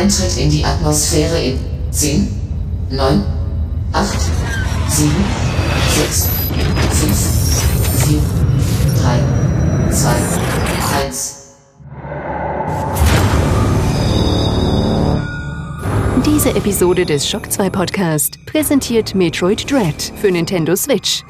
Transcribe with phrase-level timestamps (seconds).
[0.00, 1.58] Eintritt in die Atmosphäre in
[1.90, 2.26] 10,
[2.90, 3.22] 9,
[3.92, 4.18] 8,
[4.88, 5.10] 7,
[5.94, 6.28] 6,
[6.90, 8.18] 5, 4,
[9.02, 10.08] 3, 2,
[11.06, 11.36] 1.
[16.24, 21.24] Diese Episode des Shock 2 Podcast präsentiert Metroid Dread für Nintendo Switch.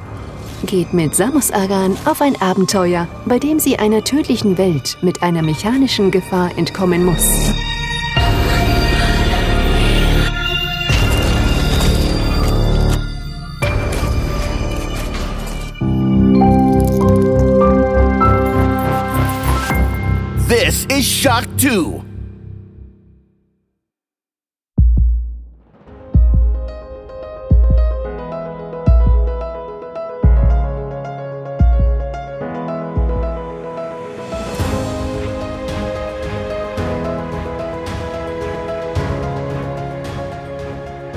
[0.67, 5.43] Geht mit Samus Aran auf ein Abenteuer, bei dem sie einer tödlichen Welt mit einer
[5.43, 7.27] mechanischen Gefahr entkommen muss.
[20.71, 22.01] This is Shock 2.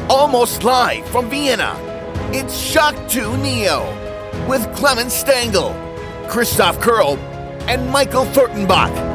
[0.10, 1.76] Almost live from Vienna,
[2.34, 3.86] it's Shock 2 Neo
[4.50, 5.76] with Clement Stengel,
[6.28, 7.20] Christoph Kurl,
[7.68, 9.13] and Michael Furtenbach.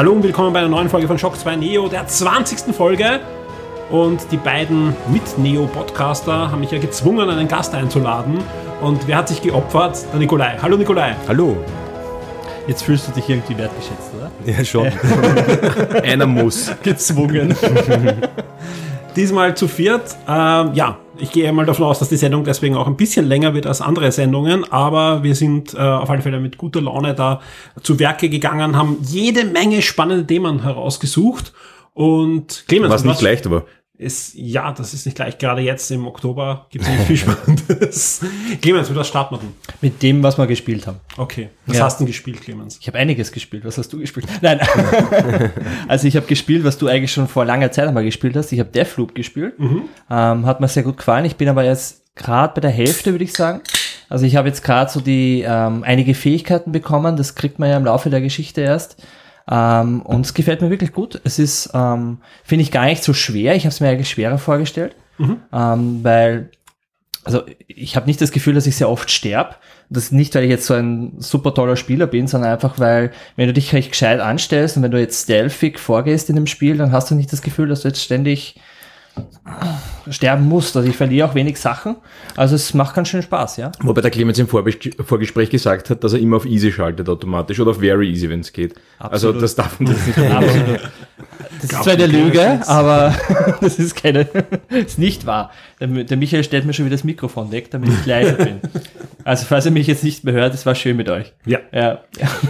[0.00, 2.74] Hallo und willkommen bei einer neuen Folge von Shock 2 Neo, der 20.
[2.74, 3.20] Folge.
[3.90, 8.38] Und die beiden Mit-Neo-Podcaster haben mich ja gezwungen, einen Gast einzuladen.
[8.80, 9.98] Und wer hat sich geopfert?
[10.10, 10.56] Der Nikolai.
[10.62, 11.16] Hallo Nikolai.
[11.28, 11.54] Hallo.
[12.66, 14.30] Jetzt fühlst du dich irgendwie wertgeschätzt, oder?
[14.50, 14.90] Ja, schon.
[16.02, 16.72] Einer muss.
[16.82, 17.54] Gezwungen.
[19.16, 20.16] Diesmal zu viert.
[20.26, 23.54] Ähm, ja, ich gehe mal davon aus, dass die Sendung deswegen auch ein bisschen länger
[23.54, 27.40] wird als andere Sendungen, aber wir sind äh, auf alle Fälle mit guter Laune da
[27.82, 31.52] zu Werke gegangen, haben jede Menge spannende Themen herausgesucht.
[31.92, 33.64] Und Clemens, Was was- nicht leicht, aber
[34.00, 35.36] ist, ja, das ist nicht gleich.
[35.38, 38.20] Gerade jetzt im Oktober gibt es nicht viel Spannendes.
[38.62, 39.52] Clemens, mit was starten wir denn?
[39.82, 40.98] Mit dem, was wir gespielt haben.
[41.18, 41.50] Okay.
[41.66, 41.84] Was Ja.
[41.84, 42.78] hast du gespielt, Clemens?
[42.80, 43.64] Ich habe einiges gespielt.
[43.64, 44.26] Was hast du gespielt?
[44.40, 44.58] Nein.
[45.88, 48.50] also ich habe gespielt, was du eigentlich schon vor langer Zeit einmal gespielt hast.
[48.52, 49.54] Ich habe Deathloop gespielt.
[50.10, 51.24] Ähm, hat mir sehr gut gefallen.
[51.26, 53.60] Ich bin aber jetzt gerade bei der Hälfte, würde ich sagen.
[54.08, 57.16] Also ich habe jetzt gerade so die ähm, einige Fähigkeiten bekommen.
[57.16, 58.96] Das kriegt man ja im Laufe der Geschichte erst.
[59.50, 61.20] Ähm, und es gefällt mir wirklich gut.
[61.24, 63.56] Es ist, ähm, finde ich, gar nicht so schwer.
[63.56, 64.94] Ich habe es mir eigentlich schwerer vorgestellt.
[65.52, 66.50] Ähm, weil
[67.24, 69.60] also ich habe nicht das Gefühl, dass ich sehr oft sterb.
[69.90, 73.48] Das nicht, weil ich jetzt so ein super toller Spieler bin, sondern einfach, weil wenn
[73.48, 76.92] du dich recht gescheit anstellst und wenn du jetzt stealthig vorgehst in dem Spiel, dann
[76.92, 78.58] hast du nicht das Gefühl, dass du jetzt ständig
[80.10, 80.76] sterben musst.
[80.76, 81.96] Also ich verliere auch wenig Sachen.
[82.36, 83.70] Also es macht ganz schön Spaß, ja.
[83.82, 87.60] wobei der Clemens im Vorbes- Vorgespräch gesagt hat, dass er immer auf Easy schaltet automatisch
[87.60, 88.74] oder auf Very Easy, wenn es geht.
[88.98, 89.42] Also Absolut.
[89.42, 90.80] das darf man das nicht Absolut.
[91.60, 93.14] Das ist zwar eine Lüge, aber
[93.60, 94.20] das ist keine,
[94.70, 95.50] ist nicht wahr.
[95.78, 98.60] Der, der Michael stellt mir schon wieder das Mikrofon weg, damit ich leise bin.
[99.24, 101.32] Also falls er mich jetzt nicht mehr hört, es war schön mit euch.
[101.44, 101.58] Ja.
[101.72, 102.00] Ja.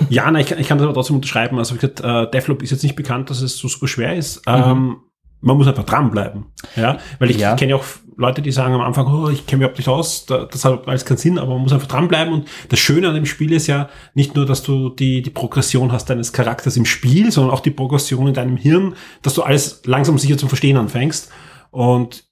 [0.08, 1.58] Ja, nein, ich, kann- ich kann das aber trotzdem unterschreiben.
[1.58, 4.42] Also, wie gesagt, äh, Deathloop ist jetzt nicht bekannt, dass es so super schwer ist.
[4.46, 4.96] Ähm,
[5.40, 6.46] man muss einfach dranbleiben.
[6.76, 7.56] Ja, weil ich, Ja.
[7.56, 7.84] kenne ja auch
[8.16, 10.86] Leute, die sagen am Anfang, oh, ich kenne mich überhaupt nicht aus, da, das hat
[10.86, 12.34] alles keinen Sinn, aber man muss einfach dranbleiben.
[12.34, 15.90] Und das Schöne an dem Spiel ist ja nicht nur, dass du die, die Progression
[15.92, 19.80] hast deines Charakters im Spiel, sondern auch die Progression in deinem Hirn, dass du alles
[19.86, 21.30] langsam sicher zu verstehen anfängst.
[21.70, 22.24] Und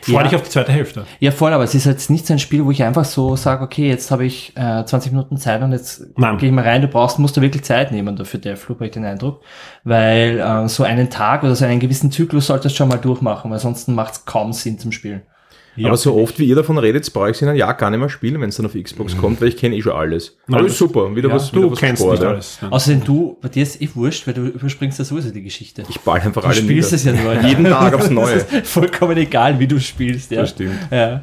[0.00, 0.22] freu Ja.
[0.22, 1.04] dich auf die zweite Hälfte.
[1.20, 3.62] Ja, voll, aber es ist jetzt nicht so ein Spiel, wo ich einfach so sage,
[3.62, 6.82] okay, jetzt habe ich äh, 20 Minuten Zeit und jetzt gehe ich mal rein.
[6.82, 9.42] Du brauchst, musst du wirklich Zeit nehmen dafür, der Flug, habe ich den Eindruck.
[9.84, 13.50] Weil äh, so einen Tag oder so einen gewissen Zyklus solltest du schon mal durchmachen,
[13.50, 15.22] weil sonst macht es kaum Sinn zum Spielen.
[15.74, 17.90] Ja, Aber so oft wie ihr davon redet, brauche ich es in einem Jahr gar
[17.90, 20.36] nicht mehr spielen, wenn es dann auf Xbox kommt, weil ich kenne eh schon alles.
[20.48, 22.28] Aber das- ist super, wieder ja, was, wieder du was kennst gescored, nicht ja.
[22.30, 22.58] alles.
[22.60, 22.68] Ja.
[22.70, 25.82] Außerdem du, bei dir ist eh wurscht, weil du überspringst ja sowieso die Geschichte.
[25.88, 27.40] Ich ball einfach Du alle spielst es ja nur.
[27.48, 28.40] Jeden Tag aufs Neue.
[28.64, 30.42] Vollkommen egal, wie du spielst, ja.
[30.42, 30.78] Das stimmt.
[30.90, 31.22] Ja.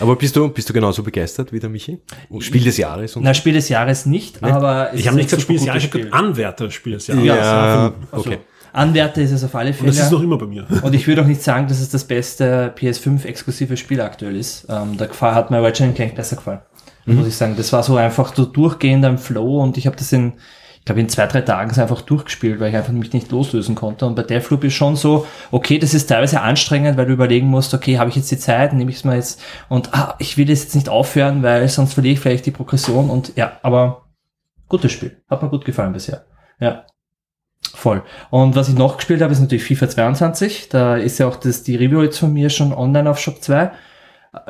[0.00, 1.98] Aber bist du, bist du genauso begeistert wie der Michi?
[2.40, 5.28] Spiel des Jahres und Na, Spiel des Jahres nicht, aber es Ich habe nicht ein
[5.28, 7.24] gesagt, Spiel des Jahres, ich habe gesagt, Anwärter Spiel des Jahres.
[7.24, 8.38] Ja, Also, okay.
[8.78, 9.88] Anwärter ist es auf alle Und Fälle.
[9.88, 10.66] das ist noch immer bei mir.
[10.82, 14.66] Und ich würde auch nicht sagen, dass es das beste PS5-exklusive Spiel aktuell ist.
[14.68, 16.60] Ähm, da hat mir Ratchet Clank besser gefallen,
[17.06, 17.54] muss ich sagen.
[17.56, 20.34] Das war so einfach so durchgehend am Flow und ich habe das in,
[20.78, 23.74] ich glaube in zwei, drei Tagen so einfach durchgespielt, weil ich einfach mich nicht loslösen
[23.74, 24.06] konnte.
[24.06, 27.74] Und bei Deathloop ist schon so, okay, das ist teilweise anstrengend, weil du überlegen musst,
[27.74, 30.46] okay, habe ich jetzt die Zeit, nehme ich es mal jetzt und ah, ich will
[30.46, 34.02] das jetzt nicht aufhören, weil sonst verliere ich vielleicht die Progression und ja, aber
[34.68, 35.20] gutes Spiel.
[35.28, 36.24] Hat mir gut gefallen bisher.
[36.60, 36.84] Ja.
[37.74, 38.02] Voll.
[38.30, 40.68] Und was ich noch gespielt habe, ist natürlich FIFA 22.
[40.68, 43.70] Da ist ja auch das, die Review jetzt von mir schon online auf Shop 2.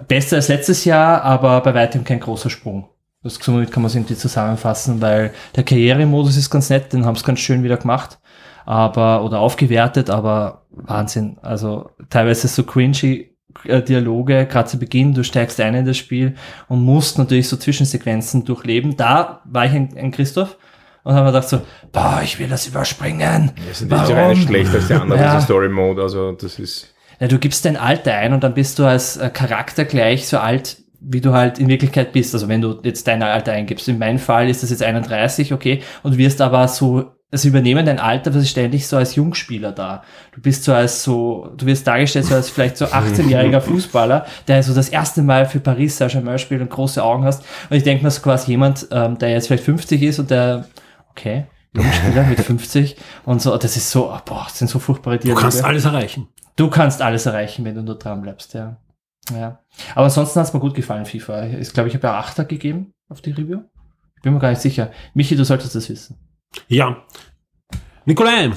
[0.06, 2.88] Besser als letztes Jahr, aber bei weitem kein großer Sprung.
[3.22, 7.16] Das somit kann man es irgendwie zusammenfassen, weil der Karrieremodus ist ganz nett, den haben
[7.16, 8.18] sie ganz schön wieder gemacht,
[8.64, 11.38] aber oder aufgewertet, aber Wahnsinn.
[11.42, 16.36] Also teilweise so cringy äh, Dialoge, gerade zu Beginn, du steigst ein in das Spiel
[16.68, 18.96] und musst natürlich so Zwischensequenzen durchleben.
[18.96, 20.56] Da war ich ein, ein Christoph
[21.08, 23.52] und habe mir gedacht so, boah, ich will das überspringen.
[23.66, 25.24] Das ist natürlich eine der andere, Ja.
[25.34, 26.02] dieser Story Mode.
[26.02, 26.94] Also das ist.
[27.18, 30.38] Ja, du gibst dein Alter ein und dann bist du als äh, Charakter gleich so
[30.38, 32.34] alt, wie du halt in Wirklichkeit bist.
[32.34, 33.88] Also wenn du jetzt dein Alter eingibst.
[33.88, 37.98] In meinem Fall ist das jetzt 31, okay, und wirst aber so, also übernehmen dein
[37.98, 40.02] Alter, was ist ständig so als Jungspieler da.
[40.34, 44.62] Du bist so als so, du wirst dargestellt so als vielleicht so 18-jähriger Fußballer, der
[44.62, 47.42] so das erste Mal für Paris Saint-Germain spielt und große Augen hast.
[47.70, 50.66] Und ich denke mir so quasi jemand, ähm, der jetzt vielleicht 50 ist und der,
[51.18, 55.18] okay, Jungspieler mit 50 und so, das ist so, oh, boah, das sind so furchtbare
[55.18, 55.42] Du Dialoge.
[55.42, 56.28] kannst alles erreichen.
[56.56, 58.78] Du kannst alles erreichen, wenn du nur dran bleibst, ja.
[59.32, 59.60] ja.
[59.94, 61.46] Aber ansonsten hat es mir gut gefallen, FIFA.
[61.58, 63.60] Ich glaube, ich habe ja Achter gegeben auf die Review.
[64.16, 64.90] Ich bin mir gar nicht sicher.
[65.14, 66.16] Michi, du solltest das wissen.
[66.66, 66.96] Ja.
[68.06, 68.50] Nikolai!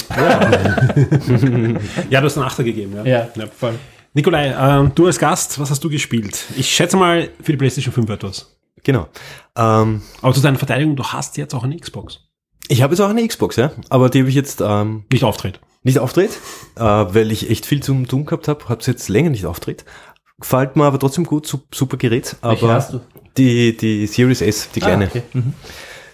[2.10, 3.28] ja, du hast einen Achter gegeben, ja.
[3.36, 3.78] Ja, voll.
[4.14, 6.46] Nikolai, ähm, du als Gast, was hast du gespielt?
[6.56, 8.58] Ich schätze mal für die PlayStation 5 etwas.
[8.84, 9.08] Genau.
[9.56, 12.31] Ähm, Aber zu deiner Verteidigung, du hast jetzt auch eine Xbox.
[12.68, 15.60] Ich habe jetzt auch eine Xbox, ja, aber die habe ich jetzt ähm, Nicht auftritt.
[15.84, 16.32] nicht auftritt,
[16.76, 18.68] äh, weil ich echt viel zum tun gehabt habe.
[18.70, 19.86] Habe es jetzt länger nicht auftritt.
[20.40, 22.36] Gefällt mir aber trotzdem gut, su- super Gerät.
[22.42, 23.02] Welche Aber hast du?
[23.38, 25.24] die die Series S, die kleine, Ah, okay.
[25.34, 25.54] mhm.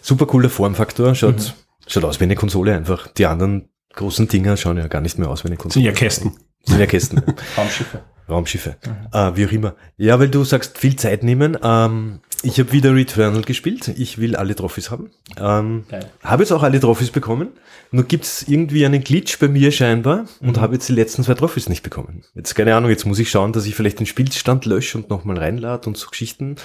[0.02, 1.16] super cooler Formfaktor.
[1.16, 1.56] Schaut
[1.88, 3.08] schaut aus wie eine Konsole einfach.
[3.08, 5.86] Die anderen großen Dinger schauen ja gar nicht mehr aus wie eine Sind Konsole.
[5.86, 6.34] ja Kästen.
[6.66, 7.22] Sind ja Kästen.
[7.58, 8.02] Raumschiffe.
[8.30, 8.76] Raumschiffe.
[9.14, 9.76] Äh, wie auch immer.
[9.96, 11.58] Ja, weil du sagst, viel Zeit nehmen.
[11.64, 13.88] Ähm, ich habe wieder Returnal gespielt.
[13.98, 15.10] Ich will alle Trophys haben.
[15.40, 15.86] Ähm,
[16.24, 17.50] habe jetzt auch alle Trophys bekommen.
[17.92, 21.70] Nur gibt's irgendwie einen Glitch bei mir scheinbar und habe jetzt die letzten zwei Trophys
[21.70, 22.24] nicht bekommen.
[22.36, 25.38] Jetzt keine Ahnung, jetzt muss ich schauen, dass ich vielleicht den Spielstand lösche und nochmal
[25.38, 26.58] reinlade und so Geschichten.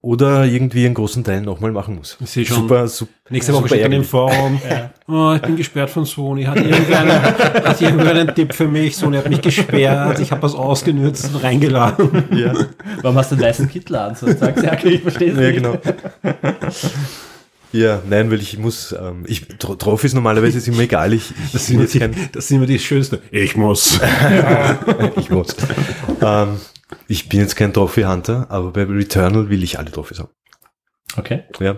[0.00, 2.16] Oder irgendwie einen großen Teil nochmal machen muss.
[2.20, 2.58] Ich sehe schon.
[2.58, 3.10] Super, super.
[3.30, 4.04] Nächste Woche steht dann im.
[4.04, 4.60] Forum,
[5.08, 6.44] oh, ich bin gesperrt von Sony.
[6.44, 8.96] Hat irgendeiner, hat irgendeinen Tipp für mich?
[8.96, 10.20] Sony hat mich gesperrt.
[10.20, 12.24] Ich habe was ausgenutzt und reingeladen.
[12.32, 12.54] Ja.
[13.02, 14.14] Warum hast du einen weißen Kittel an?
[14.14, 15.56] So, sagst ja, okay, ich verstehe es Ja, nicht.
[15.56, 15.78] genau.
[17.72, 21.62] Ja, nein, weil ich muss, ähm, ich, Tro- Trophys normalerweise ist immer egal, ich, Das
[21.62, 23.18] ich sind, bin jetzt die, kein, das sind immer die schönsten.
[23.30, 24.00] Ich muss.
[25.16, 25.54] ich muss.
[26.22, 26.60] ähm,
[27.08, 30.30] ich bin jetzt kein Trophy-Hunter, aber bei Returnal will ich alle Trophys haben.
[31.16, 31.42] Okay.
[31.58, 31.76] Ja.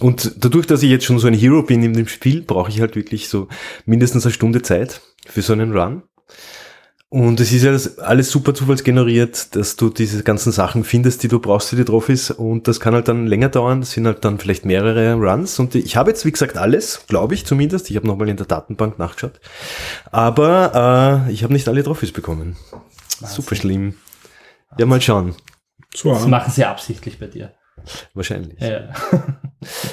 [0.00, 2.80] Und dadurch, dass ich jetzt schon so ein Hero bin in dem Spiel, brauche ich
[2.80, 3.48] halt wirklich so
[3.86, 6.02] mindestens eine Stunde Zeit für so einen Run.
[7.08, 11.40] Und es ist ja alles super zufallsgeneriert, dass du diese ganzen Sachen findest, die du
[11.40, 12.30] brauchst für die Trophys.
[12.30, 13.80] Und das kann halt dann länger dauern.
[13.80, 15.58] Das sind halt dann vielleicht mehrere Runs.
[15.58, 17.90] Und ich habe jetzt, wie gesagt, alles, glaube ich zumindest.
[17.90, 19.40] Ich habe nochmal in der Datenbank nachgeschaut.
[20.10, 22.56] Aber äh, ich habe nicht alle Trophys bekommen.
[23.24, 23.94] Super schlimm.
[24.78, 25.34] Ja, mal schauen.
[25.94, 27.52] So, Das machen sie absichtlich bei dir.
[28.14, 28.58] Wahrscheinlich.
[28.60, 28.92] Ja.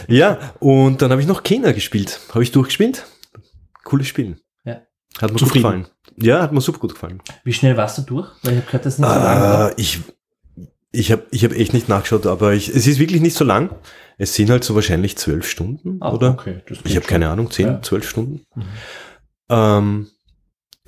[0.08, 2.20] Ja, und dann habe ich noch Kena gespielt.
[2.30, 3.06] Habe ich durchgespielt.
[3.84, 4.40] Cooles Spiel.
[4.66, 4.82] Ja.
[5.22, 5.62] Hat mir gut Zufrieden?
[5.64, 5.88] gefallen.
[6.18, 7.22] Ja, hat mir super gut gefallen.
[7.44, 8.28] Wie schnell warst du durch?
[8.42, 9.20] Weil ich habe gehört, das ist nicht so.
[9.20, 10.00] Äh, ich
[10.92, 13.76] ich habe ich hab echt nicht nachgeschaut, aber ich, es ist wirklich nicht so lang.
[14.18, 16.32] Es sind halt so wahrscheinlich zwölf Stunden, Ah, oder?
[16.32, 17.82] okay, das Ich habe keine Ahnung, zehn, Ja.
[17.84, 18.42] zwölf Stunden.
[19.50, 20.08] Ähm,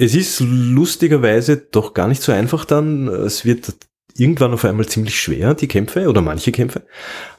[0.02, 3.08] es ist lustigerweise doch gar nicht so einfach dann.
[3.08, 3.76] Es wird
[4.16, 6.88] irgendwann auf einmal ziemlich schwer, die Kämpfe oder manche Kämpfe.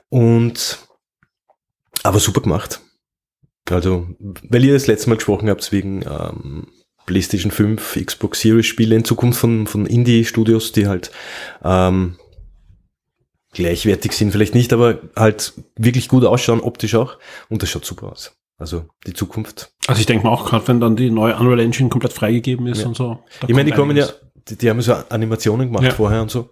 [0.08, 0.78] Und
[2.04, 2.80] aber super gemacht.
[3.68, 4.06] Also,
[4.48, 6.68] weil ihr das letzte Mal gesprochen habt wegen ähm,
[7.06, 11.10] PlayStation 5, Xbox Series Spiele in Zukunft von, von Indie-Studios, die halt
[11.64, 12.16] ähm,
[13.52, 17.18] gleichwertig sind, vielleicht nicht, aber halt wirklich gut ausschauen, optisch auch.
[17.48, 18.36] Und das schaut super aus.
[18.62, 19.72] Also die Zukunft.
[19.86, 22.80] Also ich denke mal auch gerade, wenn dann die neue Unreal Engine komplett freigegeben ist
[22.80, 22.86] Ja.
[22.88, 23.18] und so.
[23.46, 24.06] ich meine, die kommen ja,
[24.48, 25.90] die, die haben so Animationen gemacht Ja.
[25.90, 26.50] vorher und so.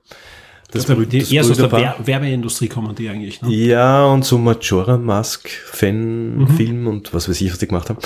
[0.72, 1.72] Das, Das, die, das eher so aus der.
[1.72, 3.42] Wer Werbeindustrie kommen die eigentlich.
[3.42, 3.50] Ne?
[3.50, 7.98] Ja, und so Majora Mask Fan-Film und was weiß ich, was die gemacht haben.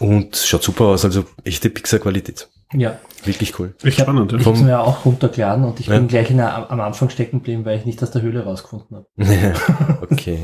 [0.00, 2.48] Und schaut super aus, also echte Pixar-Qualität.
[2.72, 2.98] Ja.
[3.24, 3.74] Wirklich cool.
[3.82, 4.32] Echt spannend.
[4.32, 4.38] Ja.
[4.38, 5.96] Ich mir ja auch runtergeladen und ich Ja.
[5.98, 8.96] bin gleich in der, am Anfang stecken geblieben, weil ich nicht aus der Höhle rausgefunden
[8.96, 9.54] habe.
[10.10, 10.38] okay.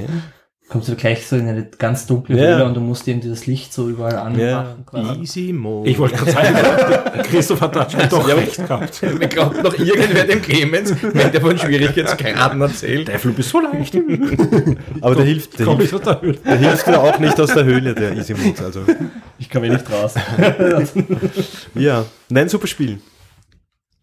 [0.68, 2.56] Kommst du gleich so in eine ganz dunkle Ja.
[2.56, 4.23] Höhle und du musst irgendwie das Licht so überall Ja.
[4.62, 4.85] anmachen.
[4.85, 5.20] quasi.
[5.20, 5.88] Easy Mode.
[5.88, 6.56] Ich wollte gerade sagen,
[7.30, 9.00] Christoph hat da schon doch recht gehabt.
[9.18, 13.06] Mir glaubt noch irgendwer dem Clemens, wenn der von Schwierigkeitsgraden erzählt.
[13.06, 13.94] Der Flug ist so leicht.
[15.00, 16.38] Aber der hilft, der ich hilft, der Höhle.
[16.44, 18.64] der hilft dir auch nicht aus der Höhle, der Easy Mode.
[18.64, 18.80] Also,
[19.38, 20.14] Ich komme eh nicht raus.
[21.75, 22.04] ja.
[22.28, 22.99] Nein, super Spiel.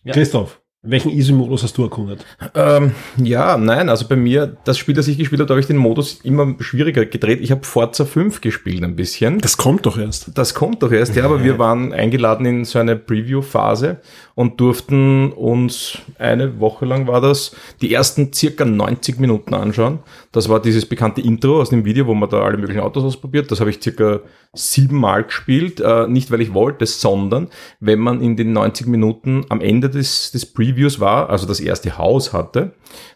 [0.05, 0.13] Ja.
[0.13, 2.25] Christoph, Welchen Easy-Modus hast du erkundet?
[2.53, 5.67] Ähm, ja, nein, also bei mir, das Spiel, das ich gespielt habe, da habe ich
[5.67, 7.39] den Modus immer schwieriger gedreht.
[7.41, 9.39] Ich habe Forza 5 gespielt ein bisschen.
[9.39, 10.37] Das kommt doch erst.
[10.37, 14.01] Das kommt doch erst, ja, aber wir waren eingeladen in so eine Preview-Phase
[14.35, 19.99] und durften uns eine Woche lang war das, die ersten circa 90 Minuten anschauen.
[20.33, 23.51] Das war dieses bekannte Intro aus dem Video, wo man da alle möglichen Autos ausprobiert.
[23.51, 24.19] Das habe ich circa
[24.53, 25.79] siebenmal gespielt.
[25.79, 27.49] Äh, nicht, weil ich wollte, sondern
[27.79, 31.97] wenn man in den 90 Minuten am Ende des, des Previews war, also das erste
[31.97, 32.73] Haus hatte,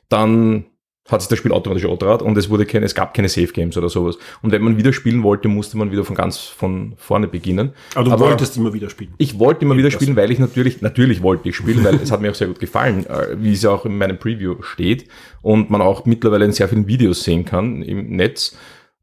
[0.10, 0.66] dann
[1.10, 3.78] hat sich das Spiel automatisch outrat und es wurde keine, es gab keine Safe Games
[3.78, 4.18] oder sowas.
[4.42, 7.72] Und wenn man wieder spielen wollte, musste man wieder von ganz von vorne beginnen.
[7.96, 9.14] Aber du wolltest immer wieder spielen.
[9.18, 12.22] Ich wollte immer wieder spielen, weil ich natürlich, natürlich wollte ich spielen, weil es hat
[12.22, 15.08] mir auch sehr gut gefallen, äh, wie es auch in meinem Preview steht
[15.42, 18.58] und man auch mittlerweile in sehr vielen Videos sehen kann im Netz.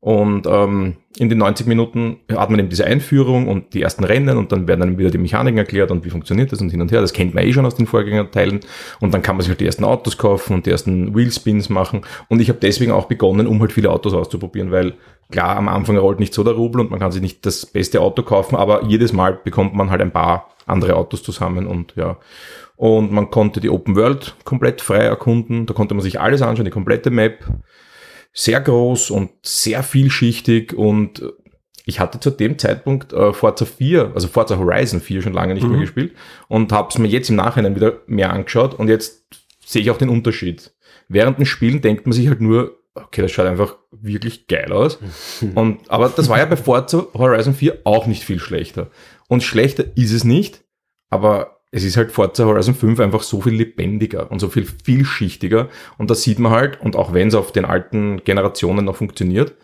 [0.04, 4.36] Und ähm, in den 90 Minuten hat man eben diese Einführung und die ersten Rennen
[4.36, 6.92] und dann werden dann wieder die Mechaniken erklärt und wie funktioniert das und hin und
[6.92, 7.00] her.
[7.00, 8.60] Das kennt man eh schon aus den Vorgängerteilen.
[9.00, 12.02] Und dann kann man sich halt die ersten Autos kaufen und die ersten Wheelspins machen.
[12.28, 14.92] Und ich habe deswegen auch begonnen, um halt viele Autos auszuprobieren, weil
[15.30, 18.02] klar, am Anfang rollt nicht so der Rubel und man kann sich nicht das beste
[18.02, 22.18] Auto kaufen, aber jedes Mal bekommt man halt ein paar andere Autos zusammen und ja.
[22.76, 25.64] Und man konnte die Open World komplett frei erkunden.
[25.64, 27.46] Da konnte man sich alles anschauen, die komplette Map
[28.34, 31.22] sehr groß und sehr vielschichtig und
[31.86, 35.64] ich hatte zu dem Zeitpunkt äh, Forza 4, also Forza Horizon 4 schon lange nicht
[35.64, 35.70] Mhm.
[35.72, 36.12] mehr gespielt
[36.48, 39.24] und habe es mir jetzt im Nachhinein wieder mehr angeschaut und jetzt
[39.64, 40.72] sehe ich auch den Unterschied.
[41.08, 44.98] Während dem Spielen denkt man sich halt nur, okay, das schaut einfach wirklich geil aus.
[45.54, 48.90] und, aber das war ja bei Forza Horizon 4 auch nicht viel schlechter.
[49.28, 50.64] Und schlechter ist es nicht,
[51.10, 55.68] aber es ist halt Forza Horizon 5 einfach so viel lebendiger und so viel vielschichtiger.
[55.98, 59.56] Und das sieht man halt, und auch wenn es auf den alten Generationen noch funktioniert,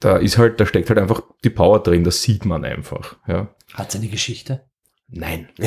[0.00, 3.16] da ist halt, da steckt halt einfach die Power drin, das sieht man einfach.
[3.28, 3.54] Ja.
[3.72, 4.68] Hat eine Geschichte?
[5.08, 5.48] Nein.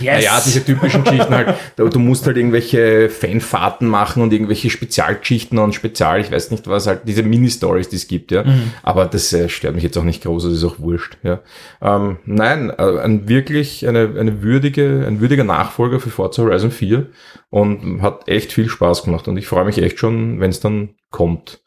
[0.00, 0.24] Yes.
[0.24, 5.74] Naja, diese typischen Geschichten halt, du musst halt irgendwelche Fanfahrten machen und irgendwelche Spezialgeschichten und
[5.74, 8.44] Spezial, ich weiß nicht was, halt diese Mini-Stories, die es gibt, ja.
[8.82, 11.40] Aber das äh, stört mich jetzt auch nicht groß, das ist auch wurscht, ja.
[11.82, 17.08] Ähm, nein, äh, ein wirklich, eine, eine würdige, ein würdiger Nachfolger für Forza Horizon 4
[17.50, 20.94] und hat echt viel Spaß gemacht und ich freue mich echt schon, wenn es dann
[21.10, 21.62] kommt.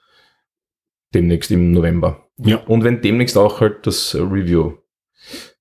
[1.14, 2.28] Demnächst im November.
[2.38, 2.58] Ja.
[2.66, 4.74] Und wenn demnächst auch halt das Review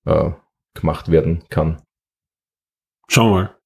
[0.06, 0.30] äh,
[0.75, 1.81] gemacht werden kann.
[3.09, 3.57] Schauen wir mal.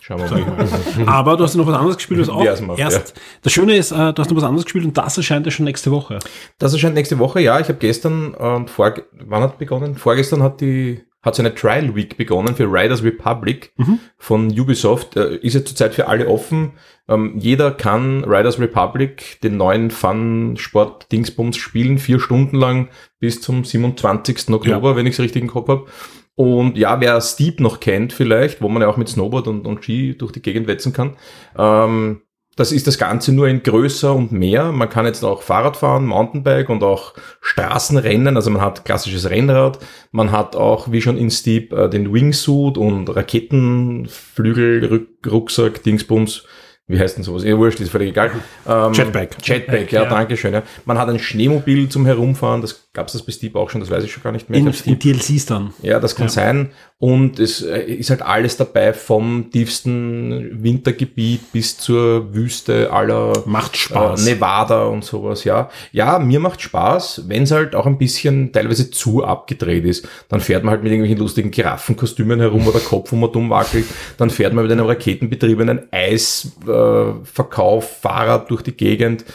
[0.00, 1.08] Schauen wir mal.
[1.08, 3.20] Aber du hast noch was anderes gespielt, was auch Ja, macht, erst.
[3.42, 5.64] Das Schöne ist, äh, du hast noch was anderes gespielt und das erscheint ja schon
[5.64, 6.18] nächste Woche.
[6.58, 7.58] Das erscheint nächste Woche, ja.
[7.60, 9.96] Ich habe gestern äh, und vor, wann hat begonnen?
[9.96, 13.98] Vorgestern hat die hat so eine Trial Week begonnen für Riders Republic Mhm.
[14.16, 15.16] von Ubisoft.
[15.16, 16.74] Äh, ist ja zurzeit für alle offen.
[17.08, 24.50] Ähm, jeder kann Riders Republic, den neuen Fun-Sport-Dingsbums spielen, vier Stunden lang bis zum 27.
[24.54, 25.86] Oktober, wenn ich es richtig im Kopf habe.
[26.36, 29.82] Und ja, wer Steep noch kennt vielleicht, wo man ja auch mit Snowboard und, und
[29.82, 31.16] Ski durch die Gegend wetzen kann,
[31.56, 32.20] ähm,
[32.56, 34.72] das ist das Ganze nur in größer und mehr.
[34.72, 37.12] Man kann jetzt auch Fahrrad fahren, Mountainbike und auch
[37.42, 38.34] Straßenrennen.
[38.36, 39.78] Also man hat klassisches Rennrad.
[40.10, 46.44] Man hat auch, wie schon in Steep, äh, den Wingsuit und Raketenflügel, Ruck- Rucksack, Dingsbums.
[46.88, 47.42] Wie heißt denn sowas?
[47.42, 48.30] Ja, wurscht, ist völlig egal.
[48.64, 49.36] Ähm, Jetpack.
[49.42, 50.08] Jetpack, ja, ja.
[50.08, 50.52] danke schön.
[50.54, 50.62] Ja.
[50.84, 52.60] Man hat ein Schneemobil zum Herumfahren.
[52.60, 54.60] Das gab's das bei Steep auch schon, das weiß ich schon gar nicht mehr.
[54.60, 55.74] In, in DLCs dann.
[55.82, 56.32] ja, das kann Ja.
[56.32, 56.70] sein.
[56.98, 63.76] Und es äh, ist halt alles dabei, vom tiefsten Wintergebiet bis zur Wüste aller Macht
[63.76, 64.26] Spaß.
[64.26, 65.68] äh, Nevada und sowas, ja.
[65.92, 70.08] Ja, mir macht Spaß, wenn es halt auch ein bisschen teilweise zu abgedreht ist.
[70.30, 73.84] Dann fährt man halt mit irgendwelchen lustigen Giraffenkostümen herum, wo der Kopf immer dumm wackelt.
[74.16, 79.26] Dann fährt man mit einem raketenbetriebenen Eisverkauf, Fahrrad durch die Gegend.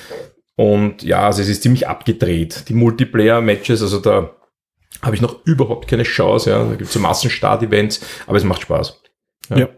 [0.55, 2.63] Und ja, also es ist ziemlich abgedreht.
[2.69, 4.31] Die Multiplayer-Matches, also da
[5.01, 6.49] habe ich noch überhaupt keine Chance.
[6.49, 6.63] Ja.
[6.63, 9.01] Da gibt es so Massenstart-Events, aber es macht Spaß.
[9.55, 9.69] Ja.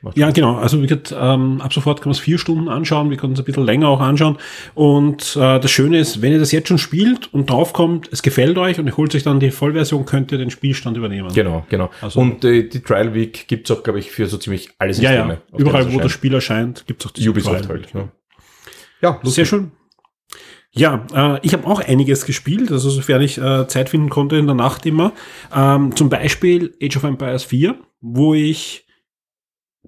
[0.00, 0.56] Macht Ja, genau.
[0.56, 3.10] Also wie gesagt, ähm, ab sofort kann man es vier Stunden anschauen.
[3.10, 4.38] Wir können es ein bisschen länger auch anschauen.
[4.74, 8.58] Und äh, das Schöne ist, wenn ihr das jetzt schon spielt und draufkommt, es gefällt
[8.58, 11.32] euch und ihr holt euch dann die Vollversion, könnt ihr den Spielstand übernehmen.
[11.34, 11.90] Genau, genau.
[12.00, 14.94] Also- und äh, die Trial Week gibt's auch, glaube ich, für so ziemlich alle Ja,
[14.94, 15.40] Systeme.
[15.52, 15.58] ja.
[15.58, 16.12] Überall, es wo das.
[16.12, 17.80] Spiel erscheint, gibt es auch diese Ubisoft Trial.
[17.92, 17.92] halt.
[17.92, 18.08] Ja,
[19.02, 19.72] ja Sehr schön.
[20.78, 24.46] Ja, äh, ich habe auch einiges gespielt, also sofern ich äh, Zeit finden konnte in
[24.46, 25.12] der Nacht immer.
[25.54, 28.86] Ähm, zum Beispiel Age of Empires 4, wo ich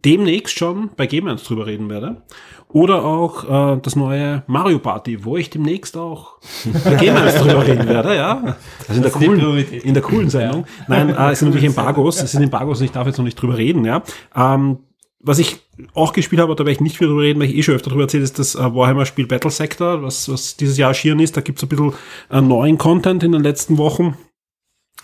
[0.05, 2.23] demnächst schon bei Game 1 drüber reden werde.
[2.69, 6.39] Oder auch äh, das neue Mario Party, wo ich demnächst auch
[6.85, 8.57] bei Game 1 drüber reden werde, ja.
[8.89, 10.67] Also in der coolen, in der coolen Sendung.
[10.89, 13.41] Nein, äh, es sind natürlich Embargos, es sind Embargos und ich darf jetzt noch nicht
[13.41, 14.03] drüber reden, ja.
[14.35, 14.79] Ähm,
[15.23, 15.59] was ich
[15.95, 17.91] auch gespielt habe, da werde ich nicht viel drüber reden, weil ich eh schon öfter
[17.91, 21.37] drüber erzählt, ist das äh, Warhammer-Spiel Battle Sector, was, was dieses Jahr erschienen ist.
[21.37, 21.93] Da gibt's ein bisschen
[22.31, 24.17] äh, neuen Content in den letzten Wochen.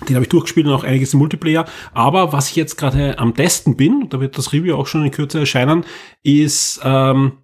[0.09, 1.67] Den habe ich durchgespielt und auch einiges im Multiplayer.
[1.93, 5.11] Aber was ich jetzt gerade am testen bin, da wird das Review auch schon in
[5.11, 5.85] Kürze erscheinen,
[6.23, 7.39] ist ähm,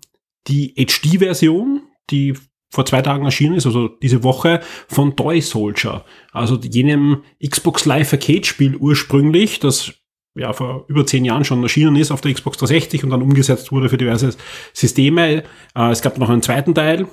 [0.48, 2.34] die HD-Version, die
[2.70, 6.04] vor zwei Tagen erschienen ist, also diese Woche, von Toy Soldier.
[6.32, 9.92] Also jenem Xbox Live Arcade Spiel ursprünglich, das
[10.34, 13.72] ja vor über zehn Jahren schon erschienen ist auf der Xbox 360 und dann umgesetzt
[13.72, 14.34] wurde für diverse
[14.72, 15.44] Systeme.
[15.74, 17.06] Äh, es gab noch einen zweiten Teil,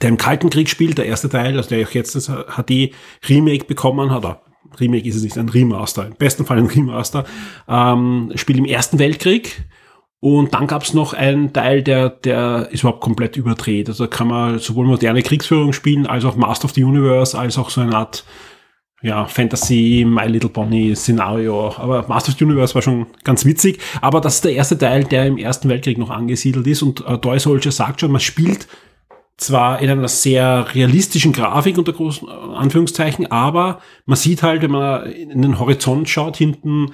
[0.00, 4.10] der im Kalten Krieg spielt, der erste Teil, also der auch jetzt das HD-Remake bekommen
[4.10, 4.42] hat, oder
[4.78, 7.24] Remake ist es nicht, ein Remaster, im besten Fall ein Remaster,
[7.68, 9.64] ähm, spielt im Ersten Weltkrieg.
[10.22, 13.88] Und dann gab's noch einen Teil, der, der ist überhaupt komplett überdreht.
[13.88, 17.56] Also da kann man sowohl moderne Kriegsführung spielen, als auch Master of the Universe, als
[17.56, 18.24] auch so eine Art
[19.02, 21.74] ja, Fantasy, My Little Pony Szenario.
[21.76, 23.80] Aber Master of the Universe war schon ganz witzig.
[24.00, 26.82] Aber das ist der erste Teil, der im Ersten Weltkrieg noch angesiedelt ist.
[26.82, 28.68] Und äh, Toy Soldier sagt schon, man spielt
[29.38, 34.70] zwar in einer sehr realistischen Grafik unter großen äh, Anführungszeichen, aber man sieht halt, wenn
[34.70, 36.92] man in den Horizont schaut, hinten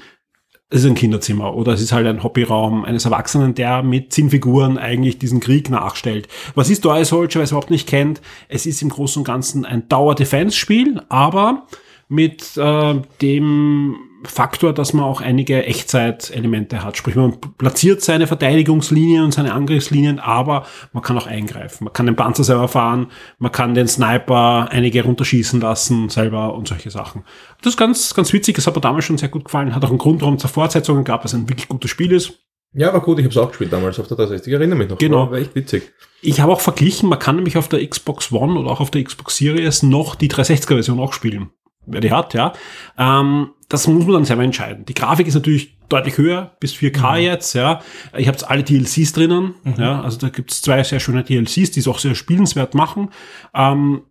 [0.68, 4.30] es ist ein Kinderzimmer oder es ist halt ein Hobbyraum eines Erwachsenen, der mit zehn
[4.30, 6.26] Figuren eigentlich diesen Krieg nachstellt.
[6.56, 8.20] Was ist Toy Soldier, wer es überhaupt nicht kennt?
[8.48, 11.68] Es ist im Großen und Ganzen ein Dauer-Defense-Spiel, aber
[12.08, 16.96] mit äh, dem Faktor, dass man auch einige Echtzeit-Elemente hat.
[16.96, 21.84] Sprich, man platziert seine Verteidigungslinien und seine Angriffslinien, aber man kann auch eingreifen.
[21.84, 23.08] Man kann den Panzer selber fahren,
[23.38, 27.24] man kann den Sniper einige runterschießen lassen selber und solche Sachen.
[27.62, 28.56] Das ist ganz, ganz witzig.
[28.56, 29.74] Das hat mir damals schon sehr gut gefallen.
[29.74, 32.40] Hat auch einen Grund, warum es Fortsetzungen gab, was ein wirklich gutes Spiel ist.
[32.72, 34.88] Ja, war gut, ich habe es auch gespielt damals auf der 360, ich erinnere mich
[34.88, 34.98] noch.
[34.98, 35.30] Genau.
[35.30, 35.92] War echt witzig.
[36.20, 39.02] Ich habe auch verglichen, man kann nämlich auf der Xbox One oder auch auf der
[39.02, 41.50] Xbox Series noch die 360er-Version auch spielen
[41.86, 42.52] wer die hat, ja.
[42.98, 44.84] Ähm, das muss man dann selber entscheiden.
[44.84, 47.22] Die Grafik ist natürlich deutlich höher, bis 4K mhm.
[47.22, 47.80] jetzt, ja.
[48.16, 49.74] Ich habe alle DLCs drinnen, mhm.
[49.78, 50.00] ja.
[50.02, 53.10] Also da gibt's zwei sehr schöne DLCs, die es auch sehr spielenswert machen.
[53.54, 54.02] Ähm,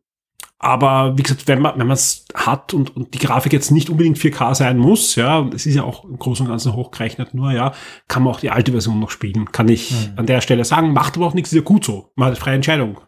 [0.58, 3.90] aber wie gesagt, wenn man wenn man es hat und, und die Grafik jetzt nicht
[3.90, 7.52] unbedingt 4K sein muss, ja, es ist ja auch im Großen und Ganzen hochgerechnet nur,
[7.52, 7.74] ja,
[8.08, 9.52] kann man auch die alte Version noch spielen.
[9.52, 10.14] Kann ich mhm.
[10.16, 12.12] an der Stelle sagen, macht aber auch nichts, ist ja gut so.
[12.16, 13.00] Man hat freie Entscheidung.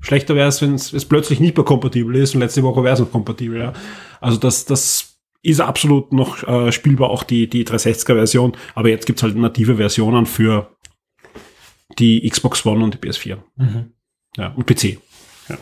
[0.00, 3.00] Schlechter wäre es, wenn es plötzlich nicht mehr kompatibel ist und letzte Woche wäre es
[3.00, 3.58] noch kompatibel.
[3.58, 3.72] Ja.
[4.20, 8.56] Also das, das ist absolut noch äh, spielbar, auch die, die 360er-Version.
[8.74, 10.76] Aber jetzt gibt's halt native Versionen für
[11.98, 13.38] die Xbox One und die PS4.
[13.56, 13.92] Mhm.
[14.36, 14.98] Ja, und PC.
[15.48, 15.58] Ja.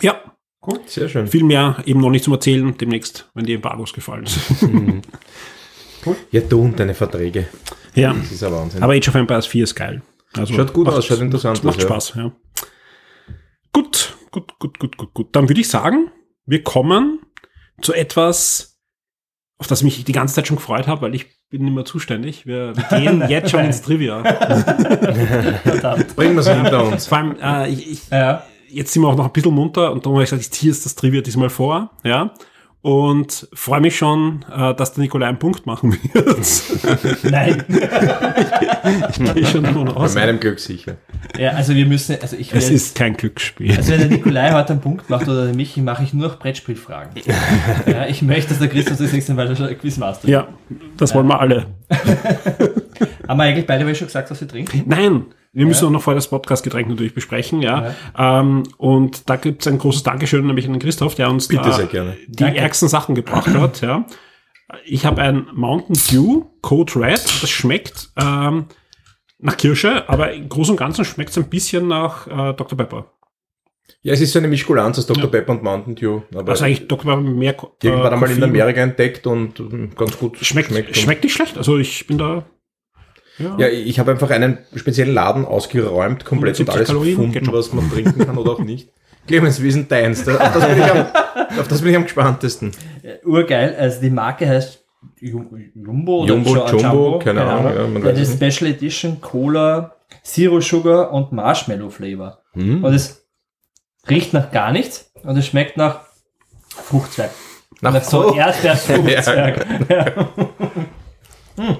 [0.00, 0.20] ja.
[0.60, 1.26] Gut, sehr schön.
[1.26, 4.62] Viel mehr eben noch nicht zum Erzählen, demnächst, wenn die Embargos gefallen sind.
[4.72, 5.02] Mhm.
[6.32, 7.46] Ja, du und deine Verträge.
[7.94, 8.12] Ja.
[8.12, 8.82] Das ist ein Wahnsinn.
[8.82, 10.02] Aber Age of Empires 4 ist geil.
[10.36, 11.64] Also schaut gut aus, schaut interessant aus.
[11.64, 12.32] Macht Spaß, ja.
[13.72, 15.36] Gut, gut, gut, gut, gut, gut.
[15.36, 16.10] Dann würde ich sagen,
[16.46, 17.20] wir kommen
[17.80, 18.78] zu etwas,
[19.58, 21.84] auf das ich mich die ganze Zeit schon gefreut habe, weil ich bin nicht mehr
[21.84, 22.46] zuständig.
[22.46, 24.22] Wir, wir gehen jetzt schon ins Trivia.
[26.16, 27.06] Bringen wir es hinter uns.
[27.06, 28.44] Vor allem, äh, ich, ich, ja.
[28.68, 30.72] jetzt sind wir auch noch ein bisschen munter und darum habe ich gesagt, ich ziehe
[30.72, 31.90] jetzt das Trivia diesmal vor.
[32.04, 32.32] Ja
[32.82, 37.22] und freue mich schon, äh, dass der Nikolai einen Punkt machen wird.
[37.30, 37.64] Nein.
[37.68, 40.14] ich, ich gehe schon davon aus.
[40.14, 40.96] Bei meinem Glück sicher.
[41.38, 43.76] Ja, also wir müssen, also ich Es ist kein Glücksspiel.
[43.76, 46.38] Also wenn der Nikolai heute einen Punkt macht oder der Michi, mache ich nur noch
[46.40, 47.22] Brettspielfragen.
[47.86, 50.48] ja, ich möchte, dass der Christoph das nächste Mal schon Quizmaster Ja,
[50.96, 51.66] das wollen wir alle.
[53.28, 54.82] Haben wir eigentlich beide schon gesagt, was wir trinken?
[54.86, 55.26] Nein.
[55.54, 55.88] Wir müssen ja.
[55.88, 57.94] auch noch vor das Podcast-Getränk natürlich besprechen, ja.
[58.16, 58.40] ja.
[58.40, 61.78] Ähm, und da gibt es ein großes Dankeschön, nämlich an Christoph, der uns Bitte da
[61.78, 62.58] die Danke.
[62.58, 64.06] ärgsten Sachen gebracht hat, ja.
[64.86, 68.66] Ich habe ein Mountain Dew Code Red, das schmeckt ähm,
[69.38, 72.78] nach Kirsche, aber im Großen und Ganzen schmeckt es ein bisschen nach äh, Dr.
[72.78, 73.12] Pepper.
[74.00, 75.24] Ja, es ist so eine Mischkulanz aus Dr.
[75.24, 75.30] Ja.
[75.30, 76.22] Pepper und Mountain Dew.
[76.34, 77.04] Aber also eigentlich Dr.
[77.04, 77.52] Pepper mehr.
[77.52, 79.62] Äh, irgendwann einmal in Amerika entdeckt und
[79.96, 80.70] ganz gut schmeckt.
[80.70, 81.58] Schmeckt, schmeckt nicht schlecht.
[81.58, 82.46] Also ich bin da
[83.38, 87.72] ja, ja ich habe einfach einen speziellen Laden ausgeräumt, komplett und alles Kalorien, gefunden, was
[87.72, 88.90] man trinken kann oder auch nicht.
[89.26, 90.26] Clemens, wie ist denn deins?
[90.28, 91.06] Auf das bin ich am,
[91.58, 92.72] auf das bin ich am gespanntesten.
[93.24, 94.82] urgeil, also die Marke heißt
[95.20, 97.78] Jumbo, Jumbo, Jumbo, Jumbo keine, keine Ahnung.
[97.78, 98.02] Ahnung.
[98.02, 102.42] Ja, ja, das Special Edition Cola, Zero Sugar und Marshmallow Flavor.
[102.54, 102.84] Hm.
[102.84, 103.24] Und es
[104.08, 106.00] riecht nach gar nichts und es schmeckt nach
[106.68, 107.30] Fruchtzwerg.
[107.80, 109.66] Nach, nach so Erdbeerfruchtzwerg.
[109.88, 110.06] ja.
[111.56, 111.76] hm.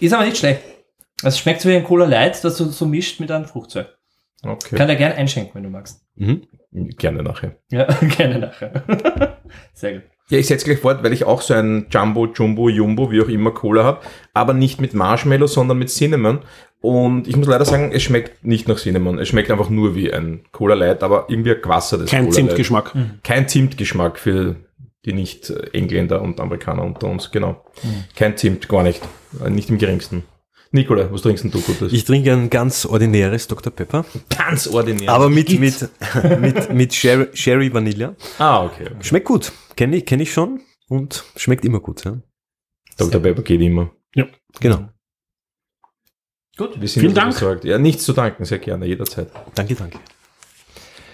[0.00, 0.60] Ist aber nicht schlecht.
[1.22, 3.88] Also es schmeckt so wie ein Cola Light, das du so mischt mit einem Fruchtzeug.
[4.42, 4.76] Okay.
[4.76, 6.00] Kann er gerne einschenken, wenn du magst.
[6.14, 6.42] Mhm.
[6.70, 7.56] Gerne nachher.
[7.70, 7.84] Ja,
[8.16, 9.38] gerne nachher.
[9.74, 10.02] Sehr gut.
[10.30, 13.28] Ja, ich setze gleich fort, weil ich auch so ein Jumbo, Jumbo, Jumbo, wie auch
[13.28, 14.00] immer Cola habe,
[14.34, 16.40] aber nicht mit Marshmallow, sondern mit Cinnamon.
[16.80, 19.18] Und ich muss leider sagen, es schmeckt nicht nach Cinnamon.
[19.18, 22.94] Es schmeckt einfach nur wie ein Cola Light, aber irgendwie ein gewassertes Kein Zimtgeschmack.
[22.94, 23.18] Mhm.
[23.24, 24.56] Kein Zimtgeschmack für
[25.08, 27.64] die Nicht-Engländer und Amerikaner unter uns, genau.
[27.82, 28.04] Mhm.
[28.14, 29.00] Kein Zimt, gar nicht.
[29.48, 30.22] Nicht im geringsten.
[30.70, 31.92] Nikola, was trinkst denn du Gutes?
[31.92, 33.72] Ich trinke ein ganz ordinäres Dr.
[33.72, 35.10] Pepper, ganz ordinär.
[35.10, 35.88] aber mit, mit,
[36.40, 38.14] mit, mit Sherry, Sherry Vanilla.
[38.38, 38.84] ah, okay.
[38.84, 38.96] okay.
[39.00, 39.52] Schmeckt gut.
[39.76, 42.04] Kenne ich, kenn ich schon und schmeckt immer gut.
[42.04, 42.18] Ja?
[42.98, 43.20] Dr.
[43.20, 43.90] Pepper geht immer.
[44.60, 44.88] Genau.
[46.56, 46.78] Gut.
[46.80, 47.34] Wir sind Vielen also Dank.
[47.34, 47.64] Besorgt.
[47.64, 49.30] Ja, nichts zu danken, sehr gerne, jederzeit.
[49.54, 49.98] Danke, danke.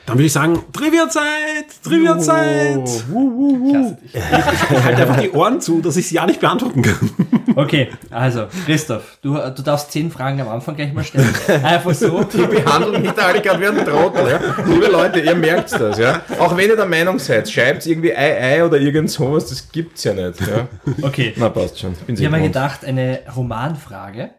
[0.06, 1.82] Dann würde ich sagen, Trivia-Zeit!
[1.82, 2.84] Trivia-Zeit!
[2.84, 4.14] Klasse dich.
[4.14, 7.10] Ich halte einfach die Ohren zu, dass ich sie ja nicht beantworten kann.
[7.56, 11.32] Okay, also, Christoph, du, du darfst zehn Fragen am Anfang gleich mal stellen.
[11.62, 12.26] Einfach so.
[12.32, 14.28] Wir behandeln nicht alle gerade wie ein Trottel.
[14.28, 14.40] Ja?
[14.66, 15.98] Liebe Leute, ihr merkt das.
[15.98, 16.22] Ja?
[16.38, 20.04] Auch wenn ihr der Meinung seid, schreibt irgendwie Ei, Ei oder irgend sowas, das gibt's
[20.04, 20.40] ja nicht.
[20.40, 20.68] Ja?
[21.02, 21.32] Okay.
[21.36, 21.94] Na, passt schon.
[22.06, 24.30] Bin Ich habe mir gedacht, eine Romanfrage.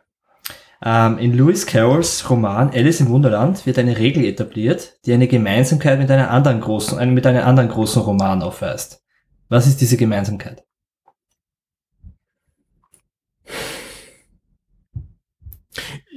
[0.84, 6.00] Ähm, in Lewis Carrolls Roman Alice im Wunderland wird eine Regel etabliert, die eine Gemeinsamkeit
[6.00, 9.02] mit einer anderen großen, äh, mit einem anderen großen Roman aufweist.
[9.50, 10.64] Was ist diese Gemeinsamkeit?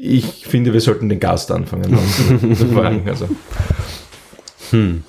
[0.01, 1.90] Ich finde, wir sollten den Gast anfangen.
[1.90, 3.09] dann zu fragen.
[3.09, 3.29] Also,
[4.71, 5.03] Hm.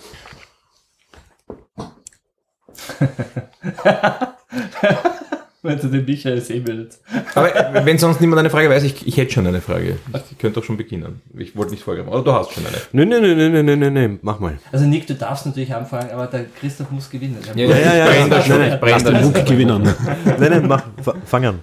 [5.62, 7.00] Wenn du den Michael sehen würdet.
[7.36, 7.52] aber
[7.86, 9.98] wenn sonst niemand eine Frage weiß, ich, ich hätte schon eine Frage.
[10.32, 11.22] Ich könnte doch schon beginnen.
[11.38, 12.08] Ich wollte nicht vorgeben.
[12.08, 12.78] Oder du hast schon eine.
[12.94, 14.58] Nö, nö, nö, nö, nö, nö, nö, mach mal.
[14.72, 17.38] Also Nick, du darfst natürlich anfangen, aber der Christoph muss gewinnen.
[17.56, 18.28] Ja, ja, ja, ja.
[18.30, 18.58] da schon.
[18.60, 19.22] Nein, brenne Lass den.
[19.22, 19.84] Muck gewinnen.
[20.26, 21.60] Nein, nein, mach, fa- fang an.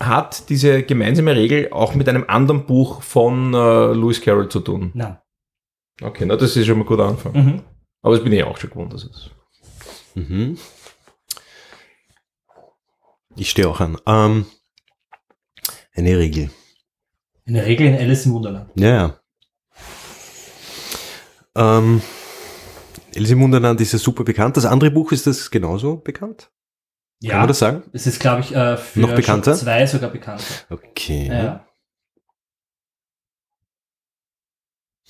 [0.00, 3.56] Hat diese gemeinsame Regel auch mit einem anderen Buch von äh,
[3.94, 4.90] Lewis Carroll zu tun?
[4.94, 5.18] Nein.
[6.02, 7.32] Okay, na, das ist schon mal ein guter Anfang.
[7.32, 7.62] Mhm.
[8.02, 8.92] Aber das bin ich auch schon gewohnt.
[8.92, 9.30] Das ist.
[10.14, 10.56] Mhm.
[13.38, 13.96] Ich stehe auch an.
[14.06, 14.46] Ähm,
[15.94, 16.50] eine Regel.
[17.46, 18.70] Eine Regel in Alice im Wunderland.
[18.74, 19.20] Ja, ja.
[21.56, 22.02] Ähm,
[23.16, 24.56] Alice im Wunderland ist ja super bekannt.
[24.56, 26.50] Das andere Buch ist das genauso bekannt?
[27.22, 27.82] Kann Ja, man das sagen?
[27.92, 29.54] es ist, glaube ich, äh, für Noch bekannter?
[29.54, 30.44] Zwei sogar bekannter.
[30.70, 31.28] Okay.
[31.28, 31.64] Ja.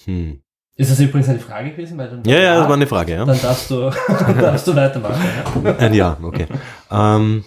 [0.04, 0.42] Hm.
[0.76, 1.98] Ist das übrigens eine Frage gewesen?
[1.98, 3.24] Weil dann, Ja, ja, das war eine Frage, ja.
[3.24, 5.22] Dann darfst du, dann darfst du weitermachen.
[5.64, 5.76] Ja.
[5.76, 6.46] Ein Ja, okay.
[6.90, 7.44] Ähm,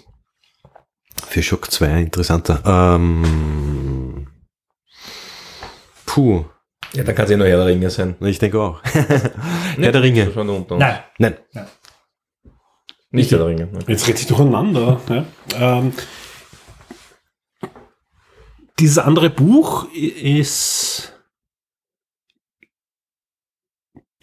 [1.28, 2.62] für Schock 2 interessanter.
[2.66, 4.28] Ähm,
[6.06, 6.46] puh,
[6.94, 8.16] Ja, dann kann es eh nur Herr der Ringe sein.
[8.22, 8.84] ich denke auch.
[8.84, 10.30] Herr der Ringe.
[10.32, 10.70] Uns.
[10.72, 11.38] Nein, Nein.
[13.12, 13.70] Nicht Herr der Ringe.
[13.74, 13.92] Okay.
[13.92, 15.00] Jetzt redet sich durcheinander.
[15.10, 15.26] Ja.
[15.80, 15.94] Ähm,
[18.80, 21.14] dieses andere Buch i- ist.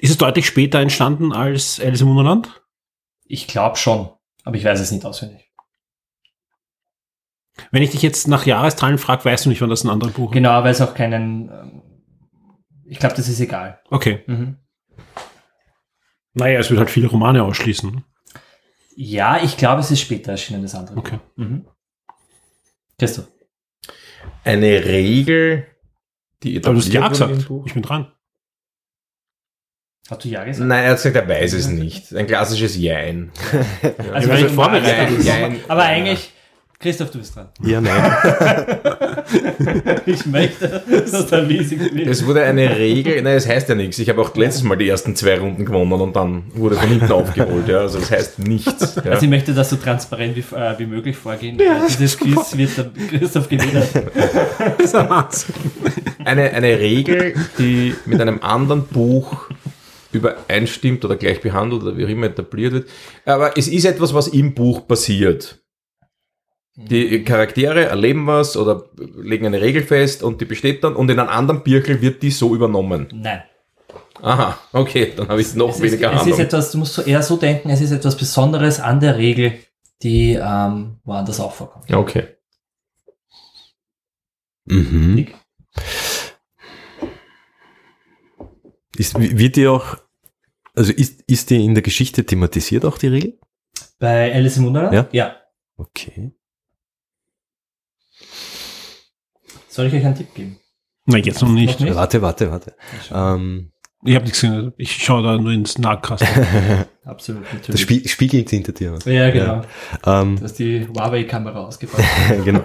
[0.00, 2.62] Ist es deutlich später entstanden als Alice im Wunderland?
[3.30, 4.08] ich glaube schon,
[4.44, 5.47] aber ich weiß es nicht auswendig.
[7.70, 10.30] Wenn ich dich jetzt nach Jahreszahlen frage, weißt du nicht, wann das ein anderes Buch
[10.30, 10.34] ist.
[10.34, 11.48] Genau, weil es auch keinen.
[11.50, 11.82] ähm,
[12.86, 13.80] Ich glaube, das ist egal.
[13.90, 14.22] Okay.
[14.26, 14.56] Mhm.
[16.34, 18.04] Naja, es wird halt viele Romane ausschließen.
[18.96, 20.96] Ja, ich glaube, es ist später erschienen, das andere.
[20.96, 21.18] Okay.
[21.36, 21.66] Mhm.
[22.98, 23.28] Christoph.
[24.44, 25.66] Eine Regel,
[26.42, 27.48] die Aber du hast ja etabliert gesagt.
[27.48, 27.66] Buch?
[27.66, 28.12] Ich bin dran.
[30.10, 30.66] Hast du ja gesagt?
[30.68, 32.14] Nein, er hat gesagt, er weiß es nicht.
[32.14, 33.30] Ein klassisches Jein.
[33.82, 35.60] Also, Ja, wenn weil du vorbereitet.
[35.68, 36.32] Aber eigentlich,
[36.80, 37.48] Christoph, du bist dran.
[37.60, 38.76] Ja, nein.
[40.06, 42.06] Ich möchte, dass der Wiese gewinnt.
[42.06, 43.98] Es wurde eine Regel, nein, es heißt ja nichts.
[43.98, 47.12] Ich habe auch letztes Mal die ersten zwei Runden gewonnen und dann wurde von hinten
[47.12, 47.68] aufgeholt.
[47.68, 47.80] Ja.
[47.80, 48.94] Also das heißt nichts.
[49.04, 49.10] Ja.
[49.12, 51.58] Also ich möchte, dass so transparent wie, äh, wie möglich vorgehen.
[51.58, 53.82] Ja, Dieses Quiz wird der Christoph gewinnen.
[54.78, 55.54] Das ist ein Wahnsinn.
[56.24, 59.48] Eine, eine Regel, die mit einem anderen Buch
[60.12, 62.88] übereinstimmt oder gleich behandelt oder wie auch immer etabliert wird.
[63.26, 65.58] Aber es ist etwas, was im Buch passiert.
[66.80, 68.84] Die Charaktere erleben was oder
[69.16, 72.30] legen eine Regel fest und die besteht dann und in einem anderen Birkel wird die
[72.30, 73.08] so übernommen.
[73.12, 73.42] Nein.
[74.22, 76.38] Aha, okay, dann habe ich noch Es ist, weniger es ist Ahnung.
[76.40, 79.54] etwas, du musst so eher so denken, es ist etwas Besonderes an der Regel,
[80.02, 81.88] die ähm, woanders auch vorkommt.
[81.90, 82.28] Ja, okay.
[84.66, 85.26] Mhm.
[88.96, 89.96] Ist, wird die auch,
[90.74, 93.38] also ist, ist die in der Geschichte thematisiert auch die Regel?
[93.98, 94.94] Bei Alice im Wunderland?
[94.94, 95.08] Ja.
[95.12, 95.36] ja.
[95.76, 96.32] Okay.
[99.68, 100.58] Soll ich euch einen Tipp geben?
[101.06, 101.80] Nein, jetzt noch nicht.
[101.80, 101.94] Noch nicht?
[101.96, 102.74] Warte, warte, warte.
[103.12, 103.72] Ähm,
[104.04, 104.72] Ich habe nichts gesehen.
[104.76, 106.28] Ich schaue da nur ins Nahkasten.
[107.04, 107.80] Absolut, das natürlich.
[107.80, 108.92] Spie spiegelt hinter dir.
[108.92, 109.04] was?
[109.06, 109.62] ja, genau.
[110.04, 112.04] Ähm, Du hast die Huawei-Kamera ausgepackt.
[112.44, 112.62] genau.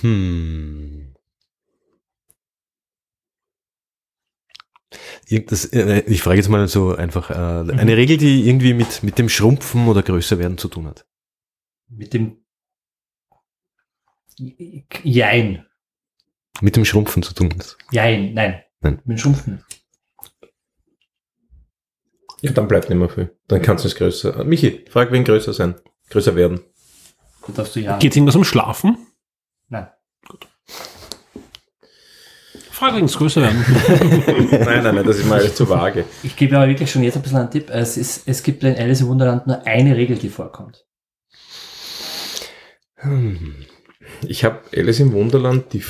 [0.00, 1.14] Hm.
[5.28, 7.34] Irgend- äh, ich frage jetzt mal so einfach, äh,
[7.72, 11.06] eine Regel, die irgendwie mit, mit dem Schrumpfen oder Größerwerden zu tun hat.
[11.88, 12.43] Mit dem
[15.02, 15.66] Jein.
[16.60, 17.76] Mit dem Schrumpfen zu tun hat.
[17.90, 18.62] Jein, nein.
[18.80, 19.00] Nein.
[19.04, 19.64] Mit dem Schrumpfen.
[22.42, 23.34] Ja, dann bleibt nicht mehr viel.
[23.48, 24.44] Dann kannst du es größer.
[24.44, 25.76] Michi, frag wen größer sein.
[26.10, 26.60] Größer werden.
[27.46, 27.98] Da darfst du ja.
[27.98, 28.98] Geht irgendwas um Schlafen?
[29.68, 29.88] Nein.
[32.70, 33.64] Frag übrigens größer werden.
[34.50, 36.04] Nein, nein, nein, das ist mal zu vage.
[36.22, 37.70] Ich gebe aber wirklich schon jetzt ein bisschen einen Tipp.
[37.70, 40.84] Es, ist, es gibt in Alice im Wunderland nur eine Regel, die vorkommt.
[44.26, 45.82] Ich habe Alice im Wunderland die,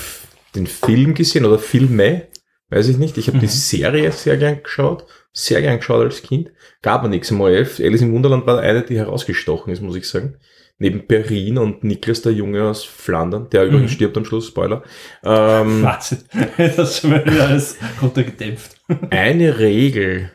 [0.55, 2.29] den Film gesehen oder Filme,
[2.71, 3.19] weiß ich nicht.
[3.19, 6.53] Ich habe die Serie sehr gern geschaut, sehr gern geschaut als Kind.
[6.83, 7.81] Gab aber nichts im ORF.
[7.81, 10.37] Alice im Wunderland war eine, die herausgestochen ist, muss ich sagen.
[10.79, 14.83] Neben Perrin und Niklas der Junge aus Flandern, der übrigens stirbt am Schluss, Spoiler.
[15.23, 16.25] Ähm, Wahnsinn.
[16.57, 18.81] Das wieder alles runtergedämpft.
[19.11, 20.33] eine Regel.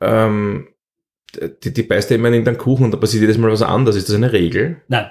[0.00, 0.68] Ähm,
[1.64, 3.96] die, die beißt ja immer in irgendeinen Kuchen und da passiert jedes Mal was anderes.
[3.96, 4.82] Ist das eine Regel?
[4.88, 5.10] Nein.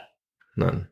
[0.56, 0.88] Nein.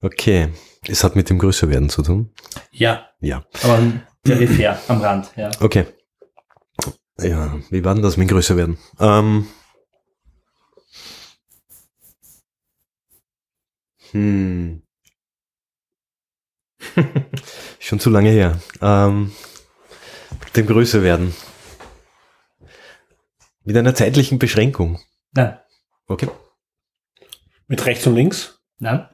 [0.00, 0.52] Okay.
[0.86, 2.32] Es hat mit dem Größerwerden zu tun.
[2.70, 3.44] Ja, Ja.
[3.62, 3.82] aber
[4.22, 5.50] peripher, am Rand, ja.
[5.60, 5.86] Okay.
[7.20, 8.78] Ja, wie war denn das mit dem Größerwerden?
[9.00, 9.48] Ähm.
[14.12, 14.82] Hm.
[17.80, 18.60] Schon zu lange her.
[18.80, 19.32] Ähm,
[20.44, 21.34] mit dem Größerwerden.
[23.64, 25.00] Mit einer zeitlichen Beschränkung.
[25.32, 25.58] Nein,
[26.06, 26.28] Okay.
[27.66, 28.60] Mit rechts und links.
[28.78, 29.08] nein.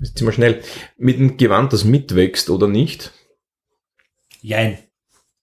[0.00, 0.60] Jetzt sind wir schnell.
[0.98, 3.12] Mit dem Gewand, das mitwächst oder nicht?
[4.40, 4.78] Jein.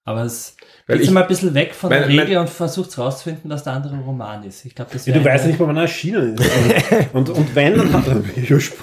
[0.03, 0.55] Aber es
[0.87, 3.49] Weil geht ich- mal ein bisschen weg von der mein- mein- Regel und versucht rauszufinden,
[3.51, 4.65] dass der andere ein Roman ist.
[4.65, 6.43] Ich glaube, das Ja, du weißt ja nicht, wann er erschienen ist.
[7.13, 8.15] Und, und wenn, dann hat er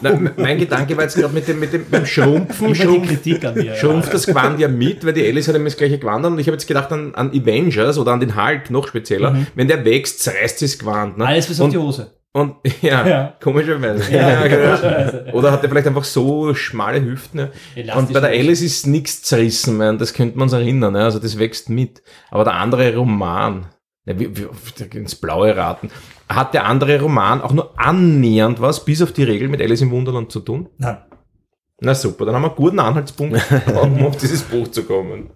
[0.03, 3.55] Nein, mein Gedanke war jetzt gerade mit dem, mit dem beim Schrumpfen, schrumpft, Kritik an
[3.55, 3.75] mir.
[3.75, 6.39] schrumpft das Gewand ja mit, weil die Alice hat immer das gleiche Gewand an und
[6.39, 9.37] ich habe jetzt gedacht an, an Avengers oder an den Hulk noch spezieller.
[9.57, 11.19] Wenn der wächst, zerreißt das Gewand.
[11.19, 11.27] Ne?
[11.27, 12.13] Alles bis auf und, die Hose.
[12.39, 13.35] Und ja, Ja.
[13.43, 14.11] komischerweise.
[14.13, 14.65] Ja, genau.
[14.77, 15.27] komischerweise.
[15.33, 17.49] Oder hat er vielleicht einfach so schmale Hüften.
[17.75, 17.97] Ja.
[17.97, 18.31] Und bei der.
[18.31, 19.99] Alice ist nichts zerrissen, man.
[19.99, 20.95] das könnte man uns erinnern.
[20.95, 21.05] Ja?
[21.05, 22.03] Also das wächst mit.
[22.31, 23.67] Aber der andere Roman,
[24.07, 24.47] ja, wie, wie,
[24.97, 25.91] ins Blaue raten,
[26.29, 29.91] hat der andere Roman auch nur annähernd was, bis auf die Regel mit Alice im
[29.91, 30.69] Wunderland zu tun?
[30.79, 30.99] Nein.
[31.81, 33.41] Na super, dann haben wir einen guten Anhaltspunkt,
[33.83, 35.31] um auf dieses Buch zu kommen.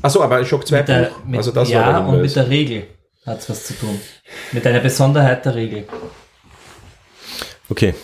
[0.00, 1.24] Achso, aber Schock 2 Mit der, Buch.
[1.26, 2.84] mit, also das ja, war und mit der Regel
[3.26, 4.00] hat es was zu tun.
[4.52, 5.86] Mit einer Besonderheit der Regel.
[7.68, 7.94] Okay.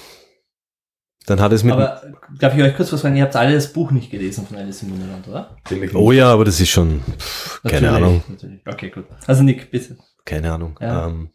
[1.27, 1.75] Dann hat es mit.
[1.75, 2.03] Aber
[2.39, 3.17] darf ich euch kurz was fragen?
[3.17, 5.57] Ihr habt alle das Buch nicht gelesen von Alice im Wunderland, oder?
[5.95, 7.03] Oh ja, aber das ist schon.
[7.03, 8.25] Pff, keine Natürlich, Ahnung.
[8.29, 8.61] Natürlich.
[8.67, 9.05] Okay, gut.
[9.27, 9.97] Also Nick, bitte.
[10.25, 10.79] Keine Ahnung.
[10.81, 11.07] Ja.
[11.07, 11.31] Ähm,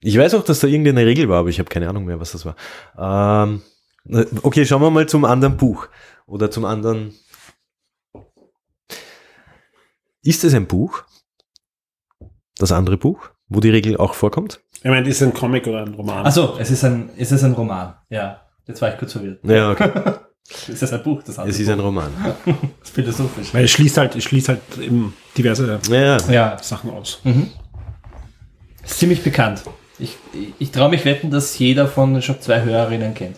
[0.00, 2.32] ich weiß auch, dass da irgendeine Regel war, aber ich habe keine Ahnung mehr, was
[2.32, 2.56] das war.
[2.96, 3.62] Ähm,
[4.42, 5.88] okay, schauen wir mal zum anderen Buch.
[6.26, 7.12] Oder zum anderen.
[10.22, 11.04] Ist es ein Buch?
[12.60, 14.60] Das andere Buch, wo die Regel auch vorkommt?
[14.82, 16.26] Ich meine, ist es ein Comic oder ein Roman?
[16.26, 17.94] Achso, es ist ein, es ist ein Roman.
[18.10, 18.42] Ja.
[18.66, 19.40] Jetzt war ich kurz verwirrt.
[19.44, 19.90] Ja, okay.
[20.46, 21.86] Es ist ein Buch, das andere es ist ein Buch.
[21.86, 22.10] Roman.
[22.44, 23.54] Das ist philosophisch.
[23.54, 26.58] Weil es schließt halt, es schließt halt eben diverse Ja, ja.
[26.62, 27.22] Sachen aus.
[28.84, 29.62] ist ziemlich bekannt.
[29.98, 33.36] Ich, ich, ich traue mich wetten, dass jeder von Shop 2 Hörerinnen kennt.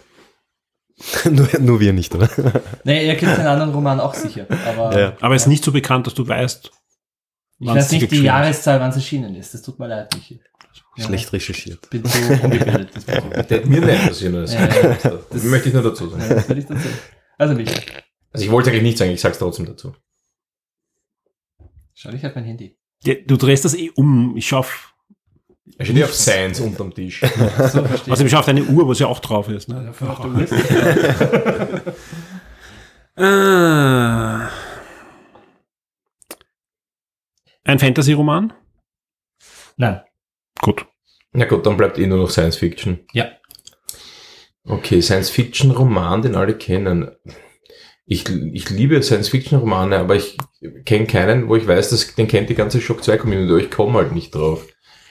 [1.30, 2.28] nur, nur wir nicht, oder?
[2.82, 4.46] Nee, ihr kennt den anderen Roman auch sicher.
[4.68, 5.12] Aber Ja.
[5.20, 6.72] Aber es ist nicht so bekannt, dass du weißt,
[7.62, 8.22] ich weiß nicht die ist.
[8.22, 9.54] Jahreszahl, wann es erschienen ist.
[9.54, 10.40] Das tut mir leid, Michi.
[10.96, 11.04] Ja.
[11.06, 11.88] Schlecht recherchiert.
[11.90, 12.90] bin zu ungebildet.
[13.06, 14.52] hat mir nicht passieren das.
[14.52, 14.98] Ja, ja.
[15.30, 16.22] das möchte ich nur dazu sagen.
[16.22, 16.88] Ja, das will ich dazu.
[17.38, 17.74] Also Michi,
[18.32, 19.94] Also ich wollte eigentlich nicht sagen, ich sag's trotzdem dazu.
[21.94, 22.76] schau dich halt mein Handy.
[23.04, 24.36] Ja, du drehst das eh um.
[24.36, 24.92] Ich schaue auf,
[25.78, 27.20] Er steht ja auf Science unterm Tisch.
[27.20, 29.68] So, verstehe also ich schaue auf deine Uhr, wo es ja auch drauf ist.
[29.68, 29.90] Ne?
[29.90, 30.52] Auf der Uhr ist-
[33.16, 34.48] Ah.
[37.64, 38.52] Ein Fantasy-Roman?
[39.76, 40.00] Nein.
[40.60, 40.86] Gut.
[41.32, 43.00] Na gut, dann bleibt eh nur noch Science Fiction.
[43.12, 43.30] Ja.
[44.64, 47.10] Okay, Science Fiction Roman, den alle kennen.
[48.04, 50.36] Ich, ich liebe Science Fiction Romane, aber ich
[50.84, 53.70] kenne keinen, wo ich weiß, dass den kennt die ganze Shock 2 Community, aber ich
[53.70, 54.66] komme halt nicht drauf.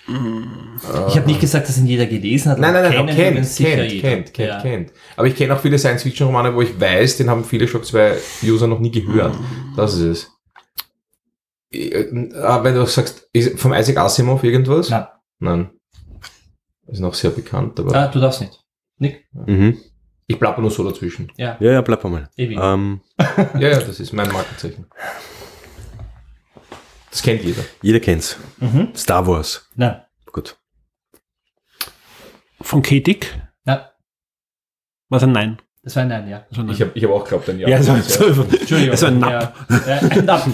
[0.07, 2.59] Ich habe nicht gesagt, dass ihn jeder gelesen hat.
[2.59, 4.61] Nein, aber nein, nein, kennen kennt, kennt, kennt, kennt, ja.
[4.61, 4.93] kennt.
[5.15, 7.85] Aber ich kenne auch viele Science Fiction Romane, wo ich weiß, den haben viele Shock
[7.85, 9.35] 2 User noch nie gehört.
[9.75, 10.31] Das ist es.
[11.73, 14.89] Äh, äh, Wenn du sagst, ist vom Isaac Asimov irgendwas?
[14.89, 15.07] Nein.
[15.39, 15.69] Nein.
[16.87, 18.59] Ist noch sehr bekannt, aber Ah, du darfst nicht.
[18.97, 19.27] Nick?
[19.31, 19.77] Mhm.
[20.27, 21.31] ich plapper nur so dazwischen.
[21.37, 22.29] Ja, Ja, ja, bleib mal.
[22.37, 22.57] ewig.
[22.61, 24.85] Ähm, Ja, ja, das ist mein Markenzeichen.
[27.09, 27.63] Das kennt jeder.
[27.81, 28.37] jeder kennt's.
[28.59, 28.93] Mhm.
[28.95, 29.67] Star Wars.
[29.75, 30.01] Nein.
[30.31, 30.57] Gut.
[32.61, 33.41] Von Ketik?
[33.65, 33.81] Nein.
[35.09, 35.61] Was ein Nein.
[35.83, 36.43] Das war ein Nein, ja.
[36.47, 36.75] Also ein Nein.
[36.75, 37.67] Ich habe ich hab auch geglaubt, ein Ja.
[37.67, 38.01] ja, so, Ja.
[38.03, 38.91] so, Entschuldigung.
[38.91, 39.55] Das war ein Napp.
[39.87, 39.97] Ja.
[39.97, 40.47] Ein Napp.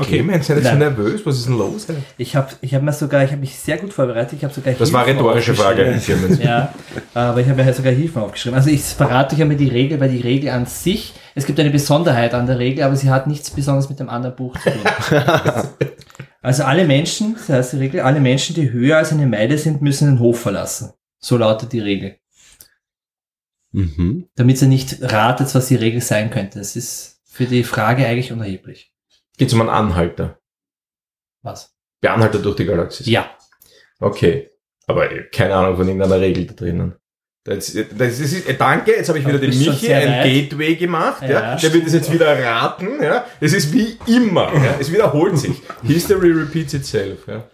[0.00, 0.78] Okay, Mensch, seid ihr so Nein.
[0.78, 1.26] nervös?
[1.26, 1.86] Was ist denn los?
[2.18, 4.34] Ich habe ich hab mir sogar, ich habe mich sehr gut vorbereitet.
[4.38, 5.88] Ich habe sogar Das war eine Hilfen rhetorische Frage.
[5.88, 6.40] aufgeschrieben.
[6.40, 6.72] Ja,
[7.14, 8.56] aber ich habe mir halt sogar Hilfen aufgeschrieben.
[8.56, 11.70] Also ich verrate euch einmal die Regel, weil die Regel an sich, es gibt eine
[11.70, 14.80] Besonderheit an der Regel, aber sie hat nichts Besonderes mit dem anderen Buch zu tun.
[16.42, 19.82] also alle Menschen, das heißt die Regel, alle Menschen, die höher als eine Meile sind,
[19.82, 20.92] müssen den Hof verlassen.
[21.18, 22.16] So lautet die Regel.
[23.74, 24.28] Mhm.
[24.36, 26.60] damit ihr nicht ratet, was die Regel sein könnte.
[26.60, 28.92] Das ist für die Frage eigentlich unerheblich.
[29.36, 30.38] Geht um einen Anhalter.
[31.42, 31.74] Was?
[32.00, 33.06] Beanhalter durch die Galaxis.
[33.06, 33.30] Ja.
[33.98, 34.50] Okay.
[34.86, 36.94] Aber keine Ahnung von irgendeiner Regel da drinnen.
[37.42, 40.22] Das, das ist, äh, danke, jetzt habe ich wieder dem schon Michi ein.
[40.22, 41.20] Gateway gemacht.
[41.22, 43.02] Ja, Ja, Der wird es jetzt wieder raten.
[43.02, 43.26] Ja.
[43.40, 44.54] Es ist wie immer.
[44.54, 44.76] Ja.
[44.78, 45.60] Es wiederholt sich.
[45.82, 47.26] History repeats itself.
[47.26, 47.44] Ja.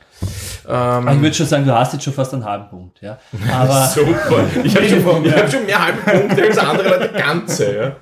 [0.66, 3.00] Aber ich Ähm, würde schon sagen, du hast jetzt schon fast einen halben Punkt.
[3.00, 3.18] Ja.
[3.52, 4.44] Aber super.
[4.62, 7.76] Ich habe schon, ich hab schon mehr halbe Punkte als andere Leute ganze.
[7.76, 7.96] Ja.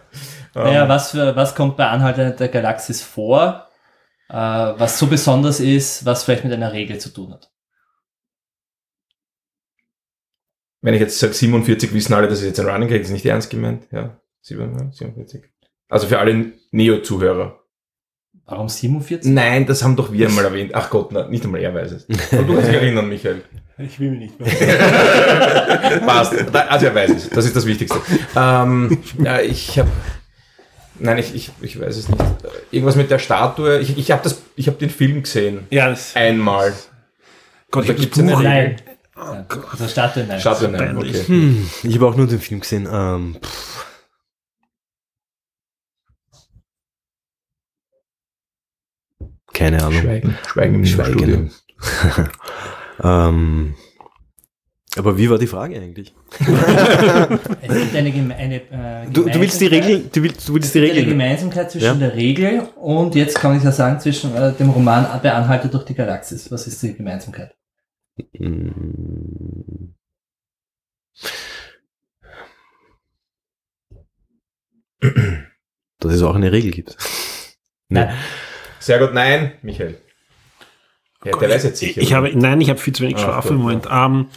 [0.55, 3.69] naja, was, für, was kommt bei Anhalter der Galaxis vor,
[4.29, 7.51] äh, was so besonders ist, was vielleicht mit einer Regel zu tun hat?
[10.81, 13.27] Wenn ich jetzt sage 47, wissen alle, das ist jetzt ein Running Gag, ist nicht
[13.27, 13.89] ernst gemeint.
[13.91, 15.45] Ja, 47.
[15.89, 17.59] Also für alle Neo-Zuhörer.
[18.51, 19.31] Warum 47?
[19.31, 20.71] Nein, das haben doch wir einmal erwähnt.
[20.75, 22.07] Ach Gott, na, nicht einmal er weiß es.
[22.33, 23.43] Aber du kannst dich erinnern, Michael.
[23.77, 26.01] Ich will mich nicht mehr.
[26.07, 26.35] Passt.
[26.53, 27.29] Da- Also er weiß es.
[27.31, 28.01] Das ist das Wichtigste.
[28.35, 29.91] Ähm, ja, ich habe...
[30.99, 32.21] Nein, ich, ich, ich weiß es nicht.
[32.73, 33.79] Irgendwas mit der Statue.
[33.81, 35.61] Ich, ich habe das, ich habe den Film gesehen.
[35.71, 36.73] Ja, das, Einmal.
[37.71, 38.77] Gott, Da hab gibt's das eine Nein.
[39.17, 39.47] Ja.
[39.71, 40.41] Also Statue, nein.
[40.41, 40.97] Statue, nein.
[40.97, 41.23] Okay.
[41.27, 42.89] Hm, ich habe auch nur den Film gesehen.
[42.91, 43.85] Ähm, pff.
[49.59, 50.01] Keine Ahnung.
[50.03, 50.39] Schweigen.
[50.47, 51.17] Schweigen im Studio.
[51.19, 51.51] Schweigen.
[53.03, 53.75] ähm,
[54.97, 56.15] aber wie war die Frage eigentlich?
[57.61, 60.75] Es gibt eine, Geme eine äh, Du, du willst die Regel, du willst, du willst
[60.75, 61.11] die Es gibt eine Regel.
[61.13, 61.95] Gemeinsamkeit zwischen Ja.
[61.95, 65.85] der Regel und jetzt kann ich ja sagen, zwischen äh, dem Roman Bei Anhalter durch
[65.85, 66.51] die Galaxis.
[66.53, 67.55] Was ist die Gemeinsamkeit?
[68.37, 69.95] Hm.
[76.01, 76.97] Dass es auch eine Regel gibt.
[77.89, 78.15] Nein.
[78.81, 80.01] Sehr gut, nein, Michael.
[81.25, 82.01] Ja, der weiß jetzt sicher.
[82.01, 83.87] Ich habe, nein, ich habe viel zu wenig Ah, Schlaf gut, im Moment.
[83.91, 84.29] Ähm,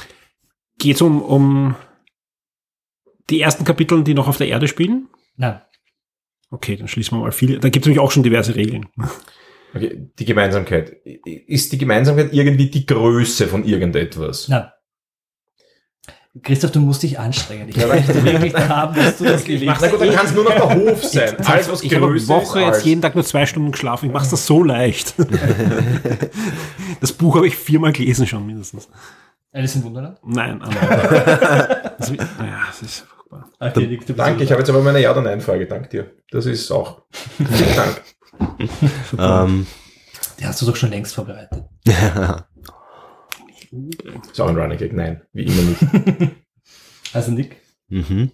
[0.79, 1.75] Geht es um, um
[3.29, 5.07] die ersten Kapitel, die noch auf der Erde spielen?
[5.37, 5.61] Nein.
[6.49, 7.59] Okay, dann schließen wir mal viele.
[7.59, 8.87] Da gibt es nämlich auch schon diverse Regeln.
[9.73, 10.89] Okay, die Gemeinsamkeit.
[11.25, 14.47] Ist die Gemeinsamkeit irgendwie die Größe von irgendetwas?
[14.47, 14.69] Nein.
[16.43, 17.67] Christoph, du musst dich anstrengen.
[17.67, 20.53] Ich möchte wirklich haben, dass du das gelesen Na gut, dann kann es nur noch
[20.53, 21.35] der Hof sein.
[21.45, 24.05] Alles, was ich habe eine Woche ist jetzt jeden Tag nur zwei Stunden geschlafen.
[24.05, 25.13] Ich mache das so leicht.
[27.01, 28.87] das Buch habe ich viermal gelesen schon mindestens.
[29.51, 30.17] Alice im Wunderland?
[30.23, 30.73] Nein, aber
[31.97, 33.49] das, naja, das ist furchtbar.
[33.59, 35.65] Okay, Nick, du bist Danke, ich habe jetzt aber meine Ja- oder Nein-Frage.
[35.67, 36.11] Dank dir.
[36.31, 37.01] Das ist auch.
[37.11, 38.01] Vielen Dank.
[39.19, 39.67] Ähm,
[40.39, 41.63] Die hast du doch schon längst vorbereitet.
[43.71, 44.93] Ist auch ein Running Gag.
[44.93, 46.31] Nein, wie immer nicht.
[47.13, 47.57] Also Nick,
[47.89, 48.31] mhm.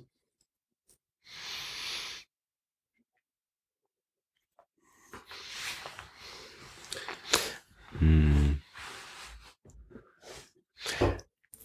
[8.00, 8.60] Hm.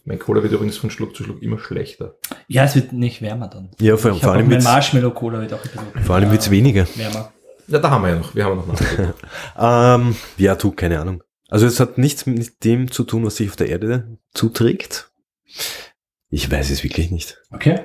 [0.04, 2.16] Mein Cola wird übrigens von Schluck zu Schluck immer schlechter.
[2.48, 3.70] ja, es wird nicht wärmer dann.
[3.78, 6.86] Ja, vor, vor allem mein wird's, Marshmallow-Cola wird auch ein bisschen vor allem wird's weniger.
[6.96, 7.32] wärmer.
[7.68, 8.34] Ja, da haben wir ja noch.
[8.34, 8.80] Wir haben noch.
[9.56, 11.22] Ähm, ja, du, keine Ahnung.
[11.52, 15.10] Also es hat nichts mit dem zu tun, was sich auf der Erde zuträgt.
[16.30, 17.36] Ich weiß es wirklich nicht.
[17.50, 17.80] Okay.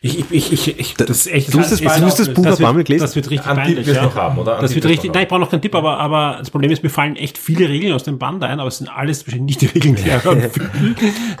[0.00, 1.54] Ich, ich, ich, ich, ich das ist echt.
[1.54, 3.02] Du hast das- das- das Buch das wird, gelesen?
[3.04, 3.94] das wird richtig Einen Tipp peinlich.
[3.94, 4.02] Ja.
[4.02, 4.54] noch haben, oder?
[4.54, 6.72] Einen Das wird richtig, noch nein, ich brauche noch keinen Tipp, aber, aber das Problem
[6.72, 9.60] ist, mir fallen echt viele Regeln aus dem Band ein, aber es sind alles wahrscheinlich
[9.60, 10.50] nicht die Regeln, die er.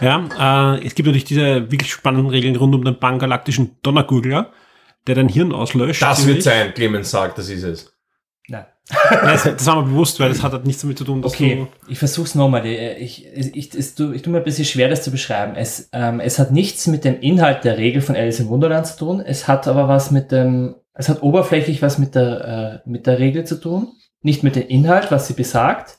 [0.00, 4.52] Ja, äh, es gibt natürlich diese wirklich spannenden Regeln rund um den pangalaktischen Donnergurgler,
[5.08, 6.02] der dein Hirn auslöscht.
[6.02, 7.92] Das wird sein, Clemens sagt, das ist es.
[9.10, 11.66] Das, das war mir bewusst, weil das hat halt nichts damit zu tun, dass Okay,
[11.88, 12.66] ich versuch's nochmal.
[12.66, 15.54] Ich, ich, ich, es tu- ich tue mir ein bisschen schwer, das zu beschreiben.
[15.56, 18.98] Es, ähm, es hat nichts mit dem Inhalt der Regel von Alice im Wunderland zu
[18.98, 19.20] tun.
[19.20, 23.18] Es hat aber was mit dem, es hat oberflächlich was mit der, äh, mit der
[23.18, 23.88] Regel zu tun.
[24.22, 25.98] Nicht mit dem Inhalt, was sie besagt.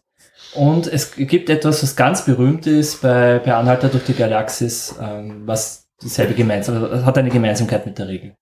[0.54, 5.44] Und es gibt etwas, was ganz berühmt ist bei, bei Anhalter durch die Galaxis, ähm,
[5.46, 8.34] was dieselbe gemeinsam, also hat eine Gemeinsamkeit mit der Regel.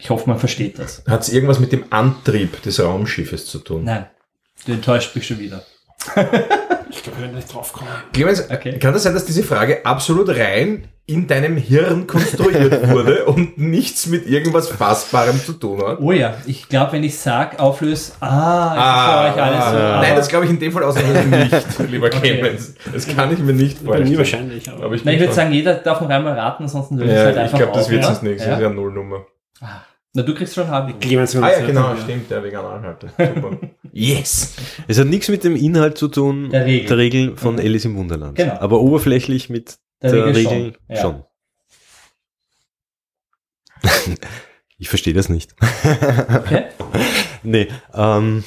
[0.00, 1.02] Ich hoffe, man versteht das.
[1.08, 3.84] Hat es irgendwas mit dem Antrieb des Raumschiffes zu tun?
[3.84, 4.06] Nein,
[4.66, 5.62] du enttäuscht mich schon wieder.
[6.90, 7.90] ich glaube, wir werden nicht drauf kommen.
[8.12, 8.78] Clemens, Okay.
[8.78, 14.06] kann das sein, dass diese Frage absolut rein in deinem Hirn konstruiert wurde und nichts
[14.06, 15.98] mit irgendwas Fassbarem zu tun hat?
[16.00, 19.76] Oh ja, ich glaube, wenn ich sag, auflöse, ah, ich verstehe euch alles so.
[19.76, 22.20] aber- nein, das glaube ich in dem Fall ausnahmsweise nicht, lieber Okay.
[22.38, 22.74] Clemens.
[22.92, 24.08] Das kann ich mir nicht Bei vorstellen.
[24.10, 24.70] mir wahrscheinlich.
[24.70, 27.16] Aber Aber ich, Nein, ich würde sagen, jeder darf noch einmal raten, ansonsten löse ich
[27.18, 28.08] ja, halt ich einfach glaube, das wird ja?
[28.08, 28.48] das nächste.
[28.48, 28.68] Das ist Ja?
[28.68, 29.26] ja Nullnummer.
[30.12, 31.00] Na, du kriegst schon halb.
[31.00, 33.08] Clemens, Ah ja, genau, stimmt, der vegan Anhalter.
[33.16, 33.58] Super.
[33.92, 34.56] yes!
[34.88, 37.36] Es hat nichts mit dem Inhalt zu tun, Der Regel.
[37.36, 37.60] von Mhm.
[37.60, 38.36] Alice im Wunderland.
[38.36, 38.54] Genau.
[38.58, 41.00] Aber oberflächlich mit Der der, Regel Regel, schon, ja.
[41.00, 41.24] schon.
[44.78, 45.54] ich verstehe das nicht.
[45.62, 46.64] Okay.
[47.44, 48.42] nee, ähm,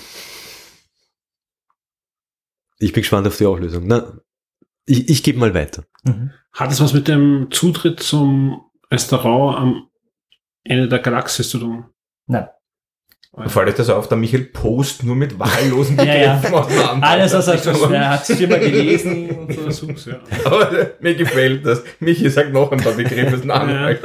[2.79, 3.87] ich bin gespannt auf die Auflösung.
[3.87, 4.13] Na,
[4.85, 5.85] ich, ich gebe mal weiter.
[6.03, 6.31] Mhm.
[6.51, 8.61] Hat es was mit dem Zutritt zum
[8.91, 9.87] Restaurant am
[10.63, 11.85] Ende der Galaxis zu tun.
[12.27, 12.47] Nein.
[13.47, 16.35] Fällt euch das auf, der Michael Post nur mit wahllosen Ja, ja.
[16.35, 17.07] Begriffen auseinander.
[17.07, 19.29] Alles, was er schon, er hat es viermal gelesen
[19.87, 20.11] und so.
[20.11, 20.19] Ja.
[20.45, 21.83] Aber mir gefällt das.
[21.99, 23.89] Michi sagt noch ein paar Begriffe Ja.
[23.89, 23.99] Ich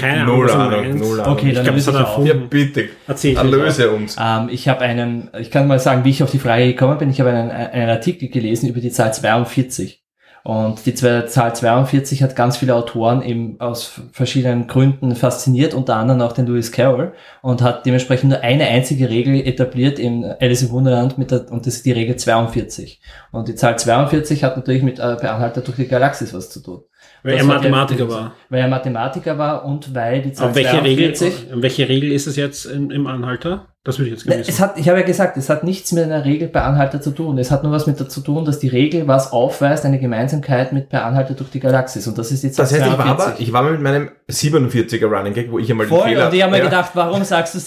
[0.00, 1.04] keine Ahnung, null Ahnung, meinst.
[1.04, 1.32] null Ahnung.
[1.34, 2.26] Okay, dann glaub, löse das ich auf.
[2.26, 2.88] Ja, bitte.
[3.06, 3.36] Erzähl.
[3.36, 4.16] Erlöse uns.
[4.18, 7.10] Ähm, ich habe einen, ich kann mal sagen, wie ich auf die Frage gekommen bin.
[7.10, 10.02] Ich habe einen, einen Artikel gelesen über die Zahl 42.
[10.48, 16.22] Und die Zahl 42 hat ganz viele Autoren eben aus verschiedenen Gründen fasziniert, unter anderem
[16.22, 20.70] auch den Lewis Carroll und hat dementsprechend nur eine einzige Regel etabliert im Alice im
[20.70, 22.98] Wunderland mit der, und das ist die Regel 42.
[23.30, 26.60] Und die Zahl 42 hat natürlich mit äh, bei Anhalter durch die Galaxis was zu
[26.62, 26.80] tun.
[27.22, 28.32] Weil Das er hat der- Mathematiker war.
[28.48, 32.26] Weil er Mathematiker war und weil die Zahl Aber welche Regel, 42 welche Regel ist
[32.26, 33.66] es jetzt im, im Anhalter?
[33.84, 36.02] Das würde ich jetzt gerne es hat, ich habe ja gesagt, es hat nichts mit
[36.04, 37.38] einer Regel bei Anhalter zu tun.
[37.38, 40.72] Es hat nur was mit dazu zu tun, dass die Regel was aufweist, eine Gemeinsamkeit
[40.72, 42.06] mit bei Anhalter durch die Galaxis.
[42.06, 43.26] Und das ist Zahl Das heißt, ich war, 42.
[43.32, 46.26] aber, ich war mal mit meinem 47er Running Gag, wo ich einmal Voll, den Fehler...
[46.26, 47.62] und ich habe mir ja, gedacht, warum sagst du war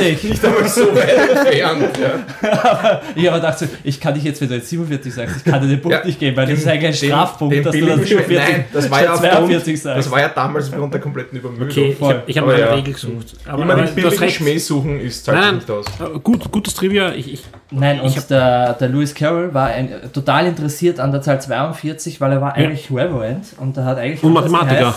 [0.00, 0.30] ich 47?
[0.30, 1.98] nicht einmal so weit entfernt.
[2.42, 3.00] Ja.
[3.14, 5.62] ich habe gedacht, so, ich kann dich jetzt, wenn du jetzt 47 sagst, ich kann
[5.62, 7.72] dir den Punkt Ja, nicht geben, weil das ist eigentlich ein Den- Strafpunkt, den dass
[7.72, 9.98] du dann billigen 47 Nein, das war ja statt aufgrund, 42 sagst.
[9.98, 11.68] das war ja damals aufgrund der kompletten Übermüdung.
[11.70, 12.74] Okay, ich habe ich hab Aber mal eine ja.
[12.74, 13.26] Regel gesucht.
[13.46, 14.28] Aber, Immer aber den billigen.
[14.30, 15.86] Schmäh suchen ist zahlt Nein, nicht aus.
[16.00, 17.12] Äh, Gut, gutes Trivia.
[17.12, 21.20] Ich, ich, Nein, Ich und der, der Lewis Carroll war ein, total interessiert an der
[21.20, 24.94] Zahl 42, weil er war eigentlich Reverend und er hat eigentlich Und Mathematiker.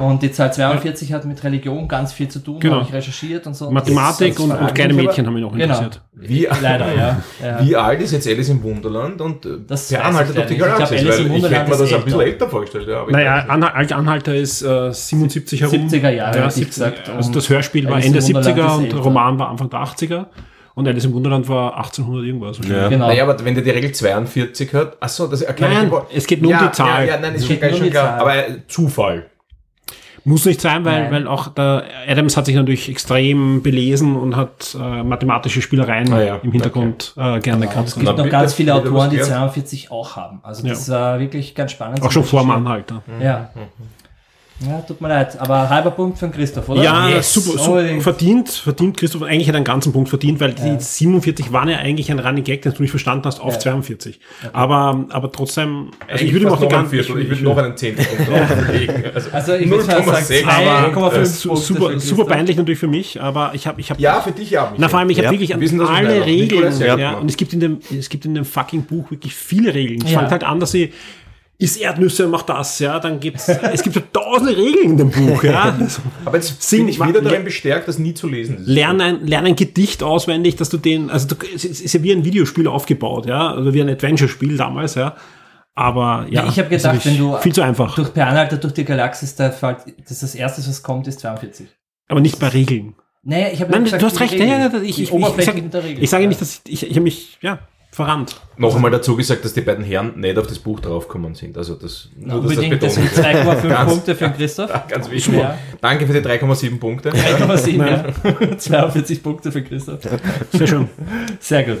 [0.00, 2.76] Und die Zahl 42 hat mit Religion ganz viel zu tun, Genau.
[2.76, 3.70] habe ich recherchiert und so.
[3.70, 5.62] Mathematik Das- und, das und kleine Mädchen haben mich noch Genau.
[5.64, 6.00] interessiert.
[6.20, 7.16] Wie, Leider, ja.
[7.40, 7.64] ja.
[7.64, 10.54] wie alt ist jetzt Alice im Wunderland und äh, Das der Anhalter ich durch die.
[10.54, 10.88] Ich Galaxis?
[10.88, 12.48] glaub, Alice im Weil ich Wunderland hätte mir das ist ein bisschen älter.
[12.48, 12.88] vorgestellt.
[12.88, 15.74] Ja, ich Naja, Anhalter ist äh, 77 herum.
[15.88, 17.08] 70er Jahre, hätte ich 70, gesagt.
[17.16, 19.86] Also das Hörspiel war Ende im Wunderland 70er ist und der Roman war Anfang der
[20.08, 20.26] 80er.
[20.74, 22.58] Und Alice im Wunderland war 1800 irgendwas.
[22.68, 22.88] Ja.
[22.88, 23.08] Genau.
[23.08, 26.52] Naja, aber wenn der die Regel 42 hat, achso, das erklärt Nein, es geht nur
[26.52, 27.04] um die Zahl.
[27.06, 28.04] Ja, ja, nein, ist Es schon, geht nur um die klar.
[28.18, 28.20] Zahl.
[28.20, 29.26] Aber äh, Zufall.
[30.24, 31.12] Muss nicht sein, weil, Nein.
[31.12, 36.22] weil auch der Adams hat sich natürlich extrem belesen und hat äh, mathematische Spielereien Ah
[36.22, 37.94] ja, im Hintergrund äh, gerne es gehabt.
[37.94, 39.32] gibt Na, noch ganz viele Autoren, die gelernt.
[39.54, 40.40] 42 auch haben.
[40.42, 40.74] Also Ja.
[40.74, 42.02] das war wirklich ganz spannend.
[42.02, 42.66] Auch schon vor dem recherchieren.
[42.66, 43.02] Anhalter.
[43.24, 43.50] Ja.
[44.66, 45.38] Ja, tut mir leid.
[45.40, 46.82] Aber halber Punkt für Christoph, oder?
[46.82, 48.02] Ja, Yes, super, super unbedingt.
[48.02, 50.74] verdient, verdient Christoph eigentlich hat er einen ganzen Punkt verdient, weil Ja.
[50.74, 53.58] die 47 waren ja eigentlich ein Running Gag, den du nicht verstanden hast, auf Ja.
[53.60, 54.18] 42.
[54.52, 57.22] Aber, aber trotzdem, also ich würde ihm auch die ganze, Viertel.
[57.22, 59.04] Ich würde noch einen Zehntelpunkt drauflegen.
[59.14, 60.44] Also, Also ich würde mal sagen 0,6.
[60.44, 61.24] aber 2,5 äh,
[61.56, 64.72] super, super peinlich natürlich für mich, aber ich habe, ich habe, ja, für dich ja.
[64.76, 66.26] Na vor allem, ich Ja, habe wirklich an wissen alle.
[66.26, 67.12] Regeln, ja, ja.
[67.14, 70.02] und es gibt in dem, es gibt in dem fucking Buch wirklich viele Regeln.
[70.04, 70.18] Es Ja.
[70.18, 70.92] fängt halt an, dass sie
[71.60, 75.10] isst Erdnüsse und macht das, ja, dann gibt's, es gibt so tausende Regeln in dem
[75.10, 75.76] Buch, ja.
[76.24, 78.58] Aber jetzt Sing- bin ich wieder darin bestärkt, das nie zu lesen.
[78.58, 81.92] Ist Lern ein, lern ein Gedicht auswendig, dass du den, also du, es ist ist
[81.94, 85.16] ja wie ein Videospiel aufgebaut, ja, oder wie ein Adventure-Spiel damals, ja.
[85.74, 87.94] Aber ja, Ich habe ist gedacht, wenn du viel zu einfach.
[87.94, 91.20] durch Per Anhalter durch die Galaxis, da fällt, das ist das erste, was kommt, ist
[91.20, 91.66] 42.
[92.08, 92.94] aber nicht bei Regeln.
[93.24, 94.32] Naja, ich habe Nein, gesagt, du hast recht.
[94.34, 94.48] Regeln.
[94.48, 96.28] Ja, ja, ich, ich, ich, ich, ich sage Ja.
[96.28, 97.58] nicht, dass ich, ich habe mich ja
[97.98, 98.40] verrannt.
[98.56, 101.58] Noch einmal dazu gesagt, dass die beiden Herren nicht auf das Buch draufgekommen sind.
[101.58, 103.36] Also das, Na, nur, das Unbedingt, das betont sind wird.
[103.46, 104.70] 2,5 Ganz- Punkte für den Christoph.
[104.88, 105.34] Ganz wichtig.
[105.34, 105.58] Ja.
[105.80, 107.10] Danke für die 3,7 Punkte.
[107.10, 108.56] 3,7, ja.
[108.58, 110.00] 42 Punkte für Christoph.
[110.52, 110.88] Sehr schön.
[111.40, 111.78] Sehr gut.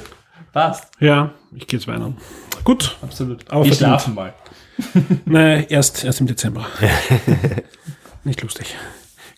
[0.52, 0.90] Passt.
[0.98, 2.12] Ja, ich gehe jetzt weiter.
[2.64, 3.40] Gut, Absolut.
[3.50, 3.76] Aber Wir verdient.
[3.76, 4.34] schlafen mal.
[5.24, 6.66] nein, erst, erst im Dezember.
[8.24, 8.74] nicht lustig.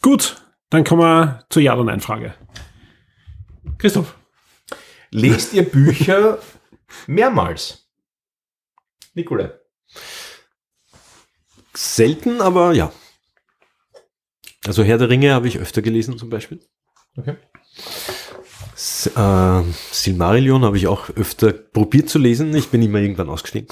[0.03, 0.37] Gut,
[0.71, 2.33] dann kommen wir zur Ja- oder Nein-Frage.
[3.79, 4.17] Christoph.
[5.11, 6.39] Lest ihr Bücher
[7.07, 7.89] mehrmals?
[9.15, 9.53] Nikolai.
[11.75, 12.93] Selten, aber ja.
[14.67, 16.61] Also Herr der Ringe habe ich öfter gelesen zum Beispiel.
[17.17, 17.37] Okay.
[18.75, 19.63] S äh,
[19.93, 22.55] Silmarillion habe ich auch öfter probiert zu lesen.
[22.55, 23.69] Ich bin immer irgendwann ausgestiegen.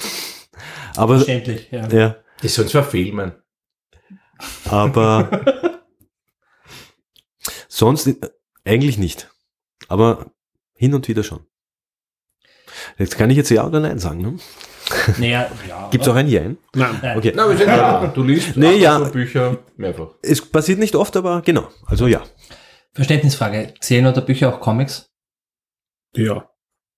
[0.95, 1.87] Aber Verständlich, ja.
[1.89, 3.33] ja, Das sollen zwar filmen.
[4.65, 5.81] aber
[7.67, 8.15] sonst äh,
[8.65, 9.31] eigentlich nicht.
[9.87, 10.31] Aber
[10.73, 11.45] hin und wieder schon.
[12.97, 14.21] Jetzt kann ich jetzt ja oder nein sagen.
[14.21, 14.37] Ne?
[15.17, 15.87] Naja, ja.
[15.91, 16.57] Gibt es auch ein Jein?
[16.73, 16.99] Nein.
[17.01, 17.17] Nein.
[17.17, 17.33] Okay.
[17.35, 18.07] Na, aber ist ja.
[18.07, 18.99] Du liest Nee, ja.
[18.99, 20.09] so Bücher mehrfach.
[20.21, 21.67] Es passiert nicht oft, aber genau.
[21.85, 22.21] Also ja.
[22.93, 23.73] Verständnisfrage.
[23.79, 25.09] Zählen unter Bücher auch Comics?
[26.15, 26.49] Ja.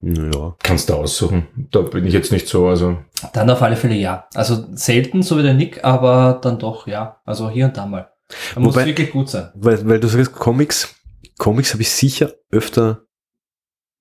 [0.02, 0.56] Ja.
[0.64, 1.48] Kannst du aussuchen.
[1.72, 2.98] Da bin ich jetzt nicht so, also.
[3.34, 4.28] Dann auf alle Fälle ja.
[4.34, 7.22] Also selten, so wie der Nick, aber dann doch ja.
[7.26, 8.12] Also hier und da mal.
[8.56, 9.52] Da muss wirklich gut sein.
[9.54, 10.96] Weil, weil du sagst Comics.
[11.38, 13.04] Comics habe ich sicher öfter,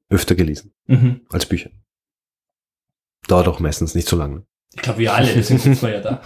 [0.09, 1.21] öfter gelesen Mhm.
[1.31, 1.71] als Bücher.
[3.29, 4.45] Dauert auch meistens nicht so lange.
[4.75, 6.23] Ich glaube, wir alle, deswegen sitzen wir ja da.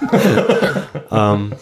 [1.34, 1.54] Ähm,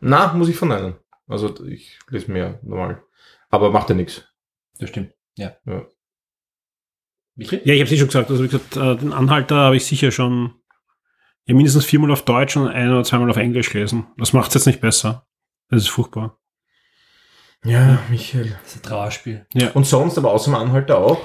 [0.00, 0.96] Na, muss ich verneinen.
[1.28, 3.02] Also ich lese mehr normal.
[3.48, 4.24] Aber macht ja nichts.
[4.78, 5.12] Das stimmt.
[5.36, 5.56] Ja.
[5.64, 5.86] Ja.
[7.36, 7.60] Michi?
[7.64, 8.30] Ja, ich habe es eh schon gesagt.
[8.30, 10.54] Also wie gesagt, äh, den Anhalter habe ich sicher schon
[11.46, 14.06] ja mindestens viermal auf Deutsch und ein oder zweimal auf Englisch gelesen.
[14.16, 15.26] Das macht es jetzt nicht besser.
[15.68, 16.38] Das ist furchtbar.
[17.64, 18.56] Ja, Michael.
[18.62, 19.46] Das ist ein Trauerspiel.
[19.74, 21.24] Und sonst, aber außer dem Anhalter auch?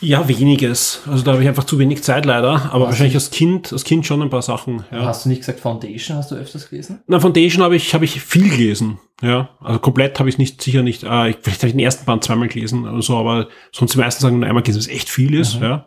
[0.00, 1.00] Ja, weniges.
[1.10, 2.70] Also da habe ich einfach zu wenig Zeit leider.
[2.72, 2.90] Aber Was?
[2.90, 4.84] wahrscheinlich als Kind, als Kind schon ein paar Sachen.
[4.90, 5.06] Ja.
[5.06, 7.00] Hast du nicht gesagt Foundation, hast du öfters gelesen?
[7.06, 8.98] Na, Foundation habe ich, habe ich viel gelesen.
[9.22, 12.04] Ja, also komplett habe ich nicht, sicher nicht, äh, ich, vielleicht habe ich den ersten
[12.04, 15.08] Band zweimal gelesen oder so, aber sonst die meisten sagen nur einmal gelesen, was echt
[15.08, 15.62] viel ist, Mhm.
[15.62, 15.86] ja.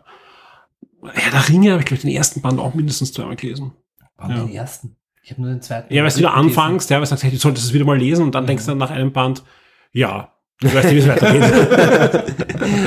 [1.04, 3.72] Ja, der Ringe habe ich, glaube ich, den ersten Band auch mindestens zweimal gelesen.
[4.16, 4.42] Warum Ja.
[4.44, 4.96] den ersten?
[5.22, 5.94] Ich habe nur den zweiten.
[5.94, 7.96] Ja, weil du wieder anfängst, ja, weil du sagst, hey, du solltest es wieder mal
[7.96, 8.48] lesen und dann Mhm.
[8.48, 9.44] denkst du dann nach einem Band,
[9.92, 12.34] ja, du weißt nicht, wie es weitergeht.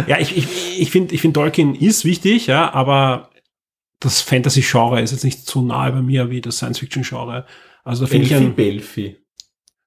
[0.07, 3.30] ja, ich, ich, ich finde, ich finde Tolkien ist wichtig, ja, aber
[3.99, 7.45] das Fantasy-Genre ist jetzt nicht so nahe bei mir wie das Science-Fiction-Genre.
[7.84, 9.17] Also da finde ich Belfi, ein, Belfi.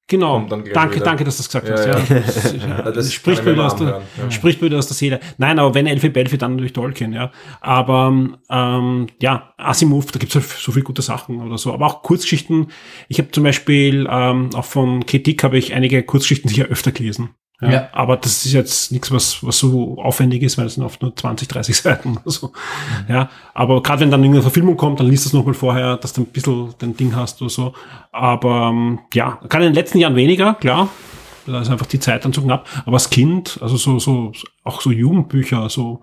[0.06, 1.04] genau, danke, wieder.
[1.04, 2.16] danke, dass du das gesagt Ja, hast, ja.
[2.16, 2.22] ja.
[2.22, 4.30] Das, ja, das spricht ich mir aus der, ja.
[4.30, 5.20] spricht mir aus der Seele.
[5.38, 7.30] Nein, aber wenn Elfie Belfi, dann natürlich Tolkien, ja.
[7.60, 8.12] Aber
[8.50, 11.72] ähm, ja, Asimov, da gibt's halt so viele gute Sachen oder so.
[11.72, 12.68] Aber auch Kurzgeschichten.
[13.08, 17.30] Ich habe zum Beispiel ähm, auch von Kritik habe ich einige Kurzgeschichten sicher öfter gelesen.
[17.60, 17.88] Ja, Ja.
[17.92, 21.14] Aber das ist jetzt nichts, was, was so aufwendig ist, weil es sind oft nur
[21.16, 22.52] 20, 30 Seiten oder so.
[23.08, 26.12] Ja, aber gerade wenn dann irgendeine Verfilmung kommt, dann liest du es nochmal vorher, dass
[26.12, 27.72] du ein bisschen dein Ding hast oder so.
[28.12, 30.88] Aber ähm, ja, kann in den letzten Jahren weniger, klar.
[31.46, 32.66] Da ist einfach die Zeit dann zu knapp.
[32.84, 34.32] Aber als Kind, also so, so,
[34.64, 36.00] auch so Jugendbücher, so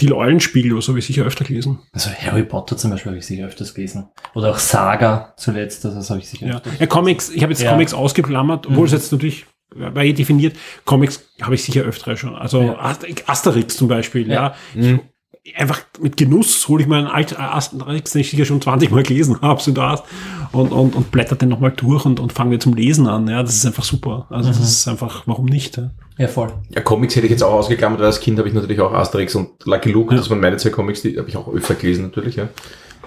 [0.00, 1.80] die Eulenspiegel oder so, habe ich sicher öfter gelesen.
[1.92, 4.08] Also Harry Potter zum Beispiel habe ich sicher öfters gelesen.
[4.34, 7.52] Oder auch Saga zuletzt, also das habe ich sicher Ja, öfters ja Comics, ich habe
[7.52, 7.70] jetzt Ja.
[7.72, 8.84] Comics ausgeklammert, obwohl Mhm.
[8.86, 10.56] es jetzt natürlich war eh definiert.
[10.84, 12.34] Comics habe ich sicher öfter schon.
[12.34, 12.78] Also Ja.
[12.78, 14.54] Ast- Asterix zum Beispiel, ja.
[14.74, 14.98] Ja.
[15.46, 18.90] Ich, einfach mit Genuss hole ich mir einen alten Asterix, den ich sicher schon 20
[18.90, 20.02] Mal gelesen habe, so da
[20.52, 23.28] und, und, und blätter den nochmal durch und, und fange wieder zum Lesen an.
[23.28, 24.26] Ja, das ist einfach super.
[24.30, 25.76] Also das ist einfach, warum nicht?
[25.76, 25.90] Ja?
[26.16, 26.50] Ja, voll.
[26.70, 29.34] Ja, Comics hätte ich jetzt auch ausgeklammert, weil als Kind habe ich natürlich auch Asterix
[29.34, 30.18] und Lucky Luke, Ja.
[30.20, 32.48] das waren meine zwei Comics, die habe ich auch öfter gelesen natürlich, ja.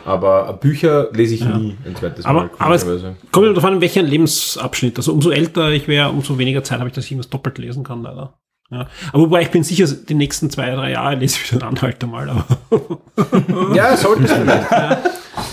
[0.08, 1.58] Aber Bücher lese ich Ja.
[1.58, 2.50] nie ein zweites Aber- Mal.
[2.58, 2.86] aber es-.
[2.86, 4.98] Kommt immer darauf an, in welcher Lebensabschnitt.
[4.98, 7.84] Also umso älter ich wäre, umso weniger Zeit habe ich, dass ich irgendwas doppelt lesen
[7.84, 8.34] kann, leider.
[8.70, 8.88] Ja.
[9.14, 12.08] Aber wobei ich bin sicher, die nächsten zwei, drei Jahre lese ich wieder einen Anhalter
[12.08, 12.30] mal.
[12.30, 12.46] Aber
[13.76, 14.68] ja, solltest du nicht.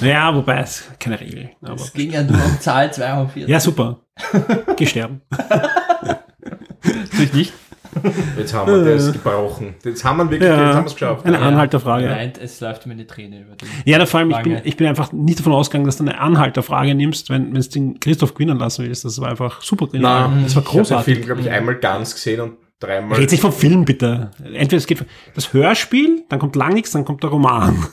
[0.03, 1.51] ja, wobei es ist keine Regel.
[1.63, 3.49] Aber Es ging ja nur um Zahl 42.
[3.49, 4.01] ja, super.
[4.77, 5.21] Geh sterben.
[6.85, 7.53] natürlich nicht.
[8.39, 9.75] Jetzt haben wir das gebrochen.
[9.85, 10.57] Jetzt haben wir wirklich, Ja.
[10.67, 11.27] jetzt haben wir es geschafft.
[11.27, 11.43] Eine Ja.
[11.43, 12.07] Anhalterfrage.
[12.09, 13.69] Meint, es läuft mir eine Träne über den.
[13.85, 16.19] Ja, da vor allem, ich bin, ich bin einfach nicht davon ausgegangen, dass du eine
[16.21, 19.05] Anhalterfrage nimmst, wenn es den Christoph gewinnen lassen willst.
[19.05, 19.87] Das war einfach super.
[19.89, 20.29] genial.
[20.31, 21.15] Nein, das war Ich habe den großartig.
[21.15, 23.19] Film, glaube ich, einmal ganz gesehen und dreimal.
[23.19, 24.31] Red nicht vom Film, bitte.
[24.43, 27.85] Entweder es geht das Hörspiel, dann kommt lang nichts, dann kommt der Roman.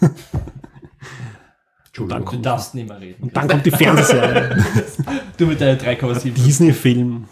[1.88, 2.26] Entschuldigung.
[2.32, 3.24] Du darfst nicht mehr reden.
[3.24, 4.58] Und dann kommt die Fernsehserie.
[5.38, 6.34] Du mit deinen 3,7.
[6.34, 7.26] Disney-Film.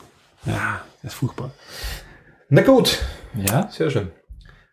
[0.46, 1.52] Ja, das ist furchtbar.
[2.50, 3.00] Na gut,
[3.36, 3.68] Ja.
[3.70, 4.12] sehr schön.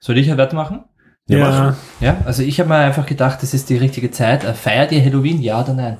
[0.00, 0.84] Soll ich ja weitermachen?
[1.28, 4.44] Ja, Ja, also ich habe mir einfach gedacht, das ist die richtige Zeit.
[4.44, 5.98] Äh, Feiert ihr Halloween, ja oder nein?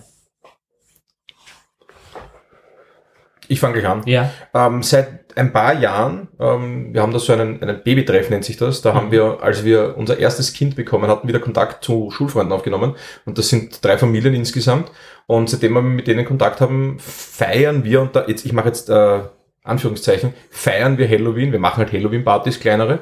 [3.49, 4.03] Ich fange gleich an.
[4.07, 4.31] Ja.
[4.55, 8.57] Ähm, seit ein paar Jahren, ähm, wir haben da so einen, einen Babytreff, nennt sich
[8.57, 8.83] das.
[8.83, 12.97] Da haben wir, als wir unser erstes Kind bekommen hatten, wieder Kontakt zu Schulfreunden aufgenommen.
[13.24, 14.91] Und das sind drei Familien insgesamt.
[15.27, 18.89] Und seitdem wir mit denen Kontakt haben, feiern wir, und da jetzt, ich mache jetzt
[18.89, 19.20] äh,
[19.67, 21.53] Anführungszeichen, feiern wir Halloween.
[21.53, 23.01] Wir machen halt Halloween-Partys, kleinere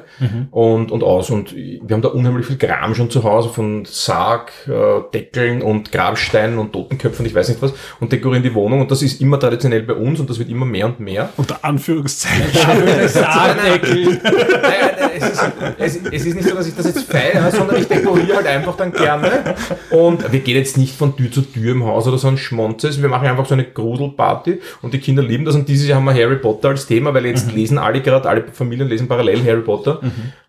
[0.51, 1.29] und, und aus.
[1.29, 5.91] Und wir haben da unheimlich viel Kram schon zu Hause von Sarg, äh, Deckeln und
[5.91, 8.81] Grabsteinen und Totenköpfen, ich weiß nicht was, und dekorieren die Wohnung.
[8.81, 11.29] Und das ist immer traditionell bei uns und das wird immer mehr und mehr.
[11.37, 12.45] unter Anführungszeichen.
[13.07, 14.19] Sargdeckel.
[15.15, 15.43] Es, ist,
[15.77, 18.75] es, es ist nicht so, dass ich das jetzt feiere, sondern ich dekoriere halt einfach
[18.75, 19.55] dann gerne.
[19.89, 23.01] Und wir gehen jetzt nicht von Tür zu Tür im Haus oder so ein Schmonzes.
[23.01, 25.55] Wir machen einfach so eine Grudelparty und die Kinder lieben das.
[25.55, 28.47] Und dieses Jahr haben wir Harry Potter als Thema, weil jetzt lesen alle gerade, alle
[28.47, 29.99] Familien lesen parallel Harry Potter.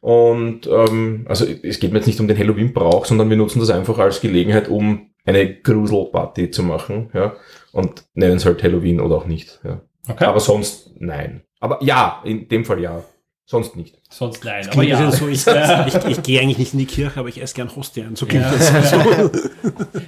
[0.01, 3.71] Und ähm, also es geht mir jetzt nicht um den Halloween-Brauch, sondern wir nutzen das
[3.71, 7.11] einfach als Gelegenheit, um eine Gruselparty zu machen.
[7.13, 7.35] Ja?
[7.73, 9.61] Und nennen es halt Halloween oder auch nicht.
[9.65, 9.81] Ja.
[10.09, 10.25] Okay.
[10.25, 11.43] Aber sonst nein.
[11.61, 13.03] Aber ja, in dem Fall ja.
[13.49, 13.97] Sonst nicht.
[14.11, 14.69] Sonst nein.
[14.73, 15.01] Aber ja.
[15.01, 15.13] ja.
[15.13, 15.47] so, ich,
[15.87, 18.17] ich, ich gehe eigentlich nicht in die Kirche, aber ich esse gern Hostien.
[18.17, 18.51] So klingt Ja.
[18.53, 18.93] das.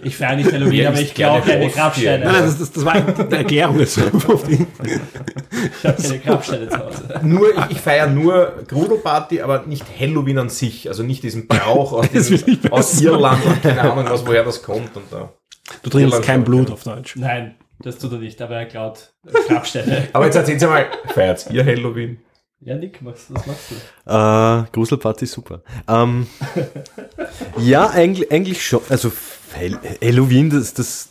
[0.03, 1.73] Ich feiere nicht Halloween, Ja, aber ich glaube gerne keine.
[1.73, 2.25] Grabsteine.
[2.25, 3.97] Nein, nein, das, das, das war eine Erklärung jetzt.
[3.97, 4.05] Ich
[5.85, 7.21] habe keine Grabsteine zu Hause.
[7.23, 10.89] Nur, ich, ich feiere nur Grudelparty, aber nicht Halloween an sich.
[10.89, 13.01] Also nicht diesen Brauch aus, diesem, aus.
[13.01, 14.97] Irland und keine Ahnung was, woher das kommt.
[14.97, 15.33] Und da.
[15.83, 16.75] Du trinkst Irland kein Blut ja.
[16.75, 17.15] auf Deutsch.
[17.17, 19.13] Nein, das tut er nicht, aber er klaut
[19.49, 20.09] Grabsteine.
[20.13, 22.19] Aber jetzt erzählen Sie mal, feiert ihr Halloween?
[22.61, 23.75] Ja, Nick, was, was machst du?
[24.11, 25.63] Äh, Gruselparty ist super.
[25.87, 26.27] Ähm,
[27.59, 28.81] ja, eigentlich, eigentlich schon.
[28.89, 29.13] Also
[29.55, 31.09] Hall- Halloween, das, das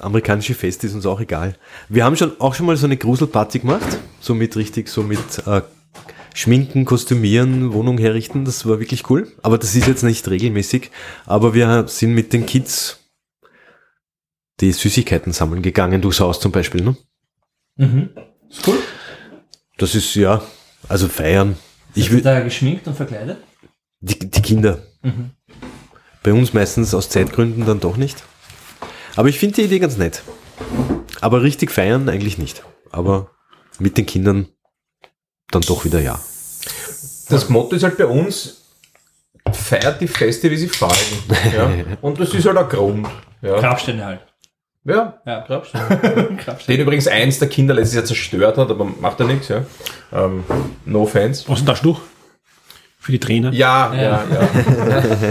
[0.00, 1.56] amerikanische Fest ist uns auch egal.
[1.90, 5.18] Wir haben schon auch schon mal so eine Gruselparty gemacht, so mit richtig, so mit
[5.46, 5.60] äh,
[6.34, 8.46] Schminken, Kostümieren, Wohnung herrichten.
[8.46, 9.30] Das war wirklich cool.
[9.42, 10.90] Aber das ist jetzt nicht regelmäßig.
[11.26, 13.00] Aber wir sind mit den Kids
[14.60, 16.82] die Süßigkeiten sammeln gegangen, durchs Haus zum Beispiel.
[16.82, 16.96] Ne?
[17.76, 18.08] Mhm.
[18.48, 18.78] Ist cool.
[19.76, 20.42] Das ist ja,
[20.88, 21.56] also feiern.
[21.94, 23.38] Ich Ich will da geschminkt und verkleidet.
[24.00, 24.78] die, die Kinder.
[25.02, 25.30] Mhm.
[26.22, 28.22] Bei uns meistens aus Zeitgründen dann doch nicht.
[29.16, 30.22] Aber ich finde die Idee ganz nett.
[31.20, 32.62] Aber richtig feiern eigentlich nicht.
[32.90, 33.30] Aber
[33.78, 34.48] mit den Kindern
[35.50, 36.20] dann doch wieder ja.
[37.28, 38.62] Das Motto ist halt bei uns,
[39.52, 40.92] feiert die Feste, wie sie fallen.
[41.54, 41.70] Ja?
[42.00, 43.08] Und das ist halt ein Grund.
[43.42, 44.20] Ja, Grabsteine halt.
[44.84, 45.20] Ja.
[45.26, 45.86] Ja, Grabsteine.
[46.44, 46.76] Grabsteine.
[46.76, 49.48] Den übrigens eins der Kinder letztes Jahr zerstört hat, aber macht ja nichts.
[49.48, 49.64] Ja?
[50.12, 50.44] Ähm,
[50.84, 51.48] no offense.
[51.48, 51.98] Was ist denn das du?
[52.98, 53.52] Für die Trainer?
[53.52, 54.48] Ja, ja, ja.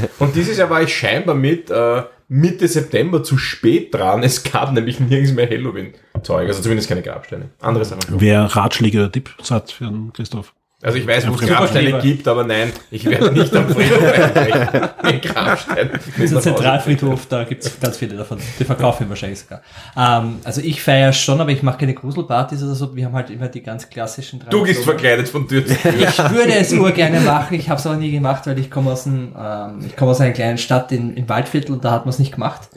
[0.20, 4.24] Und dieses Jahr war ich scheinbar mit äh, Mitte September zu spät dran.
[4.24, 7.50] Es gab nämlich nirgends mehr Halloween-Zeug, also zumindest keine Grabsteine.
[7.62, 8.02] Andere Sachen.
[8.10, 10.54] Wer Ratschläge oder Tipps hat für den Christoph?
[10.84, 14.90] Also ich weiß, wo es Grabsteine gibt, aber nein, ich werde nicht am Friedhof einbrechen.
[15.02, 15.90] Ein Grabstein.
[16.20, 18.38] Dieser Zentralfriedhof, da gibt es ganz viele davon.
[18.60, 19.64] Die verkaufen wir wahrscheinlich sogar.
[19.98, 22.96] Ähm, also ich feiere schon, aber ich mache keine Gruselpartys oder so.
[22.96, 24.84] Wir haben halt immer die ganz klassischen Du gehst Traditionen.
[24.84, 25.94] verkleidet von Tür zu Tür.
[25.98, 28.92] Ich würde es nur gerne machen, ich habe es aber nie gemacht, weil ich komme
[28.92, 32.06] aus, einem, ähm, ich komme aus einer kleinen Stadt in, in Waldviertel und da hat
[32.06, 32.70] man es nicht gemacht.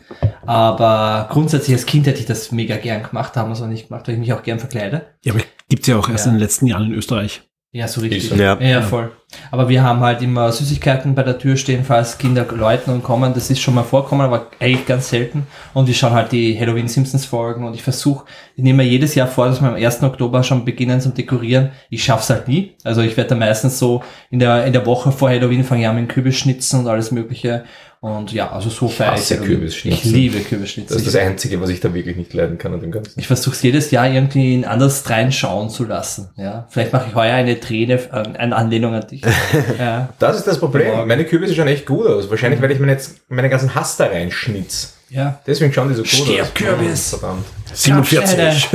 [0.47, 3.71] Aber grundsätzlich als Kind hätte ich das mega gern gemacht, da haben wir es aber
[3.71, 5.03] nicht gemacht, weil ich mich auch gern verkleide.
[5.23, 6.31] Ja, aber gibt's ja auch erst Ja.
[6.33, 7.43] in den letzten Jahren in Österreich.
[7.73, 8.25] Ja, so richtig.
[8.25, 8.35] Ist so.
[8.35, 8.61] Ja.
[8.61, 9.13] Ja, voll.
[9.53, 13.33] Aber wir haben halt immer Süßigkeiten bei der Tür stehen, falls Kinder läuten und kommen.
[13.33, 15.47] Das ist schon mal vorkommen, aber eigentlich ganz selten.
[15.73, 18.25] Und wir schauen halt die Halloween Simpsons Folgen und ich versuche,
[18.57, 20.03] ich nehme mir jedes Jahr vor, dass wir am 1.
[20.03, 21.71] Oktober schon beginnen zum Dekorieren.
[21.91, 22.75] Ich schaff's halt nie.
[22.83, 25.89] Also ich werde da meistens so in der, in der Woche vor Halloween fange ich
[25.89, 27.65] an mit Kürbisschnitzen und alles mögliche.
[28.03, 29.45] Und ja, also so feiere Halloween.
[29.47, 29.99] Kürbisschnitzen.
[29.99, 30.97] Ich liebe Das Kürbisschnitzen.
[30.97, 33.21] ist das Einzige, was ich da wirklich nicht leiden kann an dem Ganzen.
[33.21, 36.31] Ich versuche es jedes Jahr irgendwie in anders reinschauen zu lassen.
[36.37, 39.21] Ja, vielleicht mache ich heuer eine Träne, äh, eine Anlehnung an dich.
[39.79, 40.09] ja.
[40.19, 40.95] Das ist das Problem.
[40.95, 41.09] Morgen.
[41.09, 42.31] Meine Kürbisse schauen echt gut aus.
[42.31, 44.95] Wahrscheinlich werde ich mir jetzt meinen ganzen Hass da reinschnitz.
[45.11, 45.39] ja.
[45.47, 46.55] Deswegen schauen die so gut Stirb, aus.
[46.55, 47.13] Kürbis.
[47.15, 47.45] Oh, verdammt.
[47.75, 48.69] 47.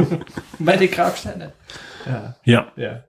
[0.58, 1.52] Meine Grabsteine.
[2.06, 2.72] Ja, Ja.
[2.76, 3.04] ja.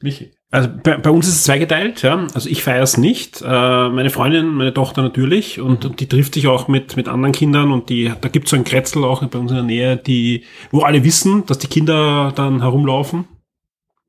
[0.00, 0.32] Michi.
[0.52, 2.26] Also bei, bei uns ist es zweigeteilt, ja.
[2.34, 3.40] Also ich feiere es nicht.
[3.40, 5.58] Äh, meine Freundin, meine Tochter natürlich.
[5.58, 8.50] Und, und die trifft sich auch mit, mit anderen Kindern und die, da gibt es
[8.50, 11.68] so ein Kretzel auch bei uns in der Nähe, die, wo alle wissen, dass die
[11.68, 13.24] Kinder dann herumlaufen.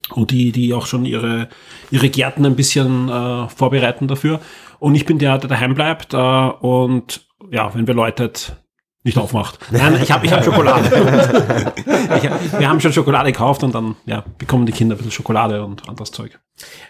[0.10, 1.48] Und die, die auch schon ihre,
[1.90, 4.42] ihre Gärten ein bisschen äh, vorbereiten dafür.
[4.80, 8.58] Und ich bin der, der daheim bleibt äh, und ja, wenn wer läutet,
[9.04, 9.60] nicht aufmacht.
[9.72, 10.90] Nein, ich habe ich hab Schokolade.
[12.18, 15.64] ich, wir haben schon Schokolade gekauft und dann ja, bekommen die Kinder ein bisschen Schokolade
[15.64, 16.40] und anderes Zeug.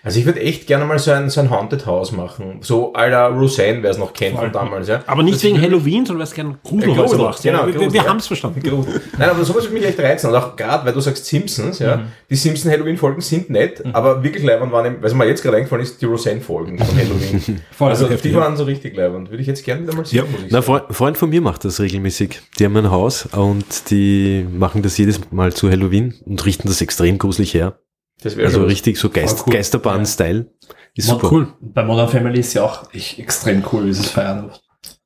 [0.04, 2.58] Also ich würde echt gerne mal so ein, so ein Haunted House machen.
[2.62, 4.90] So à la Roseanne, wer es noch kennt von damals.
[4.90, 5.02] Ja.
[5.08, 7.42] Aber nicht Das wegen Halloween, sondern weil es gerne Gruselhäuser Grusel, macht.
[7.44, 8.08] genau, ja, wir Grusel, wir ja.
[8.10, 8.62] haben es verstanden.
[8.62, 9.02] Grusel.
[9.18, 10.30] Nein, aber sowas würde mich echt reizen.
[10.30, 12.02] Und auch gerade, weil du sagst Simpsons, ja.
[12.30, 15.84] Die Simpson Halloween-Folgen sind nett, aber wirklich leibend waren, eben- was mir jetzt gerade eingefallen
[15.84, 17.62] ist, die Roseanne-Folgen von Halloween.
[17.72, 19.30] Voll also heftig, die waren so richtig leibend.
[19.30, 20.62] Würde ich jetzt gerne wieder mal sehen, Ja, na.
[20.62, 22.03] Freund, Freund von mir macht das regelmäßig.
[22.04, 26.82] Die haben ein Haus und die machen das jedes Mal zu Halloween und richten das
[26.82, 27.80] extrem gruselig her.
[28.22, 29.54] Das wäre Also schon richtig so Geist, cool.
[29.54, 30.52] Geisterbahn-Style.
[30.96, 31.32] Ist Mo- super.
[31.32, 31.54] Cool.
[31.62, 34.52] Bei Modern Family ist ja auch echt extrem cool, wie sie es feiern.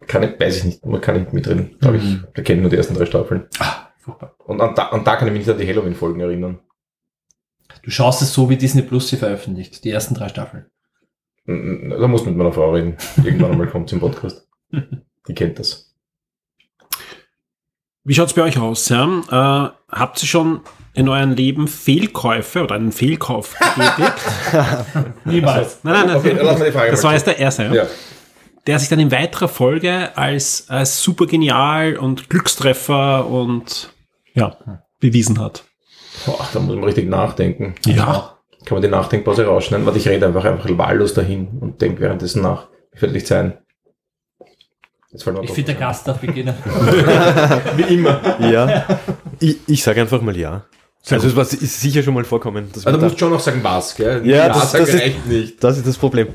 [0.07, 1.77] Kann ich, weiß ich nicht, man kann nicht mitreden.
[1.79, 2.27] Glaube ich, Mhm.
[2.33, 3.45] da kenne ich nur die ersten drei Staffeln.
[3.59, 4.35] Ah, furchtbar.
[4.45, 6.59] Und an da, an da kann ich mich nicht an die Halloween-Folgen erinnern.
[7.83, 10.65] Du schaust es so, wie Disney Plus sie veröffentlicht, die ersten drei Staffeln.
[11.45, 12.97] Da muss mit meiner Frau reden.
[13.23, 14.47] Irgendwann einmal kommt sie im Podcast.
[15.27, 15.86] Die kennt das.
[18.07, 18.87] Wie schaut's bei euch aus?
[18.87, 19.03] Ja?
[19.03, 20.61] Äh, habt ihr schon
[20.93, 24.13] in eurem Leben Fehlkäufe oder einen Fehlkauf getätigt?
[25.25, 25.79] Niemals.
[25.83, 26.15] nein, nein, nein.
[26.15, 27.73] Okay, lassen wir die Frage das mal war jetzt der erste, ja?
[27.73, 27.85] Ja.
[28.65, 33.89] der sich dann in weiterer Folge als, als super genial und Glückstreffer und
[34.33, 34.55] ja,
[35.01, 35.65] bewiesen hat.
[36.25, 37.75] Boah, da muss man richtig nachdenken.
[37.85, 38.37] Ja.
[38.63, 39.85] Kann man die Nachdenkpause rausschneiden?
[39.85, 42.69] Warte, ich rede einfach einfach wahllos dahin und denke währenddessen nach.
[42.93, 43.57] Mir fällt nichts ein.
[45.13, 46.53] Ich finde, der Gast darf beginnen.
[47.77, 48.19] Wie immer.
[48.51, 48.85] Ja.
[49.39, 50.65] ich ich sage einfach mal ja.
[51.09, 52.67] Also es ist sicher schon mal vorkommen.
[52.73, 54.27] Dass Also man du musst schon noch sagen, was, gell?
[54.27, 55.63] Ja, das- sagen das ist- nicht.
[55.63, 56.27] das ist das Problem.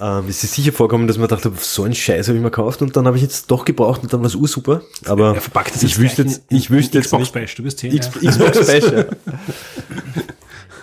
[0.00, 2.82] Ähm, es ist sicher vorkommen, dass man dachte, so ein Scheiß habe ich mir gekauft
[2.82, 4.82] und dann habe ich jetzt doch gebraucht und dann war es ursuper.
[5.06, 7.32] Aber Er verpackt das ich jetzt wüsste jetzt, ich wüsste jetzt Xbox nicht.
[7.32, 7.92] Bash, du wirst sehen.
[7.96, 9.08] X Xbox Special.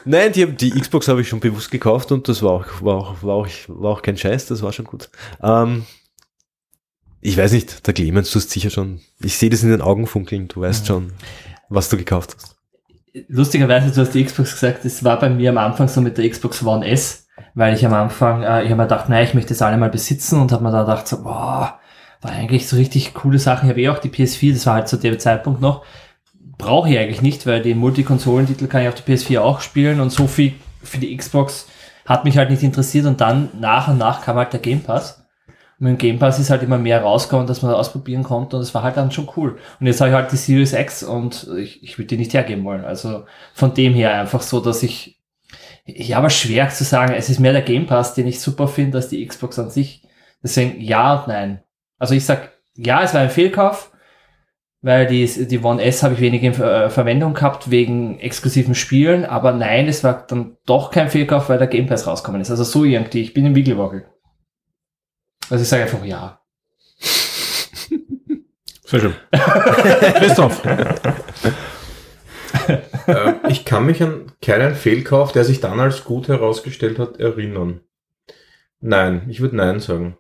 [0.04, 3.16] Nein, die, die Xbox habe ich schon bewusst gekauft und das war auch, war auch,
[3.24, 5.10] war auch, war auch kein Scheiß, das war schon gut.
[5.42, 5.86] Ähm,
[7.26, 10.06] ich weiß nicht, der Clemens, du hast sicher schon, ich sehe das in den Augen
[10.06, 11.14] funkeln, du weißt schon,
[11.70, 12.56] was du gekauft hast.
[13.28, 16.30] Lustigerweise, du hast die Xbox gesagt, es war bei mir am Anfang so mit der
[16.30, 19.50] Xbox One S, weil ich am Anfang, äh, ich habe mir gedacht, naja, ich möchte
[19.50, 21.80] das alle mal besitzen und habe mir da gedacht, so, boah,
[22.22, 23.66] war eigentlich so richtig coole Sachen.
[23.66, 25.84] Ich habe eh auch die PS4, das war halt zu dem Zeitpunkt noch.
[26.58, 30.12] Brauche ich eigentlich nicht, weil den Multikonsolentitel kann ich auf der PS4 auch spielen und
[30.12, 30.54] so viel
[30.84, 31.68] für die Xbox
[32.06, 35.25] hat mich halt nicht interessiert und dann nach und nach kam halt der Game Pass.
[35.78, 38.62] Mit dem Game Pass ist halt immer mehr rausgekommen, dass man da ausprobieren konnte und
[38.62, 39.58] es war halt dann schon cool.
[39.80, 42.64] Und jetzt habe ich halt die Series X und ich, ich würde die nicht hergeben
[42.64, 42.86] wollen.
[42.86, 45.22] Also von dem her einfach so, dass ich,
[45.86, 48.98] ja, aber schwer zu sagen, es ist mehr der Game Pass, den ich super finde,
[48.98, 50.08] als die Xbox an sich.
[50.42, 51.62] Deswegen ja und nein.
[52.00, 53.92] Also ich sag, ja, es war ein Fehlkauf,
[54.82, 59.26] weil die, die One S habe ich wenig in äh, Verwendung gehabt wegen exklusiven Spielen,
[59.26, 62.52] aber nein, es war dann doch kein Fehlkauf, weil der Game Pass rausgekommen ist.
[62.52, 64.06] Also so irgendwie, ich bin im Wiggelwoggle.
[65.50, 66.40] Also ich sage einfach ja.
[68.86, 69.14] Sehr schön.
[69.32, 70.62] Christoph.
[73.08, 77.82] Äh, ich kann mich an keinen Fehlkauf, der sich dann als gut herausgestellt hat, erinnern.
[78.80, 80.18] Nein, ich würde Nein sagen.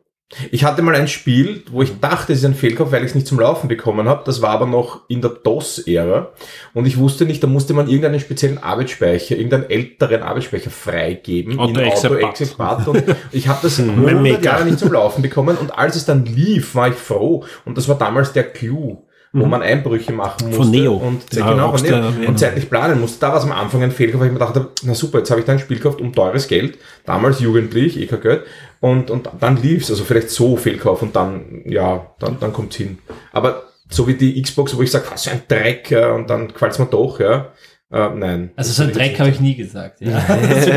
[0.51, 3.15] Ich hatte mal ein Spiel, wo ich dachte, es ist ein Fehlkauf, weil ich es
[3.15, 4.23] nicht zum Laufen bekommen habe.
[4.25, 6.31] Das war aber noch in der DOS-Ära.
[6.73, 11.79] Und ich wusste nicht, da musste man irgendeinen speziellen Arbeitsspeicher, irgendeinen älteren Arbeitsspeicher freigeben Auto
[11.79, 12.23] in Exebat.
[12.23, 12.87] Auto Exebat.
[12.87, 14.39] Und ich habe das 100 Mega.
[14.41, 15.57] Jahre nicht zum Laufen bekommen.
[15.57, 17.43] Und als es dann lief, war ich froh.
[17.63, 19.05] Und das war damals der Clou
[19.35, 20.93] wo man Einbrüche machen musste Von Neo.
[20.93, 21.95] und Ja, genau, von Neo.
[22.21, 22.29] ja.
[22.29, 23.19] und zeitlich planen musste.
[23.19, 25.41] Da war es am Anfang ein Fehlkauf, weil ich mir dachte, na super, jetzt habe
[25.41, 28.43] ich da ein Spiel gekauft um teures Geld, damals jugendlich, eh kein Geld,
[28.85, 32.99] und, und dann lief's, also vielleicht so Fehlkauf und dann, ja, dann, dann kommt's hin.
[33.31, 36.49] Aber so wie die Xbox, wo ich sage, was für ein Dreck, ja, und dann
[36.49, 37.51] gefällt's mir doch, ja,
[37.91, 38.51] äh, nein.
[38.55, 40.01] Also Das so ein Dreck habe ich nie gesagt.
[40.01, 40.19] Ja.
[40.27, 40.67] das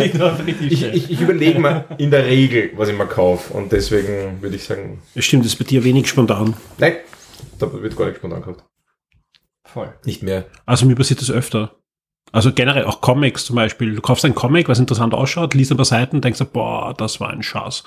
[0.47, 3.53] ich ich, ich, überlege mir in der Regel, was ich mir kaufe.
[3.53, 6.55] Und deswegen würde ich sagen, Stimmt, das ist bei dir wenig spontan.
[6.79, 6.97] nein,
[7.59, 8.65] da wird gar nicht spontan gekauft.
[9.65, 9.93] Voll.
[10.07, 10.47] Nicht mehr.
[10.65, 11.78] Also mir passiert das öfter.
[12.33, 13.95] Also generell auch Comics zum Beispiel.
[13.95, 17.20] Du kaufst ein Comic, was interessant ausschaut, liest ein paar Seiten, denkst du, boah, das
[17.20, 17.85] war ein Schatz.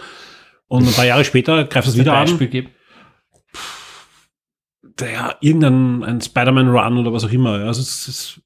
[0.67, 2.25] Und ein paar Jahre später greifst du es wieder ein an.
[2.27, 2.69] Beispiel geben.
[4.99, 7.51] Ja, irgendein ein Spider-Man-Run oder was auch immer.
[7.51, 8.41] Also es ist,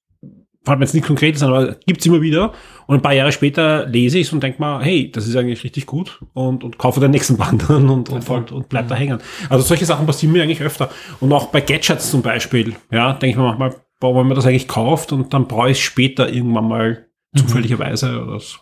[0.64, 2.54] fällt mir jetzt nicht konkret an, aber gibt's immer wieder.
[2.88, 5.64] Und ein paar Jahre später lese ich es und denk mal, hey, das ist eigentlich
[5.64, 8.96] richtig gut und, und kaufe den nächsten Band dann und, und, und, und bleib da
[8.96, 9.20] hängen.
[9.50, 10.90] Also solche Sachen passieren mir eigentlich öfter.
[11.20, 14.46] Und auch bei Gadgets zum Beispiel, ja, denke ich mir manchmal, boah, wenn man das
[14.46, 18.58] eigentlich kauft und dann brauche ich es später irgendwann mal zufälligerweise oder so.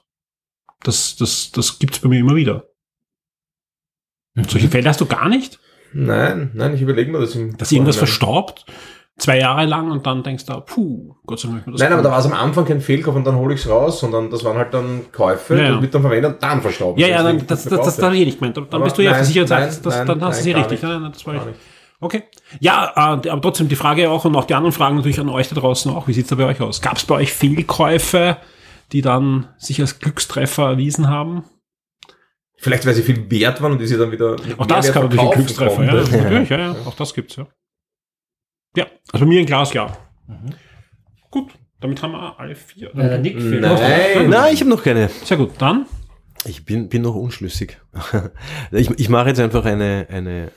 [0.81, 2.65] Das, das, das gibt's bei mir immer wieder.
[4.47, 5.59] Solche Fälle hast du gar nicht?
[5.93, 8.65] Nein, nein, ich überlege mir das im Dass irgendwas verstaubt,
[9.17, 11.93] zwei Jahre lang und dann denkst du, puh, Gott sei Dank ich mir das Nein,
[11.93, 14.31] aber da war es am Anfang kein Fehlkauf und dann hole ich es raus, sondern
[14.31, 15.81] das waren halt dann Käufe, Ja, ja.
[15.81, 16.99] wird dann verwendet und dann verstaubt.
[16.99, 18.57] Ja, ja, das, mir das, das, gekauft, das habe ich nicht gemeint.
[18.57, 20.51] Dann Aber bist du ja nein, versichert nein, sagst, das, nein, dann hast du sie
[20.51, 20.71] richtig.
[20.71, 20.83] nicht.
[20.83, 21.59] Nein, nein, das war Gar nicht.
[22.03, 22.23] Okay.
[22.59, 25.49] Ja, äh, aber trotzdem die Frage auch und auch die anderen Fragen natürlich an euch
[25.49, 26.07] da draußen auch.
[26.07, 26.81] Wie sieht's da bei euch aus?
[26.81, 28.37] Gab es bei euch Fehlkäufe,
[28.91, 31.45] die dann sich als Glückstreffer erwiesen haben?
[32.57, 34.37] Vielleicht, weil sie viel wert waren und die sie dann wieder.
[34.57, 35.91] Auch das kann natürlich ein Glückstreffer, ja.
[35.91, 36.17] konnte.
[36.17, 36.75] Natürlich, ja, ja.
[36.85, 37.47] Auch das gibt's, ja.
[38.75, 39.97] Ja, also bei mir ein Glas, ja.
[41.29, 41.51] Gut,
[41.81, 42.95] damit haben wir alle vier.
[42.95, 43.59] Äh, Nick Nein.
[43.59, 43.81] noch.
[44.29, 45.09] Nein, ich habe noch keine.
[45.09, 45.85] Sehr gut, dann.
[46.45, 47.79] Ich bin, bin noch unschlüssig.
[48.71, 50.51] ich, ich mache jetzt einfach eine, eine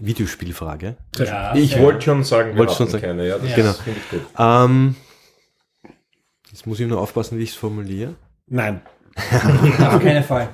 [0.00, 0.96] Videospielfrage.
[1.18, 1.80] Ja, Ich ja.
[1.80, 3.02] wollte schon sagen, hatten schon sagen.
[3.04, 3.26] keine.
[3.28, 3.56] Ja, das Ja.
[3.56, 3.72] Genau.
[3.72, 4.20] finde ich gut.
[4.38, 4.96] Ähm,
[6.50, 8.14] jetzt muss ich nur aufpassen, wie ich es formuliere.
[8.46, 8.82] Nein.
[9.16, 10.48] Auf keinen Fall.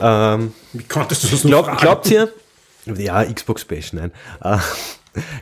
[0.00, 1.78] Ähm, Wie konntest du das glaub, fragen?
[1.78, 2.28] glaubt ihr,
[2.96, 4.12] ja, Xbox Bash, nein.
[4.42, 4.58] Äh,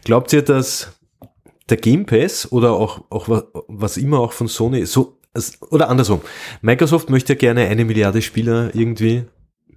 [0.04, 0.92] glaubt ihr, dass
[1.68, 5.18] der Game Pass oder auch, auch wa- was immer auch von Sony so,
[5.70, 6.22] oder andersrum,
[6.62, 9.24] Microsoft möchte ja gerne eine Milliarde Spieler irgendwie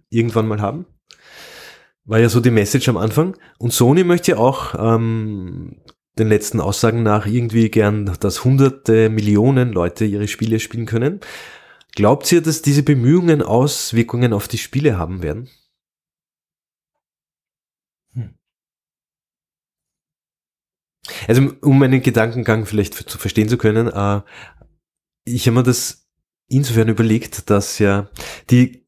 [0.09, 0.85] irgendwann mal haben.
[2.05, 3.37] War ja so die Message am Anfang.
[3.59, 5.81] Und Sony möchte ja auch ähm,
[6.17, 11.19] den letzten Aussagen nach irgendwie gern, dass hunderte Millionen Leute ihre Spiele spielen können.
[11.95, 15.49] Glaubt ihr, dass diese Bemühungen Auswirkungen auf die Spiele haben werden?
[21.27, 24.21] Also um meinen Gedankengang vielleicht zu verstehen zu können, äh,
[25.25, 26.07] ich habe mir das
[26.47, 28.09] insofern überlegt, dass ja
[28.49, 28.80] die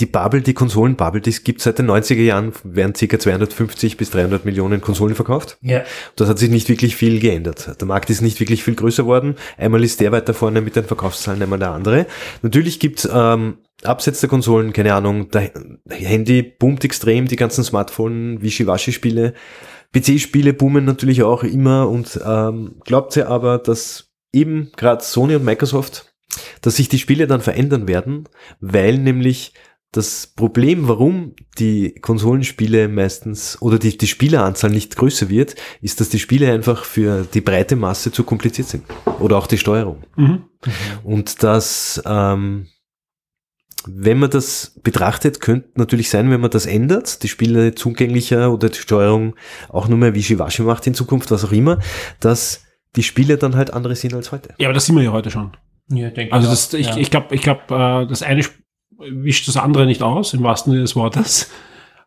[0.00, 3.18] die Bubble, die Konsolenbubble, die es gibt seit den 90er Jahren, werden ca.
[3.18, 5.58] 250 bis 300 Millionen Konsolen verkauft.
[5.60, 5.82] Ja.
[6.16, 7.78] Das hat sich nicht wirklich viel geändert.
[7.78, 9.36] Der Markt ist nicht wirklich viel größer worden.
[9.58, 12.06] Einmal ist der weiter vorne mit den Verkaufszahlen, einmal der andere.
[12.40, 15.52] Natürlich gibt ähm, abseits der Konsolen, keine Ahnung, der
[15.90, 19.34] Handy boomt extrem, die ganzen Smartphone, Wischiwaschi-Spiele,
[19.94, 25.44] PC-Spiele boomen natürlich auch immer und ähm, glaubt ihr aber, dass eben gerade Sony und
[25.44, 26.14] Microsoft,
[26.62, 28.28] dass sich die Spiele dann verändern werden,
[28.60, 29.52] weil nämlich
[29.92, 36.08] das Problem, warum die Konsolenspiele meistens oder die, die Spieleranzahl nicht größer wird, ist, dass
[36.08, 38.84] die Spiele einfach für die breite Masse zu kompliziert sind.
[39.20, 40.02] Oder auch die Steuerung.
[40.16, 40.44] Mhm.
[41.04, 42.68] Und das, ähm,
[43.84, 48.70] wenn man das betrachtet, könnte natürlich sein, wenn man das ändert, die Spiele zugänglicher oder
[48.70, 49.36] die Steuerung
[49.68, 51.78] auch nur mehr Wischiwaschi macht in Zukunft, was auch immer,
[52.18, 52.64] dass
[52.96, 54.54] die Spiele dann halt andere sind als heute.
[54.56, 55.52] Ja, aber das sind wir ja heute schon.
[55.88, 56.96] Ja, denke Also das, ich, ja.
[56.96, 58.42] ich glaube, ich glaub, äh, das eine
[59.10, 61.50] wischt das andere nicht aus, im wahrsten Sinne des Wortes.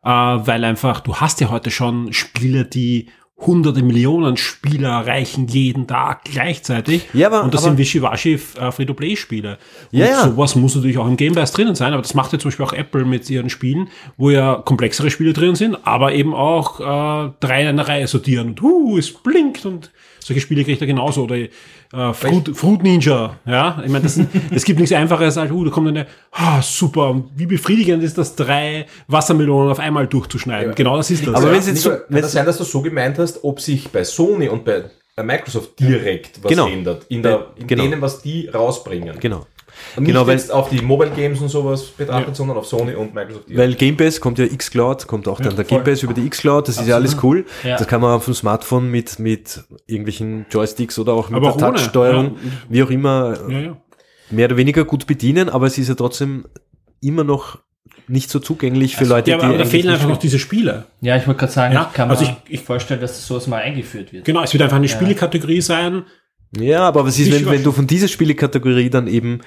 [0.04, 5.88] äh, weil einfach, du hast ja heute schon Spiele, die hunderte Millionen Spieler erreichen jeden
[5.88, 7.08] Tag gleichzeitig.
[7.14, 9.58] Ja, aber- und das aber- sind Wischiwaschi äh, Free-to-Play-Spiele.
[9.92, 10.24] Und Ja, ja.
[10.24, 12.66] sowas muss natürlich auch im Game Pass drinnen sein, aber das macht ja zum Beispiel
[12.66, 17.32] auch Apple mit ihren Spielen, wo ja komplexere Spiele drin sind, aber eben auch äh,
[17.42, 21.24] drei in einer Reihe sortieren und uh, es blinkt und solche Spiele kriegt er genauso.
[21.24, 21.36] Oder
[21.96, 23.82] äh, Fruit, Fruit Ninja, ja.
[23.86, 24.20] Ich meine, das,
[24.52, 28.36] es gibt nichts einfaches als, uh, da kommt eine, ah, super, wie befriedigend ist das,
[28.36, 30.76] drei Wassermelonen auf einmal durchzuschneiden.
[30.76, 31.36] Genau das ist das.
[31.36, 31.52] Aber ja.
[31.52, 33.90] wenn es jetzt so, kann wenn das sein, dass du so gemeint hast, ob sich
[33.90, 34.86] bei Sony und bei
[35.16, 36.68] bei Microsoft direkt was Genau.
[36.68, 37.06] ändert?
[37.08, 37.84] In, der, in Genau.
[37.84, 39.18] denen, was die rausbringen.
[39.20, 39.46] genau.
[39.96, 42.94] Und nicht Genau, weil- jetzt auf die Mobile Games und sowas betrachtet, sondern auf Sony
[42.94, 43.46] und Microsoft.
[43.50, 46.68] Weil Game Pass kommt ja xCloud, kommt auch dann der Game Pass über die xCloud,
[46.68, 47.46] das ist ja alles cool.
[47.64, 47.78] Ja.
[47.78, 51.58] Das kann man auf dem Smartphone mit, mit irgendwelchen Joysticks oder auch mit Aber der
[51.72, 52.52] Touchsteuerung, ja.
[52.70, 53.78] wie auch immer, ja, ja.
[54.32, 56.46] mehr oder weniger gut bedienen, aber es ist ja trotzdem
[57.02, 57.60] immer noch
[58.08, 60.86] nicht so zugänglich für Leute, ja, aber, die aber da fehlen einfach noch diese Spiele.
[61.02, 63.48] Ja, ich wollte gerade sagen, Ja, ich kann also mir ich- ich- vorstellen, dass sowas
[63.48, 64.26] mal eingeführt wird.
[64.26, 66.04] Genau, es wird einfach eine Spielekategorie sein.
[66.58, 69.42] Ja, aber was ist, wenn, wenn du von dieser Spielekategorie dann eben,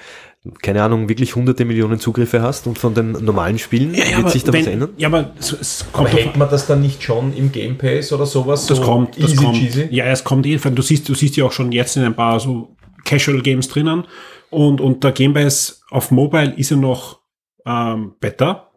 [0.61, 4.19] keine Ahnung, wirklich hunderte Millionen Zugriffe hast und von den normalen Spielen, Ja, ja, wird
[4.19, 4.89] aber sich da was wenn, ändern?
[4.97, 8.13] Ja, aber es, es Aber kommt hält man das dann nicht schon im Game Pass
[8.13, 8.65] oder sowas?
[8.65, 9.57] Das so kommt, das easy kommt.
[9.57, 9.87] cheesy?
[9.91, 10.55] Ja, es kommt eh.
[10.57, 14.05] Du siehst, du siehst ja auch schon jetzt in ein paar so Casual Games drinnen.
[14.49, 17.19] Und, und der Game Pass auf Mobile ist ja noch
[17.65, 18.68] ähm, besser.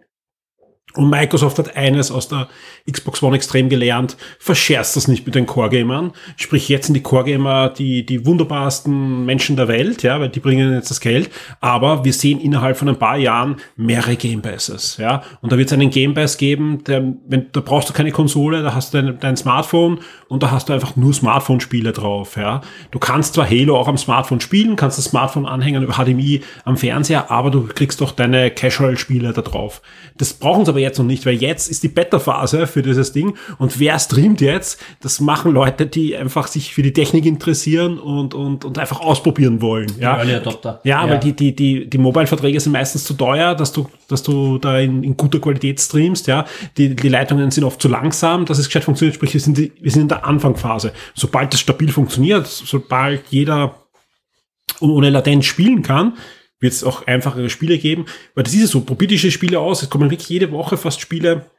[0.95, 2.49] Und Microsoft hat eines aus der
[2.90, 6.12] Xbox One extrem gelernt, verscherzt das nicht mit den Core-Gamern.
[6.36, 10.74] Sprich, jetzt sind die Core-Gamer die, die wunderbarsten Menschen der Welt, ja, weil die bringen
[10.74, 11.30] jetzt das Geld.
[11.61, 15.22] Aber wir sehen innerhalb von ein paar Jahren mehrere Game Passes, ja.
[15.40, 18.62] Und da wird es einen Game Pass geben, der, wenn, da brauchst du keine Konsole,
[18.62, 22.61] da hast du dein, dein Smartphone und da hast du einfach nur Smartphone-Spiele drauf, ja.
[22.90, 26.76] Du kannst zwar Halo auch am Smartphone spielen, kannst das Smartphone anhängen über HDMI am
[26.76, 29.80] Fernseher, aber du kriegst doch deine Casual-Spiele da drauf.
[30.18, 33.35] Das brauchen sie aber jetzt noch nicht, weil jetzt ist die Beta-Phase für dieses Ding
[33.59, 34.80] und wer streamt jetzt?
[35.01, 39.61] Das machen Leute, die einfach sich für die Technik interessieren und, und, und einfach ausprobieren
[39.62, 40.16] wollen, ja.
[40.18, 40.80] Early Adopter.
[40.85, 41.11] Ja, Ja.
[41.11, 44.78] weil die, die, die, die Mobile-Verträge sind meistens zu teuer, dass du, dass du da
[44.78, 46.45] in, in guter Qualität streamst, ja.
[46.76, 49.72] Die, die Leitungen sind oft zu langsam, dass es gescheit funktioniert, sprich, wir sind, die,
[49.80, 50.93] wir sind in der Anfangphase.
[51.14, 53.76] Sobald das stabil funktioniert, sobald jeder
[54.80, 56.14] ohne Latenz spielen kann,
[56.63, 58.07] wird es auch einfachere Spiele geben.
[58.35, 59.83] Weil das ist ja so, probier diese Spiele aus.
[59.83, 61.51] Es kommen wirklich jede Woche fast Spiele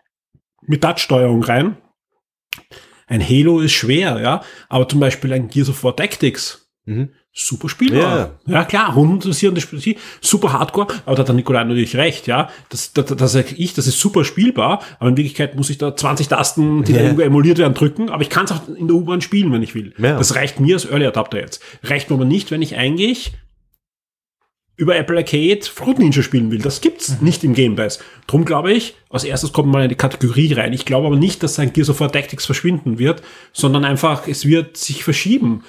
[0.66, 1.78] mit Touchsteuerung rein.
[3.08, 4.41] Ein Halo ist schwer, ja.
[4.70, 7.10] Aber zum Beispiel ein Gears of War Tactics, Mhm.
[7.32, 8.39] super spielbar.
[8.45, 12.49] Ja, klar, rundenbasierende Spiele, super hardcore, aber da hat der Nikolai natürlich recht, ja.
[12.70, 15.95] Das, das, das sag ich, das ist super spielbar, aber in Wirklichkeit muss ich da
[15.95, 17.04] 20 Tasten, die da Ja.
[17.06, 19.76] irgendwo emuliert werden, drücken, aber ich kann es auch in der U-Bahn spielen, wenn ich
[19.76, 19.93] will.
[19.97, 20.18] Ja.
[20.18, 21.62] Das reicht mir als Early Adapter jetzt.
[21.84, 23.32] Reicht mir aber nicht, wenn ich eigentlich
[24.76, 26.59] über Apple Arcade Fruit Ninja spielen will.
[26.59, 27.99] Das gibt's nicht im Game Pass.
[28.28, 30.74] Drum glaube ich, als erstes kommt mal in die Kategorie rein.
[30.74, 33.21] Ich glaube aber nicht, dass sein Gears of War Tactics verschwinden wird,
[33.51, 35.63] sondern einfach, es wird sich verschieben.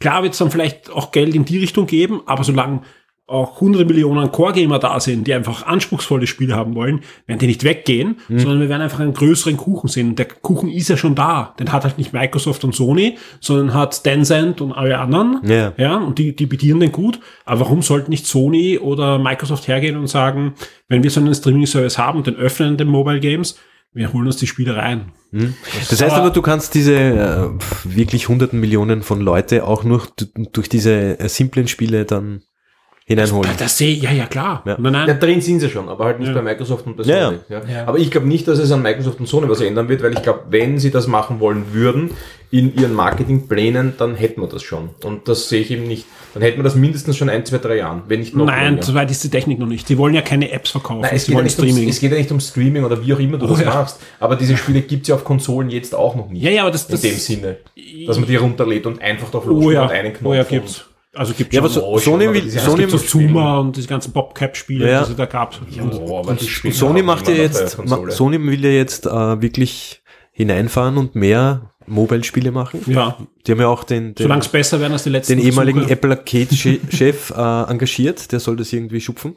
[0.00, 2.82] Klar wird es dann vielleicht auch Geld in die Richtung geben, aber solange
[3.28, 7.64] auch hunderte Millionen Core-Gamer da sind, die einfach anspruchsvolle Spiele haben wollen, werden die nicht
[7.64, 10.14] weggehen, sondern wir werden einfach einen größeren Kuchen sehen.
[10.14, 11.54] Der Kuchen ist ja schon da.
[11.58, 15.40] Den hat halt nicht Microsoft und Sony, sondern hat Tencent und alle anderen.
[15.44, 15.72] Ja.
[15.76, 17.18] Ja, und die, die bedienen den gut.
[17.44, 20.54] Aber warum sollten nicht Sony oder Microsoft hergehen und sagen,
[20.88, 23.58] wenn wir so einen Streaming-Service haben, den öffnen den Mobile Games,
[23.92, 25.12] wir holen uns die Spiele rein.
[25.90, 27.48] Das heißt aber, du kannst diese äh,
[27.84, 30.02] wirklich hunderten Millionen von Leute auch nur
[30.52, 32.42] durch diese äh, simplen Spiele dann
[33.08, 33.50] hineinholen.
[33.56, 34.62] Das sehe ich, ja, ja, klar.
[34.66, 34.76] Ja.
[34.80, 35.08] Nein, nein.
[35.08, 36.34] Ja, drin sind sie schon, aber halt nicht Ja.
[36.34, 37.38] bei Microsoft und bei Ja, Sony.
[37.48, 40.12] Ja, Aber ich glaube nicht, dass es an Microsoft und Sony was ändern wird, weil
[40.12, 42.10] ich glaube, wenn sie das machen wollen würden,
[42.50, 44.90] in ihren Marketingplänen, dann hätten wir das schon.
[45.04, 46.06] Und das sehe ich eben nicht.
[46.34, 48.94] Dann hätten wir das mindestens schon ein, zwei, drei Jahren, wenn nicht noch Nein, so
[48.94, 49.88] weit ist die Technik noch nicht.
[49.88, 51.00] Die wollen ja keine Apps verkaufen.
[51.02, 51.44] Nein, es, sie geht ja wollen
[51.74, 53.60] nicht um, es geht ja nicht um Streaming oder wie auch immer du Oh das
[53.60, 53.66] ja.
[53.66, 54.00] machst.
[54.20, 56.42] Aber diese Spiele gibt's ja auf Konsolen jetzt auch noch nicht.
[56.42, 57.56] Ja, ja, aber das, das in dem Sinne.
[58.06, 60.30] Dass man die runterlädt und einfach drauf Oh losspielt ja, und einen Knopf.
[60.30, 60.84] oh ja, und- gibt's.
[61.16, 62.98] Also gibt's Ja, aber so, Sony, will, es Sony, gibt so.
[62.98, 65.04] Zoomer und diese ganzen Bobcap-Spiele, Ja.
[65.04, 65.58] die es da gab.
[66.06, 67.78] Oh, aber die Spiele Sony haben macht ja jetzt,
[68.10, 70.02] Sony will ja jetzt äh, wirklich
[70.32, 72.80] hineinfahren und mehr Mobile-Spiele machen.
[72.86, 75.46] Ja, Die haben ja auch den, den, solange es besser werden als die letzten den
[75.46, 75.92] ehemaligen Versuche.
[75.92, 79.36] Apple Arcade-Chef äh, engagiert, der soll das irgendwie schupfen.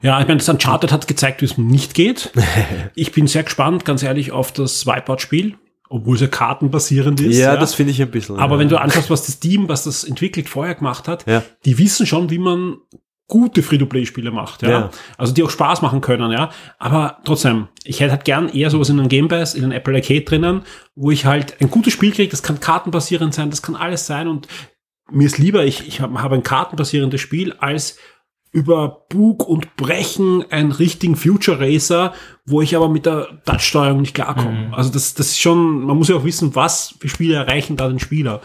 [0.00, 2.30] Ja, ich meine, das Uncharted hat gezeigt, wie es nicht geht.
[2.94, 5.54] Ich bin sehr gespannt, ganz ehrlich, auf das Wipeout-Spiel,
[5.92, 7.38] obwohl es ja kartenbasierend ist.
[7.38, 8.38] Ja, das finde ich ein bisschen.
[8.38, 8.60] Aber ja.
[8.60, 11.42] wenn du anschaust, was das Team, was das entwickelt, vorher gemacht hat, Ja.
[11.64, 12.78] die wissen schon, wie man
[13.28, 14.70] gute Free-to-Play-Spiele macht, ja?
[14.70, 14.90] Ja.
[15.16, 16.50] Also die auch Spaß machen können, ja.
[16.78, 19.94] Aber trotzdem, ich hätte halt gern eher sowas in einem Game Pass, in einem Apple
[19.94, 20.62] Arcade drinnen,
[20.94, 24.28] wo ich halt ein gutes Spiel kriege, das kann kartenbasierend sein, das kann alles sein
[24.28, 24.48] und
[25.10, 27.98] mir ist lieber, ich, ich habe hab ein kartenbasierendes Spiel als
[28.52, 32.12] über Bug und Brechen einen richtigen Future Racer,
[32.44, 34.68] wo ich aber mit der Touchsteuerung nicht klarkomme.
[34.68, 34.74] Mhm.
[34.74, 37.88] Also das, das ist schon, man muss ja auch wissen, was für Spiele erreichen da
[37.88, 38.42] den Spieler.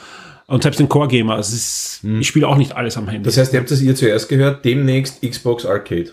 [0.47, 3.23] Und selbst den Core Gamer, also ist, ich spiele auch nicht alles am Handy.
[3.23, 6.11] Das heißt, ihr habt das ihr zuerst gehört, demnächst Xbox Arcade.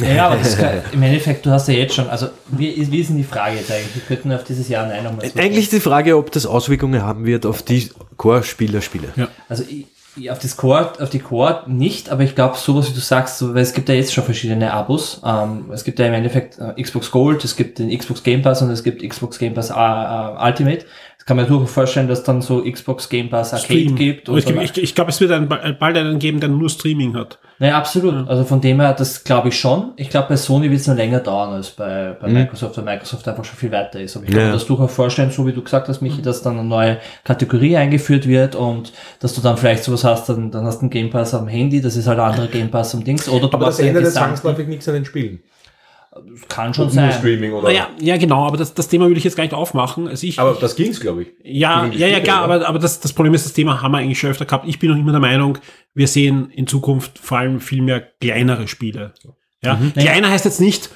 [0.00, 3.08] Ja, aber das kann, im Endeffekt, du hast ja jetzt schon, also wie, wie ist
[3.08, 3.94] denn die Frage jetzt eigentlich?
[3.94, 7.26] Wir könnten auf dieses Jahr Nein nochmal Eigentlich ist die Frage, ob das Auswirkungen haben
[7.26, 9.08] wird auf die Core-Spieler-Spiele.
[9.16, 9.28] Ja.
[9.48, 9.86] Also ich,
[10.18, 13.38] ich- auf, das Core, auf die Core nicht, aber ich glaube, sowas wie du sagst,
[13.38, 15.20] so, weil es gibt ja jetzt schon verschiedene Abos.
[15.24, 18.62] Ähm, es gibt ja im Endeffekt äh, Xbox Gold, es gibt den Xbox Game Pass
[18.62, 20.84] und es gibt Xbox Game Pass äh, äh, Ultimate.
[21.28, 23.96] Kann man sich durchaus vorstellen, dass dann so Xbox Game Pass Arcade Stream.
[23.96, 24.30] gibt.
[24.30, 27.14] Und ich, so ich, ich glaube, es wird einen, bald einen geben, der nur Streaming
[27.14, 27.38] hat.
[27.58, 28.26] Naja, absolut.
[28.26, 29.92] Also von dem her, das glaube ich schon.
[29.96, 33.28] Ich glaube, bei Sony wird es noch länger dauern als bei, bei Microsoft, weil Microsoft
[33.28, 34.16] einfach schon viel weiter ist.
[34.16, 34.46] Aber ich kann Ja.
[34.46, 37.76] mir das durchaus vorstellen, so wie du gesagt hast, Michi, dass dann eine neue Kategorie
[37.76, 41.10] eingeführt wird und dass du dann vielleicht sowas hast, dann, dann hast du einen Game
[41.10, 43.28] Pass am Handy, das ist halt ein anderer Game Pass am Dings.
[43.28, 45.40] Oder du Aber das ändert gesamten- zwangsläufig nichts an den Spielen.
[46.48, 47.12] Kann schon sein.
[47.12, 47.68] Streaming oder.
[47.68, 50.08] Naja, ja, genau, aber das, das Thema will ich jetzt gar nicht aufmachen.
[50.08, 51.28] Also ich, Aber das ging's, glaube ich.
[51.42, 52.54] Ja, ja, ja, klar, oder?
[52.54, 54.66] aber, aber das, das Problem ist, das Thema haben wir eigentlich schon öfter gehabt.
[54.68, 55.58] Ich bin noch immer der Meinung,
[55.94, 59.14] wir sehen in Zukunft vor allem viel mehr kleinere Spiele.
[59.62, 60.90] Ja, kleiner heißt jetzt nicht,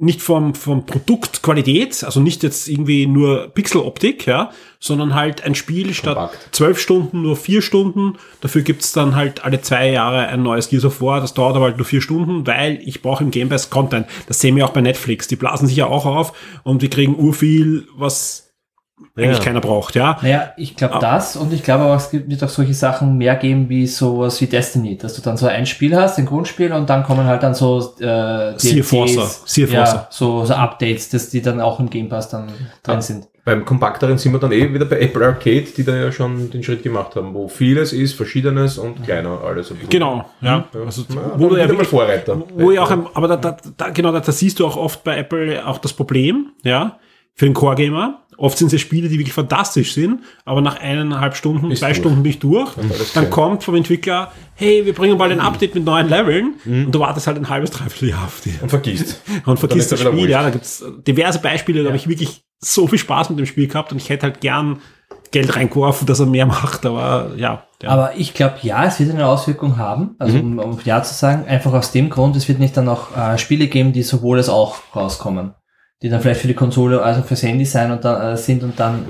[0.00, 5.56] nicht vom, vom Produkt Qualität, also nicht jetzt irgendwie nur Pixeloptik, ja, sondern halt ein
[5.56, 6.48] Spiel statt Kompakt.
[6.52, 8.16] zwölf Stunden nur vier Stunden.
[8.40, 11.20] Dafür gibt's dann halt alle zwei Jahre ein neues Gears of War.
[11.20, 14.06] Das dauert aber halt nur vier Stunden, weil ich brauche im Game Pass Content.
[14.28, 15.26] Das sehen wir auch bei Netflix.
[15.26, 16.32] Die blasen sich ja auch auf
[16.62, 18.47] und wir kriegen urviel, was
[19.16, 19.44] eigentlich Ja.
[19.44, 20.18] keiner braucht, ja.
[20.22, 20.98] Naja, ich glaube Ah.
[21.00, 24.40] das und ich glaube aber, es gibt, wird auch solche Sachen mehr geben wie sowas
[24.40, 27.42] wie Destiny, dass du dann so ein Spiel hast, ein Grundspiel und dann kommen halt
[27.42, 30.06] dann so äh, Sea ja, Forcer.
[30.10, 32.48] so, so Updates, dass die dann auch im Game Pass dann
[32.82, 33.28] drin sind.
[33.44, 36.62] Beim kompakteren sind wir dann eh wieder bei Apple Arcade, die da ja schon den
[36.62, 39.72] Schritt gemacht haben, wo vieles ist, verschiedenes und kleiner alles.
[39.88, 40.66] Genau, ja.
[40.74, 40.80] Ja.
[40.84, 42.42] Also, Ja, wo du ja wirklich, Vorreiter.
[42.54, 45.16] wo ja auch, aber da, da, da, genau, da, da siehst du auch oft bei
[45.16, 46.98] Apple auch das Problem, ja,
[47.34, 48.18] für den Core-Gamer.
[48.38, 51.88] Oft sind es ja Spiele, die wirklich fantastisch sind, aber nach eineinhalb Stunden, Bist zwei
[51.88, 51.98] durch.
[51.98, 52.72] Stunden bin ich durch.
[52.74, 53.24] Dann klar.
[53.26, 57.26] kommt vom Entwickler, hey, wir bringen bald ein Update mit neuen Leveln und du wartest
[57.26, 58.54] halt ein halbes, dreiviertel Jahr auf die.
[58.62, 59.22] Und vergisst.
[59.44, 62.86] Und vergisst das ist Spiel, ja, da gibt's diverse Beispiele, da habe ich wirklich so
[62.86, 64.78] viel Spaß mit dem Spiel gehabt und ich hätte halt gern
[65.30, 67.64] Geld reingeworfen, dass er mehr macht, aber ja.
[67.82, 67.88] ja.
[67.90, 70.14] Aber ich glaube, ja, es wird eine Auswirkung haben.
[70.18, 73.16] Also um, um ja zu sagen, einfach aus dem Grund, es wird nicht dann auch
[73.16, 75.54] äh, Spiele geben, die sowohl als auch rauskommen,
[76.02, 78.78] die dann vielleicht für die Konsole, also fürs Handy sein und dann, äh, sind und
[78.78, 79.04] dann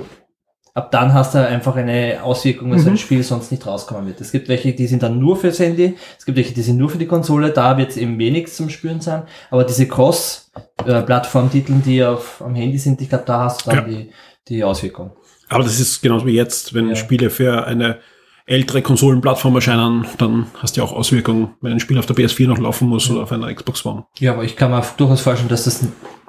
[0.75, 4.21] ab dann hast du einfach eine Auswirkung, dass ein Spiel sonst nicht rauskommen wird.
[4.21, 6.89] Es gibt welche, die sind dann nur fürs Handy, es gibt welche, die sind nur
[6.89, 12.05] für die Konsole, da wird es eben wenig zum Spüren sein, aber diese Cross-Plattform-Titel, die
[12.05, 13.85] auf, am Handy sind, ich glaube, da hast du dann Ja.
[13.85, 14.11] die,
[14.49, 15.11] die Auswirkung.
[15.49, 16.95] Aber das ist genauso wie jetzt, wenn Ja.
[16.95, 17.99] Spiele für eine
[18.47, 22.47] ältere Konsolenplattform erscheinen, dann hast du ja auch Auswirkungen, wenn ein Spiel auf der PS4
[22.47, 24.05] noch laufen muss oder auf einer Xbox One.
[24.21, 25.85] Ja, aber ich kann mir durchaus vorstellen, dass das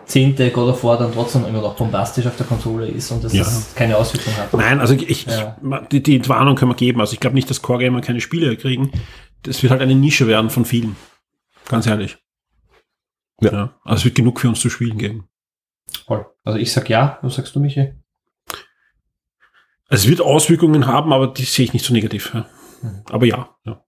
[0.09, 3.31] zehnte God of War dann trotzdem immer noch bombastisch auf der Konsole ist und dass
[3.33, 3.43] Ja.
[3.43, 4.53] es keine Auswirkung hat.
[4.53, 5.55] Nein, also ich, Ja.
[5.91, 6.99] die, die Warnung können wir geben.
[6.99, 8.91] Also ich glaube nicht, dass Core-Gamer keine Spiele kriegen.
[9.43, 10.95] Das wird halt eine Nische werden von vielen.
[11.67, 12.17] Ganz ehrlich.
[13.41, 13.79] Ja.
[13.83, 15.29] Also es wird genug für uns zu spielen geben.
[16.05, 16.25] Voll.
[16.43, 17.93] Also ich sag ja, was sagst du, Michi?
[19.89, 22.33] Es wird Auswirkungen haben, aber die sehe ich nicht so negativ.
[22.33, 22.49] Ja.
[23.09, 23.83] Aber ja, ja.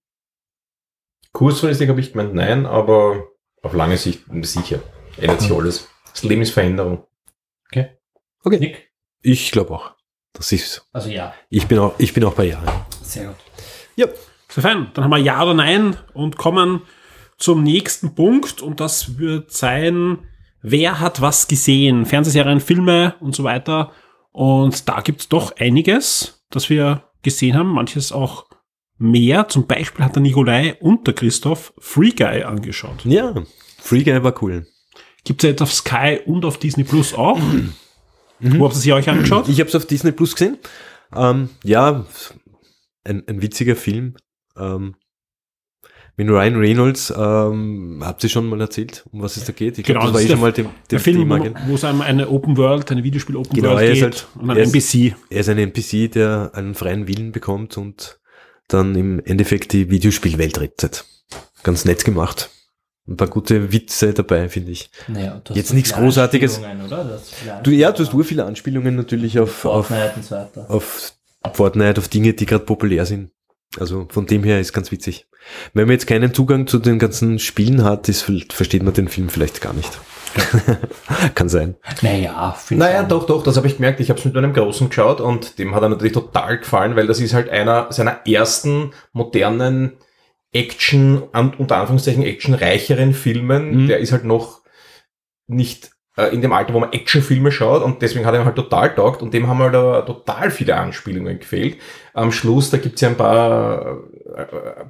[1.32, 3.24] Kurzfristig habe ich gemeint, nein, aber
[3.62, 4.80] auf lange Sicht sicher.
[5.16, 5.88] Ändert sich alles.
[6.12, 7.04] Das Leben ist Veränderung.
[7.70, 7.90] Okay.
[8.44, 8.90] Nick?
[9.22, 9.92] Ich glaube auch.
[10.32, 11.34] Das ist, Also ja.
[11.50, 12.62] ich bin auch, ich bin auch bei Ja.
[13.02, 13.36] Sehr gut.
[13.96, 14.06] Ja.
[14.48, 14.90] Sehr fein.
[14.94, 16.82] Dann haben wir Ja oder Nein und kommen
[17.38, 20.18] zum nächsten Punkt und das wird sein,
[20.62, 22.06] wer hat was gesehen?
[22.06, 23.92] Fernsehserien, Filme und so weiter.
[24.30, 28.46] Und da gibt's doch einiges, das wir gesehen haben, manches auch
[28.98, 29.48] mehr.
[29.48, 33.04] Zum Beispiel hat der Nikolai und der Christoph Free Guy angeschaut.
[33.04, 33.34] Ja,
[33.78, 34.66] Free Guy war cool.
[35.24, 37.38] Gibt's ja jetzt auf Sky und auf Disney Plus auch.
[38.40, 39.48] Wo habt ihr sie euch angeschaut?
[39.48, 40.58] Ich habe es auf Disney Plus gesehen.
[41.14, 42.04] Ähm, ja,
[43.04, 44.16] ein, ein witziger Film.
[44.56, 44.96] Ähm,
[46.16, 49.78] mit Ryan Reynolds, ähm, habt ihr schon mal erzählt, um was es da geht?
[49.78, 51.40] Ich Genau, das war das eh ist schon mal dem, dem Der Film, Thema.
[51.66, 54.26] wo, es um eine Open World, eine Videospiel Open Genau, World er ist geht halt-
[54.34, 55.16] und ein er ist- NPC.
[55.30, 58.18] Er ist ein NPC, der einen freien Willen bekommt und
[58.68, 61.06] dann im Endeffekt die Videospielwelt rettet.
[61.62, 62.50] Ganz nett gemacht.
[63.08, 64.90] Ein paar gute Witze dabei, finde ich.
[65.08, 66.60] Naja, du hast Jetzt so nichts Großartiges.
[66.60, 70.12] Du hast viele Du, ja, du hast ur viele Anspielungen natürlich auf, auf auf, Fortnite
[70.16, 70.70] und so weiter.
[70.70, 71.12] auf
[71.52, 73.30] Fortnite, auf Dinge, die gerade populär sind.
[73.78, 75.26] Also von dem her ist ganz witzig.
[75.74, 79.28] Wenn man jetzt keinen Zugang zu den ganzen Spielen hat, ist, versteht man den Film
[79.28, 79.98] vielleicht gar nicht.
[81.34, 81.76] Kann sein.
[82.02, 84.00] Naja, Naja, doch, doch, das habe ich gemerkt.
[84.00, 87.06] Ich habe es mit meinem Großen geschaut und dem hat er natürlich total gefallen, weil
[87.06, 89.92] das ist halt einer seiner ersten modernen
[90.52, 91.22] Action,
[91.58, 93.88] unter Anführungszeichen actionreicheren Filmen, Mhm.
[93.88, 94.60] der ist halt noch
[95.46, 98.94] nicht äh, in dem Alter, wo man Actionfilme schaut und deswegen hat er halt total
[98.94, 101.78] taugt und dem haben halt aber total viele Anspielungen gefehlt.
[102.12, 103.98] Am Schluss, da gibt's ja ein paar
[104.36, 104.84] äh, äh,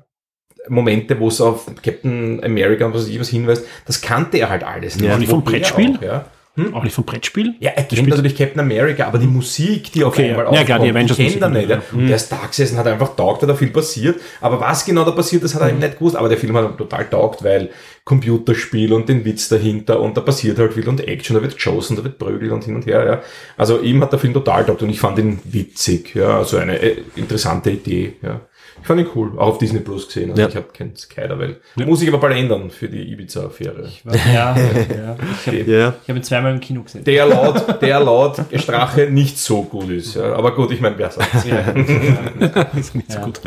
[0.69, 4.51] Momente, wo es auf Captain America und was weiß ich was hinweist, das kannte er
[4.51, 5.01] halt alles.
[5.01, 5.97] Ja, nicht vom Brettspiel?
[5.97, 6.25] Auch, ja.
[6.75, 7.55] Auch nicht vom Brettspiel?
[7.61, 10.53] Ja, er kennt spielt- natürlich Captain America, aber die Musik, die auf Okay, einmal ja.
[10.57, 11.71] Ja, klar, die Avengers kennt er nicht.
[11.71, 11.77] Ja.
[11.77, 11.83] ja.
[11.93, 14.21] Und der ist da gesessen, hat einfach taugt, da da viel passiert.
[14.43, 16.15] Aber was genau da passiert, das hat er eben nicht gewusst.
[16.15, 17.71] Aber der Film hat ihm total taugt, weil
[18.05, 21.97] Computerspiel und den Witz dahinter und da passiert halt viel und Action, da wird geschossen,
[21.97, 23.07] da wird prügelt und hin und her.
[23.07, 23.23] Ja.
[23.57, 26.15] Also ihm hat der Film total taugt und ich fand ihn witzig.
[26.15, 28.15] Ja, also eine äh, interessante Idee.
[28.23, 28.41] Ja.
[28.83, 30.31] Ich fand ihn cool, auch auf Disney Plus gesehen.
[30.31, 30.49] Also Ja.
[30.49, 31.57] ich habe kein keiner, weil
[31.87, 33.89] muss ich aber bald ändern für die Ibiza-Affäre.
[34.05, 34.57] Ja, ja.
[35.41, 37.05] Ich habe Ja, ich hab ihn zweimal im Kino gesehen.
[37.05, 40.17] Der laut, der laut Strache nicht so gut ist.
[40.17, 40.35] Ja.
[40.35, 41.45] Aber gut, ich meine, wer sagt's?
[42.77, 43.25] ist nicht so Ja.
[43.25, 43.41] gut.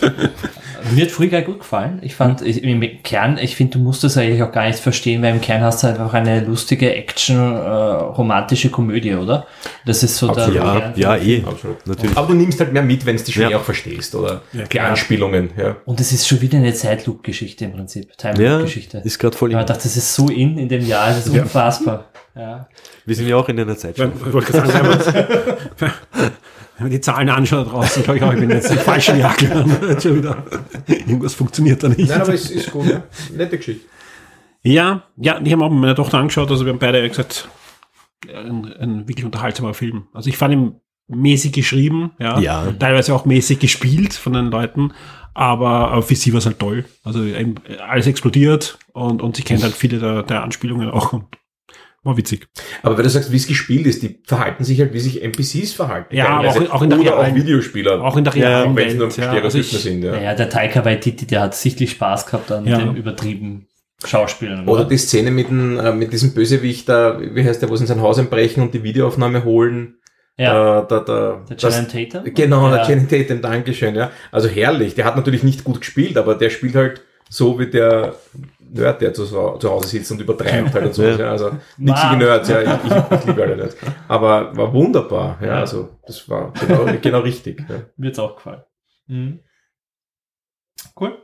[0.93, 1.99] Mir hat Free Guy gut gefallen.
[2.03, 5.21] Ich fand, ich, im Kern, ich finde, du musst das eigentlich auch gar nicht verstehen,
[5.23, 9.47] weil im Kern hast du einfach eine lustige Action, äh, romantische Komödie, oder?
[9.85, 10.55] Das ist so Absolut.
[10.55, 10.93] der ja, Kern.
[10.95, 11.43] ja, eh.
[11.45, 11.87] Absolut.
[11.87, 12.15] Natürlich.
[12.17, 13.57] Aber du nimmst halt mehr mit, wenn du die Ja.
[13.57, 14.41] auch verstehst, oder?
[14.53, 14.91] die klar.
[15.25, 15.77] Anspielungen, ja.
[15.85, 18.09] Und es ist schon wieder eine Zeitloop-Geschichte im Prinzip.
[18.09, 19.01] Ja, Time-Loop-Geschichte.
[19.03, 19.51] ist gerade voll.
[19.51, 22.09] Ja, ich dachte, das ist so in in dem Jahr, das ist unfassbar.
[22.35, 22.67] Ja.
[23.05, 23.97] Wir sind ja auch in einer Zeit.
[23.97, 24.89] Ich wollte gerade sagen,
[25.77, 25.91] wenn
[26.79, 30.03] man, die Zahlen anschaut draußen, glaube ich auch, ich bin jetzt im falschen Jahr gelandet.
[30.03, 30.43] Schon wieder.
[30.87, 32.09] Irgendwas funktioniert da nicht.
[32.09, 32.85] Nein, aber es ist gut.
[32.87, 33.03] Ja.
[33.35, 33.85] Nette Geschichte.
[34.63, 37.47] Ja, ja, ich habe auch mit meiner Tochter angeschaut, also wir haben beide gesagt,
[38.27, 40.07] ein, ein wirklich unterhaltsamer Film.
[40.11, 42.71] Also ich fand ihn mäßig geschrieben, ja, Ja.
[42.79, 44.91] teilweise auch mäßig gespielt von den Leuten,
[45.33, 46.85] aber äh, für sie war es halt toll.
[47.03, 47.21] Also
[47.87, 51.25] alles explodiert und, und sie kennt halt viele der, der Anspielungen auch und
[52.03, 52.47] war witzig.
[52.83, 55.73] Aber wenn du sagst, wie es gespielt ist, die verhalten sich halt, wie sich NPCs
[55.73, 56.15] verhalten.
[56.15, 58.01] Ja, aber auch- auch in der Oder auch realen- Videospieler.
[58.03, 59.17] Auch in der Ja, realen wenn sie nur Welt.
[59.17, 60.11] Ja, also ich, sind, ja.
[60.11, 62.77] Naja, der Taika Waititi, der hat sichtlich Spaß gehabt an Ja.
[62.77, 63.65] dem übertrieben
[64.05, 64.67] Schauspielern.
[64.67, 67.83] Oder die Szene mit, dem, äh, mit diesem Bösewicht da, wie heißt der, wo sie
[67.83, 69.97] in sein Haus einbrechen und die Videoaufnahme holen.
[70.37, 72.33] Ja, Äh, da, da, der das- Channing Tatum.
[72.33, 72.75] Genau, ja.
[72.77, 74.11] der Channing Tatum, Dankeschön, ja.
[74.31, 74.95] Also herrlich.
[74.95, 78.15] Der hat natürlich nicht gut gespielt, aber der spielt halt so wie der
[78.59, 81.03] Nerd, der zu, zu Hause sitzt und übertreibt halt und so.
[81.03, 81.17] Ja.
[81.17, 81.31] Ja.
[81.31, 82.17] Also nixige Mann.
[82.19, 82.61] Nerds, ja.
[82.61, 83.77] Ich, ich, ich liebe alle Nerds.
[84.07, 85.59] Aber war wunderbar, ja.
[85.59, 87.63] Also das war genau, genau richtig.
[87.69, 87.83] Ja.
[87.97, 88.63] Mir jetzt auch gefallen.
[89.07, 89.39] Mhm.
[90.99, 91.17] Cool.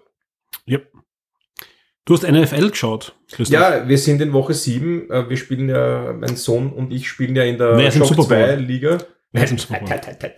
[2.06, 3.54] Du hast NFL geschaut, Christoph.
[3.54, 5.10] ja, wir sind in Woche 7.
[5.28, 8.28] Wir spielen ja, mein Sohn und ich spielen ja in der Wer Shock Super Bowl?
[8.28, 8.98] 2 Liga.
[9.34, 9.90] Wer ist im Super Bowl?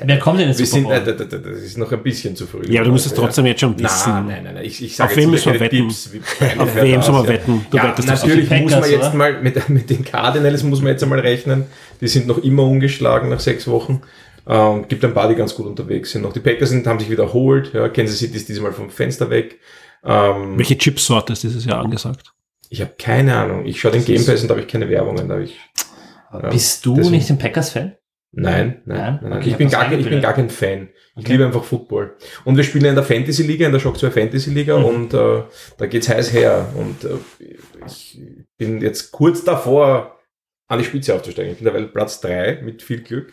[0.05, 0.93] Wer kommt denn ins Wir Super sind, Bowl?
[0.93, 2.61] äh, d- d- d- das ist noch ein bisschen zu früh.
[2.67, 4.11] Ja, aber du musst es trotzdem jetzt schon wissen.
[4.11, 4.65] Nein, nein, nein, nein.
[4.65, 5.77] Ich, ich Auf jetzt wem müssen wir wetten?
[5.89, 6.11] Tipps,
[6.59, 7.29] Auf wem soll man ja.
[7.29, 7.65] wetten?
[7.71, 9.15] Du ja, wettest natürlich auf die muss man Packers, jetzt oder?
[9.15, 11.65] mal mit, mit den Cardinals muss man jetzt einmal rechnen.
[12.01, 14.01] Die sind noch immer ungeschlagen nach sechs Wochen.
[14.47, 16.21] Ähm, gibt ein paar, die ganz gut unterwegs sind.
[16.21, 17.71] Noch die Packers sind, haben sich wiederholt.
[17.73, 19.59] Ja, Kansas City ist diesmal vom Fenster weg.
[20.03, 22.33] Ähm, Welche Chipsorte ist dieses Jahr angesagt?
[22.69, 23.65] ich habe keine Ahnung.
[23.65, 25.27] Ich schaue den Game Pass und da habe ich keine Werbungen.
[25.29, 25.59] Da ich,
[26.31, 27.95] ja, Bist du deswegen- nicht ein Packers-Fan?
[28.35, 29.19] Nein, nein, Nein?
[29.21, 29.29] nein.
[29.29, 29.39] nein.
[29.39, 30.89] Okay, ich, bin gar, ich bin gar kein Fan.
[31.15, 32.17] Ich liebe einfach Football.
[32.45, 34.85] Und wir spielen in der Fantasy Liga, in der Shock 2 Fantasy Liga Mhm.
[34.85, 35.43] und äh,
[35.77, 36.67] da geht's heiß her.
[36.75, 37.17] Und äh,
[37.85, 38.19] ich
[38.57, 40.17] bin jetzt kurz davor,
[40.67, 41.51] an die Spitze aufzusteigen.
[41.51, 43.31] Ich bin derweil Platz 3 mit viel Glück.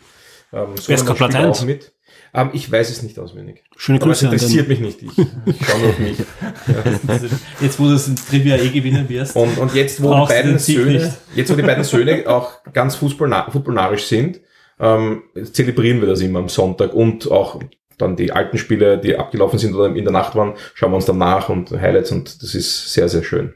[0.53, 1.59] Ähm, Wer ist Sohnemann gerade Platz spielt eins?
[1.61, 1.91] auch mit.
[2.33, 3.63] Ähm, ich weiß es nicht auswendig.
[3.75, 5.01] Schöne Aber es Grüße an interessiert mich nicht.
[5.01, 6.17] Ich, ich schaue nur auf mich.
[7.61, 9.35] Jetzt, wo du es in Trivia eh gewinnen wirst.
[9.35, 11.11] Und, und jetzt, wo die beiden Söhne, nicht.
[11.35, 14.39] jetzt, wo die beiden Söhne auch ganz footballnarisch sind,
[14.79, 17.59] ähm, zelebrieren wir das immer am Sonntag und auch
[17.97, 21.05] dann die alten Spiele, die abgelaufen sind oder in der Nacht waren, schauen wir uns
[21.05, 23.53] dann nach und Highlights und das ist sehr, sehr schön.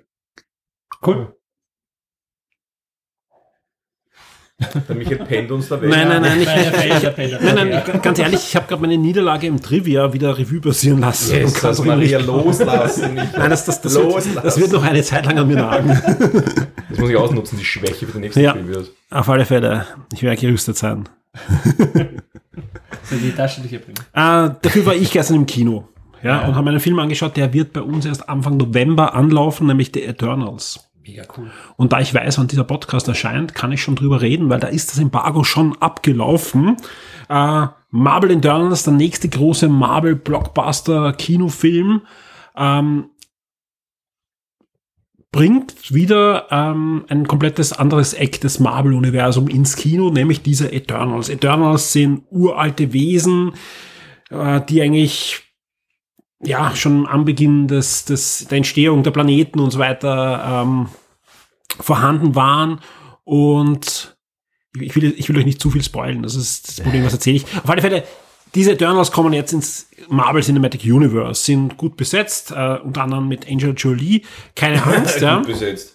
[1.05, 1.34] Cool.
[4.87, 5.89] Der Michael pennt uns da weg.
[5.89, 7.39] Nein, nein, nein, ich, Fehler.
[7.41, 11.35] nein, nein, ganz ehrlich, ich habe gerade meine Niederlage im Trivia wieder Revue passieren lassen.
[11.35, 13.17] Yes, Und kann das Maria loslassen.
[13.17, 14.35] Ich, Nein, das, das, das, Loslassen.
[14.35, 15.89] wird, das wird noch eine Zeit lang an mir nagen.
[16.89, 18.55] das muss ich ausnutzen, die Schwäche für die nächsten Ja.
[18.55, 18.91] Videos.
[19.11, 21.09] Auf alle Fälle, ich werde gerüstet sein.
[23.03, 23.97] So die taschentücher bringen.
[24.13, 25.89] Äh, dafür war ich gestern im Kino.
[26.23, 29.67] Ja, und habe mir einen Film angeschaut, der wird bei uns erst Anfang November anlaufen,
[29.67, 30.84] nämlich The Eternals.
[31.07, 31.51] Mega cool.
[31.77, 34.65] Und da ich weiß, wann dieser Podcast erscheint, kann ich schon drüber reden, weil da
[34.67, 36.77] ist das Embargo schon abgelaufen.
[37.29, 42.01] Äh, Marvel Eternals, der nächste große Marvel-Blockbuster-Kinofilm,
[42.57, 43.11] ähm,
[45.31, 51.29] bringt wieder ähm, ein komplettes anderes Eck des Marvel-Universum ins Kino, nämlich diese Eternals.
[51.29, 53.51] Eternals sind uralte Wesen,
[54.31, 55.44] äh, die eigentlich
[56.43, 60.87] ja schon am Beginn des, des, der Entstehung der Planeten und so weiter ähm,
[61.79, 62.79] vorhanden waren
[63.23, 64.17] und
[64.79, 67.37] ich will, ich will euch nicht zu viel spoilen, das ist das Problem, was erzähle
[67.37, 67.45] ich.
[67.63, 68.03] Auf alle Fälle,
[68.53, 73.49] diese Eternals kommen jetzt ins Marvel Cinematic Universe, sind gut besetzt, äh, unter anderem mit
[73.49, 74.21] Angel Jolie.
[74.55, 75.37] Keine Angst, ja.
[75.37, 75.94] Gut besetzt.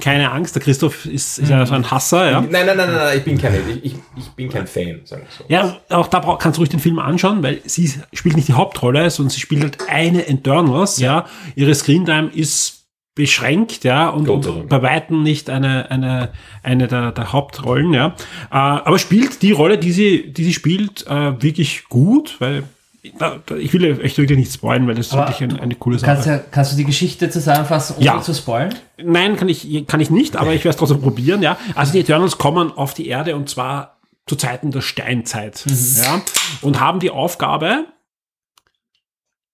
[0.00, 2.40] Keine Angst, der Christoph ist, ist ja so ein Hasser, ja.
[2.40, 5.30] Nein, nein, nein, nein, nein, ich bin kein, ich, ich, bin kein Fan, sagen wir
[5.36, 5.44] so.
[5.48, 8.52] Ja, auch da brauch, kannst du ruhig den Film anschauen, weil sie spielt nicht die
[8.52, 11.26] Hauptrolle, sondern sie spielt halt eine Eternals, ja.
[11.56, 12.78] Ihre Screentime ist
[13.18, 16.30] beschränkt, ja, und, und bei Weitem nicht eine, eine,
[16.62, 18.14] eine der, der Hauptrollen, ja.
[18.50, 22.62] Äh, aber spielt die Rolle, die sie, die sie spielt, äh, wirklich gut, weil
[23.02, 26.36] ich will echt wirklich nicht spoilen, weil das ist wirklich eine, eine coole Kannst, Sache.
[26.36, 28.20] ja, kannst du die Geschichte zusammenfassen, ohne Ja.
[28.20, 28.74] zu spoilen?
[29.02, 31.56] Nein, kann ich, kann ich nicht, aber ich werde es trotzdem probieren, ja.
[31.74, 36.20] Also die Eternals kommen auf die Erde und zwar zu Zeiten der Steinzeit, ja,
[36.60, 37.86] und haben die Aufgabe,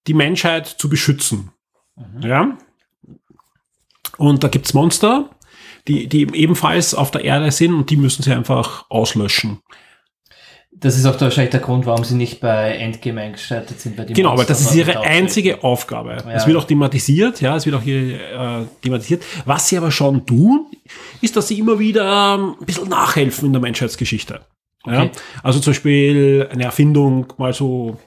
[0.07, 1.51] die Menschheit zu beschützen,
[2.21, 2.57] ja.
[4.17, 5.29] Und da gibt's Monster,
[5.87, 9.61] die, die ebenfalls auf der Erde sind und die müssen sie einfach auslöschen.
[10.77, 13.97] Das ist auch wahrscheinlich der Grund, warum sie nicht bei Endgame eingeschaltet sind.
[13.97, 16.17] Bei Genau, aber Monstern, das ist ihre einzige Aufgabe.
[16.27, 16.33] Ja.
[16.33, 19.23] Es wird auch thematisiert, ja, es wird auch hier äh, thematisiert.
[19.45, 20.67] Was sie aber schon tun,
[21.21, 24.41] ist, dass sie immer wieder ähm, ein bisschen nachhelfen in der Menschheitsgeschichte.
[24.85, 25.05] Ja?
[25.05, 25.11] Okay.
[25.43, 27.99] Also zum Beispiel eine Erfindung mal so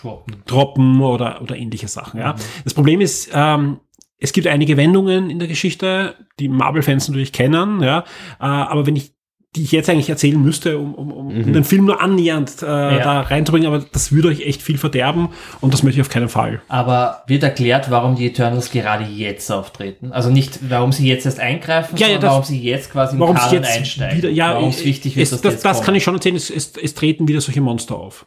[0.00, 0.42] Droppen.
[0.46, 2.20] droppen oder, oder ähnliche Sachen.
[2.20, 2.34] Ja.
[2.64, 3.80] Das Problem ist, ähm,
[4.18, 8.00] es gibt einige Wendungen in der Geschichte, die Marvel-Fans natürlich kennen, ja.
[8.40, 9.12] Äh, aber wenn ich
[9.54, 11.52] die ich jetzt eigentlich erzählen müsste, um, um, um Mhm.
[11.52, 15.28] den Film nur annähernd äh, da reinzubringen, aber das würde euch echt viel verderben
[15.60, 16.62] und das möchte ich auf keinen Fall.
[16.68, 20.10] Aber wird erklärt, warum die Eternals gerade jetzt auftreten?
[20.12, 23.14] Also nicht, warum sie jetzt erst eingreifen, Ja, ja, sondern das- warum sie jetzt quasi
[23.14, 24.16] im Warum Kanon jetzt einsteigen.
[24.18, 25.84] wieder, ja, warum es wichtig wird, es, dass das, das kommen.
[25.84, 28.26] kann ich schon erzählen, es, es, es treten wieder solche Monster auf.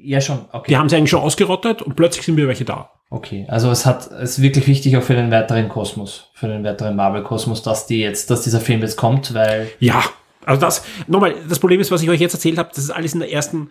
[0.00, 0.66] Ja, schon, okay.
[0.70, 2.90] Die haben sie eigentlich schon ausgerottet und plötzlich sind wieder welche da.
[3.10, 6.62] Okay, also es hat, es ist wirklich wichtig auch für den weiteren Kosmos, für den
[6.64, 10.02] weiteren Marvel-Kosmos, dass die jetzt, dass dieser Film jetzt kommt, weil, Ja,
[10.48, 13.14] also das, nochmal, das Problem ist, was ich euch jetzt erzählt habe, das ist alles
[13.14, 13.68] in der ersten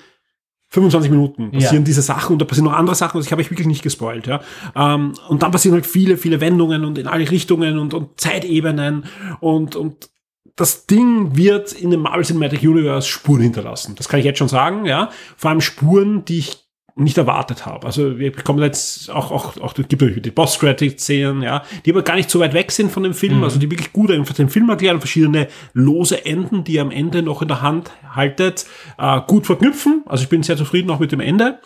[0.70, 1.86] 25 Minuten passieren Ja.
[1.86, 4.28] diese Sachen und da passieren noch andere Sachen, also ich habe euch wirklich nicht gespoilt,
[4.28, 4.42] ja.
[4.76, 9.06] Ähm, und dann passieren halt viele, viele Wendungen und in alle Richtungen und, und Zeitebenen
[9.40, 10.10] und, und
[10.56, 13.96] das Ding wird in dem Marvel Cinematic Universe Spuren hinterlassen.
[13.96, 15.10] Das kann ich jetzt schon sagen, ja.
[15.38, 16.67] Vor allem Spuren, die ich
[16.98, 17.86] nicht erwartet habe.
[17.86, 22.02] Also wir bekommen jetzt auch, auch, auch es gibt natürlich die Post-Credit-Szenen, ja, die aber
[22.02, 24.50] gar nicht so weit weg sind von dem Film, also die wirklich gut einfach den
[24.50, 28.66] Film erklären, verschiedene lose Enden, die ihr am Ende noch in der Hand haltet,
[28.98, 30.04] äh, gut verknüpfen.
[30.08, 31.60] Also ich bin sehr zufrieden auch mit dem Ende.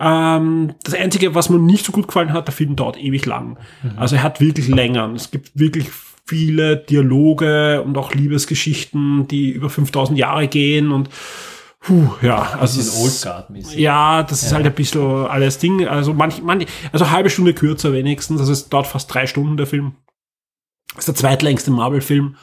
[0.00, 3.58] Ähm, das Einzige, was mir nicht so gut gefallen hat, der Film dauert ewig lang.
[3.96, 5.14] Also er hat wirklich Längern.
[5.14, 5.88] Es gibt wirklich
[6.24, 11.08] viele Dialoge und auch Liebesgeschichten, die über 5000 Jahre gehen und
[11.82, 13.26] puh, ja, also ist
[13.74, 15.86] ja, das ist halt ein bisschen alles Ding.
[15.86, 18.40] Also manch, manch, also halbe Stunde kürzer wenigstens.
[18.40, 19.96] Also es dauert fast drei Stunden der Film.
[20.94, 22.36] Das ist der zweitlängste Marvel-Film.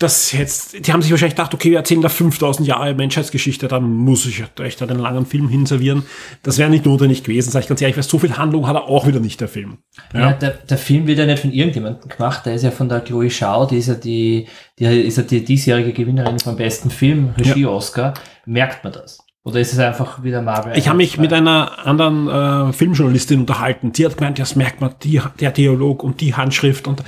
[0.00, 3.84] Das jetzt, die haben sich wahrscheinlich gedacht, okay, wir erzählen da 5000 Jahre Menschheitsgeschichte, dann
[3.84, 6.04] muss ich euch da den langen Film hinservieren.
[6.42, 8.84] Das wäre nicht notwendig gewesen, sage ich ganz ehrlich, weil so viel Handlung hat er
[8.84, 9.76] auch wieder nicht, der Film.
[10.14, 13.00] Ja, der, der Film wird ja nicht von irgendjemandem gemacht, der ist ja von der
[13.00, 14.48] Chloe Schau, die ist ja die,
[14.78, 18.14] die ist ja die diesjährige Gewinnerin vom besten Film, Regie-Oscar.
[18.46, 19.18] Merkt man das?
[19.44, 20.78] Oder ist es einfach wieder Marvel?
[20.78, 23.92] Ich habe mich mit einer anderen äh, Filmjournalistin unterhalten.
[23.92, 27.02] Die hat gemeint, ja, das merkt man, die, der Dialog und die Handschrift und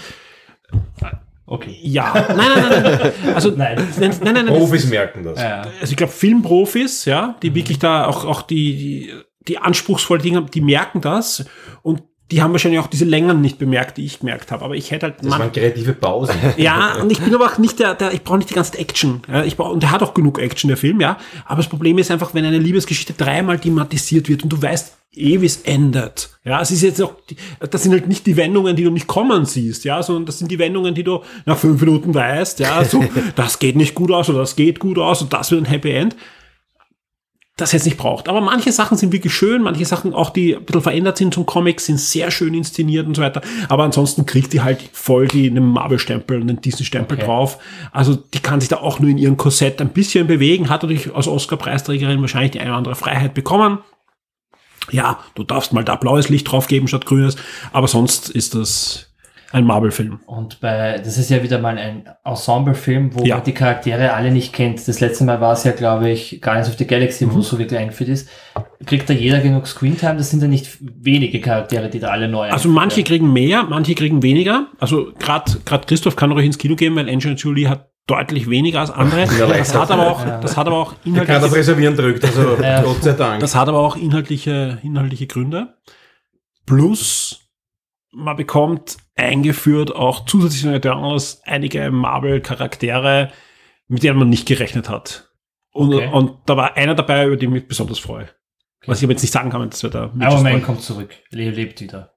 [1.45, 1.77] Okay.
[1.83, 2.83] ja, nein, nein, nein,
[3.25, 3.35] nein.
[3.35, 3.77] Also Nein.
[3.77, 5.41] nein, nein, nein, nein das- Profis merken das.
[5.41, 5.63] Ja.
[5.81, 9.13] also ich glaube Filmprofis, ja, die wirklich da auch, auch die, die,
[9.49, 11.45] die anspruchsvollen Dinge haben, die merken das
[11.83, 12.03] und
[12.33, 14.65] die haben wahrscheinlich auch diese Längern nicht bemerkt, die ich gemerkt habe.
[14.65, 16.35] Aber ich hätte halt Das waren kreative Pausen.
[16.57, 19.21] ja, und ich bin aber auch nicht der, der ich brauche nicht die ganze Action.
[19.31, 21.19] Ja, ich brauch, und der hat auch genug Action, der Film, ja.
[21.45, 25.41] Aber das Problem ist einfach, wenn eine Liebesgeschichte dreimal thematisiert wird und du weißt eh,
[25.43, 26.31] wie es endet.
[26.43, 27.13] Ja, es ist jetzt auch,
[27.61, 30.51] das sind halt nicht die Wendungen, die du nicht kommen siehst, ja, sondern das sind
[30.51, 33.05] die Wendungen, die du nach fünf Minuten weißt, ja, so,
[33.37, 35.91] das geht nicht gut aus oder das geht gut aus und das wird ein Happy
[35.91, 36.17] End
[37.57, 38.29] das jetzt nicht braucht.
[38.29, 41.45] Aber manche Sachen sind wirklich schön, manche Sachen auch, die ein bisschen verändert sind zum
[41.45, 43.43] Comic, sind sehr schön inszeniert und so weiter.
[43.69, 47.27] Aber ansonsten kriegt die halt voll die einen Marvel-Stempel, einen Disney-Stempel Okay.
[47.27, 47.59] drauf.
[47.93, 51.15] Also die kann sich da auch nur in ihrem Korsett ein bisschen bewegen, hat natürlich
[51.15, 53.79] als Oscar-Preisträgerin wahrscheinlich die eine oder andere Freiheit bekommen.
[54.91, 57.37] Ja, du darfst mal da blaues Licht drauf geben statt grünes,
[57.73, 59.12] aber sonst ist das
[59.53, 60.21] ein Marvel-Film.
[60.27, 63.37] Und bei, das ist ja wieder mal ein Ensemble-Film, wo Ja.
[63.37, 64.87] man die Charaktere alle nicht kennt.
[64.89, 67.35] Das letzte Mal war es ja, glaube ich, Guardians of the Galaxy, Mhm.
[67.35, 68.29] wo es so wirklich eingeführt ist.
[68.87, 70.17] Kriegt da jeder genug Screentime?
[70.17, 73.07] Das sind ja nicht wenige Charaktere, die da alle neu Also manche werden.
[73.07, 74.67] kriegen mehr, manche kriegen weniger.
[74.81, 78.81] Also gerade gerade Christoph kann euch ins Kino gehen, weil Angelina Jolie hat deutlich weniger
[78.81, 79.27] als andere.
[79.49, 82.57] Das hat aber auch, das hat aber auch Der kann auf inhaltliche, Reservieren drückt, also.
[82.85, 83.41] Gott sei Dank.
[83.41, 85.75] das hat aber auch inhaltliche, inhaltliche Gründe.
[86.67, 87.41] Plus
[88.13, 93.33] man bekommt eingeführt auch zusätzlich in Eternals einige Marvel-Charaktere,
[93.89, 95.31] mit denen man nicht gerechnet hat.
[95.73, 96.11] Und, Okay.
[96.13, 98.29] und da war einer dabei, über den ich mich besonders freue.
[98.87, 101.51] Was ich aber jetzt nicht sagen kann, das wird da Iron Man kommt zurück, Le
[101.51, 102.13] lebt wieder.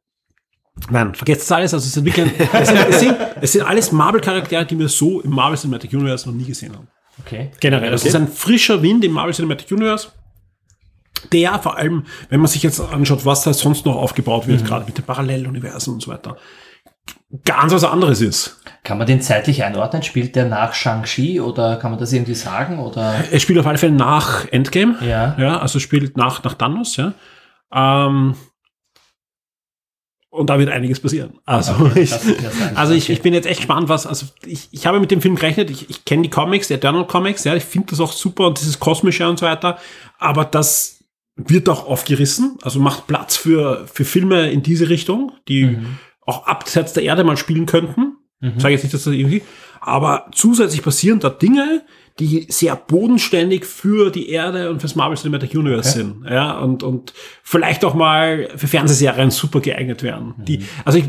[0.90, 1.74] Nein, vergesst das alles.
[1.74, 5.22] Also es sind wirklich, es sind, es sind, es sind alles Marvel-Charaktere, die wir so
[5.22, 6.88] im Marvel Cinematic Universe noch nie gesehen haben.
[7.20, 7.52] Okay.
[7.62, 7.92] Generell.
[7.92, 10.10] Das ist ein frischer Wind im Marvel Cinematic Universe.
[11.32, 14.86] Der vor allem, wenn man sich jetzt anschaut, was da sonst noch aufgebaut wird, gerade
[14.86, 16.38] mit den Paralleluniversen und so weiter,
[17.44, 18.62] ganz was anderes ist.
[18.84, 20.04] Kann man den zeitlich einordnen?
[20.04, 22.80] Spielt der nach Shang-Chi oder kann man das irgendwie sagen?
[22.80, 23.16] Oder?
[23.32, 24.96] Es spielt auf alle Fälle nach Endgame.
[25.02, 25.36] Ja.
[25.40, 27.14] Ja, also spielt nach, nach Thanos, ja.
[27.74, 28.36] Ähm,
[30.30, 31.40] und da wird einiges passieren.
[31.46, 32.14] Also, Okay, ich,
[32.76, 35.36] also ich, ich bin jetzt echt gespannt, was, also ich, ich habe mit dem Film
[35.36, 38.48] gerechnet, ich, ich kenne die Comics, die Eternal Comics, ja, ich finde das auch super
[38.48, 39.78] und dieses Kosmische und so weiter,
[40.20, 40.95] aber das
[41.36, 45.98] wird auch aufgerissen, also macht Platz für, für Filme in diese Richtung, die Mhm.
[46.22, 48.18] auch abseits der Erde mal spielen könnten.
[48.42, 49.42] Ich sage jetzt nicht, dass das irgendwie,
[49.82, 51.84] aber zusätzlich passieren da Dinge,
[52.20, 56.00] die sehr bodenständig für die Erde und fürs Marvel Cinematic Universe Okay.
[56.00, 56.26] sind.
[56.30, 57.14] Ja, und, und
[57.44, 60.36] vielleicht auch mal für Fernsehserien super geeignet werden.
[60.38, 60.64] Die, Mhm.
[60.86, 61.06] also ich,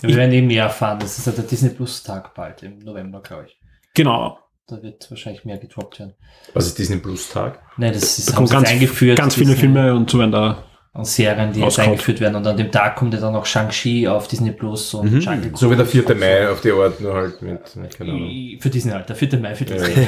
[0.00, 0.98] Wir werden eben mehr erfahren.
[1.00, 3.58] Das ist ja der Disney Plus Tag bald im November, glaube ich.
[3.94, 4.38] genau.
[4.66, 6.14] Da wird wahrscheinlich mehr gedroppt werden.
[6.54, 7.60] Was ist Disney Plus Tag?
[7.76, 9.18] Nein, das ist Da haben jetzt ganz, eingeführt.
[9.18, 10.64] ganz viele Filme und so werden da.
[10.94, 11.88] und Serien, die jetzt rauskommt.
[11.88, 12.36] eingeführt werden.
[12.36, 15.70] Und an dem Tag kommt ja dann noch Shang-Chi auf Disney Plus und Jungle So
[15.70, 16.10] wie der Cruise 4.
[16.10, 17.60] und Mai auf die Art, nur halt mit,
[17.98, 18.30] keine Ahnung.
[18.58, 19.38] Für Disney halt, der 4.
[19.38, 20.06] Mai für Disney.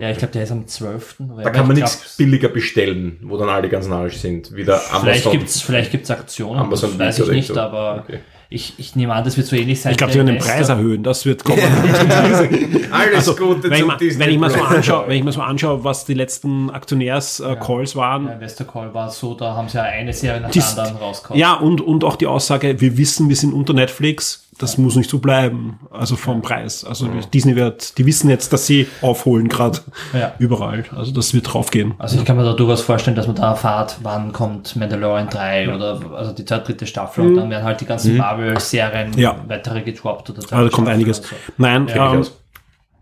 [0.00, 1.16] Ja, ich glaube, der ist am 12.
[1.44, 4.54] Da kann man nichts billiger bestellen, wo dann alle ganz narrisch sind.
[4.56, 5.32] Wie der Vielleicht Amazon.
[5.32, 7.60] gibt's, vielleicht gibt's Aktionen, Amazon das weiß ich nicht, so.
[7.60, 8.20] aber Okay.
[8.50, 9.92] Ich, ich nehme an, das wird so ähnlich sein.
[9.92, 11.02] Ich glaube, die werden den Preis erhöhen.
[11.02, 11.60] Das wird kommen.
[12.90, 15.84] Alles Gute wenn, ich Disney wenn, ich mal so anschaue, wenn ich mir so anschaue,
[15.84, 20.14] was die letzten Aktionärs-Calls waren, Der Investor Call war so, da haben sie ja eine
[20.14, 21.38] Serie nach der anderen rausgehauen.
[21.38, 25.08] Ja, und, und auch die Aussage, wir wissen, wir sind unter Netflix, das muss nicht
[25.08, 26.84] so bleiben, also vom Preis.
[26.84, 29.78] Also Disney wird, die wissen jetzt, dass sie aufholen gerade
[30.12, 30.34] Ja.
[30.38, 30.84] überall.
[30.94, 31.94] Also das wird draufgehen.
[31.98, 35.74] Also ich kann mir da durchaus vorstellen, dass man da erfahrt, wann kommt Mandalorian 3
[35.74, 39.18] oder also die zweite, dritte Staffel und dann werden halt die ganzen Marvel-Serien Mhm.
[39.18, 39.36] Ja.
[39.46, 41.18] weitere gedroppt oder Also da kommt einiges.
[41.18, 41.36] so.
[41.56, 42.26] Nein, Ja, ähm,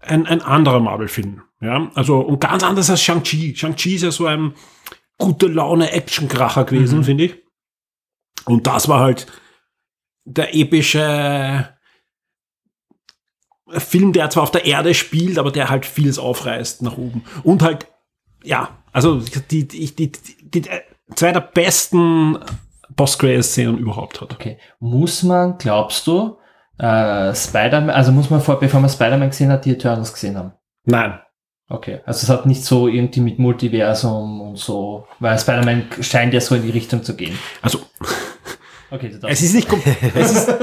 [0.01, 1.43] ein, ein anderer Marvel-Film.
[1.61, 3.57] Ja, also und ganz anders als Shang-Chi.
[3.57, 4.53] Shang-Chi ist ja so ein
[5.19, 7.35] gute Laune Action-Kracher gewesen, finde ich.
[8.45, 9.27] Und das war halt
[10.27, 11.69] der epische
[13.69, 17.25] Film, der zwar auf der Erde spielt, aber der halt vieles aufreißt nach oben.
[17.43, 17.87] Und halt,
[18.45, 20.63] ja, also die, die, die, die, die
[21.15, 22.39] zwei der besten
[22.95, 24.33] Post-Credit-Szenen überhaupt hat.
[24.33, 24.59] Okay.
[24.79, 26.39] Muss man, glaubst du,
[26.79, 30.53] äh, Spider-Man, also muss man vor, bevor man Spider-Man gesehen hat, die Eternals gesehen haben?
[30.85, 31.19] Nein.
[31.69, 32.01] Okay.
[32.07, 36.55] Also es hat nicht so irgendwie mit Multiversum und so, weil Spider-Man scheint ja so
[36.55, 37.37] in die Richtung zu gehen.
[37.61, 37.81] Also
[38.91, 39.39] Okay, du darfst.
[39.39, 39.81] Es ist nicht kom-
[40.15, 40.55] es ist,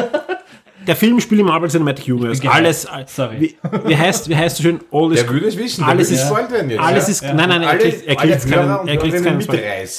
[0.88, 2.42] der Film spielt im Marvel Cinematic Universe.
[2.50, 3.40] Alles, Sorry.
[3.40, 3.58] wie,
[3.90, 4.80] wie heißt, wie heißt so schön?
[4.92, 6.80] All is, Der würde es wissen, alles ist, werden jetzt.
[6.80, 7.12] alles ja.
[7.12, 9.48] ist, nein, nein, er Alle- kriegt, er kriegt keinen, er kriegt keinen.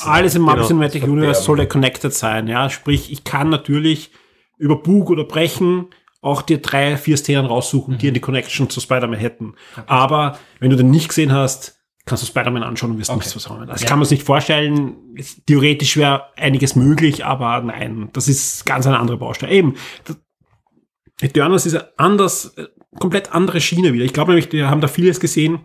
[0.05, 2.69] Alles im Marvel Genau, Cinematic Universe soll ja connected sein, ja.
[2.71, 4.11] Sprich, ich kann natürlich
[4.59, 5.87] über Bug oder Brechen
[6.21, 9.55] auch dir drei, vier Szenen raussuchen, die die Connection zu Spider-Man hätten.
[9.87, 13.19] Aber wenn du den nicht gesehen hast, kannst du Spider-Man anschauen und wirst Okay.
[13.19, 13.67] nichts zusammen.
[13.67, 13.89] Das Ja.
[13.89, 15.15] kann man sich nicht vorstellen.
[15.47, 19.53] Theoretisch wäre einiges möglich, aber nein, das ist ganz eine andere Baustelle.
[19.53, 19.75] Eben,
[21.21, 22.67] Eternals ist anders, äh,
[22.99, 24.05] komplett andere Schiene wieder.
[24.05, 25.61] Ich glaube nämlich, wir haben da vieles gesehen,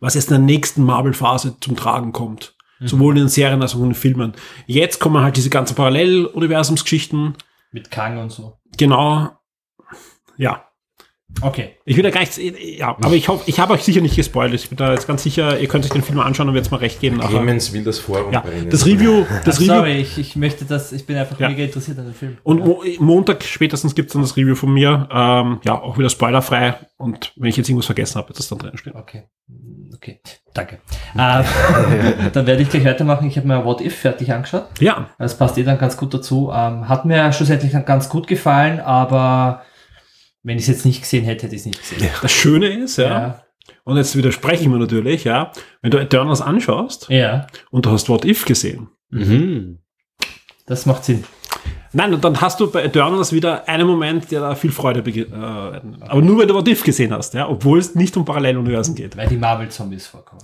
[0.00, 2.56] was jetzt in der nächsten Marvel-Phase zum Tragen kommt.
[2.84, 4.32] Sowohl in den Serien als auch in den Filmen.
[4.66, 7.36] Jetzt kommen halt diese ganzen Parallel-Universumsgeschichten.
[7.70, 8.58] Mit Kang und so.
[8.76, 9.30] Genau.
[10.36, 10.66] Ja.
[11.40, 11.70] Okay.
[11.84, 14.54] Ich will da gar nichts, ja, aber ich hoffe, ich habe euch sicher nicht gespoilt.
[14.54, 16.64] Ich bin da jetzt ganz sicher, ihr könnt euch den Film mal anschauen und wird
[16.66, 17.18] es mal recht geben.
[17.20, 19.74] Clemens will das Forum Ja, das Review, das Review.
[19.74, 21.48] Sorry, ich, ich möchte das, ich bin einfach Ja.
[21.48, 22.38] mega interessiert an dem Film.
[22.44, 22.64] Und ja.
[22.66, 25.08] Mo Montag spätestens gibt es dann das Review von mir.
[25.10, 26.74] Ähm, ja, auch wieder spoilerfrei.
[26.96, 28.94] Und wenn ich jetzt irgendwas vergessen habe, wird das dann drin stehen.
[28.94, 29.24] Okay.
[29.94, 30.20] Okay.
[30.54, 30.78] Danke.
[31.14, 31.42] Äh,
[32.32, 33.26] dann werde ich gleich weitermachen.
[33.26, 34.66] Ich habe mir What If fertig angeschaut.
[34.80, 36.50] Ja, Das passt eh dann ganz gut dazu.
[36.54, 39.62] Ähm, hat mir schlussendlich dann ganz gut gefallen, aber
[40.42, 42.08] wenn ich es jetzt nicht gesehen hätte, hätte ich es nicht gesehen.
[42.20, 43.42] das Schöne ist, ja, Ja.
[43.84, 45.52] und jetzt widerspreche ich mir natürlich, ja,
[45.82, 49.78] wenn du Eternals anschaust ja, und du hast What If gesehen, Mhm.
[50.66, 51.24] das macht Sinn.
[51.94, 55.30] Nein, und dann hast du bei Eternals wieder einen Moment, der da viel Freude beginnt.
[55.32, 58.94] Äh, aber nur, wenn du What If gesehen hast, ja, obwohl es nicht um Paralleluniversen
[58.94, 59.14] geht.
[59.14, 60.40] Weil die Marvel-Zombies vorkommen.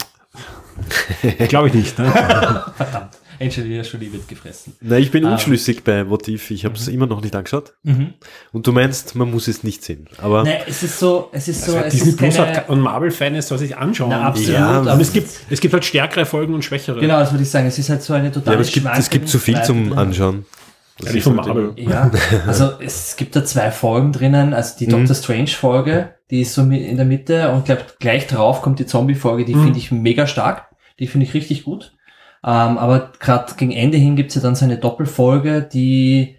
[1.49, 1.99] Glaube ich nicht.
[1.99, 2.11] Ne?
[2.77, 3.19] Verdammt.
[3.41, 4.75] Angelina Jolie wird gefressen.
[4.81, 5.33] Na, ich bin Ah.
[5.33, 6.51] unschlüssig bei If.
[6.51, 7.75] Ich habe es immer noch nicht angeschaut.
[7.85, 8.15] Mhm.
[8.53, 10.09] Und du meinst, man muss es nicht sehen.
[10.19, 12.69] Aber Ne, es ist so, es ist so, Also es Disney ist Plus keine, hat
[12.69, 14.11] und Marvel-Fan ist, soll sich anschauen.
[14.11, 14.51] Na, absolut.
[14.51, 17.01] Ja, Und es gibt, es gibt halt stärkere Folgen und schwächere.
[17.01, 17.67] Genau, das würde ich sagen.
[17.67, 19.97] Es ist halt so eine ja, totale aber es gibt, es gibt zu viel zum
[19.97, 20.45] Anschauen.
[21.01, 21.73] Das Ja, von halt Marvel.
[21.77, 22.11] Ja,
[22.47, 24.91] also es gibt da zwei Folgen drinnen, also die Mhm.
[24.91, 28.87] Doctor Strange Folge, die ist so in der Mitte und glaub, gleich drauf kommt die
[28.87, 29.63] Zombie Folge, die Mhm.
[29.63, 30.67] finde ich mega stark,
[30.99, 31.93] die finde ich richtig gut.
[32.45, 36.37] Ähm, aber gerade gegen Ende hin gibt's ja dann so eine Doppelfolge, die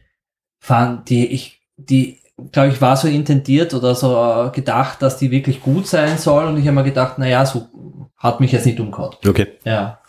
[0.60, 2.20] fand, die ich, die,
[2.52, 6.46] glaube ich, war so intendiert oder so äh, gedacht, dass die wirklich gut sein soll.
[6.46, 7.68] Und ich habe mir gedacht, na ja, so
[8.18, 9.16] hat mich jetzt nicht umgehauen.
[9.28, 9.48] Okay.
[9.64, 10.00] Ja.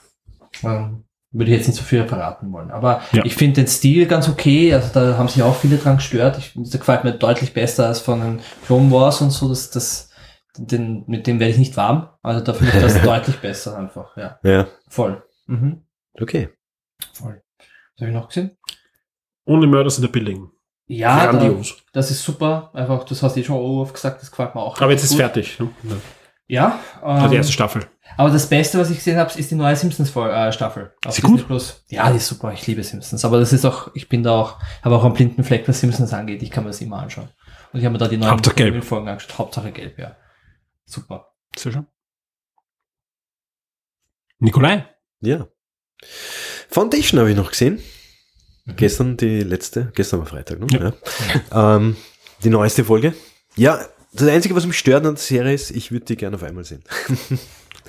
[0.63, 2.73] Ähm, würde ich jetzt nicht so viel verraten wollen.
[2.73, 3.25] Aber Ja.
[3.25, 4.75] ich finde den Stil ganz okay.
[4.75, 6.39] Also da haben sich auch viele dran gestört.
[6.39, 9.49] Ich, der gefällt mir deutlich besser als von den Clone Wars und so.
[9.49, 10.11] Das, das,
[10.57, 12.09] den, mit dem werde ich nicht warm.
[12.23, 14.17] Also da finde ich das deutlich besser einfach.
[14.17, 14.67] Ja, Ja.
[14.89, 15.23] voll.
[15.51, 15.83] Mhm.
[16.15, 16.51] Okay.
[17.13, 17.43] Voll.
[17.59, 18.57] Was habe ich noch gesehen?
[19.47, 20.49] Only Murders in the Building.
[20.87, 21.55] Ja, da,
[21.93, 22.71] das ist super.
[22.73, 24.81] Einfach, das hast du eh schon oft gesagt, das gefällt mir auch.
[24.81, 25.19] Aber jetzt ist gut.
[25.19, 25.59] fertig.
[25.59, 25.71] Ne?
[26.49, 27.87] Ja, ähm, die erste Staffel.
[28.17, 30.93] Aber das Beste, was ich gesehen habe, ist die neue Simpsons-Staffel.
[31.07, 31.47] Ist sie gut?
[31.47, 31.85] Plus.
[31.89, 32.53] Ja, die ist super.
[32.53, 33.25] Ich liebe Simpsons.
[33.25, 36.13] Aber das ist auch, ich bin da auch, habe auch einen blinden Fleck, was Simpsons
[36.13, 36.43] angeht.
[36.43, 37.29] Ich kann mir das immer anschauen.
[37.73, 38.83] Und ich habe mir da die neuen Hauptsache gelb.
[38.85, 39.39] Folgen angeschaut.
[39.39, 40.17] Hauptsache gelb, ja.
[40.85, 41.35] Super.
[41.57, 41.87] Sehr schön.
[44.41, 44.87] Nikolai.
[45.21, 45.47] Ja.
[46.69, 47.81] Foundation habe ich noch gesehen.
[48.77, 50.67] Gestern die letzte, gestern war Freitag, ne?
[50.71, 50.93] Ja.
[51.51, 51.77] Ja.
[51.77, 51.97] Ähm,
[52.45, 53.15] die neueste Folge.
[53.57, 53.81] Ja,
[54.13, 56.65] das Einzige, was mich stört an der Serie ist, ich würde die gerne auf einmal
[56.65, 56.83] sehen.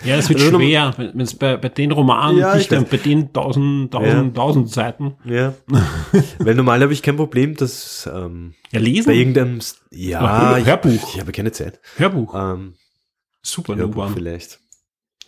[0.03, 2.69] Ja, es wird Also, schwer, wenn es bei, bei den Romanen, Ja, weiß.
[2.69, 5.15] bei den tausend, tausend, tausend Seiten.
[5.25, 5.53] Ja.
[6.39, 9.11] Weil normal habe ich kein Problem, dass ähm, Ja, bei lesen.
[9.13, 10.21] irgendeinem, S- ja,
[10.53, 11.13] Hör- ich, Hörbuch.
[11.13, 11.79] ich habe keine Zeit.
[11.97, 12.33] Hörbuch.
[12.33, 12.73] Ähm,
[13.43, 14.59] Super, Hörbuch vielleicht.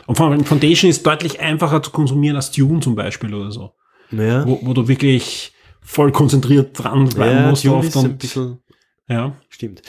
[0.05, 3.71] Und vor allem Foundation ist deutlich einfacher zu konsumieren als Dune zum Beispiel oder so.
[4.11, 7.65] Ja, Wo, wo du wirklich voll konzentriert dran bleiben ja musst.
[7.65, 8.59] Dune oft ist ein und, bisschen,
[9.07, 9.35] ja.
[9.49, 9.81] stimmt.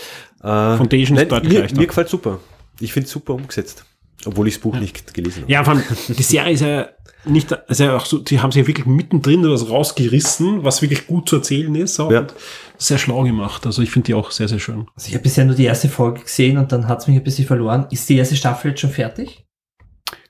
[0.43, 1.81] Äh, Foundation ist nein, deutlich mir, leichter.
[1.81, 2.41] mir gefällt super.
[2.81, 3.85] Ich finde es super umgesetzt.
[4.27, 5.53] Obwohl ich das Buch nicht gelesen habe.
[5.53, 6.89] Ja, vor allem, die Serie ist ja
[7.27, 11.07] nicht, also ja auch so, die haben sich ja wirklich mittendrin was rausgerissen, was wirklich
[11.07, 12.01] gut zu erzählen ist.
[12.01, 12.21] Auch Ja.
[12.21, 12.35] und
[12.79, 13.67] sehr schlau gemacht.
[13.67, 14.87] Also ich finde die auch sehr, sehr schön.
[14.97, 17.23] Also ich habe bisher nur die erste Folge gesehen und dann hat es mich ein
[17.25, 17.87] bisschen verloren.
[17.91, 19.44] Ist die erste Staffel jetzt schon fertig?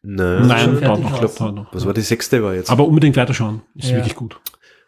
[0.06, 1.74] Nein, Nein, dauert fertig noch, glaube, dauert noch.
[1.74, 2.70] Was war die sechste war jetzt?
[2.70, 3.62] Aber unbedingt weiterschauen.
[3.74, 3.96] Ist Ja.
[3.96, 4.38] wirklich gut.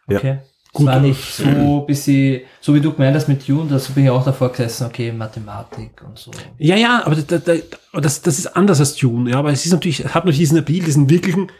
[0.08, 0.18] Ja.
[0.18, 0.38] Okay.
[0.72, 0.86] Gut.
[0.88, 4.10] Es war nicht so bisschen, so wie du gemeint hast mit Dune, da bin ich
[4.10, 6.30] auch davor gesessen, okay, Mathematik und so.
[6.58, 7.62] Ja, ja, aber das, das,
[7.94, 9.30] das, das ist anders als Dune.
[9.30, 11.50] Ja, aber es ist natürlich, es hat noch diesen Appeal, diesen wirklichen,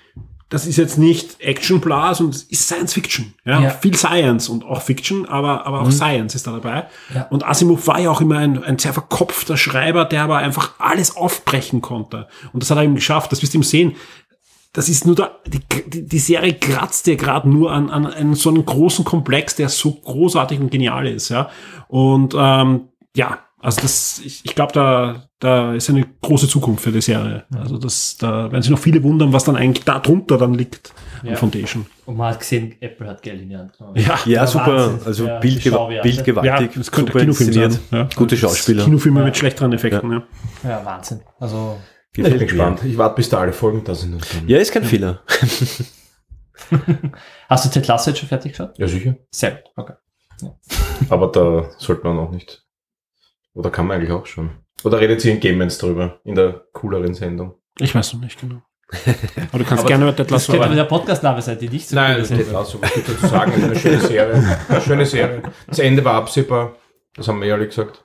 [0.48, 3.34] das ist jetzt nicht Action bla, sondern es ist Science Fiction.
[3.44, 3.70] Ja, Ja.
[3.70, 6.86] viel Science und auch Fiction, aber, aber auch Science ist da dabei.
[7.12, 7.22] Ja.
[7.30, 11.16] Und Asimov war ja auch immer ein, ein sehr verkopfter Schreiber, der aber einfach alles
[11.16, 12.28] aufbrechen konnte.
[12.52, 13.32] Und das hat er eben geschafft.
[13.32, 13.96] Das wirst du ihm sehen.
[14.72, 18.50] Das ist nur da, die, die, Serie kratzt ja gerade nur an, an, an so
[18.50, 21.48] einem großen Komplex, der so großartig und genial ist, ja.
[21.88, 26.92] Und ähm, ja, also das, ich, ich glaube, da, da ist eine große Zukunft für
[26.92, 27.44] die Serie.
[27.54, 30.92] Also das, da werden sich noch viele wundern, was dann eigentlich da drunter dann liegt
[31.22, 31.30] Ja.
[31.32, 31.86] an Foundation.
[32.06, 33.96] Und man hat gesehen, Apple hat Geld in die Hand genommen.
[33.96, 34.90] Ja, ja, Ja, super.
[34.92, 35.06] Wahnsinn.
[35.06, 36.02] Also Ja, Bild, die Schauwerte.
[36.08, 36.70] Bild gewaltig.
[36.72, 37.78] ja, das könnte super Kinofilm sein.
[37.90, 38.08] Ja.
[38.14, 38.84] Gute Schauspieler.
[38.84, 39.26] Kinofilme Ja.
[39.26, 40.22] mit schlechteren Effekten, ja.
[40.62, 41.20] Ja, Wahnsinn.
[41.40, 41.76] Also,
[42.16, 42.84] Ich bin gespannt.
[42.84, 44.24] Ich warte, bis da alle Folgen da sind.
[44.46, 45.20] Ja, ist kein Fehler.
[47.48, 48.78] hast du Ted Lasso jetzt schon fertig geschaut?
[48.78, 49.16] ja, sicher.
[49.30, 49.94] Sehr gut, okay.
[51.08, 52.62] Aber da sollte man auch nicht.
[53.56, 54.50] Oder kann man eigentlich auch schon.
[54.84, 57.54] Oder redet sie in Gamens drüber, in der cooleren Sendung.
[57.78, 58.62] Ich weiß noch nicht genau.
[59.50, 61.68] Aber du kannst Aber gerne über Ted Das Lasso könnte aber der Podcast-Name sein, die
[61.68, 63.52] nicht so Nein, das geht Lasso, was gibt dazu sagen?
[63.52, 64.58] Eine schöne Serie.
[64.68, 65.42] Eine schöne Serie.
[65.66, 66.76] Das Ende war absehbar.
[67.16, 68.04] Das haben wir ja alle gesagt.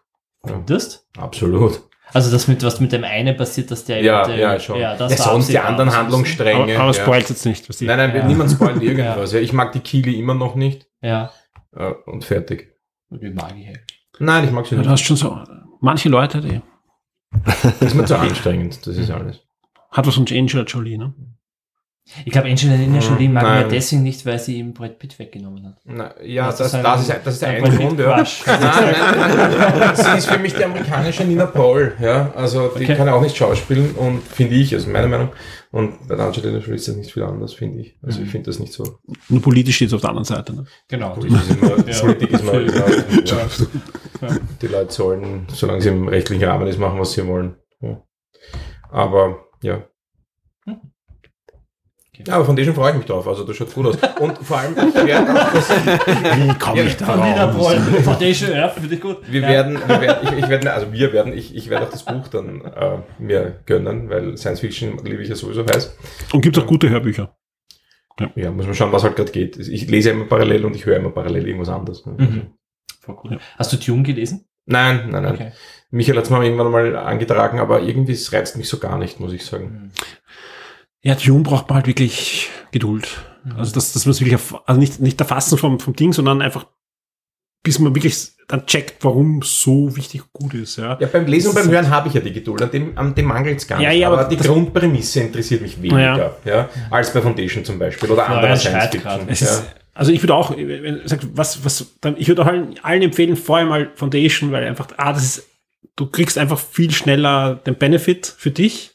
[0.65, 1.07] Das?
[1.17, 1.83] Absolut.
[2.13, 4.77] Also das mit, was mit dem einen passiert, dass der Ja, mit dem, ja, schon.
[4.79, 6.73] Ja, Ja, das war sonst die anderen Das Handlungsstränge.
[6.75, 7.03] Aber, aber ja.
[7.03, 7.69] spoilt jetzt nicht.
[7.69, 8.25] Was die, Nein, nein, Ja.
[8.25, 9.33] niemand spoilt irgendwas.
[9.33, 9.39] Ja.
[9.39, 10.87] Ich mag die Kili immer noch nicht.
[11.01, 11.31] Ja,
[11.75, 12.73] Äh, Und fertig.
[13.09, 13.81] wie mag ich halt.
[14.21, 14.91] Nein, ich mag sie Ja, du nicht.
[14.91, 15.39] hast schon so,
[15.79, 16.61] manche Leute, die,
[17.43, 18.85] Das ist mir zu anstrengend.
[18.85, 19.39] Das ist alles.
[19.91, 21.13] hat was von Angela Jolie, ne?
[22.25, 23.63] Ich glaube, Angelina Jolie mag Nein.
[23.63, 25.77] mir deswegen nicht, weil sie ihm Brad Pitt weggenommen hat.
[25.85, 27.99] Na, ja, Das das, ist ein- das, ist, das ist der ein eine Brad Grund,
[27.99, 28.15] ja.
[28.17, 28.43] Crush.
[28.47, 29.95] Nein, nein, nein, nein.
[29.95, 32.31] Sie ist für mich die amerikanische Nina Paul, ja.
[32.35, 32.95] Also, die Okay.
[32.95, 35.29] kann auch nicht schauspielen und finde ich, also meine Meinung.
[35.71, 37.97] Und bei der Angelina Jolie ist das nicht viel anders, finde ich.
[38.03, 38.25] Also, Mhm.
[38.25, 38.99] ich finde das nicht so.
[39.29, 40.65] Nur politisch steht es auf der anderen Seite, ne?
[40.89, 41.11] Genau.
[41.13, 41.99] Politik ist immer, Ja.
[42.01, 42.85] Politik ist immer, Ja.
[43.23, 44.37] ja.
[44.61, 47.55] Die Leute sollen, solange sie im rechtlichen Rahmen ist, machen, was sie wollen.
[47.79, 48.01] Ja.
[48.89, 49.83] Aber, ja.
[52.27, 53.27] Ja, aber von Foundation freue ich mich drauf.
[53.27, 53.97] Also, das schaut gut aus.
[54.19, 57.75] Und vor allem, wir werden, Wie komme Ja, ich da raus?
[58.03, 59.17] Foundation, ja, finde ich gut.
[59.29, 59.47] wir ja.
[59.47, 62.27] werden, wir werden ich, ich werde, also wir werden, ich, ich werde auch das Buch
[62.27, 65.95] dann äh, mir gönnen, weil Science Fiction liebe ich ja sowieso heiß.
[66.33, 67.35] Und gibt auch gute Hörbücher.
[68.35, 69.57] Ja, muss man schauen, was halt gerade geht.
[69.57, 72.05] Ich lese ja immer parallel und ich höre immer parallel irgendwas anderes.
[72.05, 72.53] Mhm.
[72.99, 73.39] Voll cool.
[73.57, 74.45] Hast du Dune gelesen?
[74.65, 75.33] Nein, nein, nein.
[75.33, 75.51] Okay.
[75.89, 79.19] Michael hat es mal irgendwann mal angetragen, aber irgendwie es reizt mich so gar nicht,
[79.19, 79.91] muss ich sagen.
[81.03, 81.09] Mhm.
[81.09, 83.07] Ja, Dune braucht man halt wirklich Geduld.
[83.57, 86.67] Also das, das muss wirklich, also nicht, nicht erfassen vom, vom Ding, sondern einfach,
[87.63, 90.77] bis man wirklich dann checkt, warum so wichtig gut ist.
[90.77, 93.15] Ja, Ja, beim Lesen und beim Hören habe ich ja die Geduld, an dem, an
[93.15, 93.87] dem mangelt es gar nicht.
[93.87, 96.69] Ja, ja, aber, aber die Grundprämisse interessiert mich weniger, ja.
[96.89, 99.47] als bei Foundation zum Beispiel oder anderer Florian Science Fiction.
[99.47, 99.73] Ja.
[99.93, 100.55] also ich würde auch,
[101.33, 105.13] was, was, dann, ich würde auch allen, allen empfehlen, vorher mal Foundation, weil einfach, ah,
[105.13, 105.47] das ist,
[105.95, 108.90] du kriegst einfach viel schneller den Benefit für dich.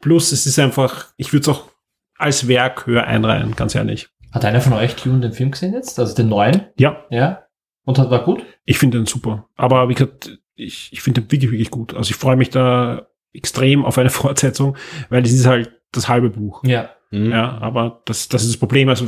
[0.00, 1.68] Plus, es ist einfach, ich würde es auch
[2.16, 4.08] als Werk höher einreihen, ganz ehrlich.
[4.32, 5.98] Hat einer von euch Dune den Film gesehen jetzt?
[5.98, 6.66] Also den neuen?
[6.78, 7.44] Ja, Ja.
[7.84, 8.44] Und hat war gut?
[8.66, 9.48] ich finde den super.
[9.56, 11.94] Aber wie gesagt, ich, ich finde den wirklich, wirklich gut.
[11.94, 14.76] Also ich freue mich da extrem auf eine Fortsetzung,
[15.08, 16.62] weil es ist halt das halbe Buch.
[16.64, 16.90] Ja.
[17.10, 17.30] Mhm.
[17.30, 18.90] Ja, aber das, das ist das Problem.
[18.90, 19.06] Also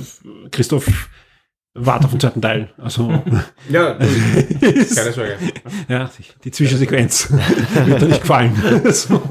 [0.51, 1.11] Christoph
[1.75, 2.71] wartet auf den zweiten Teil.
[2.79, 3.09] Also
[3.71, 5.37] Ja, keine Sorge.
[5.89, 6.11] Ja,
[6.45, 7.31] die, Zwischensequenz
[7.87, 8.53] wird dir nicht gefallen.
[8.91, 9.23] so.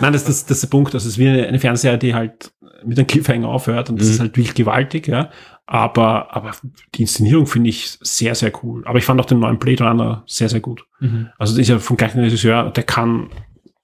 [0.00, 0.94] Nein, das, das, das ist der Punkt.
[0.94, 2.52] Das ist wie eine, Fernsehserie, die halt
[2.84, 4.14] mit einem Cliffhanger aufhört und das Mhm.
[4.14, 5.30] ist halt wirklich gewaltig, ja.
[5.66, 6.50] Aber, aber
[6.94, 8.82] die Inszenierung finde ich sehr, sehr cool.
[8.86, 10.84] Aber ich fand auch den neuen Blade Runner sehr, sehr gut.
[11.00, 11.30] Mhm.
[11.38, 13.30] Also der ist ja vom gleichen Regisseur, der kann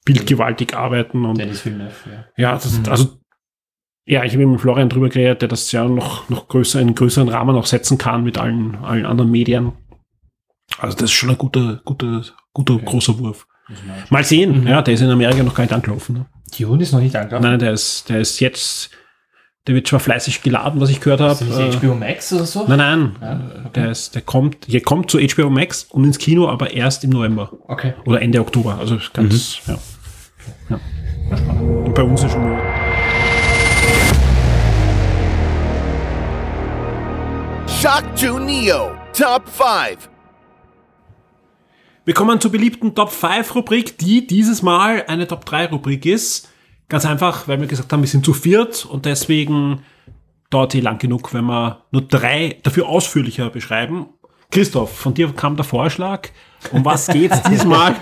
[0.05, 2.25] bildgewaltig arbeiten und Dennis Villeneuve, ja.
[2.37, 3.20] ja, das, also
[4.11, 6.95] ja, ich habe mit Florian drüber geredet, der das ja noch, noch größer, in einen
[6.97, 9.73] größeren Rahmen auch setzen kann mit allen, allen anderen Medien.
[10.79, 12.23] Also das ist schon ein guter, guter,
[12.53, 13.47] guter großer Wurf.
[14.09, 14.67] Mal sehen, Mhm.
[14.67, 16.15] ja, der ist in Amerika noch gar nicht angelaufen.
[16.17, 16.27] Ne?
[16.59, 17.45] Dune ist noch nicht angelaufen.
[17.49, 18.91] Nein, der ist, der ist jetzt,
[19.69, 21.45] der wird zwar fleißig geladen, was ich gehört habe.
[21.45, 22.65] Äh, HBO Max oder so?
[22.67, 23.71] nein, nein, Ja, okay.
[23.77, 27.11] der ist, der kommt, der kommt zu HBO Max und ins Kino, aber erst im
[27.11, 27.95] November Okay.
[28.07, 28.77] oder Ende Oktober.
[28.81, 29.79] Also ganz, ja.
[30.71, 30.81] ja.
[31.85, 32.80] Und bei uns ist schon mal.
[37.83, 40.11] Shock 2 Neo, Top 5.
[42.05, 46.51] Wir kommen zur beliebten Top 5 Rubrik, die dieses Mal eine Top 3 Rubrik ist.
[46.91, 49.81] Ganz einfach, weil wir gesagt haben, wir sind zu viert und deswegen
[50.51, 54.09] dauert sie lang genug, wenn wir nur drei dafür ausführlicher beschreiben.
[54.51, 56.29] Christoph, von dir kam der Vorschlag.
[56.73, 57.97] Um was geht's diesmal?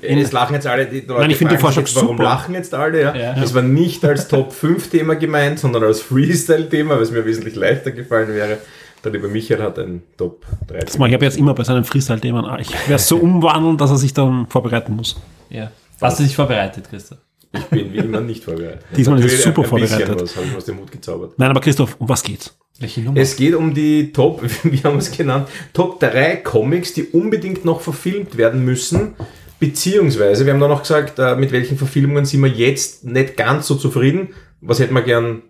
[0.00, 2.24] Es lachen jetzt alle, die Leute Nein, ich finde den Vorschlag jetzt, warum super.
[2.24, 3.00] lachen jetzt alle?
[3.00, 3.14] Ja?
[3.14, 3.40] Ja.
[3.40, 7.54] Es war nicht als Top 5 Thema gemeint, sondern als Freestyle-Thema, weil es mir wesentlich
[7.54, 8.58] leichter gefallen wäre.
[9.04, 10.78] Der liebe Michael hat ein Top 3.
[10.78, 12.44] Das mache ich aber jetzt immer bei seinen Freestyle-Themen.
[12.60, 15.20] Ich werde es so umwandeln, dass er sich dann vorbereiten muss.
[15.50, 15.70] Ja.
[16.00, 17.18] Hast du dich vorbereitet, Christoph?
[17.52, 18.84] Ich bin wie immer nicht vorbereitet.
[18.96, 20.20] Diesmal ist es super ein vorbereitet.
[20.20, 21.34] Was habe ich aus dem Hut gezaubert.
[21.36, 22.56] Nein, aber Christoph, um was geht's?
[22.78, 23.20] Welche Nummer?
[23.20, 27.64] Es geht um die Top, wie haben wir es genannt, Top 3 Comics, die unbedingt
[27.64, 29.14] noch verfilmt werden müssen.
[29.58, 33.66] Beziehungsweise, wir haben da noch gesagt, äh, mit welchen Verfilmungen sind wir jetzt nicht ganz
[33.66, 34.30] so zufrieden.
[34.60, 35.42] Was hätten wir gern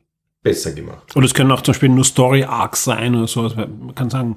[0.42, 1.14] besser gemacht?
[1.14, 3.42] Und es können auch zum Beispiel nur Story-Arcs sein oder so.
[3.42, 4.36] Also man kann sagen,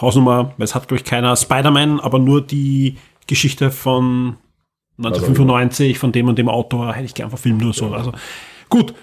[0.00, 4.36] Hausnummer, weil es hat, glaube ich, keiner Spider-Man, aber nur die Geschichte von
[4.98, 7.92] 1995 von dem und dem Autor hätte ich gern verfilmt oder so.
[7.92, 8.12] Also
[8.68, 8.94] gut.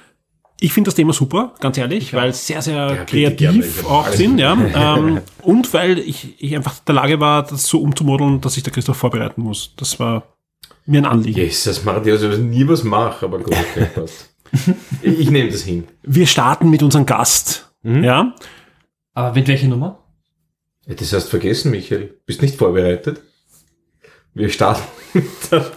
[0.62, 4.40] Ich finde das Thema super, ganz ehrlich, weil es sehr, sehr gerne, kreativ auch sind,
[4.40, 4.58] ja.
[4.76, 8.64] ähm, und weil ich, ich einfach in der Lage war, das so umzumodeln, dass ich
[8.64, 9.74] der Christoph vorbereiten muss.
[9.78, 10.24] Das war
[10.86, 11.40] mir ein Anliegen.
[11.40, 13.56] Jesus, Martin, also ich nie was mache, aber gut,
[13.96, 14.29] passt.
[15.02, 15.88] Ich, nehme das hin.
[16.04, 17.72] Wir starten mit unserem Gast.
[17.84, 18.34] Ja.
[19.14, 20.04] Aber mit welcher Nummer?
[20.86, 22.20] Ja, Das hast du vergessen, Michael.
[22.26, 23.22] Bist nicht vorbereitet?
[24.34, 25.72] Wir starten mit der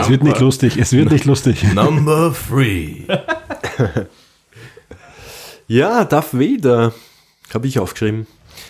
[0.00, 1.62] Es wird nicht lustig, es wird nicht lustig.
[1.74, 3.06] Number 3.
[5.68, 6.94] Ja, Darth Vader
[7.52, 8.28] habe ich aufgeschrieben.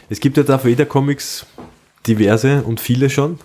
[0.08, 1.44] Es gibt ja Darth Vader Comics,
[2.06, 3.38] diverse und viele schon.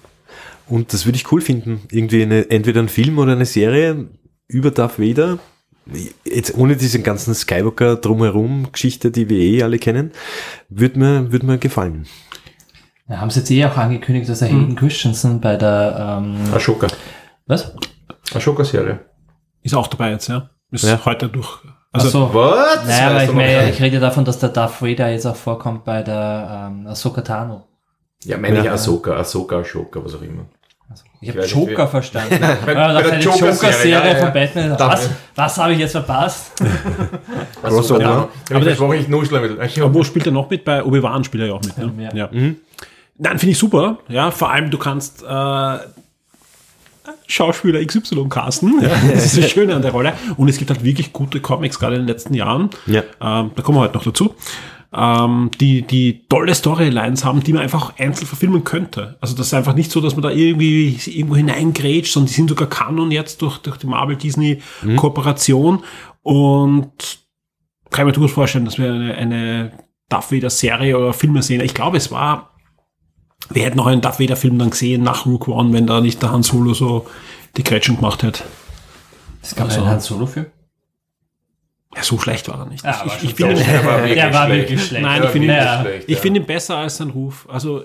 [0.67, 1.81] Und das würde ich cool finden.
[1.91, 4.07] Irgendwie eine, entweder ein Film oder eine Serie
[4.47, 5.37] über Darth Vader.
[6.23, 10.11] Jetzt ohne diesen ganzen Skywalker drumherum Geschichte, die wir eh alle kennen,
[10.69, 12.05] würde mir, würde mir gefallen.
[13.07, 16.87] Da haben sie jetzt eh auch angekündigt, dass er Hayden Christensen bei der, ähm, Ashoka.
[17.47, 17.73] was?
[18.33, 18.99] Ashoka-Serie.
[19.63, 20.49] Ist auch dabei jetzt, ja.
[20.71, 21.03] Ist Ja.
[21.03, 21.59] heute durch.
[21.91, 22.33] Also, so.
[22.33, 22.85] Was?
[22.87, 26.03] Naja, aber ich, meine, ich rede davon, dass der Darth Vader jetzt auch vorkommt bei
[26.03, 27.67] der ähm, Ahsoka Tano.
[28.23, 28.73] Ja, meine ich Ja.
[28.73, 30.45] Ahsoka, Ahsoka, Ashoka, was auch immer.
[31.23, 32.37] Ich habe nicht, Joker wie- verstanden.
[32.39, 34.15] bei- ja, bei das der eine Joker-Serie, Joker-Serie ja, ja.
[34.25, 34.75] von Batman.
[34.79, 36.51] Was, was habe ich jetzt verpasst?
[36.59, 36.77] Ahsoka,
[37.69, 38.01] Crossover.
[38.01, 38.29] ja.
[38.79, 39.61] Aber ich nuschle mit.
[39.63, 40.65] Ich aber wo spielt er noch mit?
[40.65, 41.77] Bei Obi-Wan spielt er ja auch mit.
[41.77, 42.09] Ne?
[42.13, 42.15] Ja.
[42.15, 42.29] Ja.
[42.31, 43.99] Nein, finde ich super.
[44.07, 45.77] Ja, vor allem du kannst äh,
[47.27, 48.73] Schauspieler XY casten.
[48.81, 50.13] Ja, das ist das Schöne an der Rolle.
[50.37, 52.69] Und es gibt halt wirklich gute Comics, gerade in den letzten Jahren.
[52.87, 53.01] Ja.
[53.21, 54.33] Ähm, da kommen wir heute noch dazu.
[54.93, 59.17] Ähm, die, die tolle Storylines haben, die man einfach einzeln verfilmen könnte.
[59.21, 62.49] Also das ist einfach nicht so, dass man da irgendwie irgendwo hineingrätscht, sondern die sind
[62.49, 65.83] sogar Kanon jetzt durch, durch die Marvel-Disney-Kooperation.
[66.23, 67.19] Und
[67.89, 69.71] kann ich mir durchaus vorstellen, dass wir eine, eine
[70.09, 71.61] Darth Vader Serie oder Filme sehen.
[71.61, 72.51] Ich glaube, es war,
[73.49, 76.21] wir hätten noch einen Darth Vader Film dann gesehen nach Rook One, wenn da nicht
[76.21, 77.07] der Han Solo so
[77.57, 78.43] die Gretchen gemacht hätte.
[79.41, 80.47] Es gab Also- einen Han Solo-Film.
[82.01, 82.83] Ja, so schlecht war er nicht.
[82.83, 84.61] Ja, ich, ich finde Der war wirklich Der war schlecht.
[84.69, 85.03] wirklich schlecht.
[85.03, 85.85] Nein, ich finde ihn, Ja.
[86.07, 87.47] ich finde ihn besser als sein Ruf.
[87.49, 87.83] Also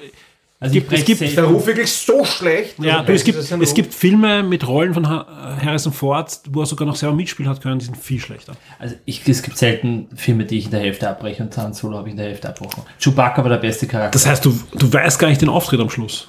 [0.59, 2.78] Also Gibt- es gibt- Ist der Ruf wirklich so schlecht?
[2.78, 6.60] Ja, Also, du, es, gibt, es gibt Filme mit Rollen von Ha- Harrison Ford, wo
[6.60, 8.55] er sogar noch selber mitspielen hat können, die sind viel schlechter.
[8.78, 11.98] Also ich, es gibt selten Filme, die ich in der Hälfte abbreche und Han Solo
[11.98, 12.82] habe ich in der Hälfte abbrochen.
[12.98, 14.12] Chewbacca war der beste Charakter.
[14.12, 16.28] Das heißt, du, du weißt gar nicht den Auftritt am Schluss.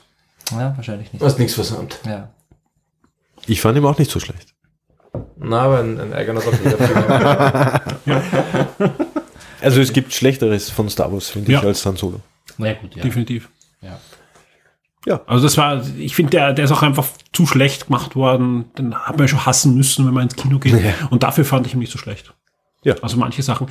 [0.52, 1.22] ja, wahrscheinlich nicht.
[1.22, 1.98] Du hast nichts versammelt.
[2.06, 2.28] Ja.
[3.46, 4.54] Ich fand ihn auch nicht so schlecht.
[5.40, 6.78] Na, aber ein, ein eigener Torpedo.
[9.60, 11.68] Also es gibt Schlechteres von Star Wars, finde ich, Ja.
[11.68, 12.20] als Han Solo.
[12.60, 13.02] Na ja, gut, ja.
[13.02, 13.50] Definitiv.
[13.82, 14.00] ja.
[15.26, 18.66] Also das war, ich finde, der, der ist auch einfach zu schlecht gemacht worden.
[18.78, 20.76] Den hat man ja schon hassen müssen, wenn man ins Kino geht.
[21.10, 22.34] Und dafür fand ich ihn nicht so schlecht.
[22.84, 22.96] Ja.
[23.02, 23.68] Also manche Sachen.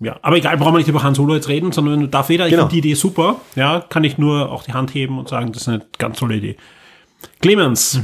[0.00, 2.30] Ja, aber egal, brauchen wir nicht über Han Solo jetzt reden, sondern wenn du Darth
[2.30, 2.62] Vader, ich Genau.
[2.64, 3.36] finde die Idee super.
[3.54, 6.36] Ja, kann ich nur auch die Hand heben und sagen, das ist eine ganz tolle
[6.36, 6.56] Idee.
[7.40, 8.00] Clemens,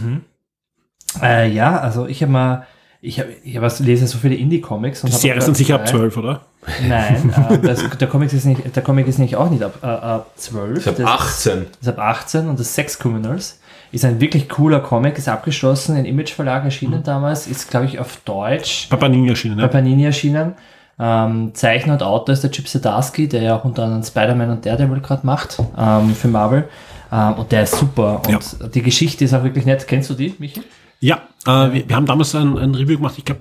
[1.22, 2.66] Äh, ja, also ich habe mal,
[3.06, 5.04] ich, hab, ich was- lese so viele Indie-Comics.
[5.04, 5.92] und die Serie ist dann sicher ab drei.
[5.92, 6.40] 12, oder?
[6.88, 9.86] Nein, äh, das, der, Comic ist nicht, der Comic ist nicht auch nicht ab, äh,
[9.86, 10.78] ab 12.
[10.80, 11.06] Ich habe das
[11.46, 11.66] 18.
[11.80, 13.60] ist ab 18 und das Sex Criminals
[13.92, 18.00] ist ein wirklich cooler Comic, ist abgeschlossen, in Image Verlag erschienen damals, ist glaube ich
[18.00, 19.68] auf Deutsch Papa Ninja erschienen, ne?
[19.68, 20.54] Panini erschienen.
[20.98, 24.66] Ähm, Zeichner und Autor ist der Chip Zdarsky, der ja auch unter anderem Spider-Man und
[24.66, 26.68] Daredevil gerade macht ähm, für Marvel.
[27.12, 28.22] Ähm, und der ist super.
[28.26, 29.86] Und die Geschichte ist auch wirklich nett.
[29.86, 30.62] Kennst du die, Michi?
[31.00, 33.14] Ja, äh, wir, wir haben damals ein, ein Review gemacht.
[33.18, 33.40] Ich glaube,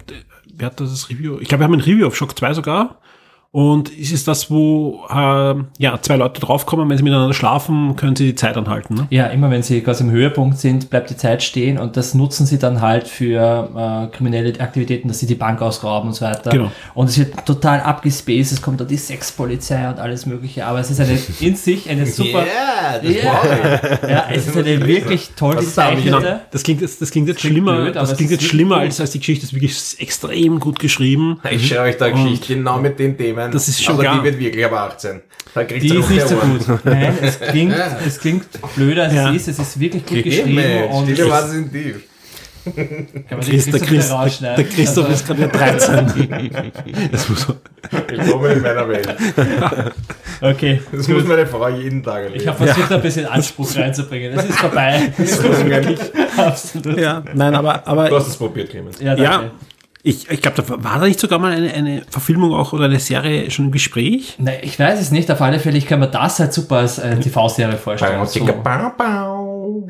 [0.54, 1.40] wer hat das Review?
[1.40, 3.00] Ich glaube, wir haben ein Review auf Shock 2 sogar.
[3.56, 8.14] Und es ist das, wo äh, ja, zwei Leute draufkommen, wenn sie miteinander schlafen, können
[8.14, 8.96] sie die Zeit anhalten.
[8.96, 9.08] Ne?
[9.12, 12.46] Ja, immer wenn sie quasi im Höhepunkt sind, bleibt die Zeit stehen und das nutzen
[12.46, 16.50] sie dann halt für äh, kriminelle Aktivitäten, dass sie die Bank ausrauben und so weiter.
[16.50, 16.70] Genau.
[16.96, 20.92] Und es wird total abgespaced, es kommt dann die Sexpolizei und alles mögliche, aber es
[20.92, 22.44] ist eine in sich eine super...
[22.46, 26.42] Ja, das Ja, es ist eine wirklich toll gezeichnete.
[26.52, 29.00] Das klingt jetzt, das klingt jetzt Klingt schlimmer, blöd, das es klingt jetzt schlimmer als,
[29.00, 31.40] als die Geschichte ist wirklich extrem gut geschrieben.
[31.50, 33.45] Ich schreibe euch da Geschichte genau mit den Themen.
[33.52, 34.18] Das ist schon aber klar.
[34.20, 35.22] die wird wirklich ab 18.
[35.54, 36.62] Da kriegt Die ist nicht so gut.
[36.84, 38.46] Nein, es klingt, es klingt
[38.76, 39.30] blöder als Ja.
[39.34, 39.60] es ist.
[39.60, 40.84] Es ist wirklich gut geschrieben.
[40.92, 41.70] Und Stille kann
[43.38, 44.66] man die Chris, der, Chris, wieder der, rausschneiden.
[44.66, 46.52] der Christoph Also, ist gerade wieder 13.
[47.12, 47.48] das muss
[48.08, 49.08] Willkommen in meiner Welt.
[50.42, 52.42] Okay, Das muss meine Frau jeden Tag erleben.
[52.42, 54.38] ich habe versucht, ein bisschen Anspruch reinzubringen.
[54.38, 55.14] Es ist vorbei.
[56.38, 57.00] Absolut.
[57.00, 59.00] ja, nein, aber, Du aber hast es probiert, Clemens.
[59.00, 59.52] Ja, ja, danke.
[60.06, 63.00] Ich, ich glaube, da war da nicht sogar mal eine, eine Verfilmung auch oder eine
[63.00, 64.36] Serie schon im Gespräch?
[64.38, 65.30] Nein, ich weiß es nicht.
[65.32, 68.20] Auf alle Fälle, ich kann mir das halt super als äh, TV-Serie vorstellen.
[68.20, 69.88] Bau, So, bau, bau.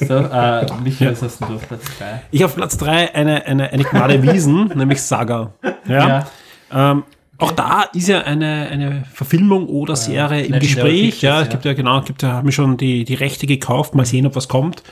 [0.00, 2.22] so, äh, Michael, was hast du auf Platz 3?
[2.30, 5.52] Ich auf Platz 3 eine, eine, eine Gnade Wiesen, nämlich Saga.
[5.86, 6.26] Ja.
[6.72, 7.04] Ähm,
[7.38, 11.10] Auch da ist ja eine, eine Verfilmung oder Serie im Legendary Gespräch.
[11.12, 11.50] Pictures, Ja, es ja.
[11.52, 14.36] gibt ja genau, gibt ja, haben wir schon die, die Rechte gekauft, mal sehen, ob
[14.36, 14.82] was kommt.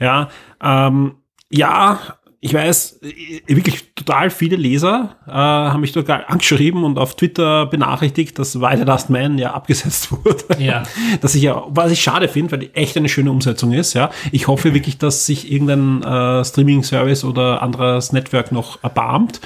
[0.00, 0.28] Ja,
[0.62, 1.16] ähm,
[1.50, 1.98] ja,
[2.44, 7.66] ich weiß, äh, wirklich total viele Leser äh, haben mich total angeschrieben und auf Twitter
[7.66, 10.60] benachrichtigt, dass Why the Last Man ja abgesetzt wurde.
[10.60, 10.82] Ja.
[11.20, 13.94] dass ich ja, was ich schade finde, weil die echt eine schöne Umsetzung ist.
[13.94, 19.40] Ja, ich hoffe wirklich, dass sich irgendein äh, Streaming-Service oder anderes Network noch erbarmt.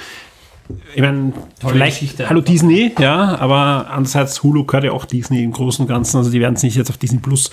[0.95, 2.41] Ich meine, vielleicht, Geschichte hallo.
[2.41, 6.41] Disney, ja, aber andererseits Hulu gehört ja auch Disney im Großen und Ganzen, also die
[6.41, 7.51] werden es nicht jetzt auf Disney Plus.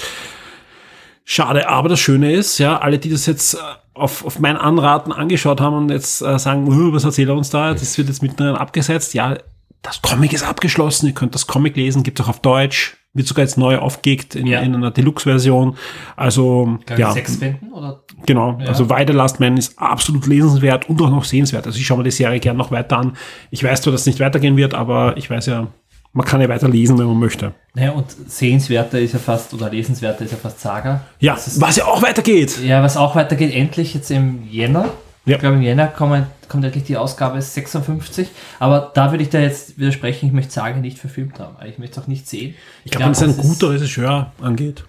[1.24, 3.58] Schade, aber das Schöne ist, ja, alle, die das jetzt äh,
[3.94, 7.50] auf, auf mein Anraten angeschaut haben und jetzt äh, sagen, "Uh, was erzählt er uns
[7.50, 9.36] da, das wird jetzt mittendrin abgesetzt, ja,
[9.82, 13.26] das Comic ist abgeschlossen, ihr könnt das Comic lesen, gibt es auch auf Deutsch, wird
[13.28, 14.60] sogar jetzt neu aufgelegt in, Ja.
[14.60, 15.76] in einer Deluxe-Version,
[16.16, 17.38] also, Glaube ja, sechs
[17.72, 18.02] oder?
[18.26, 18.68] Genau, Ja.
[18.68, 21.66] also Why the Last Man ist absolut lesenswert und auch noch sehenswert.
[21.66, 23.16] Also ich schaue mir die Serie gern noch weiter an.
[23.50, 25.66] Ich weiß zwar, dass es nicht weitergehen wird, aber ich weiß ja,
[26.14, 27.52] man kann ja weiter lesen, wenn man möchte.
[27.74, 31.02] Naja, und sehenswerter ist ja fast, oder lesenswerter ist ja fast Saga.
[31.18, 32.58] Ja, was ja auch weitergeht.
[32.62, 34.90] ja, was auch weitergeht, endlich jetzt im Jänner.
[35.26, 35.34] Ja.
[35.36, 38.28] Ich glaube, im Jänner kommt, kommt endlich die Ausgabe 56.
[38.58, 41.56] Aber da würde ich da jetzt widersprechen, ich möchte Saga nicht verfilmt haben.
[41.66, 42.54] Ich möchte es auch nicht sehen.
[42.84, 44.84] Ich glaube, wenn es ein guter Regisseur angeht.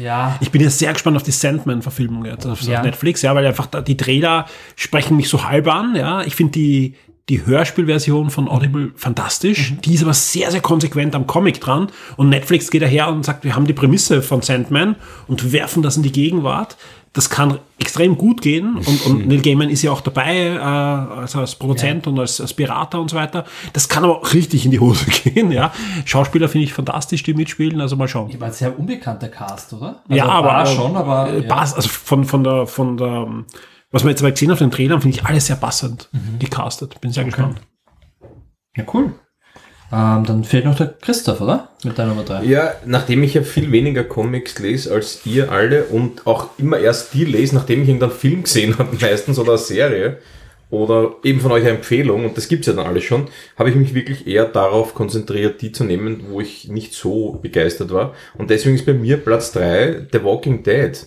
[0.00, 2.82] Ja, Ich bin jetzt sehr gespannt auf die Sandman-Verfilmung jetzt auf, Ja.
[2.82, 4.46] Netflix, ja, weil einfach die Trailer
[4.76, 6.22] sprechen mich so halb an, ja.
[6.22, 6.96] Ich finde die,
[7.28, 9.72] die Hörspielversion von Audible fantastisch.
[9.72, 9.80] Mhm.
[9.82, 11.88] Die ist aber sehr, sehr konsequent am Comic dran.
[12.16, 14.96] Und Netflix geht daher und sagt, wir haben die Prämisse von Sandman
[15.26, 16.76] und werfen das in die Gegenwart.
[17.12, 18.76] Das kann extrem gut gehen.
[18.76, 22.52] Und, und Neil Gaiman ist ja auch dabei, äh, also als Produzent und als, als
[22.54, 23.44] Berater und so weiter.
[23.72, 25.72] Das kann aber auch richtig in die Hose gehen, ja.
[26.04, 27.80] Schauspieler finde ich fantastisch, die mitspielen.
[27.80, 28.30] Also mal schauen.
[28.30, 30.02] ich war ein sehr unbekannter Cast, oder?
[30.08, 31.30] Ja, Also aber war äh, schon, aber.
[31.32, 31.54] äh, ja.
[31.54, 33.44] passt, also von, von der, von der, ähm,
[33.90, 36.38] was wir jetzt aber gesehen auf den Trailern, finde ich alles sehr passend Mhm.
[36.38, 37.00] gecastet.
[37.00, 37.60] Bin sehr gespannt.
[38.76, 39.12] Ja, cool.
[39.90, 41.70] Ähm, dann fehlt noch der Christoph, oder?
[41.82, 42.44] Mit deiner Nummer 3.
[42.44, 47.14] Ja, nachdem ich ja viel weniger Comics lese als ihr alle und auch immer erst
[47.14, 50.18] die lese, nachdem ich irgendeinen Film gesehen habe, meistens oder eine Serie,
[50.70, 53.28] oder eben von euch eine Empfehlung, und das gibt's ja dann alles schon,
[53.58, 57.90] habe ich mich wirklich eher darauf konzentriert, die zu nehmen, wo ich nicht so begeistert
[57.90, 58.12] war.
[58.36, 60.98] Und deswegen ist bei mir Platz drei The Walking Dead.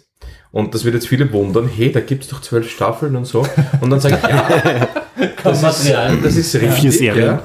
[0.51, 3.45] Und das wird jetzt viele wundern, hey, da gibt's doch zwölf Staffeln und so.
[3.79, 4.87] Und dann sage ich, ja,
[5.43, 6.73] das ist, das ist richtig.
[6.73, 7.39] Vier Serien.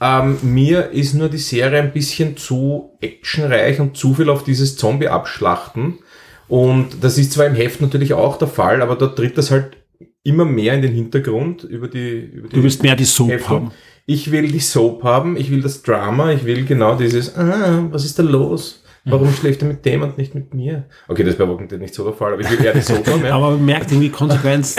[0.00, 0.20] Ja.
[0.20, 4.76] Ähm, mir ist nur die Serie ein bisschen zu actionreich und zu viel auf dieses
[4.76, 5.98] Zombie-Abschlachten.
[6.48, 9.76] Und das ist zwar im Heft natürlich auch der Fall, aber dort tritt das halt
[10.22, 13.48] immer mehr in den Hintergrund über die, über die Du willst mehr die Soap Hefte.
[13.48, 13.70] haben.
[14.06, 18.04] Ich will die Soap haben, ich will das Drama, ich will genau dieses, ah, was
[18.04, 18.82] ist da los?
[19.04, 20.84] Warum schläft er mit dem und nicht mit mir?
[21.08, 22.80] Okay, das ist bei Walking Dead nicht so der Fall, aber ich will eher die
[22.82, 23.24] Soap haben.
[23.24, 23.34] Ja.
[23.34, 24.76] Aber man merkt irgendwie Konsequenz,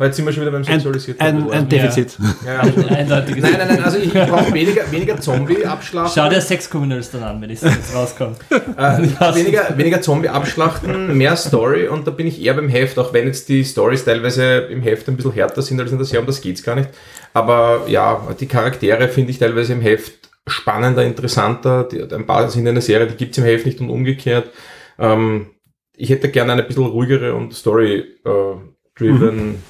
[0.00, 2.16] Heute sind wir schon wieder beim sexualisierten ein, ein Defizit.
[2.46, 2.60] ja.
[2.60, 3.42] Eindeutiges.
[3.42, 6.12] Nein, nein, nein, also ich brauche weniger, weniger Zombie-Abschlachten.
[6.22, 8.36] Schau dir Sex Criminals dann an, wenn es jetzt rauskommt.
[8.48, 8.54] Äh,
[9.34, 13.48] weniger weniger Zombie-Abschlachten, mehr Story und da bin ich eher beim Heft, auch wenn jetzt
[13.48, 16.40] die Stories teilweise im Heft ein bisschen härter sind als in der Serie, um das
[16.40, 16.90] geht's gar nicht.
[17.34, 20.17] Aber ja, die Charaktere finde ich teilweise im Heft
[20.48, 21.84] spannender, interessanter.
[21.84, 24.50] Die, ein paar sind in der Serie, die gibt's im Heft nicht und umgekehrt.
[24.98, 25.50] Ähm,
[25.96, 29.62] ich hätte gerne eine bisschen ruhigere und Story-driven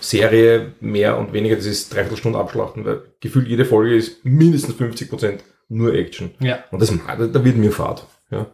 [0.00, 5.38] Serie, mehr und weniger dieses Dreiviertelstunde Abschlachten, weil gefühlt jede Folge ist mindestens 50%
[5.68, 6.32] nur Action.
[6.40, 6.64] Ja.
[6.70, 8.06] Und das, da da wird mir fad.
[8.30, 8.46] Ja.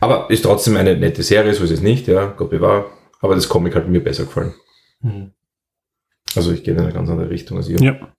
[0.00, 2.86] Aber ist trotzdem eine nette Serie, so ist es nicht, ja, Gott bewahr.
[3.20, 4.54] Aber das Comic hat mir besser gefallen.
[5.00, 5.32] Hm.
[6.34, 7.80] Also ich gehe in eine ganz andere Richtung als ihr.
[7.80, 8.12] Ja.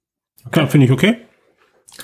[0.52, 1.27] Klar, finde ich okay.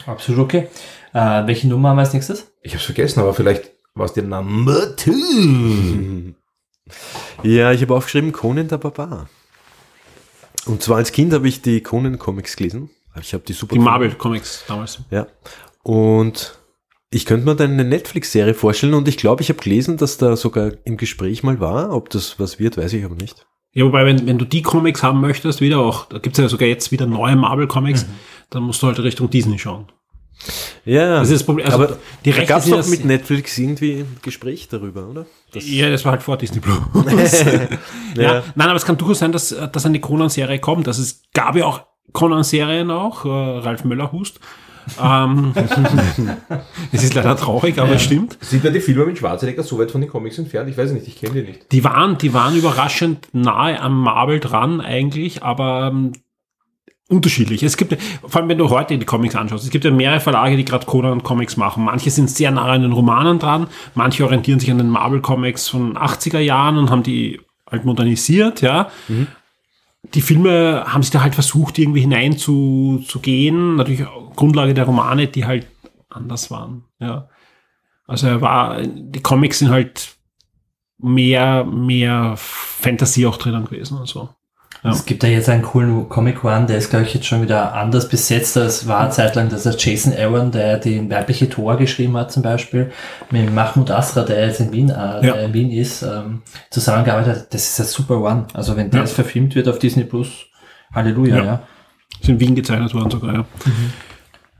[0.05, 0.67] Absolut okay.
[1.13, 2.51] Äh, welche Nummer haben wir als nächstes?
[2.61, 6.33] Ich hab's vergessen, aber vielleicht war es die Number Two.
[7.43, 9.29] Ja, ich habe aufgeschrieben Conan der Barbar.
[10.65, 12.89] Und zwar als Kind habe ich die Conan-Comics gelesen.
[13.19, 13.91] Ich habe die super Die gefunden.
[13.91, 14.99] Marvel-Comics damals.
[15.09, 15.27] Ja.
[15.81, 16.57] Und
[17.09, 20.35] ich könnte mir dann eine Netflix-Serie vorstellen und ich glaube, ich habe gelesen, dass da
[20.35, 21.91] sogar im Gespräch mal war.
[21.95, 23.45] Ob das was wird, weiß ich aber nicht.
[23.73, 26.67] Ja, wobei, wenn, wenn du die Comics haben möchtest, wieder auch, da gibt's ja sogar
[26.67, 28.05] jetzt wieder neue Marvel-Comics,
[28.51, 29.87] dann musst du halt Richtung Disney schauen.
[30.85, 31.65] Ja, Das ist das Problem.
[31.65, 35.25] Also aber die Rechte gab es sind doch mit Netflix irgendwie ein Gespräch darüber, oder?
[35.53, 36.77] Das, ja, das war halt vor Disney Plus.
[38.15, 38.21] ja.
[38.21, 38.43] Ja.
[38.55, 40.87] Nein, aber es kann durchaus sein, dass, dass eine Conan-Serie kommt.
[40.87, 41.81] Also es gab ja auch
[42.11, 44.39] Conan-Serien auch, äh, Ralf Möller hust.
[45.01, 45.53] Ähm,
[46.91, 48.37] es ist leider traurig, aber es stimmt.
[48.41, 50.69] Sind da die Filme mit Schwarzenegger so weit von den Comics entfernt?
[50.69, 51.71] Ich weiß nicht, ich kenne die nicht.
[51.71, 56.13] Die waren, die waren überraschend nahe am Marvel dran eigentlich, aber ähm,
[57.09, 57.63] unterschiedlich.
[57.63, 60.57] Es gibt, vor allem wenn du heute die Comics anschaust, es gibt ja mehrere Verlage,
[60.57, 61.83] die gerade Conan Comics machen.
[61.83, 65.67] Manche sind sehr nah an den Romanen dran, manche orientieren sich an den Marvel Comics
[65.67, 67.39] von 80er Jahren und haben die
[67.69, 68.89] halt modernisiert, ja.
[70.03, 73.75] Die Filme haben sich da halt versucht, irgendwie hinein zu, zu gehen.
[73.75, 74.05] Natürlich
[74.35, 75.67] Grundlage der Romane, die halt
[76.09, 77.29] anders waren, ja.
[78.05, 80.17] Also er war, die Comics sind halt
[80.97, 84.29] mehr, mehr Fantasie auch drinnen gewesen und so.
[84.83, 84.89] Ja.
[84.91, 87.73] Es gibt da jetzt einen coolen Comic One, der ist, glaube ich, jetzt schon wieder
[87.73, 88.57] anders besetzt.
[88.57, 92.91] Das war zeitlang, dass der Jason Aaron, der den weibliche Tor geschrieben hat, zum Beispiel,
[93.31, 97.53] mit Mahmoud Asra, der jetzt in Wien, äh, der in Wien ist, ähm, zusammengearbeitet hat.
[97.53, 98.45] Das ist ein super One.
[98.53, 99.05] Also wenn der Ja.
[99.05, 100.27] verfilmt wird auf Disney Plus,
[100.93, 101.43] Halleluja, Ja.
[101.45, 101.63] ja.
[102.21, 103.45] Ist in Wien gezeichnet worden sogar, ja.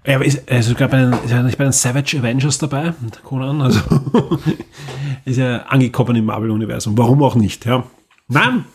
[0.06, 2.94] Ja, aber ist, also sogar bei den, ist ja nicht bei den Savage Avengers dabei,
[3.02, 3.80] mit Conan, also
[5.26, 6.98] ist ja angekommen im Marvel-Universum.
[6.98, 7.84] Warum auch nicht, ja.
[8.30, 8.66] Nein!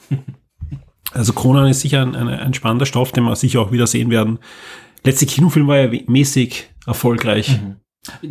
[1.12, 4.10] Also Conan ist sicher ein, ein, ein spannender Stoff, den wir sicher auch wieder sehen
[4.10, 4.38] werden.
[5.04, 7.58] Letzte Kinofilm war ja mäßig erfolgreich.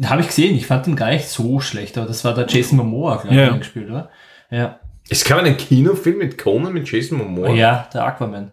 [0.05, 2.77] Habe ich gesehen, ich fand den gar nicht so schlecht, aber das war der Jason
[2.77, 3.55] Momoa, glaube ich, Ja.
[3.57, 4.09] gespielt, oder?
[4.49, 4.79] Ja.
[5.09, 7.49] Es gab einen Kinofilm mit Conan mit Jason Momoa.
[7.51, 8.51] Ja, der Aquaman.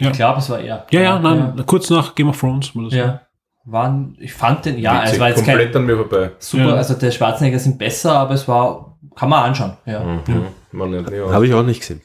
[0.00, 0.10] Ja.
[0.10, 0.86] Ich glaube, es war er.
[0.90, 2.74] Ja, ja, nein, kurz nach Game of Thrones.
[2.74, 2.94] war das.
[2.94, 3.20] Ja.
[3.64, 6.30] Waren, ich fand den, ja, Witzig, es war jetzt kein, komplett an mir vorbei.
[6.38, 6.74] Super, Ja.
[6.74, 9.76] also der Schwarzenegger sind besser, aber es war, kann man anschauen.
[9.86, 10.02] Ja.
[10.02, 10.46] Mhm.
[10.80, 11.32] Aus.
[11.32, 12.00] Habe ich auch nicht gesehen.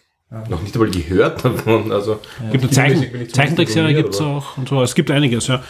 [0.49, 1.91] Noch nicht einmal gehört davon.
[1.91, 2.19] Also,
[2.51, 2.71] Gibt eine Kindermäßig
[3.11, 4.81] Zeichen, Zeichentrickserie gibt's aber- auch und so.
[4.81, 5.61] Es gibt einiges, ja.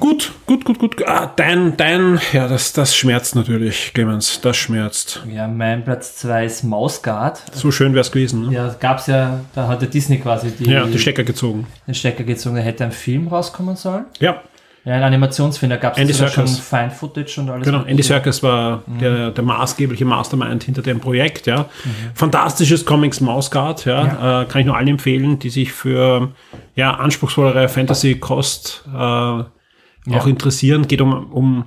[0.00, 1.06] Gut, gut, gut, gut.
[1.06, 4.40] Ah, dein, dein, ja, das, das schmerzt natürlich, Clemens.
[4.40, 5.22] Das schmerzt.
[5.32, 7.40] ja, mein Platz 2 ist Mausgard.
[7.52, 8.48] So schön wär's gewesen.
[8.48, 8.54] Ne?
[8.54, 11.68] Ja, gab's ja, da hat der Disney quasi die, Ja, die Stecker gezogen.
[11.86, 14.06] den Stecker gezogen, da hätte ein Film rauskommen sollen.
[14.18, 14.42] Ja,
[14.84, 16.46] Ja, ein Animationsfilm, da gab's Andy sogar schon.
[16.46, 17.64] Fine Footage und alles.
[17.64, 17.84] genau.
[17.84, 21.66] Andy Serkis war der, der maßgebliche Mastermind hinter dem Projekt, ja.
[22.14, 24.42] Fantastisches Comics Mausgard, ja.
[24.42, 26.32] Äh, kann ich nur allen empfehlen, die sich für,
[26.74, 30.86] ja, anspruchsvollere Fantasy-Kost, äh, auch interessieren.
[30.86, 31.64] Geht um, um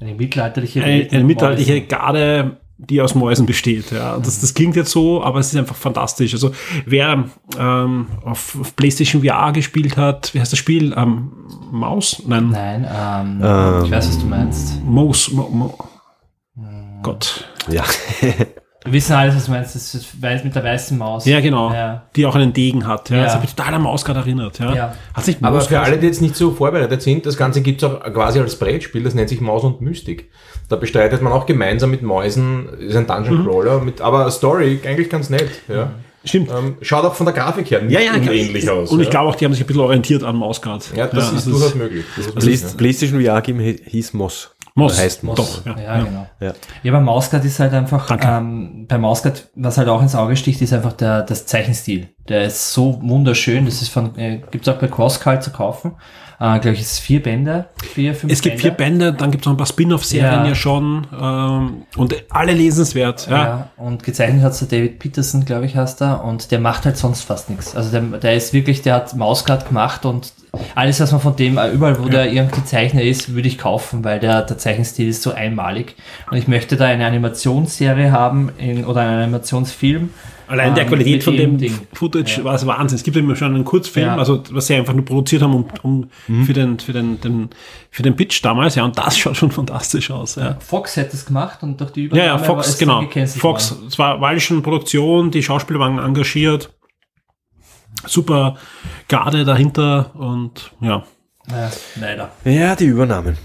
[0.00, 1.82] Eine mittelalterliche eine, eine mit mittelalterliche.
[1.82, 3.90] Garde, die aus Mäusen besteht.
[3.90, 4.18] Ja.
[4.18, 6.32] Das, das klingt jetzt so, aber es ist einfach fantastisch.
[6.32, 6.52] Also
[6.86, 7.24] wer
[7.58, 10.94] ähm, auf, auf PlayStation VR gespielt hat, wie heißt das Spiel?
[10.96, 11.32] Ähm,
[11.72, 12.22] Maus?
[12.26, 13.84] Nein, Nein, ähm, Ähm.
[13.84, 14.84] ich weiß, was du meinst.
[14.84, 15.30] Mouse.
[15.32, 15.78] Mo, Mo.
[17.02, 17.48] Gott.
[17.68, 17.84] Ja.
[18.84, 21.26] Wir wissen alles, was du meinst, das ist weiß mit der weißen Maus.
[21.26, 21.72] Ja, genau.
[21.72, 22.04] Ja.
[22.14, 23.10] Die auch einen Degen hat.
[23.10, 23.16] Ja.
[23.16, 23.24] Ja.
[23.24, 24.58] Das hat mich total an Mausgard erinnert.
[24.60, 24.74] Ja.
[24.74, 24.94] Ja.
[25.12, 28.00] Hat sich Aber für alle, die jetzt nicht so vorbereitet sind, das Ganze gibt's auch
[28.00, 30.30] quasi als Brettspiel, das nennt sich Maus und Mystik.
[30.68, 35.08] Da bestreitet man auch gemeinsam mit Mäusen, ist ein Dungeon Crawler, mit, aber Story eigentlich
[35.08, 35.48] ganz nett.
[35.66, 35.92] Ja.
[36.24, 36.50] Stimmt.
[36.50, 38.90] Ähm, schaut auch von der Grafik her nicht Ja, ja, unähnlich aus.
[38.90, 39.10] Und ich ja.
[39.12, 40.92] glaube auch, die haben sich ein bisschen orientiert an Mausgard.
[40.94, 42.04] ja, das ist also durchaus möglich.
[42.14, 42.76] Durchaus Play möglich.
[42.76, 44.54] PlayStation VR Game hieß Moss.
[44.74, 44.98] Moss.
[44.98, 45.36] Heißt Moss.
[45.36, 45.80] Doch, ja.
[45.80, 46.26] Ja, genau.
[46.40, 46.52] Ja.
[46.82, 50.62] Ja, bei Mausgard ist halt einfach, ähm, bei Mausgard, was halt auch ins Auge sticht,
[50.62, 52.08] ist einfach der, das Zeichenstil.
[52.28, 53.64] Der ist so wunderschön.
[53.64, 55.96] Das ist von, äh, gibt's auch bei Crosscult zu kaufen.
[56.40, 59.46] Äh, glaube ich, ist vier Bände, vier, fünf Es gibt vier Bände, dann gibt es
[59.46, 60.48] noch ein paar Spin-off-Serien ja.
[60.48, 60.54] Ja.
[60.54, 63.28] schon ähm, und alle lesenswert.
[63.28, 63.36] Ja.
[63.36, 63.70] Ja.
[63.76, 67.22] und gezeichnet hat der David Peterson, glaube ich, heißt er, und der macht halt sonst
[67.22, 67.74] fast nichts.
[67.74, 70.32] Also der, der ist wirklich, der hat Mausgard gemacht und
[70.76, 74.04] alles, was man von dem, äh, überall, wo der irgendwie Zeichner ist, würde ich kaufen,
[74.04, 75.96] weil der, der Zeichenstil ist so einmalig.
[76.30, 80.10] Und ich möchte da eine Animationsserie haben in, oder einen Animationsfilm.
[80.48, 81.78] Allein der ähm, Qualität von dem Ding.
[81.92, 82.44] Footage Ja.
[82.44, 82.96] war es Wahnsinn.
[82.96, 84.16] Es gibt immer schon einen Kurzfilm, Ja.
[84.16, 87.50] also was sie einfach nur produziert haben, um, um für, den, für, den, den,
[87.90, 90.36] für den Pitch damals, ja, und das schaut schon fantastisch aus.
[90.36, 90.56] Ja.
[90.60, 93.02] Fox hat es gemacht und durch die Ja, Übernahme ja, war Fox, es genau.
[93.38, 93.86] Fox, worden.
[93.88, 96.72] es war Walschen Produktion, die Schauspieler waren engagiert.
[98.06, 98.56] Super
[99.08, 101.02] Garde dahinter und ja.
[101.50, 101.70] Ja,
[102.00, 102.30] leider.
[102.44, 103.36] Ja, die Übernahmen.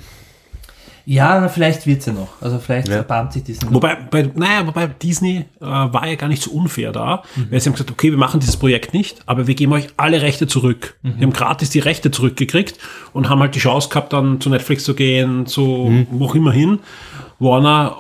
[1.06, 2.30] Ja, vielleicht wird's ja noch.
[2.42, 2.96] Also vielleicht Ja.
[2.96, 3.74] erbarmt sich diesen.
[3.74, 7.68] Wobei, bei, naja, wobei Disney äh, war ja gar nicht so unfair da, weil sie
[7.70, 10.96] haben gesagt, okay, wir machen dieses Projekt nicht, aber wir geben euch alle Rechte zurück.
[11.02, 12.78] Wir haben gratis die Rechte zurückgekriegt
[13.12, 16.52] und haben halt die Chance gehabt, dann zu Netflix zu gehen, zu wo auch immer
[16.54, 16.80] hin.
[17.40, 17.96] Warner,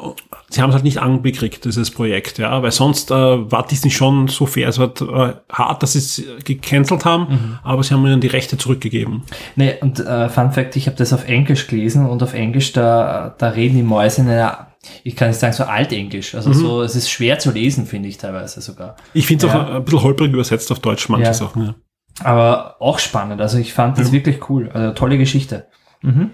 [0.53, 4.27] sie haben es halt nicht angekriegt, dieses Projekt, ja, weil sonst äh, war Disney schon
[4.27, 4.89] so fair, es war
[5.29, 9.23] äh, hart, dass sie es gecancelt haben, aber sie haben ihnen die Rechte zurückgegeben.
[9.55, 13.35] Nee, und äh, Fun Fact, ich habe das auf Englisch gelesen und auf Englisch, da,
[13.37, 14.67] da reden die Mäuse in einer,
[15.03, 16.35] ich kann nicht sagen, so altenglisch.
[16.35, 18.95] Also so, es ist schwer zu lesen, finde ich teilweise sogar.
[19.13, 19.63] Ich finde es Ja.
[19.63, 21.33] auch ein bisschen holprig übersetzt auf Deutsch, manche Ja.
[21.33, 21.65] Sachen.
[21.65, 21.75] Ja.
[22.23, 23.41] Aber auch spannend.
[23.41, 24.69] Also ich fand das wirklich cool.
[24.73, 25.67] Also tolle Geschichte.
[26.01, 26.31] Mhm.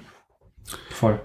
[0.90, 1.22] Voll.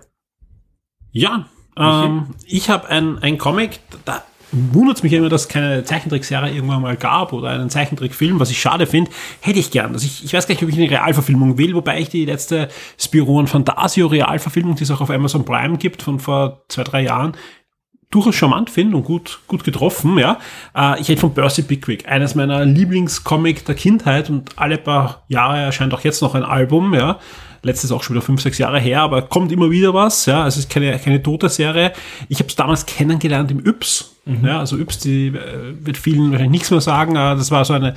[1.10, 1.46] Ja,
[1.78, 4.22] ähm, ich habe ein, ein Comic, da
[4.54, 8.50] wundert es mich immer, dass es keine Zeichentrickserie irgendwann mal gab oder einen Zeichentrickfilm, was
[8.50, 9.10] ich schade finde,
[9.40, 9.92] hätte ich gern.
[9.92, 12.68] Also ich, ich weiß gar nicht, ob ich eine Realverfilmung will, wobei ich die letzte
[12.98, 17.02] Spiro und Fantasio Realverfilmung, die es auch auf Amazon Prime gibt, von vor zwei, drei
[17.02, 17.36] Jahren,
[18.10, 20.38] durchaus charmant finde und gut, gut getroffen, ja.
[20.74, 25.58] Äh, ich rede von Percy Pickwick, eines meiner Lieblingscomic der Kindheit und alle paar Jahre
[25.58, 27.18] erscheint auch jetzt noch ein Album, ja.
[27.64, 30.44] Letztes auch schon wieder fünf, sechs Jahre her, aber kommt immer wieder was, ja.
[30.44, 31.92] Also es ist keine, keine tote Serie.
[32.28, 34.58] Ich habe es damals kennengelernt im Yps, ja.
[34.58, 37.94] Also Yps, die äh, wird vielen wahrscheinlich nichts mehr sagen, aber das war so eine,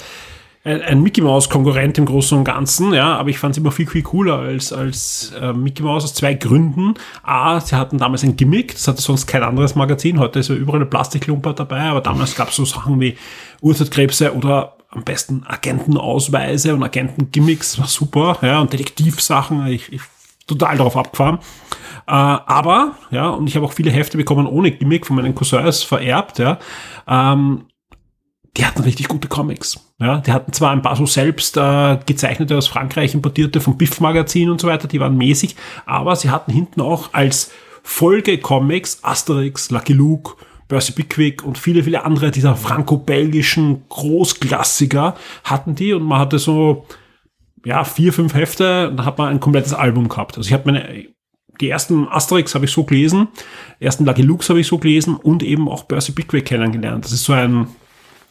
[0.64, 3.72] ein, ein Mickey Mouse Konkurrent im Großen und Ganzen, ja, aber ich fand es immer
[3.72, 6.94] viel, viel cooler als, als äh, Mickey Mouse aus zwei Gründen.
[7.24, 10.56] A, sie hatten damals ein Gimmick, das hatte sonst kein anderes Magazin, heute ist ja
[10.56, 13.18] überall eine Plastiklumper dabei, aber damals gab es so Sachen wie
[13.62, 20.02] Urzeitkrebse oder am besten Agentenausweise und Agentengimmicks, war super, ja, und Detektivsachen, ich, ich
[20.48, 21.40] total darauf abgefahren.
[22.08, 25.84] Äh, aber, ja, und ich habe auch viele Hefte bekommen ohne Gimmick von meinen Cousins
[25.84, 26.58] vererbt, ja.
[27.08, 27.66] Ähm,
[28.56, 29.80] die hatten richtig gute Comics.
[30.00, 34.00] Ja, die hatten zwar ein paar so selbst äh, gezeichnete aus Frankreich importierte vom Biff
[34.00, 35.56] Magazin und so weiter, die waren mäßig,
[35.86, 37.52] aber sie hatten hinten auch als
[37.84, 40.36] Folge-Comics Asterix, Lucky Luke,
[40.68, 46.86] Percy Pickwick und viele, viele andere dieser franco-belgischen Großklassiker hatten die und man hatte so
[47.66, 50.38] ja, vier, fünf Hefte und dann hat man ein komplettes Album gehabt.
[50.38, 51.06] Also ich habe meine,
[51.60, 53.30] die ersten Asterix habe ich so gelesen,
[53.80, 57.06] ersten Lucky Lukes habe ich so gelesen und eben auch Percy Pickwick kennengelernt.
[57.06, 57.68] Das ist so ein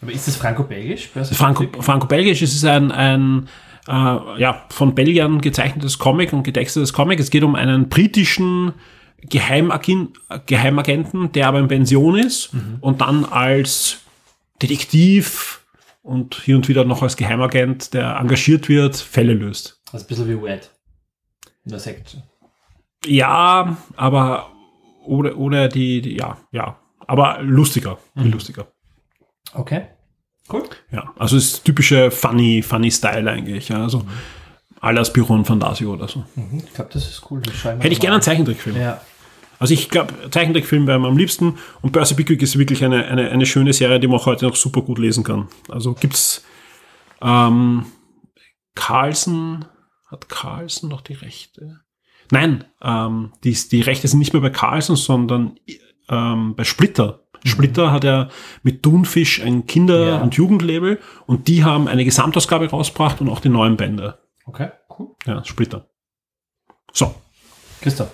[0.03, 1.11] Aber ist das franco-belgisch?
[1.33, 3.49] Franco, Franco-Belgisch, es ist ein, ein
[3.89, 7.21] äh, ja, von Belgiern gezeichnetes Comic und getextetes Comic.
[7.21, 8.75] Es geht um einen britischen
[9.29, 10.13] Geheimagin,
[10.47, 12.51] Geheimagenten, der aber in Pension ist
[12.81, 13.99] und dann als
[14.63, 15.65] Detektiv
[16.03, 19.81] und hier und wieder noch als Geheimagent, der engagiert wird, Fälle löst.
[19.93, 20.71] Also ein bisschen wie Wed.
[21.65, 22.23] In der Section.
[23.05, 24.53] Ja, aber
[25.05, 28.67] ohne, ohne die, die, ja, ja, aber lustiger, viel lustiger.
[29.53, 29.87] Okay.
[30.53, 30.63] Cool.
[30.93, 33.69] Ja, also es ist typische funny, funny Style eigentlich.
[33.69, 34.05] Ja, also
[34.81, 36.25] alles Büro und Fantasio oder so.
[36.37, 36.63] Mhm.
[36.65, 37.43] Ich glaube, das ist cool.
[37.43, 38.23] Das Hätte ich gerne einen.
[38.23, 38.77] Zeichentrickfilm.
[38.77, 39.01] Ja.
[39.59, 43.31] Also ich glaube, Zeichentrickfilm wäre mir am liebsten und Percy Pickwick ist wirklich eine, eine,
[43.31, 45.49] eine schöne Serie, die man auch heute noch super gut lesen kann.
[45.69, 46.45] Also gibt's
[47.23, 47.87] ähm,
[48.75, 49.65] Carlsen,
[50.11, 51.81] hat Carlsen noch die Rechte?
[52.31, 55.59] Nein, ähm, die, die Rechte sind nicht mehr bei Carlsen, sondern
[56.09, 57.23] ähm, bei Splitter.
[57.45, 58.29] Splitter hat ja
[58.63, 60.19] mit Thunfisch ein Kinder- Ja.
[60.19, 64.19] und Jugendlabel und die haben eine Gesamtausgabe rausgebracht und auch die neuen Bände.
[64.47, 65.15] Okay, cool.
[65.27, 65.89] Ja, Splitter.
[66.93, 67.15] So,
[67.81, 68.11] Christoph.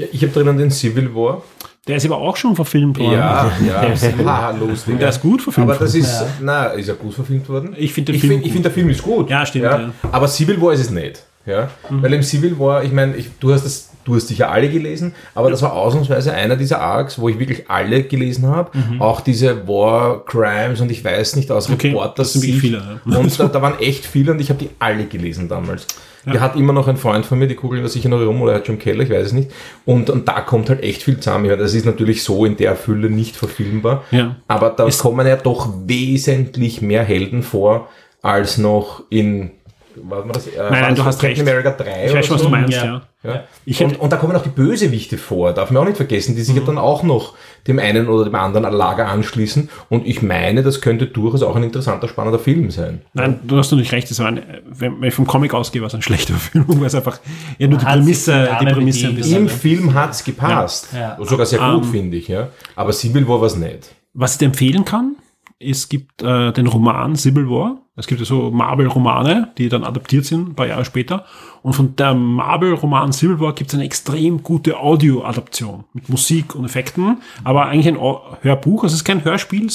[0.00, 1.42] Ja, ich habe drinnen den Civil War.
[1.86, 3.12] Der ist aber auch schon verfilmt worden.
[3.14, 4.98] Ja, ja, lustig.
[4.98, 6.04] Der ist gut verfilmt Aber das worden.
[6.04, 7.74] ist, na, ist er gut verfilmt worden?
[7.76, 8.52] Ich finde den ich Film find, ich gut.
[8.52, 9.30] find, der Film ist gut.
[9.30, 9.90] Ja, stimmt, ja.
[10.12, 11.22] Aber Civil War ist es nicht.
[11.46, 11.70] Ja?
[11.88, 15.14] Weil im Civil War, ich meine, ich, du hast das, du hast sicher alle gelesen,
[15.34, 18.70] aber das war ausnahmsweise einer dieser Arcs, wo ich wirklich alle gelesen habe.
[18.98, 21.74] Auch diese War Crimes und ich weiß nicht aus Mhm.
[21.74, 23.18] Okay, Reporters das sind viele, ja.
[23.18, 25.86] Und da, da waren echt viele und ich habe die alle gelesen damals.
[26.26, 28.52] Der hat immer noch ein Freund von mir, die kugeln da sicher noch rum oder
[28.52, 29.50] er hat schon im Keller, ich weiß es nicht.
[29.86, 31.46] Und, und da kommt halt echt viel zusammen.
[31.46, 34.04] Ja, das ist natürlich so in der Fülle nicht verfilmbar.
[34.10, 34.36] Ja.
[34.46, 37.88] Aber da kommen ja doch wesentlich mehr Helden vor,
[38.22, 39.52] als noch in.
[39.96, 40.46] Was war das?
[40.46, 41.40] Äh, nein, war du hast Captain recht.
[41.42, 42.48] America 3 Ich weiß schon, was oder du so?
[42.50, 42.84] meinst, Ja.
[42.84, 43.02] ja.
[43.22, 43.44] Ja.
[43.66, 46.40] Ich und, und da kommen auch die Bösewichte vor, darf man auch nicht vergessen, die
[46.42, 46.60] sich Mhm.
[46.62, 47.34] ja dann auch noch
[47.66, 49.68] dem einen oder dem anderen Lager anschließen.
[49.90, 53.02] Und ich meine, das könnte durchaus auch ein interessanter, spannender Film sein.
[53.12, 55.94] Nein, du hast natürlich recht, das war ein, wenn ich vom Comic ausgehe, war es
[55.94, 57.20] ein schlechter Film, weil es einfach
[57.58, 59.36] ja, nur die Man hat Prämisse, die die Prämisse ein bisschen.
[59.36, 60.88] Im Film hat's gepasst.
[60.94, 61.18] Ja.
[61.18, 61.24] Ja.
[61.24, 61.90] Sogar sehr gut, Ähm.
[61.90, 62.26] finde ich.
[62.28, 62.48] Ja.
[62.74, 63.90] Aber Civil War war's nicht.
[64.14, 65.16] Was ich dir empfehlen kann,
[65.62, 67.82] es gibt äh, den Roman Civil War.
[67.94, 71.26] Es gibt ja so Marvel-Romane, die dann adaptiert sind, ein paar Jahre später.
[71.62, 76.64] Und von der Marvel-Roman Civil War gibt es eine extrem gute Audio-Adaption mit Musik und
[76.64, 78.00] Effekten, aber eigentlich ein
[78.40, 78.84] Hörbuch.
[78.84, 79.70] Also es ist kein Hörspiel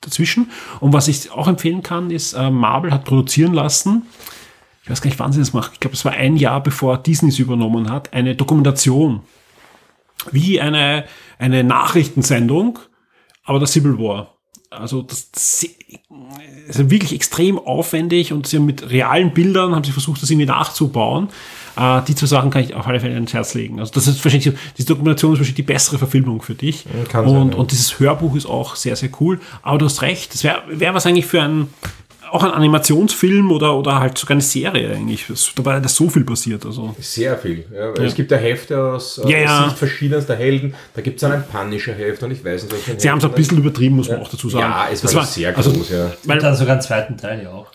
[0.00, 0.50] dazwischen.
[0.80, 4.06] Und was ich auch empfehlen kann, ist, äh, Marvel hat produzieren lassen,
[4.84, 5.72] ich weiß gar nicht, wann sie das macht.
[5.74, 9.20] Ich glaube, es war ein Jahr bevor Disney es übernommen hat, eine Dokumentation.
[10.30, 11.04] Wie eine,
[11.38, 12.78] eine Nachrichtensendung,
[13.44, 14.35] aber der Civil War.
[14.70, 15.64] Also das, das
[16.68, 20.46] ist wirklich extrem aufwendig und sie haben mit realen Bildern haben sie versucht, das irgendwie
[20.46, 21.28] nachzubauen.
[21.76, 23.80] Äh, die zwei Sachen kann ich auf alle Fälle ins Herz legen.
[23.80, 26.84] Also das ist wahrscheinlich, diese Dokumentation ist wahrscheinlich die bessere Verfilmung für dich.
[27.10, 27.58] kann sein, und, ja.
[27.58, 29.40] und dieses Hörbuch ist auch sehr, sehr cool.
[29.62, 31.68] Aber du hast recht, das wäre wär was eigentlich für ein,
[32.36, 35.26] auch ein Animationsfilm oder, oder halt sogar eine Serie eigentlich.
[35.28, 36.64] Das, da war ja so viel passiert.
[36.64, 36.94] Also.
[37.00, 37.64] Sehr viel.
[37.74, 39.64] Ja, weil Es gibt ja Hefte aus äh, Ja, ja.
[39.64, 40.74] Sicht verschiedenster Helden.
[40.94, 43.32] Da gibt es dann ein Punisher-Heft und ich weiß nicht, welchen Sie haben es ein
[43.32, 44.62] bisschen übertrieben, muss man auch dazu sagen.
[44.70, 46.12] Ja, es war, das sehr also, groß, ja.
[46.24, 47.66] Weil, dann sogar einen zweiten Teil ja auch.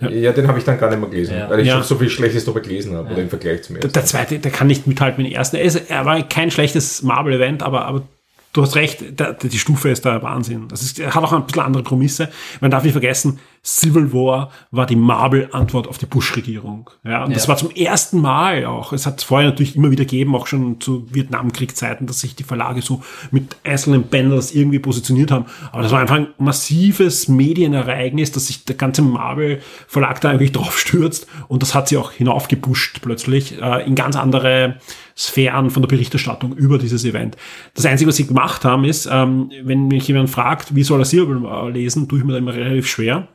[0.00, 1.50] Ja, den habe ich dann gar nicht mehr gelesen, Ja.
[1.50, 1.74] weil ich Ja.
[1.74, 3.92] schon so viel Schlechtes darüber gelesen habe, oder im Vergleich zum ersten.
[3.92, 5.56] Der zweite, der kann nicht mithalten mit dem ersten.
[5.56, 8.02] Er, ist, er war kein schlechtes Marvel-Event, aber, aber
[8.52, 10.68] du hast recht, der, die Stufe ist der Wahnsinn.
[10.68, 12.30] Das ist, hat auch ein bisschen andere Prämisse.
[12.60, 16.88] Man darf nicht vergessen, Civil War war die Marvel-Antwort auf die Bush-Regierung.
[17.04, 17.48] Ja, und das Ja.
[17.50, 18.94] war zum ersten Mal auch.
[18.94, 22.42] Es hat es vorher natürlich immer wieder gegeben, auch schon zu Vietnamkriegzeiten, dass sich die
[22.42, 25.44] Verlage so mit einzelnen Banners irgendwie positioniert haben.
[25.72, 30.78] Aber das war einfach ein massives Medienereignis, dass sich der ganze Marvel-Verlag da eigentlich drauf
[30.78, 31.26] stürzt.
[31.48, 34.76] Und das hat sie auch hinaufgepusht plötzlich äh, in ganz andere
[35.20, 37.36] Sphären von der Berichterstattung über dieses Event.
[37.74, 41.04] Das Einzige, was sie gemacht haben, ist, ähm, wenn mich jemand fragt, wie soll er
[41.04, 43.28] Civil War lesen, tue ich mir da immer relativ schwer.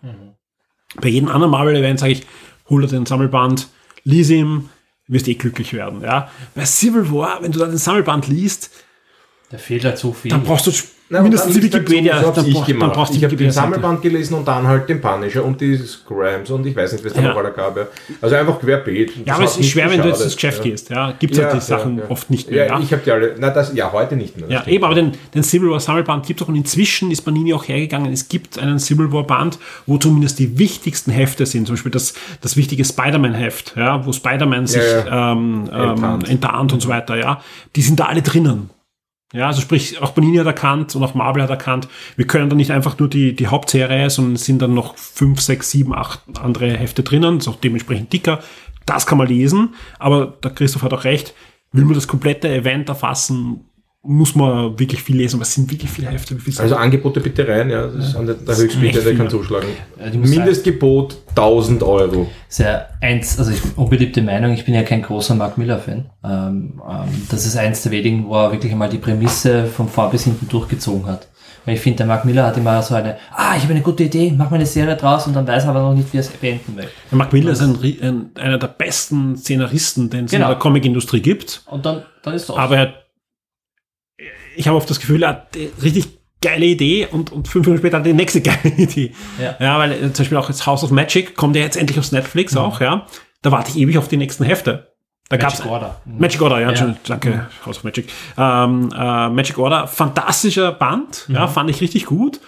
[0.99, 2.23] Bei jedem anderen Marvel-Event sage ich,
[2.69, 3.67] hol dir den Sammelband,
[4.03, 4.69] lies ihn,
[5.07, 6.01] wirst eh glücklich werden.
[6.01, 6.31] Ja?
[6.55, 8.71] Bei Civil War, wenn du da den Sammelband liest,
[9.51, 10.31] Da fehlt halt so viel.
[10.31, 10.71] dann brauchst du
[11.07, 12.15] Na, mindestens die Wikipedia.
[12.15, 12.93] halt so dann, ich brauch- dann gemacht.
[12.93, 13.51] brauchst du ich habe den.
[13.51, 17.13] Sammelband gelesen und dann halt den Punisher und die Scrams und ich weiß nicht, was
[17.13, 17.27] da Ja.
[17.29, 17.77] noch alle gab.
[17.77, 17.85] Ja.
[18.21, 19.11] Also einfach querbeet.
[19.23, 20.71] Ja, aber es ist schwer, wenn du jetzt ins Geschäft ja.
[20.71, 20.89] gehst.
[20.89, 22.65] Ja, gibt es halt die Sachen oft nicht mehr.
[22.65, 24.49] Ja, Ja, ich habe die alle, na das, ja, heute nicht mehr.
[24.49, 24.75] Ja, stimmt.
[24.75, 27.67] eben, aber den, den Civil War Sammelband gibt es auch und inzwischen ist Panini auch
[27.67, 28.11] hergegangen.
[28.11, 31.67] Es gibt einen Civil War Band, wo zumindest die wichtigsten Hefte sind.
[31.67, 36.29] Zum Beispiel das, das wichtige Spider-Man-Heft, ja, wo Spider-Man sich Ja, Ähm, ähm, Enttarnt.
[36.29, 37.41] enttarnt und so weiter, ja.
[37.75, 38.71] Die sind da alle drinnen.
[39.33, 42.55] Ja, also sprich, auch Panini hat erkannt und auch Marvel hat erkannt, wir können da
[42.55, 46.21] nicht einfach nur die, die Hauptserie, sondern es sind dann noch fünf, sechs, sieben, acht
[46.39, 48.39] andere Hefte drinnen, ist auch dementsprechend dicker.
[48.85, 51.33] Das kann man lesen, aber der Christoph hat auch recht,
[51.71, 53.65] will man das komplette Event erfassen,
[54.05, 56.35] muss man wirklich viel lesen, es sind wirklich viele Hefte.
[56.35, 57.87] Wie viel sind Also Angebote bitte rein, ja.
[57.87, 59.67] Das ist an der, der Höchstbiete, der kann zuschlagen.
[59.99, 62.27] Ja, Mindestgebot 1000 Euro.
[62.47, 66.05] Sehr eins, also ich, unbeliebte Meinung, ich bin ja kein großer Mark Miller-Fan.
[66.23, 70.09] Ähm, ähm, das ist eins der wenigen, wo er wirklich einmal die Prämisse von vor
[70.11, 71.27] bis hinten durchgezogen hat.
[71.65, 74.03] Weil ich finde, der Mark Miller hat immer so eine, ah, ich habe eine gute
[74.03, 76.21] Idee, mach mal eine Serie draus und dann weiß er aber noch nicht, wie er
[76.21, 76.87] es beenden will.
[77.09, 80.45] Der Mark Miller ist ein, ein, einer der besten Szenaristen, den es Genau.
[80.45, 81.63] in der Comicindustrie gibt.
[81.65, 82.55] Und dann, dann ist das.
[82.55, 82.93] Aber er,
[84.55, 85.47] ich habe oft das Gefühl, er hat
[85.81, 86.07] richtig
[86.41, 89.13] geile Idee und, und fünf Minuten später hat er die nächste geile Idee.
[89.59, 89.79] Ja.
[89.79, 92.55] weil äh, zum Beispiel auch jetzt House of Magic kommt ja jetzt endlich aufs Netflix
[92.55, 93.05] auch, ja.
[93.41, 94.91] Da warte ich ewig auf die nächsten Hefte.
[95.29, 96.01] Da Magic gab's Order.
[96.05, 96.19] Mhm.
[96.19, 96.95] Magic Order, ja, Ja.
[97.07, 98.07] Danke, House of Magic.
[98.37, 102.39] Ähm, äh, Magic Order, fantastischer Band, ja, fand ich richtig gut.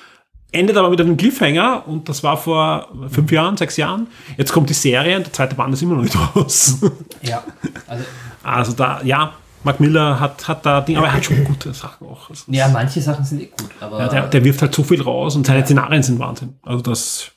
[0.52, 4.08] Endet aber mit einem Cliffhanger und das war vor fünf Jahren, sechs Jahren.
[4.38, 6.78] Jetzt kommt die Serie und der zweite Band ist immer noch nicht raus.
[7.22, 7.44] Ja.
[7.88, 8.04] Also,
[8.44, 12.08] Also da, ja, Mark Miller hat, hat da Dinge, aber er hat schon gute Sachen
[12.08, 12.30] auch.
[12.30, 15.02] Also, ja, manche Sachen sind eh gut, aber ja, der, der wirft halt so viel
[15.02, 16.58] raus und seine Szenarien sind Wahnsinn.
[16.62, 17.32] Also das,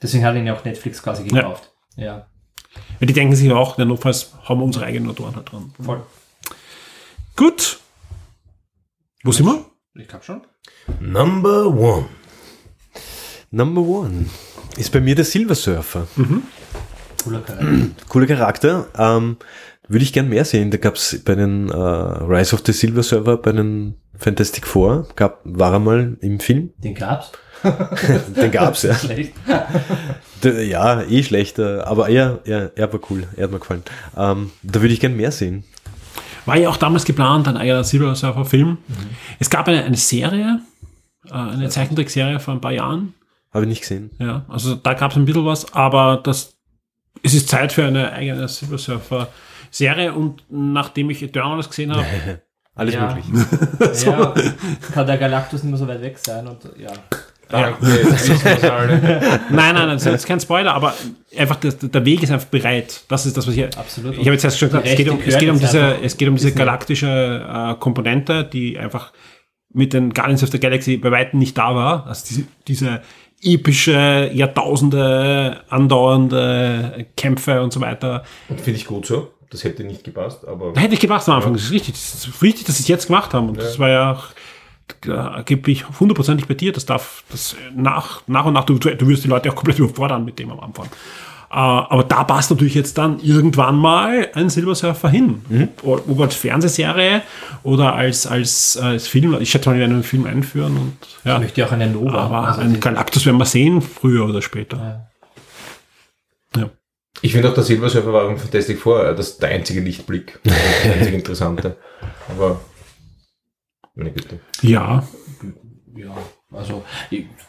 [0.00, 1.72] deswegen hat ihn ja auch Netflix quasi gekauft.
[1.96, 2.26] Ja.
[3.00, 5.72] ja, die denken sich auch, ja, notfalls haben wir unsere eigenen Autoren halt dran.
[5.80, 6.02] Voll.
[7.36, 7.80] Gut.
[9.22, 9.64] Wo sind wir?
[9.94, 10.42] Ich glaube schon.
[11.00, 12.06] Number one.
[13.50, 14.26] Number one
[14.76, 16.06] ist bei mir der Silver Surfer.
[17.22, 17.86] Cooler Charakter.
[18.08, 18.86] Cooler Charakter.
[18.98, 19.36] Ähm,
[19.88, 20.70] würde ich gern mehr sehen.
[20.70, 25.40] Da gab's bei den äh, Rise of the Silver Surfer, bei den Fantastic Four, gab,
[25.44, 26.70] war er mal im Film.
[26.78, 27.32] Den gab's.
[28.36, 28.94] Den gab's, ja.
[28.98, 29.32] Schlecht.
[30.42, 33.82] Ja, eh schlechter, aber er, er, er war cool, er hat mir gefallen.
[34.14, 35.64] Ähm, da würde ich gern mehr sehen.
[36.44, 38.76] War ja auch damals geplant, ein eigener Silver Surfer Film.
[39.38, 40.60] Es gab eine, eine Serie,
[41.26, 43.14] äh, eine Zeichentrickserie vor ein paar Jahren.
[43.50, 44.10] Habe ich nicht gesehen.
[44.18, 46.54] Ja, also da gab es ein bisschen was, aber das,
[47.22, 49.28] es ist Zeit für eine eigene Silver Surfer
[49.74, 52.04] Serie und nachdem ich Eternals gesehen habe,
[52.76, 53.06] Alles Ja.
[53.14, 53.24] möglich.
[54.04, 54.34] Ja,
[54.92, 56.90] kann der Galactus nicht mehr so weit weg sein und ja.
[57.80, 59.00] Wissen wir's alle.
[59.50, 60.92] nein, nein, das ist jetzt kein Spoiler, aber
[61.36, 63.02] einfach das, der Weg ist einfach bereit.
[63.08, 64.14] Das ist das, was ich Absolut.
[64.14, 66.28] Ich habe jetzt erst schon gesagt, es geht um, es geht um diese, es geht
[66.28, 69.12] um diese galaktische äh, Komponente, die einfach
[69.72, 72.06] mit den Guardians of the Galaxy bei weitem nicht da war.
[72.08, 73.02] Also diese, diese
[73.42, 78.24] epische, Jahrtausende andauernde Kämpfe und so weiter.
[78.48, 79.33] Und finde ich gut so.
[79.50, 81.52] Das hätte nicht gepasst, aber Da hätte ich gemacht am Anfang.
[81.54, 81.94] Das ist richtig.
[81.94, 83.48] Das ist richtig, dass sie es jetzt gemacht haben.
[83.50, 84.24] Und das war ja auch,
[85.02, 86.72] da gebe ich hundertprozentig bei dir.
[86.72, 90.24] Das darf, das nach, nach und nach, du, du wirst die Leute auch komplett überfordern
[90.24, 90.86] mit dem am Anfang.
[90.86, 95.42] Äh, aber da passt natürlich jetzt dann irgendwann mal ein Silver Surfer hin.
[95.84, 97.22] Ob, ob als Fernsehserie
[97.62, 99.36] oder als, als, als Film.
[99.40, 101.34] Ich schätze mal, die werden einen Film einführen und, ja.
[101.36, 102.18] Ich möchte ja auch eine Nova.
[102.18, 104.76] Aber also ein die- Galactus werden wir sehen, früher oder später.
[104.76, 105.06] Ja.
[107.22, 110.40] Ich finde auch der Silver Surfer war im Fantastic Four das der einzige Lichtblick.
[110.44, 111.76] Das einzige Interessante.
[112.28, 112.60] Aber
[113.94, 114.40] meine Güte.
[114.62, 115.06] Ja,
[115.96, 116.16] Ja,
[116.50, 116.84] also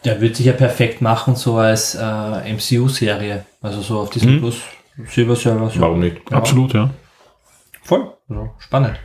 [0.04, 3.44] der wird sich ja perfekt machen, so als äh, MCU-Serie.
[3.60, 4.60] Also so auf diesem Plus
[5.06, 5.68] Silver Server.
[5.70, 5.80] So.
[5.80, 6.18] Warum nicht?
[6.30, 6.36] Ja.
[6.38, 6.90] absolut, ja.
[7.82, 8.12] Voll.
[8.28, 8.98] Also, spannend.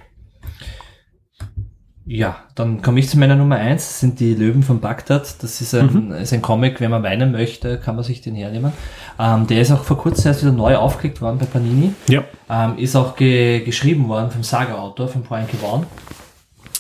[2.14, 3.88] Ja, dann komme ich zu meiner Nummer eins.
[3.88, 5.42] Das sind die Löwen von Bagdad.
[5.42, 8.74] Das ist ein, ist ein Comic, wenn man weinen möchte, kann man sich den hernehmen.
[9.18, 11.94] Ähm, der ist auch vor kurzem erst wieder neu aufgelegt worden bei Panini.
[12.10, 12.26] Ja.
[12.50, 15.54] Ähm, ist auch ge geschrieben worden vom Saga-Autor, von Brian K.
[15.62, 15.86] Vaughan.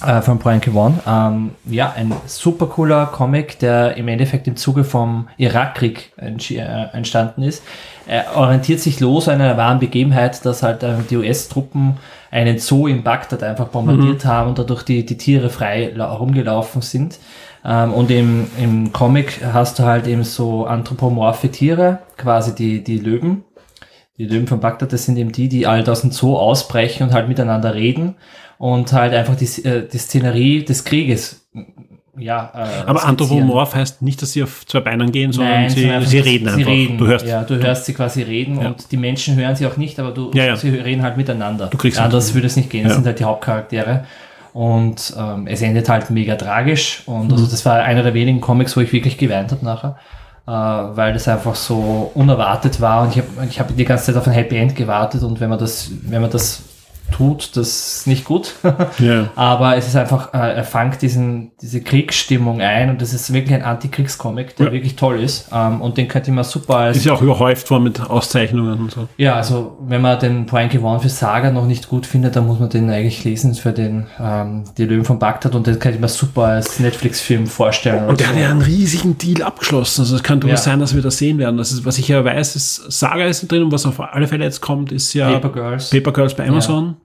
[0.06, 0.74] Äh, von Brian K.
[0.74, 1.00] Vaughan.
[1.08, 6.26] Ähm, ja, ein super cooler Comic, der im Endeffekt im Zuge vom Irakkrieg äh,
[6.92, 7.64] entstanden ist.
[8.06, 11.96] Er orientiert sich los an einer wahren Begebenheit, dass halt äh, die US-Truppen
[12.32, 16.82] einen Zoo in Bagdad einfach bombardiert haben und dadurch die, die Tiere frei la- rumgelaufen
[16.82, 17.20] sind.
[17.64, 22.98] Ähm, und im, im Comic hast du halt eben so anthropomorphe Tiere, quasi die, die
[22.98, 23.44] Löwen,
[24.18, 27.14] die Löwen von Bagdad, das sind eben die, die halt aus dem Zoo ausbrechen und
[27.14, 28.16] halt miteinander reden
[28.58, 31.48] und halt einfach die, äh, die Szenerie des Krieges,
[32.18, 32.52] ja.
[32.54, 33.04] Äh, Aber.
[33.06, 36.46] Anthropomorph heißt nicht, dass sie auf zwei Beinen gehen, sondern Nein, sie, sondern sie reden
[36.50, 36.72] sie einfach.
[36.72, 36.98] Reden.
[36.98, 37.26] Du hörst.
[37.26, 38.68] ja, du hörst sie quasi reden Ja.
[38.68, 40.56] und die Menschen hören sie auch nicht, aber du, Ja, ja.
[40.56, 41.68] sie reden halt miteinander.
[41.68, 42.84] Du kriegst Anders würde es nicht gehen.
[42.86, 44.06] Das sind halt die Hauptcharaktere.
[44.54, 47.04] Und ähm, es endet halt mega tragisch.
[47.06, 47.32] Und Mhm.
[47.34, 49.96] also das war einer der wenigen Comics, wo ich wirklich geweint habe nachher.
[50.48, 54.18] Äh, weil das einfach so unerwartet war und ich habe ich hab die ganze Zeit
[54.18, 56.64] auf ein Happy End gewartet und wenn man das, wenn man das
[57.12, 58.56] tut, das ist nicht gut.
[59.00, 59.30] Ja.
[59.36, 63.54] Aber es ist einfach, äh, er fängt diesen, diese Kriegsstimmung ein und das ist wirklich
[63.56, 64.72] ein Antikriegscomic, der Ja.
[64.72, 65.50] wirklich toll ist.
[65.54, 66.98] Ähm, und den könnte man super als.
[66.98, 69.08] Ist ja auch überhäuft worden mit Auszeichnungen und so.
[69.18, 72.60] Ja, also wenn man den Brian Vaughan für Saga noch nicht gut findet, dann muss
[72.60, 76.02] man den eigentlich lesen für den ähm, Die Löwen von Bagdad und den könnte ich
[76.02, 78.08] mir super als Netflix-Film vorstellen.
[78.08, 78.42] Und der oder hat so.
[78.42, 80.02] ja einen riesigen Deal abgeschlossen.
[80.02, 80.72] Also es kann durchaus Ja.
[80.72, 81.58] sein, dass wir das sehen werden.
[81.58, 84.44] Das ist, was ich ja weiß, ist Saga ist drin und was auf alle Fälle
[84.46, 85.90] jetzt kommt, ist ja Paper Girls.
[85.90, 86.96] Paper Girls bei Amazon.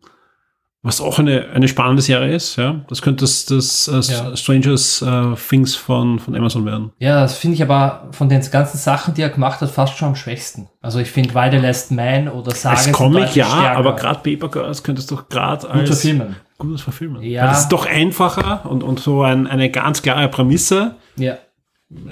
[0.86, 2.80] Was auch eine, eine spannende Serie ist, ja.
[2.88, 4.36] Das könnte das, das äh, Ja.
[4.36, 6.92] Strangers äh, Things von, von Amazon werden.
[6.98, 10.08] Ja, das finde ich aber von den ganzen Sachen, die er gemacht hat, fast schon
[10.08, 10.68] am schwächsten.
[10.80, 13.76] Also ich finde Why the Last Man oder Saga Als Comic ja, stärker.
[13.78, 16.36] aber gerade Paper Girls könntest du doch gerade Gut als verfilmen.
[16.58, 17.22] gutes verfilmen.
[17.22, 17.42] Ja.
[17.42, 21.34] Weil das ist doch einfacher und, und so ein, eine ganz klare Prämisse, Ja.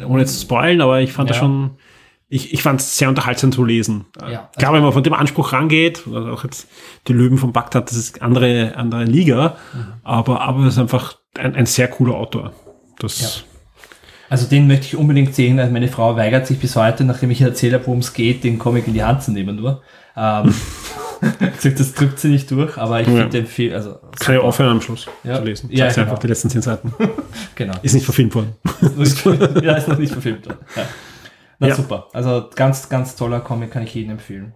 [0.09, 1.43] ohne zu spoilen, aber ich fand das Ja.
[1.43, 1.71] schon,
[2.29, 4.07] ich, ich fand es sehr unterhaltsam zu lesen.
[4.29, 4.51] Ja.
[4.59, 6.67] Klar, wenn man von dem Anspruch rangeht, also auch jetzt
[7.07, 9.85] die Löwen von Bagdad, das ist andere, andere Liga, Mhm.
[10.03, 12.53] aber, aber es ist einfach ein, ein sehr cooler Autor.
[12.99, 13.45] Das,
[14.31, 15.59] Also den möchte ich unbedingt sehen.
[15.61, 18.59] Also meine Frau weigert sich bis heute, nachdem ich ihr erzähle, worum es geht, den
[18.59, 19.83] Comic in die Hand zu nehmen nur.
[20.17, 20.55] Ähm,
[21.57, 23.15] gesagt, das drückt sie nicht durch, aber ich Ja.
[23.15, 25.37] finde den viel, also kann ich aufhören am Schluss Ja.
[25.39, 25.69] zu lesen.
[25.73, 26.03] Ja, genau.
[26.03, 26.93] einfach die letzten zehn Seiten.
[27.55, 27.75] genau.
[27.83, 28.55] Ist nicht verfilmt worden.
[29.63, 30.47] ja, ist noch nicht verfilmt.
[30.47, 30.59] worden.
[30.77, 30.83] Ja.
[31.65, 31.75] Na Ja.
[31.77, 32.09] super.
[32.13, 34.55] Also ganz, ganz toller Comic kann ich jedem empfehlen.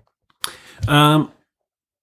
[0.89, 1.29] Ähm,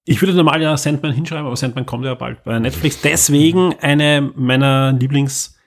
[0.06, 3.02] ich würde normal ja Sandman hinschreiben, aber Sandman kommt ja bald bei Netflix.
[3.02, 5.58] Deswegen eine meiner Lieblings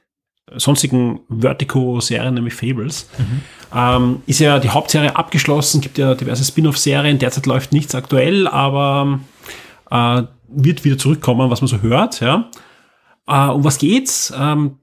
[0.57, 3.11] sonstigen Vertigo-Serien, nämlich Fables.
[3.75, 7.19] Ähm, ist ja die Hauptserie abgeschlossen, gibt ja diverse Spin-off-Serien.
[7.19, 9.21] Derzeit läuft nichts aktuell, aber
[9.91, 12.21] äh, wird wieder zurückkommen, was man so hört.
[12.21, 12.49] Ja.
[13.27, 14.33] Äh, um was geht's?
[14.39, 14.79] Ähm,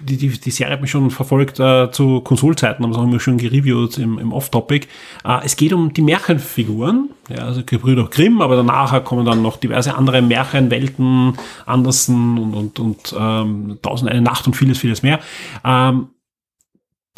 [0.00, 3.20] die, die, die Serie hat mich schon verfolgt äh, zu Konsolzeiten, haben es auch immer
[3.20, 4.86] schon gereviewt im, im Off-Topic.
[5.24, 9.56] Äh, es geht um die Märchenfiguren, ja, also Gebrüder Grimm, aber danach kommen dann noch
[9.56, 11.34] diverse andere Märchenwelten,
[11.66, 15.20] Andersen und, und, und ähm, Tausend eine Nacht und vieles, vieles mehr.
[15.64, 16.08] Ähm,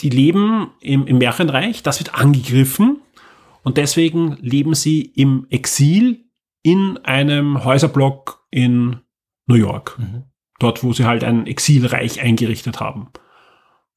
[0.01, 3.01] die leben im, im Märchenreich, das wird angegriffen
[3.63, 6.25] und deswegen leben sie im Exil
[6.63, 9.01] in einem Häuserblock in
[9.47, 9.99] New York.
[10.63, 13.09] Dort, wo sie halt ein Exilreich eingerichtet haben.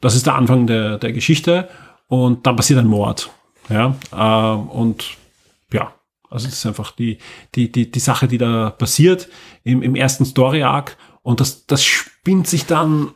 [0.02, 1.70] Das ist der Anfang der, der Geschichte
[2.08, 3.30] und dann passiert ein Mord.
[3.70, 5.06] Ja, äh, und
[5.72, 5.94] ja,
[6.30, 7.20] also das ist einfach die,
[7.54, 9.30] die, die, die Sache, die da passiert
[9.64, 13.12] im, im ersten Story-Arc und das, das spinnt sich dann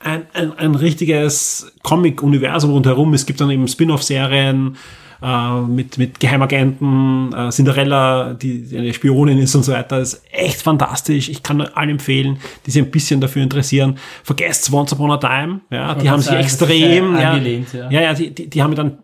[0.00, 3.14] ein, ein, ein richtiges Comic-Universum rundherum.
[3.14, 4.76] Es gibt dann eben Spin-off-Serien
[5.22, 9.98] äh, mit, mit Geheimagenten, äh, Cinderella, die, die eine Spionin ist und so weiter.
[9.98, 11.28] Das ist echt fantastisch.
[11.28, 13.98] Ich kann allen empfehlen, die sich ein bisschen dafür interessieren.
[14.24, 15.60] Vergesst Once Upon a Time.
[15.70, 17.90] Ja, die haben sich extrem, ja ja, angelehnt, ja.
[17.90, 18.98] ja, ja, die, die, die haben dann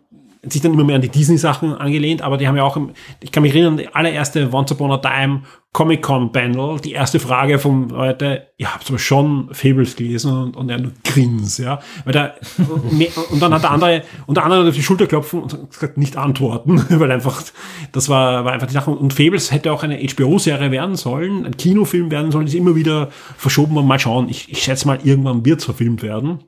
[0.47, 2.77] sich dann immer mehr an die Disney-Sachen angelehnt, aber die haben ja auch,
[3.21, 5.41] ich kann mich erinnern, die allererste Once Upon a Time
[5.75, 10.79] Comic-Con-Panel, die erste Frage von Leute, ihr habt aber schon Fables gelesen und, und er
[10.79, 11.79] nur grins, ja.
[12.05, 12.33] Weil da,
[13.29, 16.15] und dann hat der andere, und der andere auf die Schulter klopfen und gesagt, nicht
[16.15, 17.43] antworten, weil einfach,
[17.91, 18.89] das war, war einfach die Sache.
[18.89, 23.09] Und Fables hätte auch eine HBO-Serie werden sollen, ein Kinofilm werden sollen, ist immer wieder
[23.35, 24.29] verschoben und mal schauen.
[24.29, 26.39] Ich, ich schätze mal, irgendwann wird es verfilmt werden.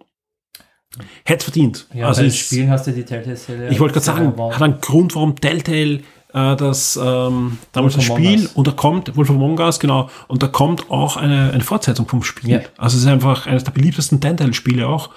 [1.23, 1.87] Hätte verdient.
[1.93, 3.69] Ja, also es- Spielen hast du die Telltale-Serie.
[3.69, 6.01] ich wollte gerade sagen, hat einen Grund, warum Telltale
[6.33, 10.43] äh, das ähm, damals das Among Spiel und da kommt Wolf Among Us, genau, und
[10.43, 12.49] da kommt auch eine, eine Fortsetzung vom Spiel.
[12.49, 12.59] Ja.
[12.77, 15.09] Also es ist einfach eines der beliebtesten Telltale-Spiele auch.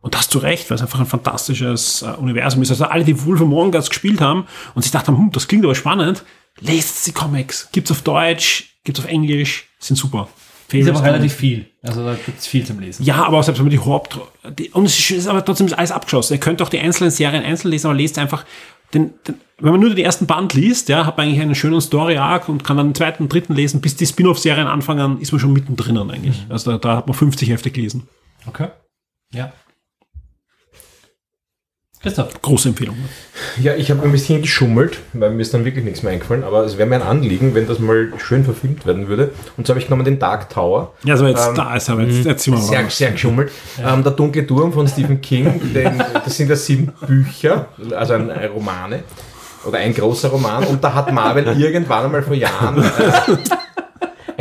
[0.00, 2.70] Und das zu Recht, weil es einfach ein fantastisches äh, Universum ist.
[2.70, 5.76] Also alle, die Wolf Among Us gespielt haben und sich dachten, hm, das klingt aber
[5.76, 6.24] spannend,
[6.60, 7.68] lest die Comics.
[7.70, 10.26] Gibt's auf Deutsch, gibt's auf Englisch, sind super.
[10.80, 11.66] Ist aber relativ viel.
[11.82, 13.04] Also da gibt es viel zum Lesen.
[13.04, 14.18] ja, aber selbst wenn man die Haupt...
[14.58, 16.34] Die, und es ist aber trotzdem alles abgeschlossen.
[16.34, 18.44] Ihr könnt auch die einzelnen Serien einzeln lesen, aber lest einfach...
[18.94, 21.80] Den, den, wenn man nur den ersten Band liest, ja, hat man eigentlich einen schönen
[21.80, 25.52] Story-Arc und kann dann den zweiten, dritten lesen, bis die Spin-off-Serien anfangen, ist man schon
[25.52, 26.44] mittendrin eigentlich.
[26.48, 28.08] Also da, da hat man 50 Hefte gelesen.
[28.46, 28.68] Okay.
[29.32, 29.52] Ja.
[32.02, 32.42] Christoph.
[32.42, 32.96] Große Empfehlung.
[33.60, 36.64] Ja, ich habe ein bisschen geschummelt, weil mir ist dann wirklich nichts mehr eingefallen, aber
[36.64, 39.30] es wäre mir ein Anliegen, wenn das mal schön verfilmt werden würde.
[39.56, 40.92] Und so habe ich genommen den Dark Tower.
[41.04, 43.52] Ja, so jetzt Ähm, da ist aber jetzt, jetzt sind wir mal Sehr, sehr geschummelt.
[43.80, 48.30] Ähm, der dunkle Turm von Stephen King, den, das sind ja sieben Bücher, also ein,
[48.30, 49.04] ein Romane
[49.64, 50.64] oder ein großer Roman.
[50.64, 53.36] Und da hat Marvel irgendwann einmal vor Jahren äh,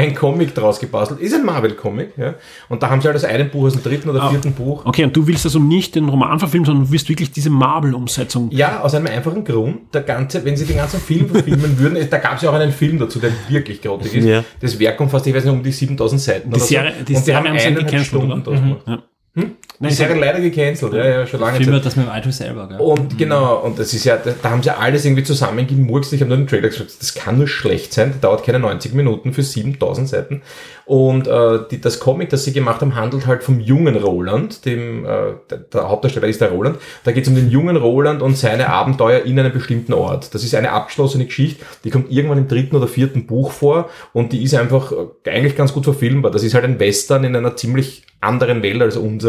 [0.01, 1.19] ein Comic draus gebastelt.
[1.19, 2.17] Ist ein Marvel-Comic.
[2.17, 2.35] Ja?
[2.69, 4.85] Und da haben sie halt das eine Buch aus dem dritten oder vierten Buch.
[4.85, 8.49] Okay, und du willst also nicht den Roman verfilmen, sondern du willst wirklich diese Marvel-Umsetzung.
[8.51, 9.93] Ja, aus einem einfachen Grund.
[9.93, 12.71] Der ganze, wenn sie den ganzen Film verfilmen würden, da gab es ja auch einen
[12.71, 14.25] Film dazu, der wirklich grottig ist.
[14.25, 14.43] Ja.
[14.59, 16.49] Das Werk umfasst, ich weiß nicht, um die 7000 Seiten.
[16.49, 17.05] Die oder Serie- so.
[17.05, 18.41] die Und Serie haben haben sie eineinhalb gecancelt, Stunden oder?
[18.41, 19.01] draus
[19.33, 19.51] gemacht.
[19.81, 19.87] Ja.
[19.89, 21.85] Die Serie leider gecancelt, ja, ja, schon lange Film Zeit.
[21.85, 22.79] das mit dem Auto selber, gell?
[22.79, 26.13] Und genau, und das ist ja, da, da haben sie alles irgendwie zusammengemurkst.
[26.13, 28.93] Ich habe nur den Trailer gesagt, das kann nur schlecht sein, der dauert keine 90
[28.93, 30.41] Minuten für 7000 Seiten.
[30.85, 35.05] Und äh, die, das Comic, das sie gemacht haben, handelt halt vom jungen Roland, dem,
[35.05, 36.77] äh, der, der Hauptdarsteller ist der Roland.
[37.03, 40.35] Da geht es um den jungen Roland und seine Abenteuer in einem bestimmten Ort.
[40.35, 44.31] Das ist eine abgeschlossene Geschichte, die kommt irgendwann im dritten oder vierten Buch vor und
[44.31, 46.31] die ist einfach äh, eigentlich ganz gut verfilmbar.
[46.31, 49.20] Das ist halt ein Western in einer ziemlich anderen Welt als unsere.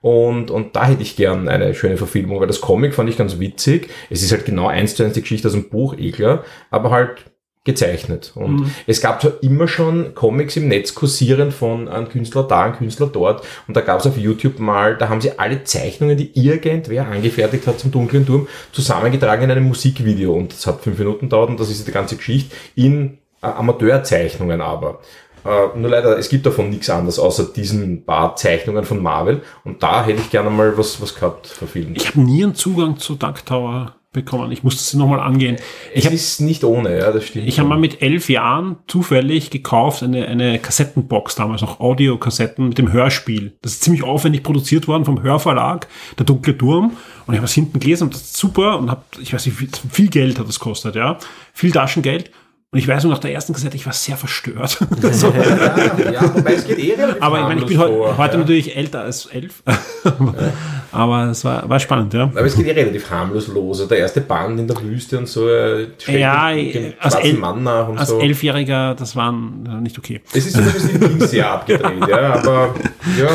[0.00, 3.40] Und, und da hätte ich gern eine schöne Verfilmung, weil das Comic fand ich ganz
[3.40, 3.90] witzig.
[4.10, 6.90] Es ist halt genau eins zu eins die Geschichte aus dem Buch, eh klar, aber
[6.90, 7.24] halt
[7.68, 8.32] gezeichnet.
[8.34, 12.76] Und es gab zwar immer schon Comics im Netz kursieren von einem Künstler da, einem
[12.76, 13.44] Künstler dort.
[13.66, 17.66] Und da gab es auf YouTube mal, da haben sie alle Zeichnungen, die irgendwer angefertigt
[17.66, 20.32] hat zum Dunklen Turm, zusammengetragen in einem Musikvideo.
[20.32, 24.62] Und das hat fünf Minuten gedauert und das ist die ganze Geschichte in äh, Amateurzeichnungen
[24.62, 25.00] aber.
[25.44, 29.42] Äh, nur leider, es gibt davon nichts anderes, außer diesen paar Zeichnungen von Marvel.
[29.64, 31.96] Und da hätte ich gerne mal was, was gehabt verfilmt.
[31.96, 34.50] Ich habe nie einen Zugang zu Dark Tower bekommen.
[34.52, 35.56] Ich musste sie nochmal angehen.
[35.56, 35.62] es
[35.94, 37.46] Ich habe ist nicht ohne, ja, das stimmt.
[37.46, 42.78] ich hab mal mit elf Jahren zufällig gekauft eine, eine Kassettenbox, damals noch Audiokassetten mit
[42.78, 43.56] dem Hörspiel.
[43.60, 45.88] Das ist ziemlich aufwendig produziert worden vom Hörverlag,
[46.18, 46.96] der Dunkle Turm.
[47.26, 49.58] Und ich habe es hinten gelesen und das ist super und habe, ich weiß nicht,
[49.58, 51.18] viel, viel Geld hat das kostet, ja.
[51.52, 52.30] Viel Taschengeld.
[52.70, 54.78] Und ich weiß nur, nach der ersten Kassette, ich war sehr verstört.
[55.12, 55.28] so.
[55.32, 58.40] ja, ja, wobei es geht eh Aber ich meine, ich bin heu vor, heute ja.
[58.40, 59.62] natürlich älter als elf.
[60.92, 62.24] Aber es war, war spannend, ja.
[62.24, 63.78] Aber es geht eh relativ harmlos los.
[63.78, 67.62] Also der erste Band in der Wüste und so, äh, Ja, dem als, El Mann
[67.62, 68.20] nach und als so.
[68.20, 70.20] Elfjähriger, das war nicht okay.
[70.34, 72.74] Es ist zumindest in King sehr abgedreht, ja, aber
[73.18, 73.30] ja,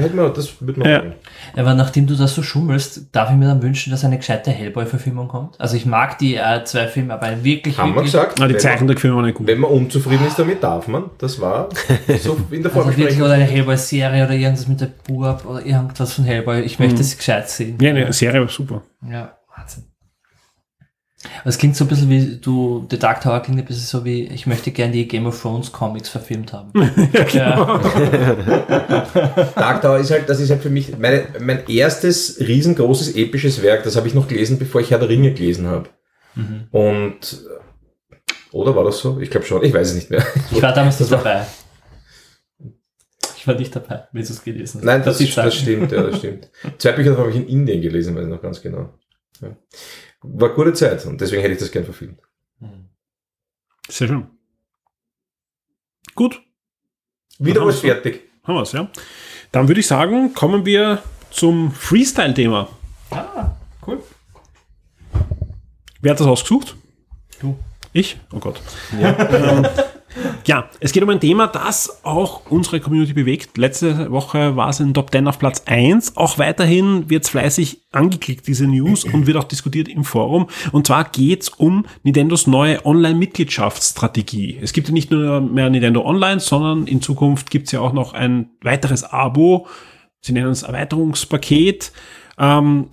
[0.00, 1.02] hätte man, das würde man Ja.
[1.56, 5.28] Aber nachdem du das so schummelst, darf ich mir dann wünschen, dass eine gescheite Hellboy-Verfilmung
[5.28, 5.60] kommt?
[5.60, 8.50] Also ich mag die äh, zwei Filme, aber wirklich, Haben wir wirklich gesagt, Na, die
[8.50, 9.46] wenn, man, Zeichentrickfilme waren nicht gut.
[9.46, 11.04] wenn man unzufrieden ist damit, darf man.
[11.18, 11.68] Das war
[12.22, 13.22] so in der Also wirklich Vorbesprechung.
[13.22, 16.60] oder eine Hellboy-Serie oder irgendwas mit der Burg oder irgendwas von Hellboy.
[16.60, 17.00] Ich möchte Mhm.
[17.00, 17.78] es gescheit sehen.
[17.80, 18.82] Ja, eine Serie war super.
[19.10, 19.84] Ja, Wahnsinn.
[21.44, 24.24] Es klingt so ein bisschen wie, du, The Dark Tower klingt ein bisschen so wie,
[24.24, 26.72] ich möchte gerne die Game of Thrones Comics verfilmt haben.
[27.32, 27.78] ja,
[29.54, 33.84] Dark Tower ist halt, das ist halt für mich meine, mein erstes riesengroßes episches Werk.
[33.84, 35.90] Das habe ich noch gelesen, bevor ich Herr der Ringe gelesen habe.
[36.34, 36.68] Mhm.
[36.70, 37.44] Und
[38.52, 39.20] oder war das so?
[39.20, 39.62] Ich glaube schon.
[39.62, 40.24] Ich weiß es nicht mehr.
[40.50, 41.46] Ich war damals nicht Das dabei.
[43.36, 44.84] Ich war nicht dabei, wie du es gelesen hast.
[44.84, 45.46] Nein, das, sagen.
[45.46, 46.50] das stimmt, ja, das stimmt.
[46.76, 48.90] Zwei Bücher habe ich in Indien gelesen, weiß ich noch ganz genau.
[49.40, 49.56] Ja.
[50.22, 52.20] War gute Zeit und deswegen hätte ich das gern verfilmt.
[53.88, 54.26] Sehr schön.
[56.14, 56.40] Gut,
[57.38, 57.80] Wieder wir's.
[57.80, 58.22] fertig.
[58.44, 58.90] haben wir es, ja.
[59.52, 62.68] Dann würde ich sagen, kommen wir zum Freestyle-Thema.
[63.10, 63.52] Ah,
[63.86, 64.02] cool.
[66.00, 66.76] Wer hat das ausgesucht?
[67.40, 67.58] Du.
[67.92, 68.18] Ich?
[68.32, 68.60] Oh Gott.
[68.92, 69.66] Ähm,
[70.44, 73.56] ja, es geht um ein Thema, das auch unsere Community bewegt.
[73.56, 76.16] Letzte Woche war es in Top 10 auf Platz 1.
[76.16, 80.48] Auch weiterhin wird es fleißig angeklickt, diese News, und wird auch diskutiert im Forum.
[80.72, 84.58] Und zwar geht es um Nintendos neue Online-Mitgliedschaftsstrategie.
[84.60, 87.92] Es gibt ja nicht nur mehr Nintendo Online, sondern in Zukunft gibt es ja auch
[87.92, 89.66] noch ein weiteres Abo.
[90.20, 91.92] Sie nennen es Erweiterungspaket.
[92.38, 92.86] Ähm,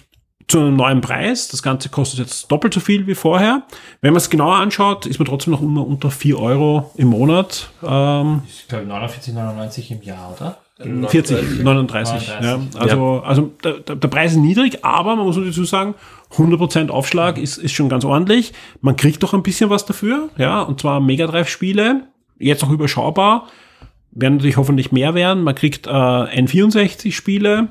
[0.47, 1.49] zu einem neuen Preis.
[1.49, 3.63] Das Ganze kostet jetzt doppelt so viel wie vorher.
[4.01, 7.69] Wenn man es genauer anschaut, ist man trotzdem noch immer unter 4 Euro im Monat.
[7.83, 10.57] Ähm, Ich glaube 49,99 im Jahr, oder?
[10.79, 12.27] 40, 39.
[12.27, 12.27] 39.
[12.41, 12.59] Ja.
[12.79, 15.95] Also, also der, der Preis ist niedrig, aber man muss dazu sagen,
[16.35, 18.53] 100% Aufschlag ist, ist schon ganz ordentlich.
[18.81, 22.03] Man kriegt doch ein bisschen was dafür, ja, und zwar Mega Drive Spiele,
[22.37, 23.47] jetzt auch überschaubar,
[24.11, 25.43] werden natürlich hoffentlich mehr werden.
[25.43, 27.69] Man kriegt äh, N64 Spiele,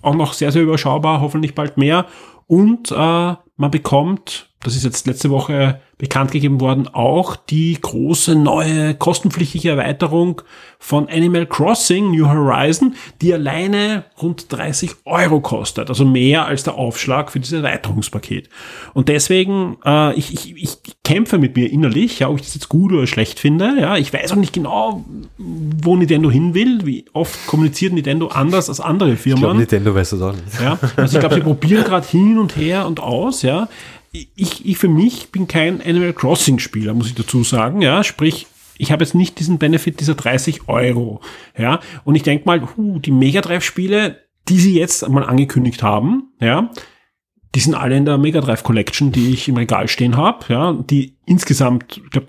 [0.00, 2.06] auch noch sehr, sehr überschaubar, hoffentlich bald mehr.
[2.46, 8.34] Und äh, man bekommt, das ist jetzt letzte Woche bekannt gegeben worden, auch die große
[8.34, 10.42] neue kostenpflichtige Erweiterung
[10.80, 16.74] von Animal Crossing New Horizon, die alleine rund 30 Euro kostet, also mehr als der
[16.74, 18.48] Aufschlag für dieses Erweiterungspaket.
[18.94, 22.68] Und deswegen, äh, ich, ich, ich kämpfe mit mir innerlich, ja, ob ich das jetzt
[22.68, 23.76] gut oder schlecht finde.
[23.78, 25.04] Ja, ich weiß auch nicht genau,
[25.38, 26.80] wo Nintendo hin will.
[26.84, 29.58] Wie oft kommuniziert Nintendo anders als andere Ich glaube, Firmen.
[29.58, 30.60] Nintendo weiß das auch nicht.
[30.60, 33.68] Ja, also ich glaube, sie probieren gerade hin und her und aus, ja.
[34.12, 38.04] Ich, ich für mich bin kein Animal Crossing Spieler, muss ich dazu sagen, ja.
[38.04, 41.20] Sprich, ich habe jetzt nicht diesen Benefit dieser 30 Euro,
[41.56, 41.80] ja.
[42.04, 44.18] Und ich denke mal, huh, die Mega Drive Spiele,
[44.48, 46.70] die sie jetzt mal angekündigt haben, ja,
[47.54, 50.72] die sind alle in der Mega Drive Collection, die ich im Regal stehen habe, ja,
[50.72, 52.28] die insgesamt, ich glaube,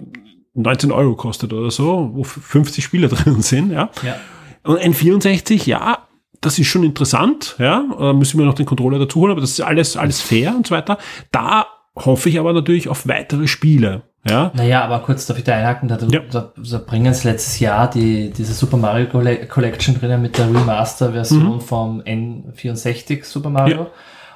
[0.54, 3.90] 19 Euro kostet oder so, wo 50 Spiele drin sind, ja.
[4.04, 4.16] Ja.
[4.64, 6.08] Und N64, ja,
[6.44, 9.52] das ist schon interessant, ja, äh, müssen wir noch den Controller dazu holen, aber das
[9.52, 10.98] ist alles, alles fair und so weiter.
[11.32, 11.66] Da
[11.96, 14.52] hoffe ich aber natürlich auf weitere Spiele, ja.
[14.56, 16.22] Naja, aber kurz darf ich da einhaken, da, Ja.
[16.32, 20.48] da, da bringen es letztes Jahr die, diese Super Mario Colle- Collection drinnen mit der
[20.48, 23.76] Remaster-Version vom N64 Super Mario.
[23.76, 23.82] Mhm.
[23.84, 23.88] Ja.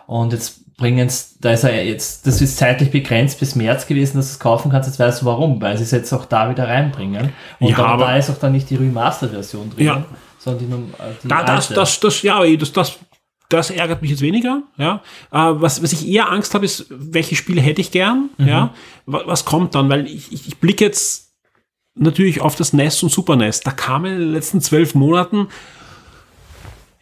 [0.08, 4.18] Und jetzt bringen es, da ist er jetzt, das ist zeitlich begrenzt bis März gewesen,
[4.18, 6.50] dass du es kaufen kannst, jetzt weißt du warum, weil sie es jetzt auch da
[6.50, 7.32] wieder reinbringen.
[7.60, 10.04] Und Ja, aber- da ist auch dann nicht die Remaster-Version drin, Ja.
[10.40, 13.00] Sondern die, äh, die Da, das, das, das, ja, das, das,
[13.50, 15.02] das ärgert mich jetzt weniger, ja.
[15.32, 18.74] Äh, was, was ich eher Angst habe, ist, welche Spiele hätte ich gern, ja.
[19.06, 19.90] Was, kommt dann?
[19.90, 21.34] Weil ich, ich, blicke jetzt
[21.96, 23.62] natürlich auf das NES und Super NES.
[23.62, 25.48] Da kamen in den letzten zwölf Monaten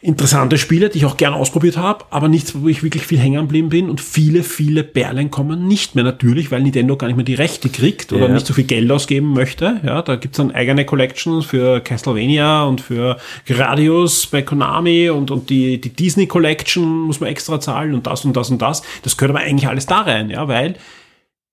[0.06, 3.40] interessante Spiele, die ich auch gern ausprobiert habe, aber nichts, wo ich wirklich viel hängen
[3.42, 7.24] geblieben bin und viele, viele Perlen kommen nicht mehr natürlich, weil Nintendo gar nicht mehr
[7.24, 8.32] die Rechte kriegt oder Ja.
[8.34, 9.80] nicht so viel Geld ausgeben möchte.
[9.84, 13.16] Ja, da gibt's dann eigene Collections für Castlevania und für
[13.46, 18.24] Gradius bei Konami und, und die, die Disney Collection muss man extra zahlen und das
[18.24, 18.82] und das und das.
[19.02, 20.76] Das gehört aber eigentlich alles da rein, ja, weil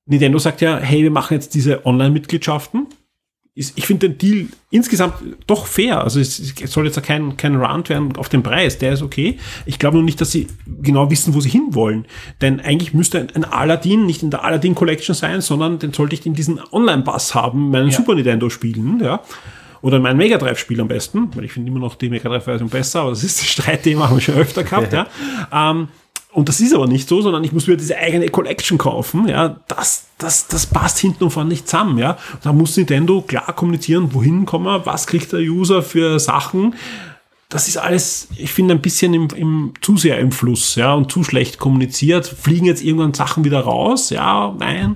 [0.06, 2.86] Nintendo sagt ja, hey, wir machen jetzt diese Online-Mitgliedschaften
[3.56, 5.16] ist, ich finde den Deal insgesamt
[5.46, 6.04] doch fair.
[6.04, 9.04] Also es, es soll jetzt ja kein, kein Rant werden auf den Preis, der ist
[9.04, 9.38] okay.
[9.66, 10.48] Ich glaube nur nicht, dass sie
[10.82, 12.06] genau wissen, wo sie hinwollen.
[12.42, 16.16] Denn eigentlich müsste ein, ein Aladdin nicht in der Aladdin Collection sein, sondern den sollte
[16.16, 19.22] ich in diesen Online-Bass haben, meinen Super Nintendo spielen, ja.
[19.82, 22.46] Oder mein Mega Drive Spiel am besten, weil ich finde immer noch die Mega Drive
[22.46, 25.06] Version besser, aber das ist das Streitthema, haben wir schon öfter gehabt, ja.
[25.52, 25.90] Ähm,
[26.34, 29.28] und das ist aber nicht so, sondern ich muss mir diese eigene Collection kaufen.
[29.28, 31.98] Ja, das, das, das passt hinten und vorne nicht zusammen.
[31.98, 36.76] Ja, da muss Nintendo klar kommunizieren, wohin kommen wir, was kriegt der User für Sachen.
[37.50, 41.12] Das ist alles, ich finde, ein bisschen im, im, zu sehr im Fluss, ja, und
[41.12, 42.26] zu schlecht kommuniziert.
[42.26, 44.10] Fliegen jetzt irgendwann Sachen wieder raus?
[44.10, 44.96] Ja, nein.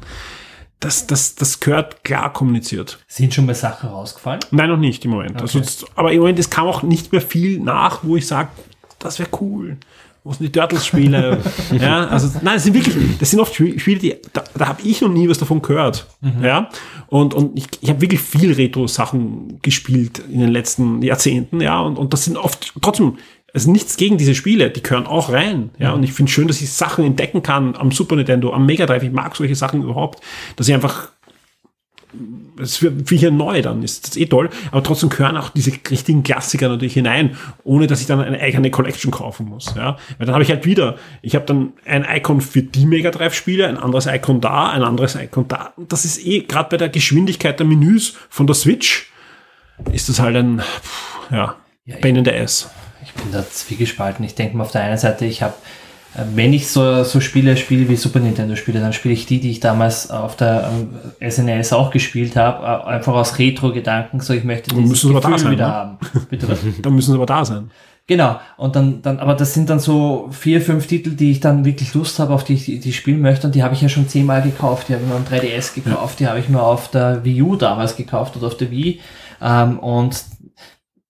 [0.79, 2.97] das, das, das gehört klar kommuniziert.
[3.07, 4.39] Sind schon mal Sachen rausgefallen?
[4.49, 5.39] Nein, noch nicht im Moment.
[5.39, 5.67] Also, Okay.
[5.67, 8.49] das- aber im Moment, es kam auch nicht mehr viel nach, wo ich sage,
[8.97, 9.77] das wäre cool.
[10.33, 11.39] Sind die Turtles-Spiele?
[11.79, 14.81] ja, also, nein, das sind wirklich, das sind oft Spiel- Spiele, die, da, da habe
[14.83, 16.07] ich noch nie was davon gehört.
[16.41, 16.69] Ja,
[17.07, 21.97] und, und ich, ich habe wirklich viel Retro-Sachen gespielt in den letzten Jahrzehnten, ja, und,
[21.97, 23.17] und das sind oft trotzdem,
[23.53, 26.61] also nichts gegen diese Spiele, die gehören auch rein, ja, und ich finde schön, dass
[26.61, 30.21] ich Sachen entdecken kann am Super Nintendo, am Mega Drive, ich mag solche Sachen überhaupt,
[30.57, 31.09] dass ich einfach
[32.57, 36.23] das für, hier neu dann ist das eh toll, aber trotzdem gehören auch diese richtigen
[36.23, 40.33] Klassiker natürlich hinein, ohne dass ich dann eine eigene Collection kaufen muss, ja, weil dann
[40.33, 43.77] habe ich halt wieder, ich habe dann ein Icon für die Mega Drive Spiele, ein
[43.77, 47.67] anderes Icon da, ein anderes Icon da, das ist eh gerade bei der Geschwindigkeit der
[47.67, 49.11] Menüs von der Switch
[49.91, 51.55] ist das halt ein pff, ja,
[51.87, 52.69] Ja, Pain in the Ass.
[53.01, 54.25] Ich bin da zwiegespalten.
[54.25, 55.53] Ich denke mal auf der einen Seite, ich habe,
[56.33, 59.51] wenn ich so, so Spiele spiele wie Super Nintendo Spiele, dann spiele ich die, die
[59.51, 60.71] ich damals auf der
[61.27, 65.67] SNES auch gespielt habe, einfach aus Retro-Gedanken, so ich möchte sie aber da sein, wieder
[65.67, 65.73] ne?
[65.73, 65.97] haben.
[66.29, 66.59] Bitte was?
[66.81, 67.69] Da müssen sie aber da sein.
[68.07, 71.65] Genau, und dann, dann, aber das sind dann so vier, fünf Titel, die ich dann
[71.65, 73.47] wirklich Lust habe, auf die ich die, die spielen möchte.
[73.47, 74.87] Und die habe ich ja schon zehnmal gekauft.
[74.87, 77.55] Die habe ich mir am 3DS gekauft, die habe ich mir auf der Wii U
[77.57, 79.01] damals gekauft oder auf der Wii.
[79.41, 80.23] Ähm, und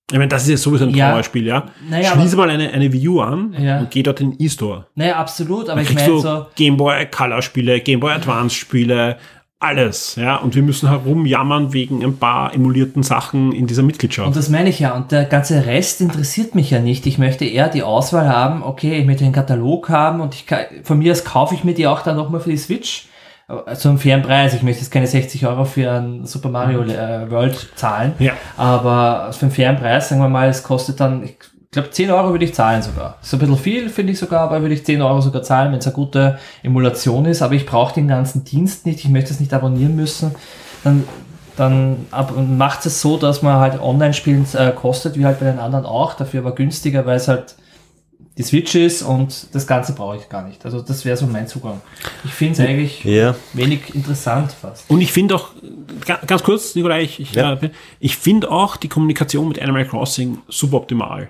[0.09, 1.11] Ich meine, das ist ja sowieso ein Ja.
[1.11, 1.65] Trauerspiel, ja.
[1.89, 3.79] Naja, Schließe mal eine, eine Wii U an Ja.
[3.79, 4.85] und geh dort in den E-Store.
[4.95, 9.17] naja, absolut, aber ich meine so, Game Boy Color Spiele, Game Boy Advance Spiele,
[9.59, 10.35] alles, ja.
[10.37, 14.27] Und wir müssen herumjammern wegen ein paar emulierten Sachen in dieser Mitgliedschaft.
[14.27, 17.05] und das meine ich ja, und der ganze Rest interessiert mich ja nicht.
[17.07, 20.59] Ich möchte eher die Auswahl haben, okay, ich möchte den Katalog haben und ich kann,
[20.83, 23.07] von mir aus kaufe ich mir die auch dann nochmal für die Switch.
[23.47, 24.53] Äh, Zu einem fairen Preis.
[24.53, 28.13] Ich möchte jetzt keine 60 Euro für ein Super Mario äh, World zahlen.
[28.19, 28.33] Ja.
[28.57, 31.37] Aber für einen fairen Preis, sagen wir mal, es kostet dann, ich
[31.71, 33.17] glaube, 10 Euro würde ich zahlen sogar.
[33.21, 35.79] Ist ein bisschen viel, finde ich sogar, aber würde ich 10 Euro sogar zahlen, wenn
[35.79, 37.41] es eine gute Emulation ist.
[37.41, 40.35] Aber ich brauche den ganzen Dienst nicht, ich möchte es nicht abonnieren müssen.
[40.83, 41.05] Dann,
[41.55, 42.05] dann
[42.57, 46.13] macht es so, dass man halt Online-Spielen äh, kostet, wie halt bei den anderen auch,
[46.13, 47.55] dafür aber günstiger, weil es halt
[48.37, 50.63] die Switch ist und das Ganze brauche ich gar nicht.
[50.63, 51.81] Also das wäre so mein Zugang.
[52.23, 54.89] Ich finde es eigentlich Ja, wenig interessant fast.
[54.89, 55.49] Und ich finde auch,
[56.05, 57.53] ga- ganz kurz, Nikolai, ich, ich, Ja.
[57.53, 57.69] äh,
[57.99, 61.29] ich finde auch die Kommunikation mit Animal Crossing suboptimal.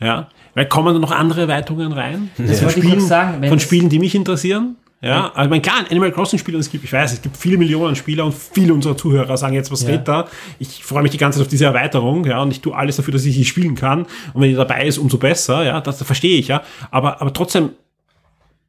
[0.00, 2.30] Ja, weil kommen da noch andere Erweiterungen rein?
[2.38, 4.76] Das Von wollte ich Spielen, noch sagen, wenn von Spielen, die mich interessieren.
[5.02, 7.56] Ja, also mein klar, ein Animal Crossing Spieler, es gibt, ich weiß, es gibt viele
[7.56, 9.88] Millionen Spieler und viele unserer Zuhörer sagen jetzt, was Ja.
[9.88, 10.28] redet da?
[10.58, 13.12] Ich freue mich die ganze Zeit auf diese Erweiterung, ja, und ich tue alles dafür,
[13.12, 14.02] dass ich sie spielen kann.
[14.34, 16.62] Und wenn die dabei ist, umso besser, ja, das, das verstehe ich, ja.
[16.90, 17.70] Aber, aber trotzdem,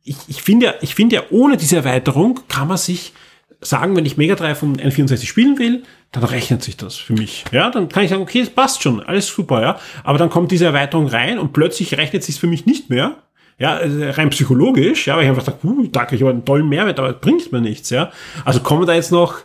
[0.04, 3.12] ich, ich finde ja, ich finde ja, ohne diese Erweiterung kann man sich
[3.60, 5.84] sagen, wenn ich Mega Drive und N64 spielen will,
[6.14, 7.44] dann rechnet sich das für mich.
[7.52, 9.80] Ja, dann kann ich sagen, okay, es passt schon, alles super, ja.
[10.04, 13.18] Aber dann kommt diese Erweiterung rein und plötzlich rechnet sich für mich nicht mehr.
[13.62, 16.68] Ja, also rein psychologisch, ja, weil ich einfach sage, uh, danke, ich habe einen tollen
[16.68, 18.10] Mehrwert, aber es bringt mir nichts, ja.
[18.44, 19.36] Also kommen da jetzt noch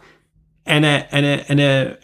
[0.65, 1.99] eine, eine, eine,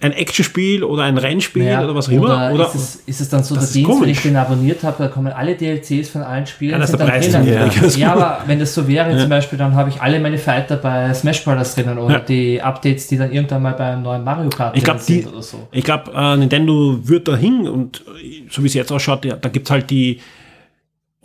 [0.00, 2.52] ein Actionspiel oder ein Rennspiel Ja, oder was auch immer?
[2.52, 4.96] Oder, ist, es, ist es dann so, Das ist Dienst, wenn ich den abonniert habe,
[4.98, 6.72] da kommen alle DLCs von allen Spielen.
[6.72, 7.64] Ja, das ist sind der dann Preis drinnen.
[7.74, 7.96] niedrig.
[7.96, 8.12] ja.
[8.12, 11.44] aber wenn das so wäre, zum Beispiel, dann habe ich alle meine Fighter bei Smash
[11.44, 11.74] Bros.
[11.74, 12.20] drinnen oder Ja.
[12.20, 15.32] die Updates, die dann irgendwann mal beim neuen Mario Kart Ich glaub, drinnen die- sind
[15.32, 15.66] oder so.
[15.72, 18.04] Ich glaube, äh, Nintendo wird dahin und
[18.50, 20.20] so wie es jetzt ausschaut, ja, da gibt's halt die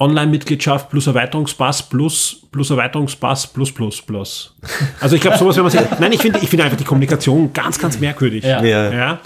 [0.01, 4.55] Online-Mitgliedschaft plus Erweiterungspass plus plus Erweiterungspass plus plus plus.
[4.99, 5.81] Also ich glaube, sowas, wenn man sich.
[5.99, 8.43] Nein, ich finde ich finde einfach die Kommunikation ganz, ganz merkwürdig.
[8.43, 8.63] Ja.
[8.63, 8.91] ja.
[8.91, 9.19] Ja.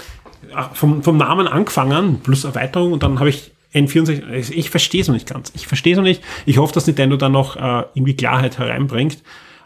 [0.53, 4.31] Ach, Vom, vom Namen angefangen, plus Erweiterung und dann habe ich N64.
[4.31, 5.52] Ich, ich verstehe es noch nicht ganz.
[5.56, 6.22] Ich verstehe es noch nicht.
[6.45, 9.18] Ich hoffe, dass Nintendo da noch äh, irgendwie Klarheit hereinbringt.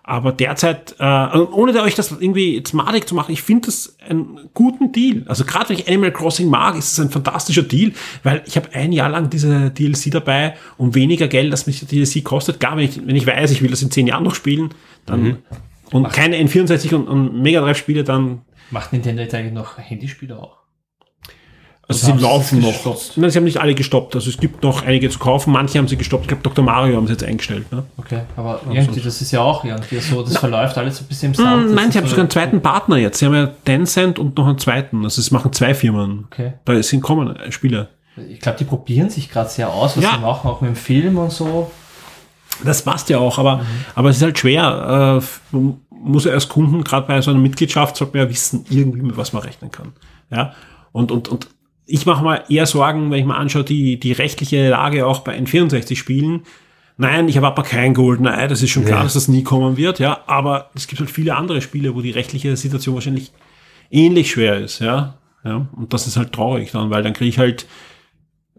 [0.10, 3.68] Aber derzeit, äh, also ohne da euch das irgendwie jetzt madig zu machen, ich finde
[3.68, 5.22] das einen guten Deal.
[5.28, 7.92] Also gerade wenn ich Animal Crossing mag, ist es ein fantastischer Deal,
[8.24, 11.88] weil ich habe ein Jahr lang diese DLC dabei um weniger Geld, als mich der
[11.88, 12.60] DLC kostet.
[12.60, 14.74] Gar wenn ich, wenn ich weiß, ich will das in zehn Jahren noch spielen,
[15.06, 15.44] dann
[15.92, 18.42] und keine N64 und, und Mega Drive Spiele, dann
[18.72, 20.59] Macht Nintendo jetzt eigentlich noch Handyspiele auch?
[21.90, 22.96] Also sie laufen noch.
[23.16, 24.14] Nein, sie haben nicht alle gestoppt.
[24.16, 25.52] Also es gibt noch einige zu kaufen.
[25.52, 26.24] Manche haben sie gestoppt.
[26.26, 26.64] Ich glaube, Dr.
[26.64, 27.72] Mario haben sie jetzt eingestellt.
[27.72, 27.84] Ne?
[27.98, 31.32] Okay, aber irgendwie, das ist ja auch irgendwie so, das verläuft alles so ein bisschen
[31.32, 31.66] im Sand.
[31.70, 33.18] Hm, Nein, ist sie haben so- sogar einen zweiten Partner jetzt.
[33.18, 35.04] Sie haben ja Tencent und noch einen zweiten.
[35.04, 36.26] Also es machen zwei Firmen.
[36.32, 36.54] Okay.
[36.64, 37.88] Da sind kommen äh, Spieler.
[38.30, 40.12] Ich glaube, die probieren sich gerade sehr aus, was Ja.
[40.14, 41.72] sie machen, auch mit dem Film und so.
[42.64, 43.62] Das passt ja auch, aber,
[43.96, 45.22] aber es ist halt schwer.
[45.54, 45.58] Äh,
[45.92, 49.18] muss ja als Kunden, gerade bei so einer Mitgliedschaft, sollte man ja wissen, irgendwie mit
[49.18, 49.94] was man rechnen kann.
[50.30, 50.54] Ja.
[50.92, 51.48] Und, und, und
[51.90, 55.38] ich mache mal eher Sorgen, wenn ich mal anschaue, die, die rechtliche Lage auch bei
[55.38, 56.44] N64-Spielen.
[56.98, 59.04] Nein, ich habe aber kein GoldenEye, das ist schon klar, Ja.
[59.04, 60.20] dass das nie kommen wird, ja.
[60.28, 63.32] Aber es gibt halt viele andere Spiele, wo die rechtliche Situation wahrscheinlich
[63.90, 65.18] ähnlich schwer ist, ja.
[65.44, 65.68] ja.
[65.76, 67.68] Und das ist halt traurig dann, weil dann kriege ich halt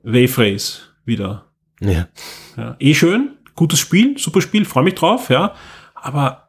[0.02, 1.46] Wave Race wieder.
[1.80, 2.08] Ja.
[2.56, 5.54] Ja, eh schön, gutes Spiel, super Spiel, freue mich drauf, ja.
[5.94, 6.48] Aber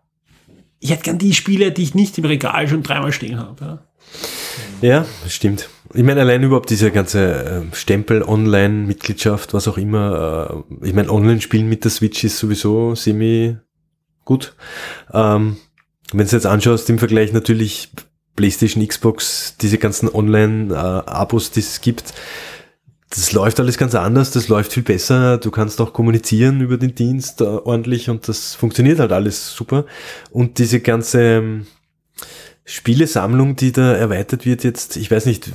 [0.80, 3.66] ich hätte gern die Spiele, die ich nicht im Regal schon dreimal stehen habe.
[3.66, 3.80] Ja.
[4.82, 5.70] Ja, stimmt.
[5.94, 10.64] Ich meine, allein überhaupt diese ganze äh, Stempel, Online-Mitgliedschaft, was auch immer.
[10.82, 13.58] Äh, ich meine, Online-Spielen mit der Switch ist sowieso semi
[14.24, 14.56] gut.
[15.14, 15.58] Ähm,
[16.14, 17.90] Wenn du jetzt anschaust, im Vergleich natürlich
[18.36, 22.14] PlayStation, Xbox, diese ganzen Online-Abos, die es gibt,
[23.10, 25.38] das läuft alles ganz anders, das läuft viel besser.
[25.38, 29.86] Du kannst auch kommunizieren über den Dienst äh, ordentlich und das funktioniert halt alles super.
[30.32, 31.68] Und diese ganze ähm,
[32.66, 35.50] Spielesammlung, die da erweitert wird jetzt, ich weiß nicht,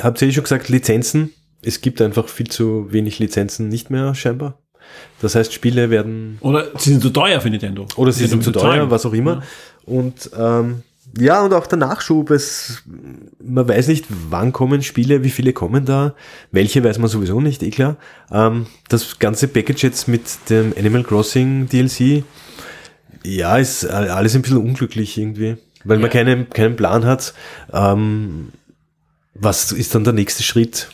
[0.00, 1.32] habt ihr eh schon gesagt, Lizenzen?
[1.62, 4.58] Es gibt einfach viel zu wenig Lizenzen nicht mehr scheinbar.
[5.20, 7.86] Das heißt, Spiele werden Oder sie sind zu teuer für Nintendo.
[7.96, 9.42] oder sie Die sind zu teuer, was auch immer.
[9.84, 10.82] Und ähm,
[11.18, 12.82] ja, und auch der Nachschub, es,
[13.42, 16.14] man weiß nicht, wann kommen Spiele, wie viele kommen da,
[16.52, 17.96] welche weiß man sowieso nicht, eh klar.
[18.30, 22.24] Ähm, das ganze Package jetzt mit dem Animal Crossing DLC,
[23.24, 25.56] ja, ist alles ein bisschen unglücklich irgendwie,
[25.86, 27.34] weil man keinen, keinen Plan hat.
[27.72, 28.52] Ähm,
[29.34, 30.88] was ist dann der nächste Schritt?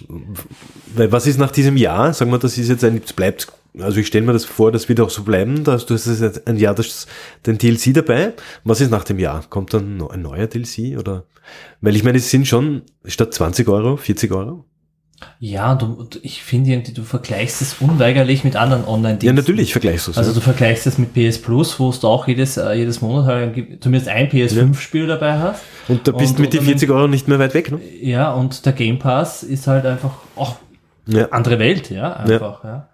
[0.94, 2.12] Weil was ist nach diesem Jahr?
[2.12, 3.47] Sagen wir, das ist jetzt ein, es bleibt,
[3.78, 6.47] also ich stelle mir das vor, das wird auch so bleiben, dass du hast jetzt
[6.47, 7.06] ein Jahr das,
[7.47, 8.35] den DLC dabei.
[8.64, 9.44] Was ist nach dem Jahr?
[9.48, 11.24] Kommt dann ein neuer DLC oder?
[11.81, 14.64] Weil ich meine, es sind schon statt 20 Euro, 40 Euro.
[15.40, 15.82] Ja, und
[16.15, 19.27] du, ich finde irgendwie, du vergleichst es unweigerlich mit anderen Online-Diensten.
[19.27, 20.19] Ja, natürlich vergleichst du es.
[20.19, 23.82] Also du vergleichst es mit PS Plus, wo du auch jedes, äh, jedes Monat halt
[23.82, 25.62] zumindest ein PS5-Spiel dabei hast.
[25.89, 27.81] und da bist und- du mit den und- 40 Euro nicht mehr weit weg, ne?
[28.01, 30.57] Ja, und der Game Pass ist halt einfach auch
[31.07, 31.28] Ja.
[31.31, 32.89] andere Welt, ja, einfach, ja.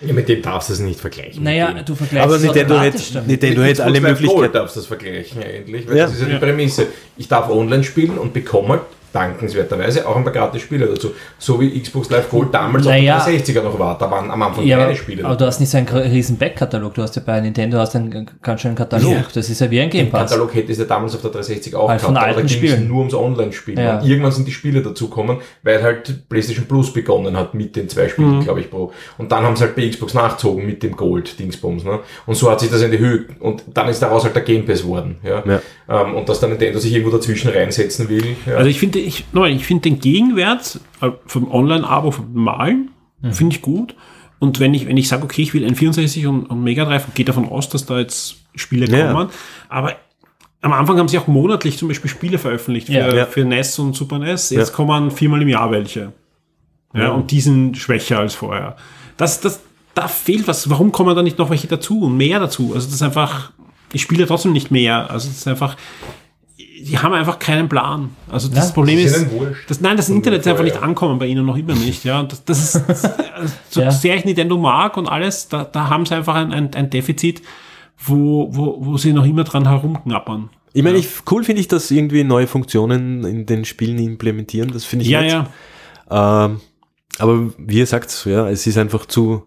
[0.00, 1.42] Ja, mit dem darfst du es nicht vergleichen.
[1.44, 3.22] Naja, du vergleichst Aber es Nintendo hätte.
[3.26, 4.52] Nintendo hätte alle Live Gold Möglichkeiten.
[4.52, 5.88] darfst du das vergleichen eigentlich.
[5.88, 6.04] Weil Ja.
[6.06, 6.86] Das ist ja die Prämisse.
[7.16, 8.80] Ich darf online spielen und bekomme
[9.14, 11.12] dankenswerterweise auch ein paar gratis Spiele dazu.
[11.38, 13.18] So wie Xbox Live Gold damals Naja.
[13.18, 13.96] auf der 360er noch war.
[13.98, 16.36] Da waren am Anfang Ja, keine aber, Spiele aber du hast nicht so einen riesen
[16.36, 16.94] Backkatalog.
[16.94, 19.10] Du hast ja bei Nintendo hast einen ganz schönen Katalog.
[19.12, 19.24] Ja.
[19.32, 20.30] Das ist ja wie ein Game Den Pass.
[20.30, 22.64] Katalog hätte es ja damals auf der 360 auch von gehabt, aber alten da ging
[22.64, 22.88] es Spielen.
[22.88, 23.78] nur ums Online-Spielen.
[23.78, 23.98] Ja.
[23.98, 28.08] Und irgendwann sind die Spiele dazugekommen, weil halt PlayStation Plus begonnen hat mit den zwei
[28.08, 28.92] Spielen, glaube ich, pro.
[29.18, 31.84] Und dann haben sie halt bei Xbox nachgezogen mit dem Gold-Dingsbums.
[31.84, 32.00] Ne?
[32.26, 33.24] Und so hat sich das in die Höhe.
[33.40, 35.16] Und dann ist daraus halt der Game Pass worden.
[35.22, 35.42] Ja?
[35.46, 35.60] Ja.
[35.88, 38.24] Ähm, und dass der Nintendo sich irgendwo dazwischen reinsetzen will.
[38.46, 38.56] Ja.
[38.56, 42.90] Also ich finde, ich, ich finde den Gegenwert äh, vom Online-Abo vom Malen,
[43.30, 43.94] finde ich gut.
[44.40, 47.06] Und wenn ich, wenn ich sage, okay, ich will ein 64 und, und Mega Drive,
[47.14, 49.12] gehe davon aus, dass da jetzt Spiele Ja.
[49.12, 49.30] kommen.
[49.68, 49.96] Aber
[50.60, 53.14] am Anfang haben sie auch monatlich zum Beispiel Spiele veröffentlicht für, Ja.
[53.14, 53.26] Ja.
[53.26, 54.50] für NES und Super NES.
[54.50, 54.74] Jetzt Ja.
[54.74, 56.12] kommen viermal im Jahr welche.
[56.94, 58.76] Ja, und die sind schwächer als vorher.
[59.16, 59.60] Das, das,
[59.94, 60.68] da fehlt was.
[60.70, 62.72] Warum kommen da nicht noch welche dazu und mehr dazu?
[62.74, 63.52] Also das ist einfach,
[63.92, 65.10] ich spiele trotzdem nicht mehr.
[65.10, 65.76] Also das ist einfach,
[66.82, 68.10] die haben einfach keinen Plan.
[68.28, 69.70] Also das Ja, Problem ist ist, ihnen wurscht.
[69.70, 72.04] das, nein, das Internet ist einfach nicht ankommen bei ihnen noch immer nicht.
[72.04, 73.10] Ja, und das, das ist,
[73.70, 73.90] so Ja.
[73.90, 77.42] sehr ich Nintendo mag und alles, da, da haben sie einfach ein, ein, ein Defizit,
[77.98, 80.50] wo, wo, wo sie noch immer dran herumknappern.
[80.72, 84.72] Ich meine, ich, cool finde ich, dass irgendwie neue Funktionen in den Spielen implementieren.
[84.72, 85.30] Das finde ich Ja, nett.
[86.10, 86.44] ja.
[86.46, 86.60] Ähm,
[87.20, 89.44] aber wie ihr sagt, ja, es ist einfach zu,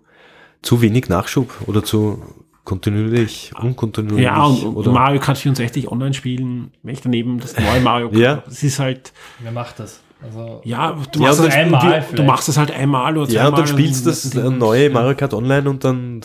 [0.62, 2.22] zu wenig Nachschub oder zu
[2.68, 4.26] kontinuierlich, unkontinuierlich.
[4.26, 8.10] Ja, und, und oder, Mario Kart 64 online spielen, wenn ich daneben das neue Mario
[8.10, 8.44] Kart, Ja.
[8.46, 10.02] das ist halt, Wer macht das?
[10.22, 13.32] Also, ja, du Ja, machst, und das, einmal du, du machst das halt einmal oder
[13.32, 16.22] ja, und dann zweimal spielst du das neue Mario Kart Online und dann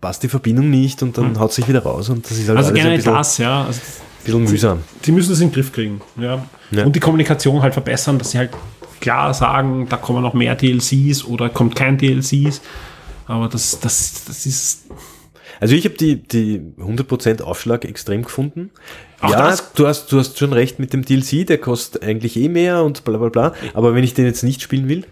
[0.00, 2.70] passt die Verbindung nicht und dann haut sich wieder raus und das ist halt Also
[2.70, 3.64] alles ein gerne bisschen, das, ja.
[3.64, 3.80] Also,
[4.24, 4.78] bisschen mühsam.
[5.02, 6.00] sie müssen es in den Griff kriegen.
[6.20, 6.44] Ja.
[6.72, 6.84] Ja.
[6.84, 8.50] Und die Kommunikation halt verbessern, dass sie halt
[9.00, 12.60] klar sagen, da kommen noch mehr DLCs oder kommt kein DLCs.
[13.26, 14.86] Aber das, das, das ist.
[15.60, 18.70] Also ich habe die, die 100% Aufschlag extrem gefunden.
[19.20, 22.36] Auch ja, das- du hast, du hast schon recht mit dem DLC, der kostet eigentlich
[22.36, 23.54] eh mehr und bla bla bla.
[23.74, 25.06] Aber wenn ich den jetzt nicht spielen will,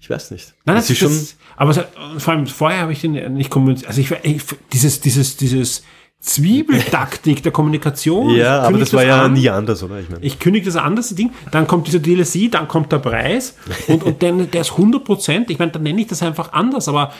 [0.00, 0.54] ich weiß nicht.
[0.64, 1.12] Nein, das ist schon,
[1.56, 1.74] aber
[2.18, 3.88] vor allem vorher habe ich den nicht kommuniziert.
[3.88, 4.42] Also ich, ich
[4.72, 5.82] dieses, dieses, dieses
[6.20, 8.30] Zwiebeltaktik der Kommunikation.
[8.30, 9.32] ja, aber kündige das war ja an.
[9.34, 10.00] nie anders, oder?
[10.00, 10.24] Ich meine.
[10.24, 13.54] Ich kündige das an, das Ding, dann kommt dieser DLC, dann kommt der Preis
[13.88, 17.12] und, und dann, der ist 100%, ich meine, dann nenne ich das einfach anders, aber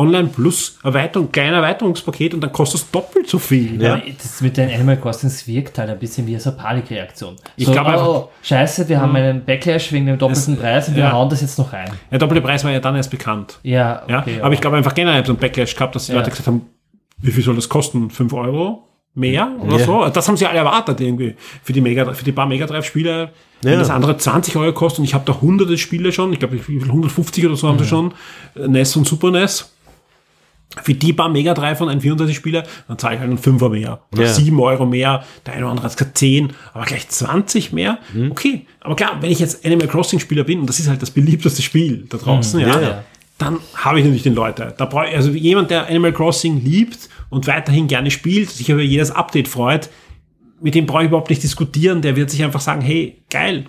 [0.00, 3.80] Online plus Erweiterung, kleiner Erweiterungspaket und dann kostet es doppelt so viel.
[3.82, 4.00] Ja.
[4.22, 7.36] Das mit den Animal Crossings wirkt halt ein bisschen wie so eine Panikreaktion.
[7.56, 10.88] Ich so, glaub einfach- oh, scheiße, wir haben einen Backlash wegen dem doppelten Es- Preis
[10.88, 11.12] und wir ja.
[11.12, 11.90] hauen das jetzt noch rein.
[12.10, 13.58] Der doppelte Preis war ja dann erst bekannt.
[13.62, 14.40] Ja, Ja, okay.
[14.40, 16.18] aber ich glaube einfach generell so ein Backlash gehabt, dass die Ja.
[16.18, 16.62] Leute gesagt haben,
[17.18, 18.10] wie viel soll das kosten?
[18.10, 18.86] 5 Euro?
[19.12, 19.84] Mehr oder Ja.
[19.84, 20.08] so?
[20.08, 21.34] Das haben sie alle erwartet irgendwie.
[21.64, 23.30] Für die, Mega, für die paar Mega Drive Spiele.
[23.60, 23.78] Wenn Ja.
[23.80, 26.58] das andere 20 Euro kostet und ich habe da hunderte Spiele schon, ich glaube, wie
[26.60, 28.14] viel, 150 oder so haben sie schon,
[28.56, 29.70] äh, NES und Super NES.
[30.82, 33.70] Für die paar Mega Drive und ein 34 Spieler, dann zahle ich halt einen Fünfer
[33.70, 34.02] mehr.
[34.12, 34.32] Oder Ja.
[34.32, 35.24] 7 Euro mehr.
[35.44, 37.98] Der eine oder andere hat gesagt 10, aber gleich 20 mehr.
[38.14, 38.30] Mhm.
[38.30, 38.66] Okay.
[38.80, 41.60] Aber klar, wenn ich jetzt Animal Crossing Spieler bin, und das ist halt das beliebteste
[41.62, 43.04] Spiel da draußen, ja, Ja, ja.
[43.38, 44.72] dann habe ich natürlich den Leute.
[44.76, 49.10] Da brauche also jemand, der Animal Crossing liebt und weiterhin gerne spielt, sich über jedes
[49.10, 49.90] Update freut,
[50.60, 52.00] mit dem brauche ich überhaupt nicht diskutieren.
[52.00, 53.64] Der wird sich einfach sagen, hey, geil.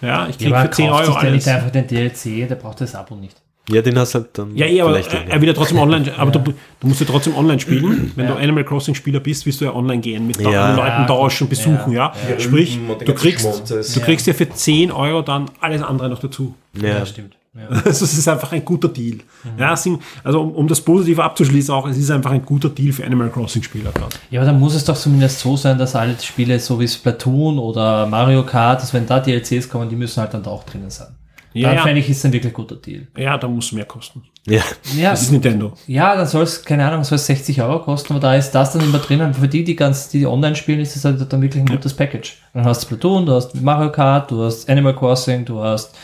[0.00, 1.46] Ja, ich kriege Ja, für 10 kauft Euro sich der alles.
[1.46, 3.34] nicht einfach den DLC, der braucht das Abo nicht.
[3.70, 6.30] Ja, den hast du halt dann Ja, eh, aber er will ja trotzdem online, aber
[6.30, 8.12] du, du musst ja trotzdem online spielen.
[8.14, 10.50] Wenn du Animal Crossing Spieler bist, willst du ja online gehen, mit Ja.
[10.50, 12.12] Ja, Leuten tauschen, besuchen, ja.
[12.28, 12.38] Ja.
[12.38, 16.54] Sprich, du kriegst, du kriegst ja für 10 Euro dann alles andere noch dazu.
[16.74, 17.04] ja.
[17.06, 17.36] stimmt.
[17.54, 17.68] Ja.
[17.84, 19.18] Also es ist einfach ein guter Deal.
[19.56, 22.68] Ja, es sind, also um, um das Positive abzuschließen auch, es ist einfach ein guter
[22.68, 24.16] Deal für Animal Crossing Spieler gerade.
[24.30, 27.58] Ja, aber dann muss es doch zumindest so sein, dass alle Spiele, so wie Splatoon
[27.60, 30.90] oder Mario Kart, dass wenn da DLCs kommen, die müssen halt dann da auch drinnen
[30.90, 31.08] sein.
[31.54, 31.82] Ja, dann ja.
[31.84, 33.06] fände ich, ist ein wirklich guter Deal.
[33.16, 34.22] Ja, da muss mehr kosten.
[34.46, 34.60] ja.
[34.96, 35.72] Ja, Das ist Nintendo.
[35.86, 38.72] ja dann soll es, keine Ahnung, soll es 60 Euro kosten, aber da ist das
[38.72, 39.32] dann immer drinnen.
[39.32, 42.36] Für die, die ganz, die online spielen, ist es halt dann wirklich ein gutes Package.
[42.52, 45.94] Dann hast du Splatoon, du hast Mario Kart, du hast Animal Crossing, du hast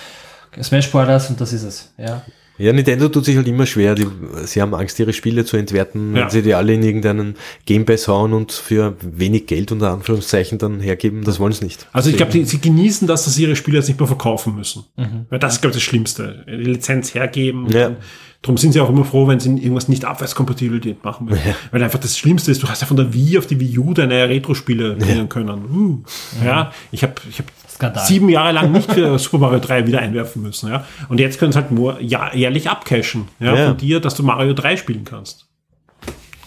[0.62, 1.28] Smash Bros.
[1.30, 1.92] und das ist es.
[1.98, 2.22] Ja.
[2.60, 3.94] Ja, Nintendo tut sich halt immer schwer.
[3.94, 4.06] Die,
[4.44, 6.22] sie haben Angst, ihre Spiele zu entwerten, Ja.
[6.22, 10.58] wenn sie die alle in irgendeinen Game Pass hauen und für wenig Geld unter Anführungszeichen
[10.58, 11.24] dann hergeben.
[11.24, 11.86] Das wollen sie nicht.
[11.92, 14.84] Also ich glaube, sie genießen das, dass sie ihre Spiele jetzt nicht mehr verkaufen müssen.
[15.30, 16.44] Weil das ist, glaube ich, das Schlimmste.
[16.46, 17.68] Die Lizenz hergeben.
[17.70, 17.96] Ja.
[18.42, 21.42] Darum sind sie auch immer froh, wenn sie irgendwas nicht abwärtskompatibel machen müssen.
[21.72, 23.92] Weil einfach das Schlimmste ist, du hast ja von der Wii auf die Wii U
[23.94, 25.64] deine Retro-Spiele bringen können.
[25.70, 26.02] Uh.
[26.44, 27.46] Ja, ich habe ich hab
[27.80, 28.04] Skandal.
[28.04, 30.68] sieben Jahre lang nicht für Super Mario 3 wieder einwerfen müssen.
[30.70, 30.84] Ja?
[31.08, 33.66] Und jetzt können sie halt nur jährlich abcashen ja, Ja.
[33.68, 35.46] von dir, dass du Mario 3 spielen kannst.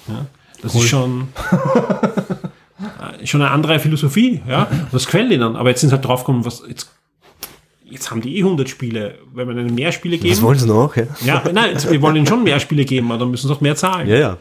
[0.08, 0.26] Ja?
[0.62, 1.28] Das ist schon,
[3.26, 4.42] schon eine andere Philosophie.
[4.48, 4.64] Ja?
[4.70, 5.56] Und das gefällt ihnen.
[5.56, 6.92] Aber jetzt sind sie halt draufgekommen, was jetzt,
[7.86, 9.16] jetzt haben die eh 100 Spiele.
[9.34, 11.04] Wenn wir ihnen mehr Spiele Das geben, wollen sie noch, ja?
[11.26, 13.62] ja, nein, jetzt, wir wollen ihnen schon mehr Spiele geben, aber dann müssen sie auch
[13.62, 14.08] mehr zahlen.
[14.08, 14.38] Ja, ja.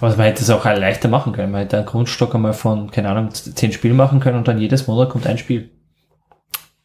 [0.00, 1.50] Aber man hätte es auch leichter machen können.
[1.50, 4.86] Man hätte einen Grundstock einmal von, keine Ahnung, 10 Spielen machen können und dann jedes
[4.86, 5.70] Monat kommt ein Spiel.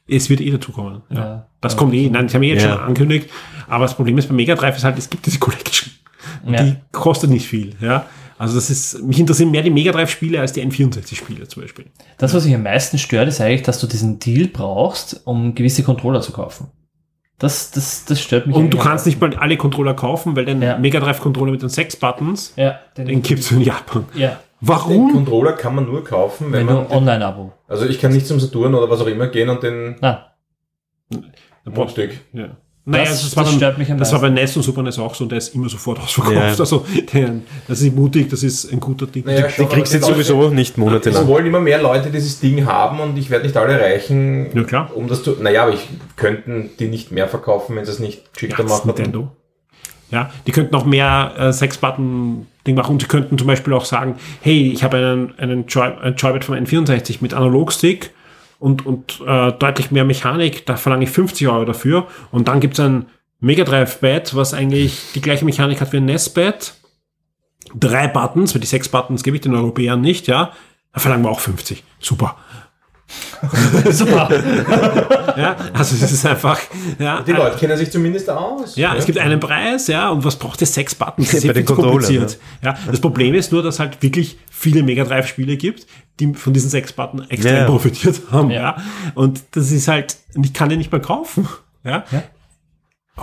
[0.10, 1.02] Es wird eh dazukommen.
[1.10, 1.18] Ja.
[1.18, 1.46] Ja.
[1.62, 2.10] Das kommt eh.
[2.10, 2.74] Nein, das haben wir jetzt Ja.
[2.74, 3.30] schon angekündigt.
[3.68, 5.92] Aber das Problem ist bei Mega Drive ist halt, es gibt diese Collection.
[6.46, 6.64] Und Ja.
[6.64, 7.76] Die kostet nicht viel.
[7.82, 8.06] Ja.
[8.38, 11.62] Also das ist, mich interessieren mehr die Mega Drive Spiele als die N64 Spiele zum
[11.62, 11.86] Beispiel.
[12.18, 15.84] Das, was mich am meisten stört, ist eigentlich, dass du diesen Deal brauchst, um gewisse
[15.84, 16.68] Controller zu kaufen.
[17.38, 18.56] Das, das, das stört mich.
[18.56, 20.78] Und du kannst nicht mal alle Controller kaufen, weil den Ja.
[20.78, 22.54] Mega Drive Controller mit den sechs Buttons.
[22.56, 24.06] Ja, den gibt's in Japan.
[24.14, 25.14] Ja, Den Warum?
[25.14, 26.88] Controller kann man nur kaufen, wenn, wenn man.
[26.88, 27.54] Den, Online-Abo.
[27.68, 30.26] also ich kann nicht zum Saturn oder was auch immer gehen und den Na,
[31.66, 32.12] Mundstück.
[32.34, 32.50] Ja.
[32.86, 34.42] Naja, Das- das, war das dann, stört mich am das war bei meisten.
[34.42, 36.36] NES und Super NES auch so und der ist immer sofort ausverkauft.
[36.36, 36.42] Ja.
[36.58, 37.36] Also der,
[37.68, 39.26] das ist mutig, das ist ein guter Ding.
[39.26, 41.28] Naja, Die kriegst du jetzt sowieso nicht Es monatelang.
[41.28, 44.92] wollen immer mehr Leute dieses Ding haben und ich werde nicht alle erreichen, Ja, klar.
[44.96, 45.34] um das zu.
[45.40, 48.72] Naja, aber ich könnten die nicht mehr verkaufen, wenn sie es nicht Ja, schicker das
[48.74, 48.96] ist machen.
[48.98, 49.32] Nintendo.
[50.12, 51.54] Ja, die könnten auch mehr äh,
[52.70, 55.92] Sechs-Button-Ding machen und sie könnten zum Beispiel auch sagen, hey, ich habe einen, einen Joy,
[56.02, 58.12] ein Joybit vom N64 mit Analogstick
[58.60, 62.80] und, und äh, deutlich mehr Mechanik, da verlange ich 50 Euro dafür und dann gibt's
[62.80, 63.08] ein
[63.40, 66.74] Mega Drive Pad, was eigentlich die gleiche Mechanik hat wie ein NES-Pad.
[67.74, 70.52] Drei Buttons, weil die sechs Buttons gebe ich den Europäern nicht, ja.
[70.92, 71.84] Da verlangen wir auch 50.
[72.00, 72.36] Super.
[73.92, 74.30] super.
[75.38, 76.60] Ja, also es ist einfach,
[76.98, 77.22] ja.
[77.22, 78.76] Die Leute kennen sich zumindest aus.
[78.76, 80.74] Ja, es gibt einen Preis, ja, und was braucht es?
[80.74, 81.28] Sechs Buttons?
[81.32, 82.38] Das ist Bei ja kompliziert.
[82.64, 82.78] Ja.
[82.90, 85.88] das Problem ist nur, dass halt wirklich viele Mega Drive Spiele gibt,
[86.20, 87.66] die von diesen sechs Button extrem Ja.
[87.66, 88.62] profitiert haben, ja.
[88.62, 88.78] Ja.
[89.16, 91.48] Und das ist halt, ich kann den nicht mehr kaufen,
[91.84, 92.04] ja.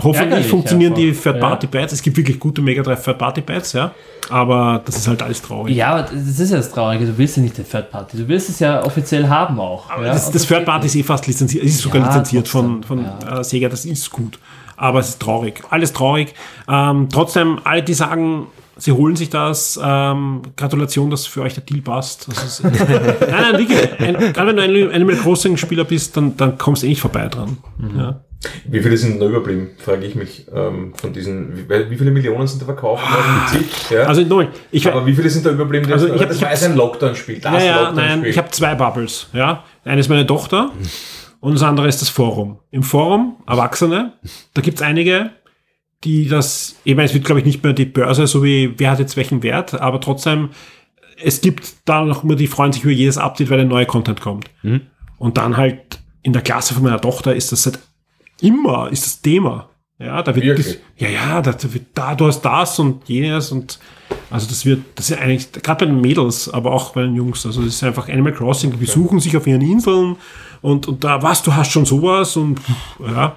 [0.03, 1.31] Hoffentlich funktionieren die einfach.
[1.31, 1.93] Third-Party-Pads.
[1.93, 3.91] Es gibt wirklich gute Mega Drive Third-Party-Pads, ja.
[4.29, 5.75] Aber das ist halt alles traurig.
[5.75, 7.05] Ja, aber das ist ja das Traurige.
[7.05, 8.17] Du willst ja nicht die Third Party.
[8.17, 9.89] Du willst es ja offiziell haben auch.
[9.89, 10.13] Aber ja?
[10.13, 12.81] das, das Third geht Party ist eh fast lizenziert, es ist sogar Ja, lizenziert von,
[12.81, 14.39] trotzdem, von äh, Sega, das ist gut.
[14.75, 16.33] Aber es ist traurig, alles traurig.
[16.67, 21.63] Ähm, trotzdem, alle, die sagen, sie holen sich das, ähm, Gratulation, dass für euch der
[21.63, 22.27] Deal passt.
[22.63, 26.83] Nein, nein, wirklich, ein, gerade wenn du ein Animal Crossing Spieler bist, dann, dann kommst
[26.83, 27.57] du eh nicht vorbei dran.
[27.97, 28.19] Ja.
[28.69, 32.45] Wie viele sind noch überblieben, frage ich mich, ähm, von diesen, wie, wie viele Millionen
[32.47, 33.41] sind da verkauft worden?
[33.47, 34.03] Zig, ja?
[34.03, 35.87] Also, nochmal, ich, aber wie viele sind da überblieben?
[35.87, 38.03] die Also ich hab- das ich war hab- ein Lockdown-Spiel, das Ja, ja, Lockdown-Spiel.
[38.17, 39.27] nein, ich habe zwei Bubbles.
[39.33, 40.71] Ja, eine ist meine Tochter
[41.39, 42.59] und das andere ist das Forum.
[42.69, 44.13] Im Forum Erwachsene,
[44.53, 45.31] da gibt's einige,
[46.03, 48.91] die das, ich meine, es wird glaube ich nicht mehr die Börse, so wie wer
[48.91, 50.49] hat jetzt welchen Wert, aber trotzdem,
[51.23, 54.21] es gibt da noch immer, die freuen sich über jedes Update, weil ein neuer Content
[54.21, 54.51] kommt.
[55.17, 57.79] Und dann halt in der Klasse von meiner Tochter ist das seit
[58.41, 59.69] immer, ist das Thema.
[59.99, 60.79] Ja, da wird, Wirklich?
[60.97, 63.79] ja, ja, da, da wird da, du hast das und jenes und
[64.29, 67.45] Also das wird, das ist eigentlich, gerade bei den Mädels, aber auch bei den Jungs,
[67.45, 70.17] also das ist einfach Animal Crossing, die besuchen sich auf ihren Inseln
[70.61, 72.59] und, und da, was, du hast schon sowas und
[72.99, 73.35] ja.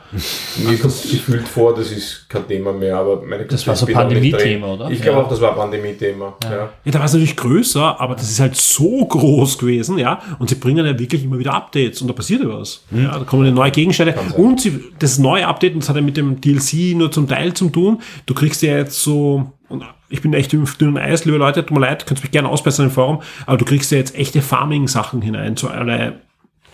[0.59, 3.87] Mir kommt gefühlt vor, das ist kein Thema mehr, aber meine Das war so.
[3.87, 4.91] Pandemie-Thema, oder?
[4.91, 5.25] Ich glaube Ja.
[5.25, 6.35] auch, das war Pandemie-Thema.
[6.45, 6.51] Ja.
[6.51, 10.21] Ja, da war es natürlich größer, aber das ist halt so groß gewesen, ja.
[10.39, 12.85] Und sie bringen ja wirklich immer wieder Updates und da passiert ja was.
[12.91, 14.15] Ja, da kommen ja neue Gegenstände.
[14.37, 17.53] Und sie, das neue Update, und das hat ja mit dem DLC nur zum Teil
[17.55, 21.37] zu tun, du kriegst ja jetzt so, und ich bin echt auf dünnem Eis, liebe
[21.37, 24.15] Leute, tut mir leid, könnt mich gerne ausbessern im Forum, aber du kriegst ja jetzt
[24.17, 26.15] echte Farming-Sachen hinein, so eine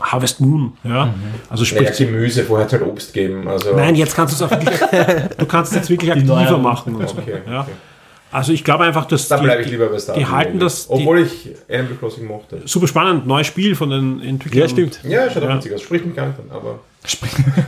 [0.00, 1.12] Harvest Moon, ja.
[1.49, 3.49] Also Naja, sprich, Gemüse, vorher hat halt Obst geben.
[3.49, 4.78] Also Nein, jetzt kannst du es auch wirklich,
[5.39, 7.16] du kannst es jetzt wirklich aktiver machen und so.
[7.18, 7.60] Okay, Ja.
[7.62, 7.70] okay.
[8.33, 10.91] Also ich glaube einfach, dass Dann die- bleibe ich lieber bei Star die halten das-
[10.91, 12.60] Obwohl ich Animal Crossing mochte.
[12.66, 14.62] super spannend, neues Spiel von den Entwicklern.
[14.65, 15.00] Ja, stimmt.
[15.05, 15.57] Ja, schaut auch Ja.
[15.57, 15.81] witzig aus.
[15.83, 16.81] Spricht mich gar nicht an, aber.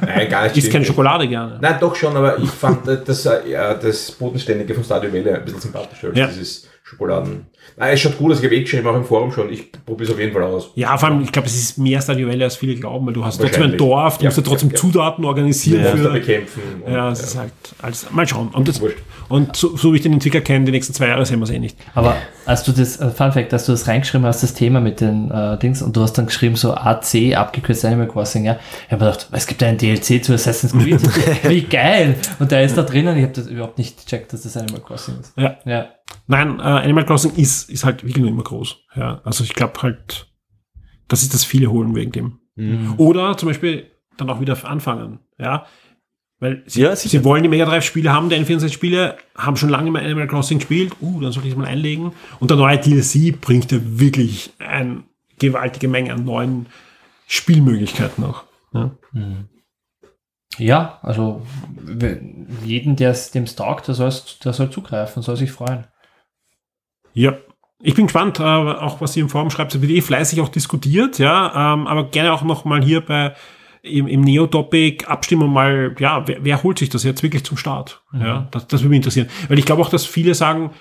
[0.04, 0.56] Nein, gar nicht.
[0.56, 0.84] Isst keine.
[0.84, 1.58] Schokolade gerne.
[1.60, 5.44] Nein, doch schon, aber ich fand das, äh, ja, das Bodenständige von Stadio Valley ein
[5.44, 6.26] bisschen sympathischer als Ja.
[6.26, 7.46] dieses Schokoladen.
[7.76, 9.52] Nein, es schaut gut aus, ich habe eh geschrieben, auch im Forum schon.
[9.52, 10.70] Ich probiere es auf jeden Fall aus.
[10.74, 13.24] Ja, vor allem, ich glaube, es ist mehr Stadio Valley, als viele glauben, weil du
[13.24, 13.76] hast trotzdem ein.
[13.76, 14.80] Dorf, du Ja, musst ja trotzdem ja, ja.
[14.80, 16.10] Zutaten organisieren Monster für.
[16.10, 16.62] bekämpfen.
[16.84, 17.24] und, Ja, es ja.
[17.26, 18.06] ist halt alles.
[18.10, 18.48] Mal schauen.
[18.48, 18.80] Und, das,
[19.28, 21.50] und so, so wie ich den Entwickler kenne, die nächsten zwei Jahre sehen wir es
[21.50, 21.76] eh nicht.
[21.94, 22.16] Aber
[22.46, 25.30] als du das, äh, Fun Fact, als du das reingeschrieben hast, das Thema mit den
[25.30, 28.58] äh, Dings, und du hast dann geschrieben so AC, abgekürzt Animal Crossing, ja.
[28.86, 31.00] Ich habe mir gedacht, es gibt einen DLC zu Assassin's Creed.
[31.48, 32.14] Wie geil!
[32.38, 35.14] Und der ist da drinnen, ich habe das überhaupt nicht gecheckt, dass das Animal Crossing
[35.20, 35.32] ist.
[35.36, 35.56] Ja.
[35.64, 35.86] Ja.
[36.26, 38.76] Nein, äh, Animal Crossing ist, ist halt wirklich nur immer groß.
[38.96, 40.32] Ja, also ich glaube halt,
[41.08, 42.40] das ist das viele holen wegen dem.
[42.56, 42.94] Mhm.
[42.96, 45.20] Oder zum Beispiel dann auch wieder anfangen.
[45.38, 45.66] Ja,
[46.40, 49.70] weil sie, Ja, sie wollen die Mega Drive Spiele haben, die N64 Spiele, haben schon
[49.70, 50.92] lange mal Animal Crossing gespielt.
[51.00, 52.12] Uh, dann sollte ich es mal einlegen.
[52.38, 55.02] Und der neue DLC bringt ja wirklich eine
[55.38, 56.66] gewaltige Menge an neuen
[57.26, 58.44] Spielmöglichkeiten auch.
[58.72, 58.92] Ja.
[60.58, 61.46] Ja, also
[62.64, 64.12] jeden, der es dem taugt, der soll,
[64.44, 65.86] der soll zugreifen, soll sich freuen.
[67.12, 67.36] Ja.
[67.80, 69.74] Ich bin gespannt, äh, auch was ihr im Forum schreibt.
[69.74, 73.34] Es wird eh fleißig auch diskutiert, ja, ähm, aber gerne auch noch mal hier bei
[73.82, 78.02] im, im Neo-Topic abstimmen mal, ja, wer, wer holt sich das jetzt wirklich zum Start?
[78.12, 79.28] Ja, das, das würde mich interessieren.
[79.48, 80.72] Weil ich glaube auch, dass viele sagen,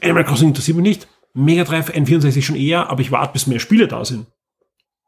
[0.00, 3.60] Animal Crossing interessiert mich nicht, Mega Drive N64 schon eher, aber ich warte, bis mehr
[3.60, 4.26] Spiele da sind.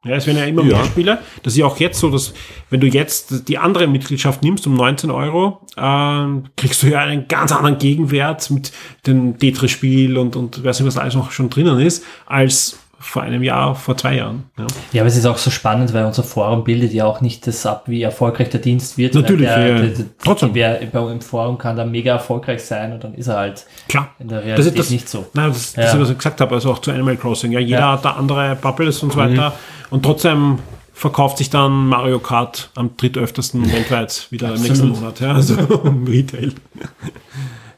[0.04, 0.78] Ja, es werden ja immer Ja.
[0.78, 1.18] mehr Spiele.
[1.42, 2.34] Das ist ja auch jetzt so, dass
[2.70, 7.28] wenn du jetzt die andere Mitgliedschaft nimmst um 19 Euro, ähm, kriegst du ja einen
[7.28, 8.72] ganz anderen Gegenwert mit
[9.06, 13.42] dem Tetris-Spiel und, und weiß nicht, was alles noch schon drinnen ist, als vor einem
[13.42, 14.44] Jahr, vor zwei Jahren.
[14.56, 14.66] Ja.
[14.92, 17.66] Ja, aber es ist auch so spannend, weil unser Forum bildet ja auch nicht das
[17.66, 19.14] ab, wie erfolgreich der Dienst wird.
[19.16, 20.50] Natürlich, Weil ja, der, der, Trotzdem.
[20.54, 24.10] Wer bei- im Forum kann da mega erfolgreich sein und dann ist er halt Klar.
[24.20, 25.26] in der Das Realität ist das, nicht so.
[25.34, 25.92] Nein, das, das Ja.
[25.94, 27.50] ist, was ich gesagt habe, also auch zu Animal Crossing.
[27.50, 27.86] Ja, jeder Ja.
[27.88, 27.92] Mhm.
[27.94, 29.52] hat da andere Bubbles und so weiter.
[29.92, 30.58] Und trotzdem
[30.94, 34.88] verkauft sich dann Mario Kart am drittöftesten weltweit wieder im nächsten.
[34.88, 35.20] Monat.
[35.20, 36.54] Ja, also im Retail.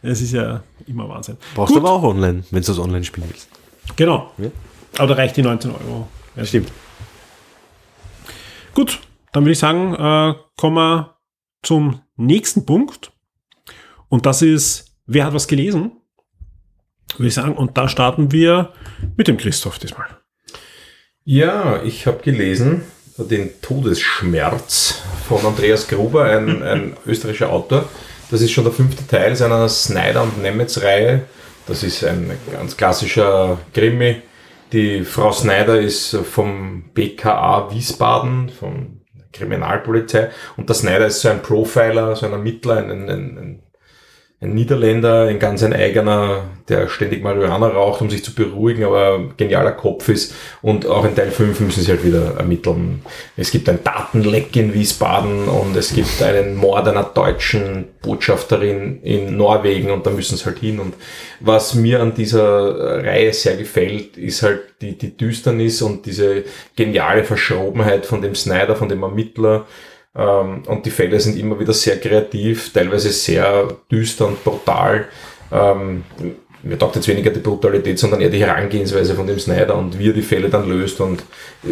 [0.01, 1.39] Es ist ja immer Wahnsinn.
[1.57, 3.49] Brauchst Gut, aber auch online, wenn du das online spielen willst.
[3.97, 4.31] Genau.
[4.39, 4.49] Ja.
[4.99, 6.07] Aber da reicht die 19 Euro.
[6.37, 6.71] Ja, Stimmt.
[8.75, 9.01] Gut,
[9.33, 11.17] dann würde ich sagen, äh, kommen wir
[11.63, 13.11] zum nächsten Punkt.
[14.09, 15.91] Und das ist, wer hat was gelesen?
[17.17, 17.57] Würde ich sagen.
[17.57, 18.73] Und da starten wir
[19.17, 20.07] mit dem Christoph diesmal.
[21.27, 22.83] Ja, ich habe gelesen
[23.17, 27.89] den Todesschmerz von Andreas Gruber, ein, ein österreichischer Autor.
[28.31, 31.23] Das ist schon der fünfte Teil seiner Snyder- und Nemetz-Reihe.
[31.67, 34.21] Das ist ein ganz klassischer Krimi.
[34.73, 39.01] Die Frau Snyder ist vom BKA Wiesbaden, von
[39.33, 40.31] Kriminalpolizei.
[40.59, 43.63] Und der Snyder ist so ein Profiler, so ein Ermittler, ein, ein, ein,
[44.45, 49.31] ein Niederländer, ein ganz ein eigener, der ständig Marihuana raucht, um sich zu beruhigen, aber
[49.37, 50.35] genialer Kopf ist.
[50.61, 53.03] Und auch in Teil 5 müssen sie halt wieder ermitteln.
[53.37, 59.37] Es gibt ein Datenleck in Wiesbaden und es gibt einen Mord einer deutschen Botschafterin in
[59.37, 60.79] Norwegen und da müssen sie halt hin.
[60.79, 60.95] Und
[61.41, 66.45] was mir an dieser Reihe sehr gefällt, ist halt die, die Düsternis und diese
[66.77, 69.67] geniale Verschrobenheit von dem Snyder, von dem Ermittler.
[70.17, 75.07] Ähm, und die Fälle sind immer wieder sehr kreativ, teilweise sehr düster und brutal.
[75.51, 76.05] Ähm,
[76.65, 80.09] mir taugt jetzt weniger die Brutalität, sondern eher die Herangehensweise von dem Snyder und wie
[80.09, 81.01] er die Fälle dann löst.
[81.01, 81.23] Und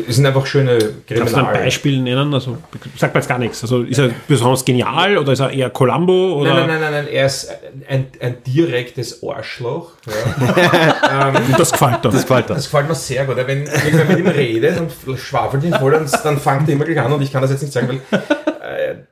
[0.08, 1.54] es sind einfach schöne Kannst du ein Kriminal.
[1.54, 2.34] Beispiel nennen?
[2.34, 2.58] Also
[2.96, 3.62] sagt mir jetzt gar nichts.
[3.62, 6.34] Also ist er besonders genial oder ist er eher Columbo?
[6.40, 6.54] Oder?
[6.54, 7.50] Nein, nein, nein, nein, nein, er ist
[7.88, 9.92] ein, ein direktes Arschloch.
[10.06, 11.28] Ja.
[11.34, 12.10] ähm, Und das gefällt dir.
[12.10, 13.36] Das gefällt Das gefällt mir sehr gut.
[13.46, 17.00] Wenn ich mit ihm rede, dann schwafelt ihn voll, dann, dann fängt er immer gleich
[17.00, 18.20] an und ich kann das jetzt nicht sagen, weil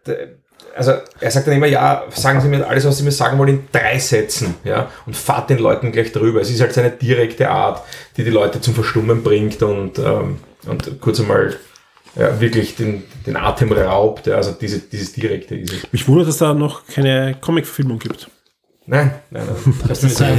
[0.04, 0.26] äh,
[0.76, 3.48] also er sagt dann immer, ja, sagen Sie mir alles, was Sie mir sagen wollen,
[3.50, 6.40] in drei Sätzen, ja, und fahrt den Leuten gleich drüber.
[6.40, 7.82] Es ist halt seine direkte Art,
[8.16, 11.56] die die Leute zum Verstummen bringt und, ähm, und kurz einmal
[12.16, 14.26] ja, wirklich den, den Atem raubt.
[14.26, 15.92] Ja, also diese, dieses Direkte ist es.
[15.92, 18.28] Mich wundert, dass da noch keine Comic-Verfilmung gibt.
[18.90, 19.74] Nein, nein, nein.
[19.88, 20.36] Das ist so ein,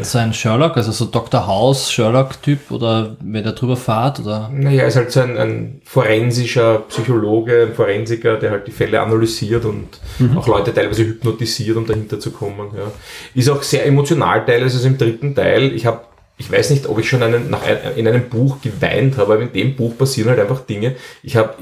[0.00, 1.44] so ein Sherlock, also so Dr.
[1.44, 4.48] House Sherlock-Typ oder wenn der drüber fahrt oder.
[4.52, 9.64] Naja, ist halt so ein, ein forensischer Psychologe, ein Forensiker, der halt die Fälle analysiert
[9.64, 9.88] und
[10.36, 12.70] auch Leute teilweise hypnotisiert, um dahinter zu kommen.
[12.76, 12.92] Ja.
[13.34, 15.72] Ist auch sehr emotional teilweise also im dritten Teil.
[15.72, 16.02] Ich habe
[16.38, 19.42] ich weiß nicht, ob ich schon einen, nach ein, in einem Buch geweint habe, aber
[19.42, 20.94] in dem Buch passieren halt einfach Dinge.
[21.24, 21.54] Ich habe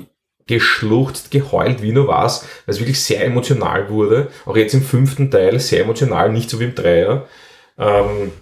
[0.49, 4.28] geschluchzt, geheult, wie nur was, weil es wirklich sehr emotional wurde.
[4.47, 7.27] Auch jetzt im fünften Teil sehr emotional, nicht so wie im Dreier.
[7.78, 8.33] Ähm,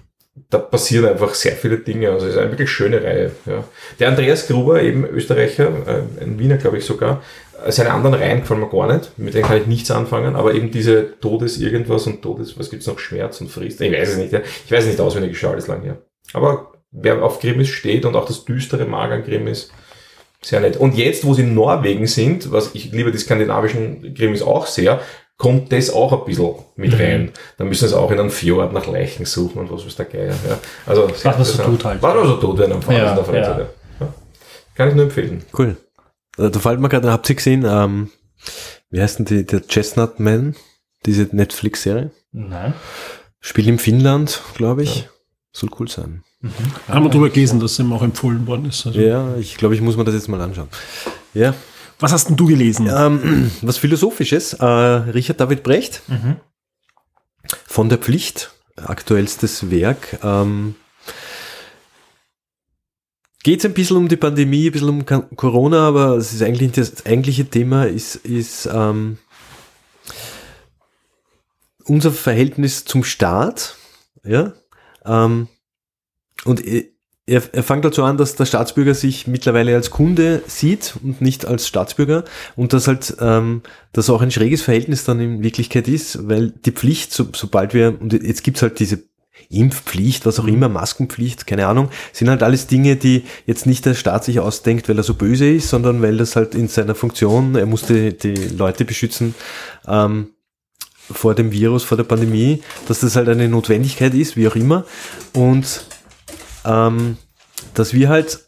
[0.50, 2.10] da passieren einfach sehr viele Dinge.
[2.10, 3.32] Also es ist eine wirklich schöne Reihe.
[3.46, 3.64] Ja.
[3.98, 7.22] Der Andreas Gruber, eben Österreicher, äh, ein Wiener glaube ich sogar,
[7.64, 9.18] äh, seine anderen Reihen gefallen mir gar nicht.
[9.18, 12.86] Mit denen kann ich nichts anfangen, aber eben diese Todes irgendwas und Todes, was gibt's
[12.86, 13.80] noch, Schmerz und Frist.
[13.80, 14.32] Ich weiß es nicht.
[14.32, 14.40] Ja.
[14.64, 15.98] Ich weiß es nicht auswendig, ich schaue alles lang her.
[16.34, 19.70] Aber wer auf Grimmis steht und auch das düstere mag an Grimmis,
[20.46, 20.76] sehr nett.
[20.76, 25.00] Und jetzt, wo sie in Norwegen sind, was ich liebe die skandinavischen Grimmis auch sehr,
[25.36, 27.32] kommt das auch ein bisschen mit rein.
[27.58, 30.34] Da müssen sie auch in einem Fjord nach Leichen suchen und was ist der Geier.
[30.48, 30.58] Ja.
[30.86, 32.00] Also, Was man so tut halt.
[32.00, 33.44] Was man so tut, wenn am Fahren Ja, der ja.
[33.44, 33.68] Seite.
[33.98, 34.14] Ja.
[34.76, 35.42] Kann ich nur empfehlen.
[35.56, 35.76] Cool.
[36.36, 38.10] Da fällt mir gerade, habt ihr gesehen, ähm,
[38.90, 40.54] wie heißt denn die, der Chestnut Man,
[41.06, 42.12] diese Netflix-Serie?
[42.30, 42.72] Nein.
[43.40, 45.08] Spielt in Finnland, glaube ich.
[45.52, 46.22] Soll cool sein.
[46.88, 48.86] Haben wir drüber gelesen, dass ihm auch empfohlen worden ist.
[48.86, 49.00] Also.
[49.00, 50.68] Ja, ich glaube, ich muss mir das jetzt mal anschauen.
[51.34, 51.54] Ja.
[51.98, 52.90] Was hast denn du gelesen?
[52.94, 54.52] Ähm, was Philosophisches.
[54.54, 56.02] Äh, Richard David Brecht.
[57.66, 58.52] Von der Pflicht.
[58.76, 60.18] Aktuellstes Werk.
[60.22, 60.74] Ähm,
[63.46, 66.72] Geht es ein bisschen um die Pandemie, ein bisschen um Corona, aber es ist eigentlich
[66.72, 69.18] das eigentliche Thema ist, ist ähm,
[71.84, 73.76] unser Verhältnis zum Staat.
[74.24, 74.54] Ja.
[75.04, 75.46] Ähm,
[76.44, 76.64] und
[77.26, 81.44] er, er, fängt dazu an, dass der Staatsbürger sich mittlerweile als Kunde sieht und nicht
[81.44, 82.24] als Staatsbürger
[82.54, 86.70] und dass halt ähm, das auch ein schräges Verhältnis dann in Wirklichkeit ist, weil die
[86.70, 89.02] Pflicht, so, sobald wir, und jetzt gibt's halt diese
[89.48, 93.94] Impfpflicht, was auch immer, Maskenpflicht, keine Ahnung, sind halt alles Dinge, die jetzt nicht der
[93.94, 97.54] Staat sich ausdenkt, weil er so böse ist, sondern weil das halt in seiner Funktion,
[97.54, 99.34] er musste die Leute beschützen,
[99.86, 100.30] ähm,
[101.10, 104.84] vor dem Virus, vor der Pandemie, dass das halt eine Notwendigkeit ist, wie auch immer.
[105.34, 105.86] Und
[106.66, 107.16] ähm,
[107.74, 108.40] dass wir halt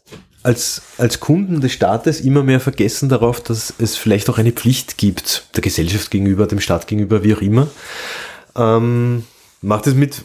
[0.43, 4.97] als, als Kunden des Staates immer mehr vergessen darauf, dass es vielleicht auch eine Pflicht
[4.97, 7.67] gibt, der Gesellschaft gegenüber, dem Staat gegenüber, wie auch immer.
[8.55, 9.23] Ähm,
[9.61, 10.23] macht es mit,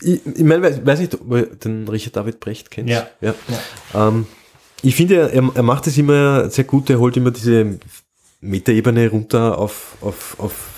[0.00, 2.90] ich, ich meine, weiß, weiß nicht, ob ihr den Richard David Brecht kennt.
[2.90, 3.06] Ja.
[3.20, 3.34] ja.
[3.94, 4.26] Ähm,
[4.82, 7.78] ich finde, er, er macht es immer sehr gut, er holt immer diese
[8.40, 10.75] Metaebene runter auf, auf, auf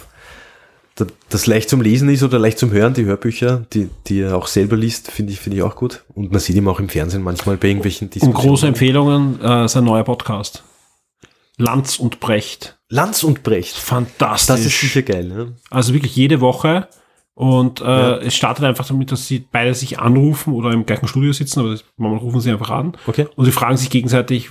[1.29, 4.47] das leicht zum Lesen ist oder leicht zum Hören, die Hörbücher, die, die er auch
[4.47, 6.05] selber liest, finde ich, finde ich auch gut.
[6.15, 8.49] Und man sieht ihn auch im Fernsehen manchmal bei irgendwelchen Und Diskussionen.
[8.49, 10.65] große Empfehlungen, äh, sein neuer Podcast.
[11.57, 12.79] Lanz und Brecht.
[12.89, 13.75] Lanz und Brecht.
[13.77, 14.47] Fantastisch.
[14.57, 15.57] Das ist sicher geil, ne?
[15.71, 16.89] Also wirklich jede Woche.
[17.35, 21.33] Und äh, es startet einfach damit, dass sie beide sich anrufen oder im gleichen Studio
[21.33, 22.97] sitzen, aber das- manchmal rufen sie einfach an.
[23.07, 23.27] Okay.
[23.37, 24.51] Und sie fragen sich gegenseitig,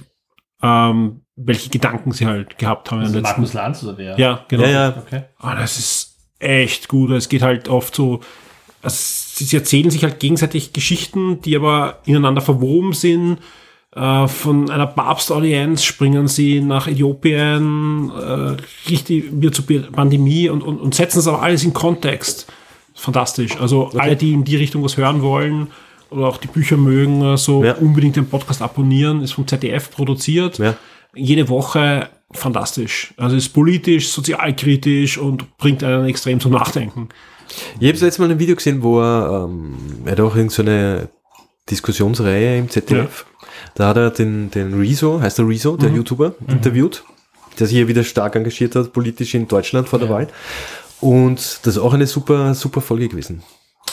[0.61, 2.99] ähm, welche Gedanken sie halt gehabt haben.
[3.01, 4.17] Also letzten- Markus Lanz oder wer?
[4.19, 4.63] Ja, genau.
[4.63, 4.97] Ja, ja.
[5.05, 5.23] Okay.
[5.37, 7.11] Ah, das ist echt gut.
[7.11, 8.19] Es geht halt oft so,
[8.81, 13.37] also sie erzählen sich halt gegenseitig Geschichten, die aber ineinander verwoben sind.
[13.95, 18.57] Äh, von einer Papstaudienz springen sie nach Äthiopien, äh,
[18.89, 22.47] richtig wieder zur Pandemie und, und, und setzen es aber alles in Kontext.
[22.93, 23.57] Fantastisch.
[23.59, 25.67] Also alle, die in die Richtung was hören wollen
[26.09, 27.73] oder auch die Bücher mögen, so Ja.
[27.75, 29.21] unbedingt den Podcast abonnieren.
[29.21, 30.75] Ist vom ZDF produziert Ja.
[31.15, 33.13] jede Woche fantastisch.
[33.17, 37.09] Also ist politisch, sozialkritisch und bringt einen extrem zum Nachdenken.
[37.79, 39.75] Ich habe letztes Mal ein Video gesehen, wo er, ähm,
[40.05, 41.09] er hat auch irgend so eine
[41.69, 43.25] Diskussionsreihe im ZDF.
[43.75, 47.03] Da hat er den, den Rezo, heißt der Rezo, der YouTuber, interviewt,
[47.59, 50.27] der sich hier wieder stark engagiert hat, politisch in Deutschland vor der Wahl.
[50.99, 53.43] Und das ist auch eine super, super Folge gewesen.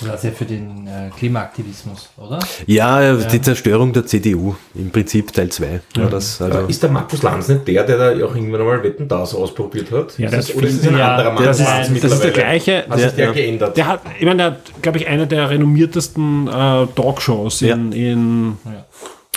[0.03, 2.41] Das ist ja für den äh, Klimaaktivismus, oder?
[2.67, 5.81] Ja, die Zerstörung der CDU, im Prinzip Teil 2.
[5.97, 6.07] Ja.
[6.07, 9.35] das, also, ist der Markus Lanz nicht der, der da auch irgendwann einmal Wetten das
[9.35, 10.19] ausprobiert hat?
[10.19, 12.13] Ja, ist der das, hat oder ist das ein ja, anderer Markus Das Lanz das
[12.13, 12.85] ist der gleiche.
[12.89, 13.33] Hat sich der Ja.
[13.33, 13.77] geändert?
[13.77, 18.57] Der hat, ich meine, der hat, glaube ich, eine der renommiertesten äh, Talkshows in, in,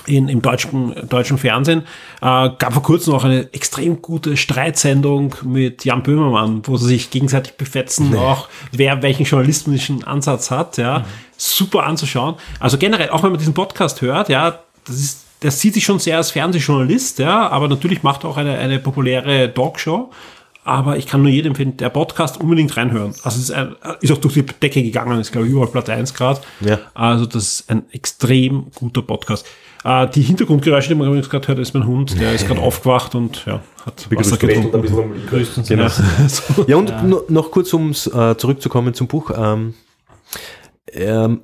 [0.07, 1.81] in, im deutschen, deutschen Fernsehen.
[2.21, 7.09] Äh, gab vor kurzem auch eine extrem gute Streitsendung mit Jan Böhmermann, wo sie sich
[7.09, 10.77] gegenseitig befetzen, auch wer welchen journalistischen Ansatz hat.
[10.77, 11.05] Ja,
[11.37, 12.35] super anzuschauen.
[12.59, 15.99] Also generell, auch wenn man diesen Podcast hört, ja, das ist, der sieht sich schon
[15.99, 20.11] sehr als Fernsehjournalist, ja, aber natürlich macht er auch eine, eine populäre Talkshow.
[20.63, 23.13] Aber ich kann nur jedem empfehlen, der Podcast unbedingt reinhören.
[23.23, 25.87] Also es ist, ein, ist auch durch die Decke gegangen, ist glaube ich überall Platz
[25.87, 26.41] 1 Grad.
[26.59, 26.79] Ja.
[26.93, 29.45] Also das ist ein extrem guter Podcast.
[29.83, 33.15] Äh, die Hintergrundgeräusche, die man übrigens gerade hört, ist mein Hund, der ist gerade aufgewacht
[33.15, 34.81] und ja, hat Wasser Wettet ein getrunken.
[34.81, 35.11] bisschen um
[35.59, 35.83] uns Genau.
[35.83, 35.89] Ja.
[36.29, 36.65] So.
[36.67, 39.31] Ja, und no- noch kurz, um äh, zurückzukommen zum Buch.
[39.35, 39.73] Ähm,
[40.91, 41.37] Er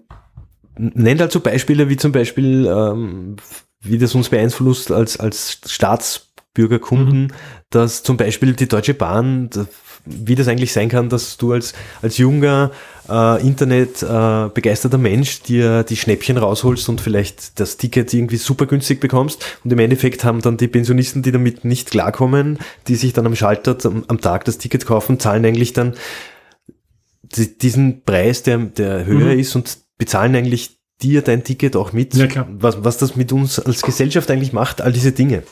[0.78, 3.36] nennt halt so Beispiele wie zum Beispiel, ähm,
[3.82, 7.34] wie das uns beeinflusst als, als Staatsbürgerkunden,
[7.70, 9.50] dass zum Beispiel die Deutsche Bahn,
[10.06, 12.72] wie das eigentlich sein kann, dass du als, als junger
[13.10, 19.00] äh, Internet äh, Mensch dir die Schnäppchen rausholst und vielleicht das Ticket irgendwie super günstig
[19.00, 23.26] bekommst und im Endeffekt haben dann die Pensionisten, die damit nicht klarkommen, die sich dann
[23.26, 25.94] am Schalter am, am Tag das Ticket kaufen, zahlen eigentlich dann
[27.36, 32.14] die- diesen Preis, der, der höher ist und bezahlen eigentlich dir dein Ticket auch mit,
[32.16, 32.48] Ja, klar.
[32.60, 35.44] Was, was das mit uns als Gesellschaft eigentlich macht, all diese Dinge,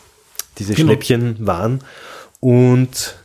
[0.59, 0.89] diese Genau.
[0.89, 1.81] Schnäppchen waren.
[2.39, 3.15] Und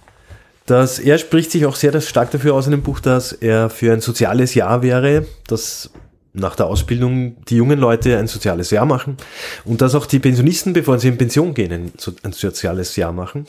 [0.67, 3.93] das, er spricht sich auch sehr stark dafür aus in dem Buch, dass er für
[3.93, 5.91] ein soziales Jahr wäre, dass
[6.33, 9.17] nach der Ausbildung die jungen Leute ein soziales Jahr machen
[9.65, 13.47] und dass auch die Pensionisten, bevor sie in Pension gehen, ein soziales Jahr machen.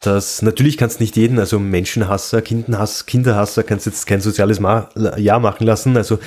[0.00, 5.40] Das natürlich kannst nicht jeden, also Menschenhasser, Kindenhass, Kinderhasser, kannst jetzt kein soziales Ma Jahr
[5.40, 5.96] machen lassen.
[5.96, 6.20] Also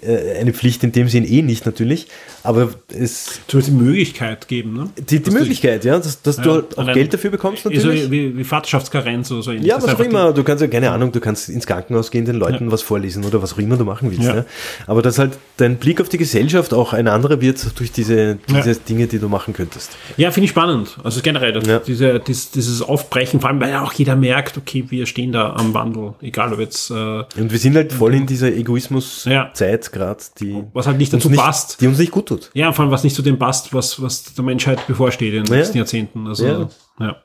[0.00, 2.06] äh, eine Pflicht in dem Sinn eh nicht natürlich.
[2.42, 4.90] Aber es Zumindest die Möglichkeit geben, ne?
[4.96, 7.64] die, die Dass du- Möglichkeit, ja, dass, dass Ja, du halt auch Geld dafür bekommst
[7.64, 8.10] So natürlich.
[8.10, 9.66] wie, wie Vaterschaftskarenz oder so ähnlich.
[9.66, 10.32] Ja, was auch immer.
[10.32, 13.42] Du kannst ja, keine Ahnung, du kannst ins Krankenhaus gehen, den Leuten was vorlesen oder
[13.42, 14.24] was auch immer du machen willst.
[14.24, 14.36] Ja.
[14.36, 14.44] Ja.
[14.86, 18.70] Aber dass halt dein Blick auf die Gesellschaft auch ein anderer wird durch diese, diese
[18.70, 18.76] Ja.
[18.88, 19.90] Dinge, die du machen könntest.
[20.16, 20.96] Ja, finde ich spannend.
[21.04, 21.78] Also generell, Ja.
[21.80, 25.54] diese, dies, dieses Aufbrechen, vor allem, weil ja auch jeder merkt, okay, wir stehen da
[25.54, 26.14] am Wandel.
[26.20, 30.86] Egal, ob jetzt, äh, Und wir sind halt voll in dieser Egoismus-Zeit gerade, die, was
[30.86, 31.80] halt nicht uns dazu nicht, passt.
[31.80, 32.50] die uns nicht gut tut.
[32.54, 35.52] Ja, vor allem, was nicht zu dem passt, was, was der Menschheit bevorsteht in den
[35.52, 35.58] Ja.
[35.58, 36.26] nächsten Jahrzehnten.
[36.26, 36.68] Also, Ja.
[37.00, 37.16] ja.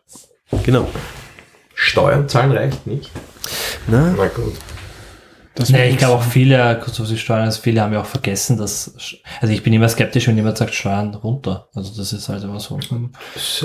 [0.64, 0.88] Genau.
[1.76, 3.12] Steuern zahlen reicht nicht.
[3.88, 4.54] Na, Na gut.
[5.58, 8.06] Das Nee, ich glaube auch viele, kurz auf die Steuern, also viele haben ja auch
[8.06, 8.94] vergessen, dass,
[9.42, 11.68] also ich bin immer skeptisch, wenn jemand sagt Steuern runter.
[11.74, 12.80] Also das ist halt immer so.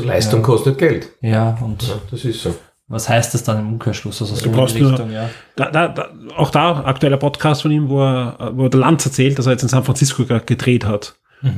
[0.03, 0.47] Leistung Ja.
[0.47, 1.09] kostet Geld.
[1.21, 2.55] Ja, und Ja, das ist so.
[2.89, 4.21] was heißt das dann im Umkehrschluss?
[4.23, 5.29] Also so brauchst Richtung, ja.
[5.57, 9.39] Da, da, da, auch da, aktueller Podcast von ihm, wo er, wo der Lanz erzählt,
[9.39, 11.15] dass er jetzt in San Francisco ge- gedreht hat.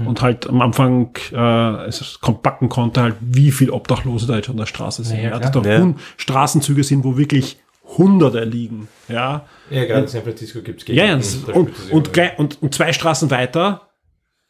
[0.06, 4.48] Und halt am Anfang äh, es kommt backen konnte, halt, wie viel Obdachlose da jetzt
[4.48, 5.18] an der Straße sind.
[5.18, 5.40] Ja, Ja, klar.
[5.52, 5.94] dass da Ja.
[6.16, 7.58] Straßenzüge sind, wo wirklich
[7.98, 8.88] Hunderte liegen.
[9.08, 12.60] Ja, Ja, gerade in San Francisco gibt es ja, ja das, und, und, gleich- und,
[12.62, 13.82] und zwei Straßen weiter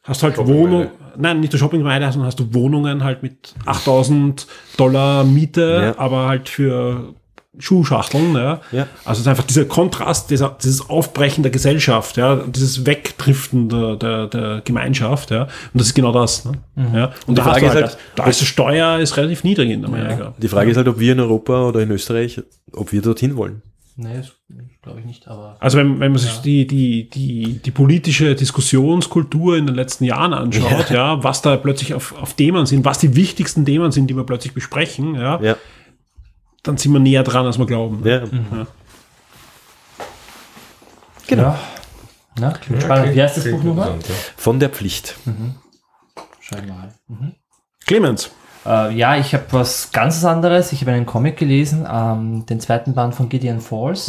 [0.02, 0.38] hast du halt.
[0.38, 4.46] Wohnungen, nein, nicht der Shoppingmeile, sondern hast du Wohnungen halt mit 8000
[4.76, 5.98] Dollar Miete, Ja.
[5.98, 7.14] aber halt für
[7.58, 8.60] Schuhschachteln, ja.
[8.72, 8.86] Ja.
[9.04, 13.96] Also es ist einfach dieser Kontrast, dieser, dieses Aufbrechen der Gesellschaft, ja, dieses Wegdriften der,
[13.96, 15.42] der, der Gemeinschaft, ja.
[15.44, 16.52] Und das ist genau das, ne?
[16.76, 17.12] Ja.
[17.26, 19.84] Und die da Frage ist halt, halt, da ist die Steuer ist relativ niedrig in
[19.84, 20.34] Amerika.
[20.38, 22.42] die Frage ist halt, ob wir in Europa oder in Österreich,
[22.72, 23.62] ob wir dorthin wollen.
[23.96, 24.32] Nee, das
[24.82, 25.56] glaube ich nicht, aber.
[25.60, 30.34] Also wenn, wenn man sich die, die, die, die politische Diskussionskultur in den letzten Jahren
[30.34, 34.16] anschaut, ja, was da plötzlich auf, auf Themen sind, was die wichtigsten Themen sind, die
[34.16, 35.56] wir plötzlich besprechen, ja, Ja,
[36.64, 38.02] dann sind wir näher dran, als wir glauben.
[38.04, 38.22] ja.
[41.26, 41.42] Genau.
[41.42, 41.58] Ja.
[42.38, 43.14] Na, klingt spannend.
[43.14, 43.94] Wie heißt das Buch nochmal?
[44.36, 45.14] Von der Pflicht.
[46.40, 46.92] Schau ich mal.
[47.08, 47.32] Mhm.
[47.86, 48.30] Clemens,
[48.66, 50.72] Äh, ja, ich habe was ganz anderes.
[50.72, 54.08] Ich habe einen Comic gelesen, ähm, den zweiten Band von Gideon Falls.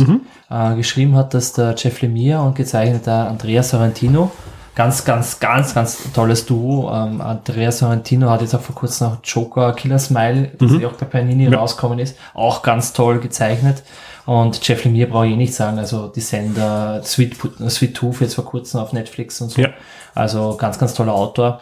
[0.50, 4.32] Äh, geschrieben hat das der Jeff Lemire und gezeichnet der Andrea Sorrentino.
[4.76, 6.92] Ganz, ganz, ganz, ganz tolles Duo.
[6.94, 10.94] Ähm, Andrea Sorrentino hat jetzt auch vor kurzem noch Joker Killer Smile, das ja auch
[10.94, 12.18] bei Panini rausgekommen ist.
[12.34, 13.84] Auch ganz toll gezeichnet.
[14.26, 15.80] Und Jeff Lemire brauche ich eh nicht sagen.
[15.80, 17.38] Also die Sender Sweet,
[17.70, 19.62] Sweet Tooth jetzt vor kurzem auf Netflix und so.
[19.62, 19.70] Ja.
[20.14, 21.62] Also ganz, ganz toller Autor,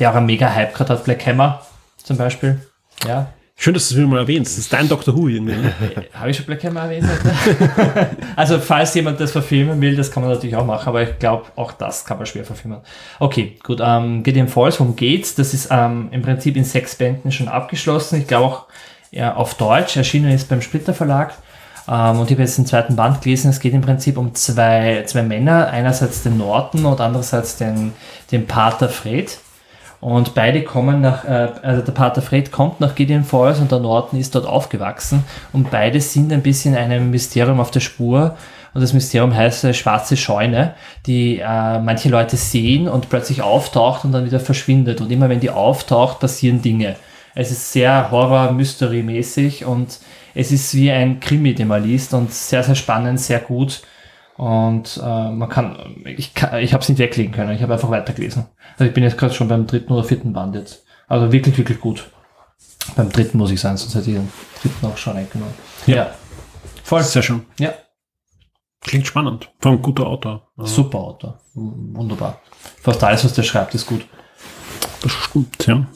[0.00, 1.04] der auch einen mega Hype gerade hat.
[1.04, 1.60] Black Hammer
[2.02, 2.60] zum Beispiel.
[3.06, 3.28] Ja,
[3.62, 4.52] schön, dass du es wieder mal erwähnst.
[4.52, 5.54] Das ist dein Doctor Who irgendwie.
[5.54, 5.72] Ne?
[6.14, 7.06] habe ich schon Black Hammer erwähnt?
[8.36, 11.46] also falls jemand das verfilmen will, das kann man natürlich auch machen, aber ich glaube,
[11.54, 12.80] auch das kann man schwer verfilmen.
[13.20, 13.80] Okay, gut.
[13.82, 15.36] Ähm, Gideon Falls, worum geht's?
[15.36, 18.20] Das ist ähm, im Prinzip in sechs Bänden schon abgeschlossen.
[18.20, 18.66] Ich glaube auch
[19.12, 19.96] ja, auf Deutsch.
[19.96, 21.34] Erschienen ist beim Splitter Verlag.
[21.86, 23.50] Ähm, und ich habe jetzt den zweiten Band gelesen.
[23.50, 25.68] Es geht im Prinzip um zwei, zwei Männer.
[25.68, 27.92] Einerseits den Norton und andererseits den,
[28.32, 29.38] den Pater Fred.
[30.02, 33.78] Und beide kommen nach, äh, also der Pater Fred kommt nach Gideon Falls und der
[33.78, 35.22] Norton ist dort aufgewachsen.
[35.52, 38.36] Und beide sind ein bisschen einem Mysterium auf der Spur.
[38.74, 40.74] Und das Mysterium heißt äh, schwarze Scheune,
[41.06, 45.00] die äh, manche Leute sehen und plötzlich auftaucht und dann wieder verschwindet.
[45.00, 46.96] Und immer wenn die auftaucht, passieren Dinge.
[47.36, 50.00] Es ist sehr Horror-Mystery-mäßig und
[50.34, 53.82] es ist wie ein Krimi, den man liest und sehr, sehr spannend, sehr gut.
[54.36, 57.90] Und äh, man kann, ich, kann, ich habe es nicht weglegen können, ich habe einfach
[57.90, 58.46] weitergelesen.
[58.72, 60.84] Also ich bin jetzt gerade schon beim dritten oder vierten Band jetzt.
[61.06, 62.10] Also wirklich, wirklich gut.
[62.96, 65.54] Beim dritten muss ich sein, sonst hätte ich den dritten auch schon eingenommen.
[65.86, 66.10] Ja.
[66.82, 67.02] Voll.
[67.02, 67.44] Sehr schön.
[67.58, 67.72] Ja,
[68.82, 69.48] Klingt spannend.
[69.60, 70.48] Vor allem guter Autor.
[70.58, 71.38] Ja, super Autor.
[71.54, 72.40] Wunderbar.
[72.80, 74.06] Fast alles, was der schreibt, ist gut.
[75.02, 75.86] das stimmt, ja.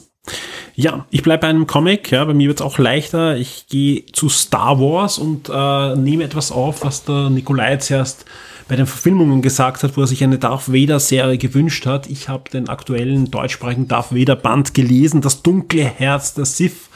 [0.79, 3.35] Ja, ich bleibe bei einem Comic, ja, bei mir wird es auch leichter.
[3.35, 8.25] Ich gehe zu Star Wars und äh, nehme etwas auf, was der Nikolai jetzt erst
[8.67, 12.07] bei den Verfilmungen gesagt hat, wo er sich eine Darth Vader-Serie gewünscht hat.
[12.07, 16.89] Ich habe den aktuellen deutschsprachigen Darth Vader-Band gelesen, Das dunkle Herz der Sith.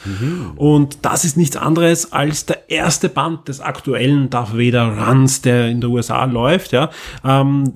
[0.54, 5.80] Und das ist nichts anderes als der erste Band des aktuellen Darth Vader-Runs, der in
[5.80, 6.70] der USA läuft.
[6.70, 6.90] Ja.
[7.24, 7.72] Ähm,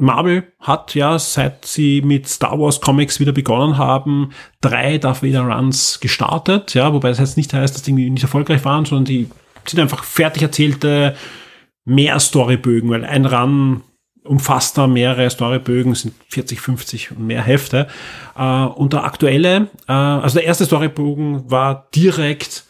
[0.00, 4.30] Marvel hat ja, seit sie mit Star Wars Comics wieder begonnen haben,
[4.60, 8.64] drei Darth Vader Runs gestartet, ja, wobei das jetzt nicht heißt, dass die nicht erfolgreich
[8.64, 9.28] waren, sondern die
[9.66, 11.16] sind einfach fertig erzählte
[11.84, 13.82] mehr Storybögen, weil ein Run
[14.24, 17.88] umfasst da mehrere Storybögen, sind 40, 50 und mehr Hefte.
[18.36, 22.64] Äh, und der aktuelle, äh, also der erste Storybogen war direkt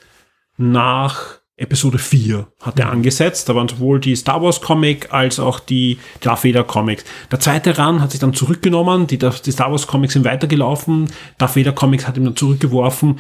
[0.57, 3.49] nach Episode 4 hat er angesetzt.
[3.49, 7.05] Da waren sowohl die Star Wars Comic als auch die Darth Vader Comics.
[7.31, 9.07] Der zweite Run hat sich dann zurückgenommen.
[9.07, 11.11] Die, die Star Wars Comics sind weitergelaufen.
[11.37, 13.19] Darth Vader Comics hat ihn dann zurückgeworfen.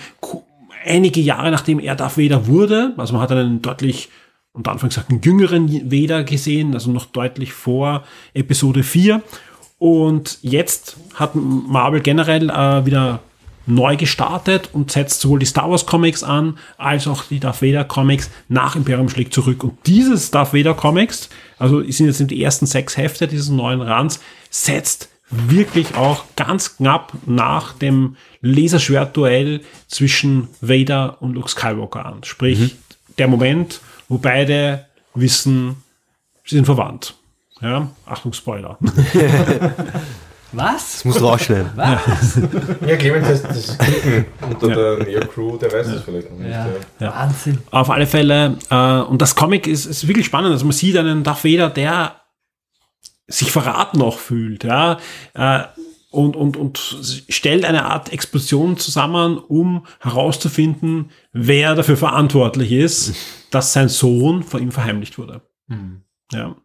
[0.85, 4.09] Einige Jahre nachdem er Darth Vader wurde, also man hat einen deutlich,
[4.55, 9.23] unter Anführungszeichen, gesagt, einen jüngeren Vader gesehen, also noch deutlich vor Episode 4.
[9.79, 13.21] Und jetzt hat Marvel generell äh, wieder
[13.71, 17.85] neu gestartet und setzt sowohl die Star Wars Comics an, als auch die Darth Vader
[17.85, 19.65] Comics nach Imperium schlägt zurück.
[19.65, 24.21] Und dieses Darth Vader Comics, also sind jetzt die ersten sechs Hefte dieses neuen Runs,
[24.51, 32.25] setzt wirklich auch ganz knapp nach dem Laserschwertduell zwischen Vader und Luke Skywalker an.
[32.25, 32.77] Sprich,
[33.19, 35.77] der Moment, wo beide wissen,
[36.45, 37.15] sie sind verwandt.
[37.61, 38.79] Ja, Achtung, Spoiler.
[40.53, 40.93] Was?
[40.93, 41.71] Das musst du rausschneiden.
[42.87, 46.51] Ja, Clemens, das, das Klicken unter der Neo-Crew, der weiß das vielleicht noch nicht.
[46.51, 46.67] Ja.
[46.99, 47.15] Ja.
[47.15, 47.59] Wahnsinn.
[47.71, 50.53] Auf alle Fälle, äh, und das Comic ist, ist wirklich spannend.
[50.53, 52.17] Also man sieht einen Darth Vader, der
[53.29, 54.99] sich verraten auch fühlt, ja,
[55.35, 55.63] äh,
[56.11, 56.79] und, und, und
[57.29, 63.15] stellt eine Art Explosion zusammen, um herauszufinden, wer dafür verantwortlich ist,
[63.53, 65.43] dass sein Sohn von ihm verheimlicht wurde.
[66.33, 66.57] Ja.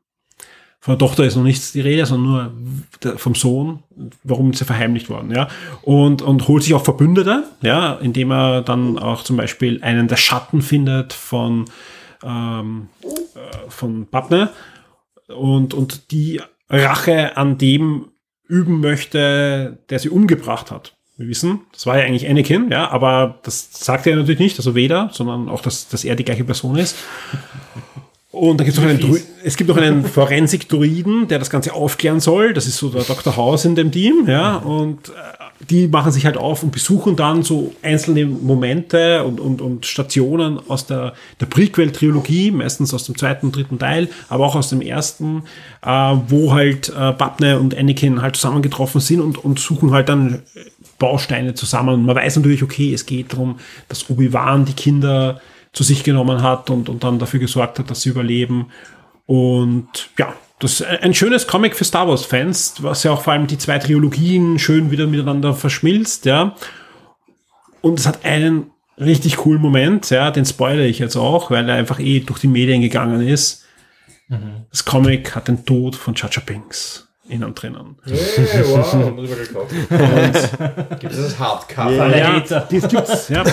[0.85, 2.53] Von der Tochter ist noch nichts die Rede, sondern
[3.01, 3.79] nur vom Sohn,
[4.23, 5.47] warum ist er verheimlicht worden, ja.
[5.81, 10.17] Und, und holt sich auch Verbündete, ja, indem er dann auch zum Beispiel einen der
[10.17, 11.65] Schatten findet von,
[12.23, 14.51] ähm, äh, von Papne
[15.27, 16.39] und, und die
[16.69, 18.09] Rache an dem
[18.47, 20.95] üben möchte, der sie umgebracht hat.
[21.17, 24.75] Wir wissen, das war ja eigentlich Anakin, ja, aber das sagt er natürlich nicht, also
[24.75, 26.95] weder, sondern auch, dass, dass er die gleiche Person ist.
[28.35, 31.73] Und da gibt es noch einen, Dru es gibt noch einen Forensik-Druiden, der das Ganze
[31.73, 32.53] aufklären soll.
[32.53, 33.37] Das ist so der Dr.
[33.37, 34.57] House in dem Team, ja.
[34.57, 35.11] Und äh,
[35.69, 40.59] die machen sich halt auf und besuchen dann so einzelne Momente und, und, und Stationen
[40.67, 44.81] aus der, der Prequel-Trilogie, meistens aus dem zweiten und dritten Teil, aber auch aus dem
[44.81, 45.43] ersten,
[45.81, 45.89] äh,
[46.27, 50.41] wo halt äh, Papne und Anakin halt zusammengetroffen sind und, und suchen halt dann
[50.99, 52.05] Bausteine zusammen.
[52.05, 55.39] Man weiß natürlich, okay, es geht darum, dass Obi-Wan die Kinder
[55.75, 58.71] zu sich genommen hat und, und dann dafür gesorgt hat, dass sie überleben.
[59.27, 59.87] Und
[60.17, 63.57] ja, das ist ein schönes Comic für Star Wars-Fans, was ja auch vor allem die
[63.57, 66.55] zwei Trilogien schön wieder miteinander verschmilzt, ja.
[67.81, 71.75] Und es hat einen richtig coolen Moment, ja, den spoilere ich jetzt auch, weil er
[71.75, 73.65] einfach eh durch die Medien gegangen ist.
[74.71, 77.97] Das Comic hat den Tod von Chacha Binks innen drinnen.
[78.03, 78.15] Hey,
[78.65, 79.73] wow, muss ich mal gekauft.
[80.99, 82.03] Gibt es das Hardcover?
[82.03, 83.43] Alle Ja, das gibt's, ja.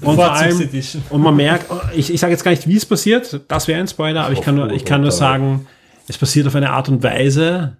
[0.00, 0.68] Und vor allem,
[1.10, 3.80] und man merkt, oh, ich, ich sage jetzt gar nicht, wie es passiert, das wäre
[3.80, 5.66] ein Spoiler, aber ich kann nur, ich kann nur sagen,
[6.06, 7.76] es passiert auf eine Art und Weise.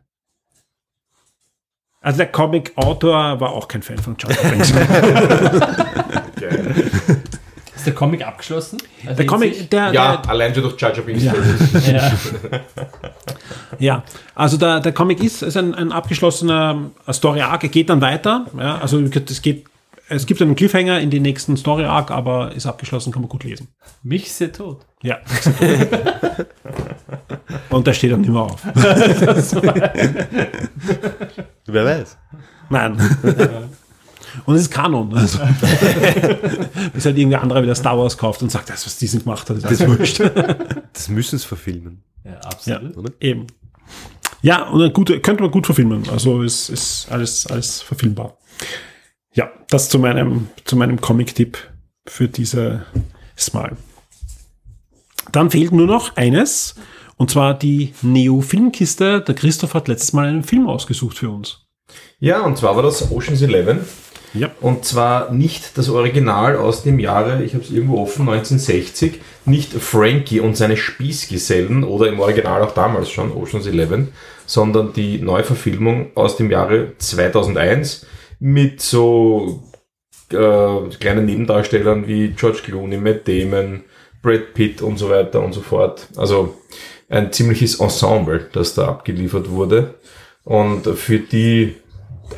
[2.00, 4.72] Also der Comic-Autor war auch kein Fan von Charles Banks.
[7.78, 8.78] Ist der Comic abgeschlossen?
[9.04, 11.22] Also Der Comic, der, Ja, der, allein schon durch Jar Jar Binks.
[11.24, 11.32] Ja.
[11.92, 12.12] ja.
[13.78, 14.02] ja,
[14.34, 18.46] also der, der Comic ist, ist ein, ein abgeschlossener Story Arc, er geht dann weiter,
[18.58, 19.64] ja, also es geht,
[20.08, 23.44] es gibt einen Cliffhanger in den nächsten Story Arc, aber ist abgeschlossen, kann man gut
[23.44, 23.68] lesen.
[24.02, 24.86] Mich ist er tot.
[25.02, 25.18] Ja.
[27.70, 28.60] Und der steht dann nicht mehr auf.
[31.66, 32.16] Wer weiß.
[32.70, 32.98] Nein.
[34.46, 35.14] Und es ist Kanon.
[35.16, 35.38] Also.
[36.92, 39.56] Bis halt irgendwer anderer wieder Star Wars kauft und sagt, das, was diesen gemacht hat,
[39.56, 40.20] ist alles wurscht.
[40.92, 42.02] Das müssen es verfilmen.
[42.24, 43.22] Ja, Ja, absolut.
[43.22, 43.46] eben.
[44.42, 46.08] Ja, und eine gute, könnte man gut verfilmen.
[46.10, 48.36] Also es ist alles, alles verfilmbar.
[49.34, 51.56] Ja, das zu meinem, zu meinem Comic-Tipp
[52.06, 52.80] für dieses
[53.52, 53.76] Mal.
[55.32, 56.74] Dann fehlt nur noch eines,
[57.16, 59.20] und zwar die Neo-Filmkiste.
[59.20, 61.66] Der Christoph hat letztes Mal einen Film ausgesucht für uns.
[62.18, 63.80] Ja, und zwar war das Ocean's Eleven.
[64.34, 64.50] Ja.
[64.60, 69.72] Und zwar nicht das Original aus dem Jahre, ich habe es irgendwo offen, 1960, nicht
[69.72, 74.08] Frankie und seine Spießgesellen oder im Original auch damals schon Ocean's Eleven,
[74.46, 78.06] sondern die Neuverfilmung aus dem Jahre 2001
[78.38, 79.62] mit so
[80.30, 83.84] äh, kleinen Nebendarstellern wie George Clooney, Matt Damon,
[84.22, 86.08] Brad Pitt und so weiter und so fort.
[86.16, 86.54] Also
[87.08, 89.94] ein ziemliches Ensemble, das da abgeliefert wurde.
[90.44, 91.76] Und für die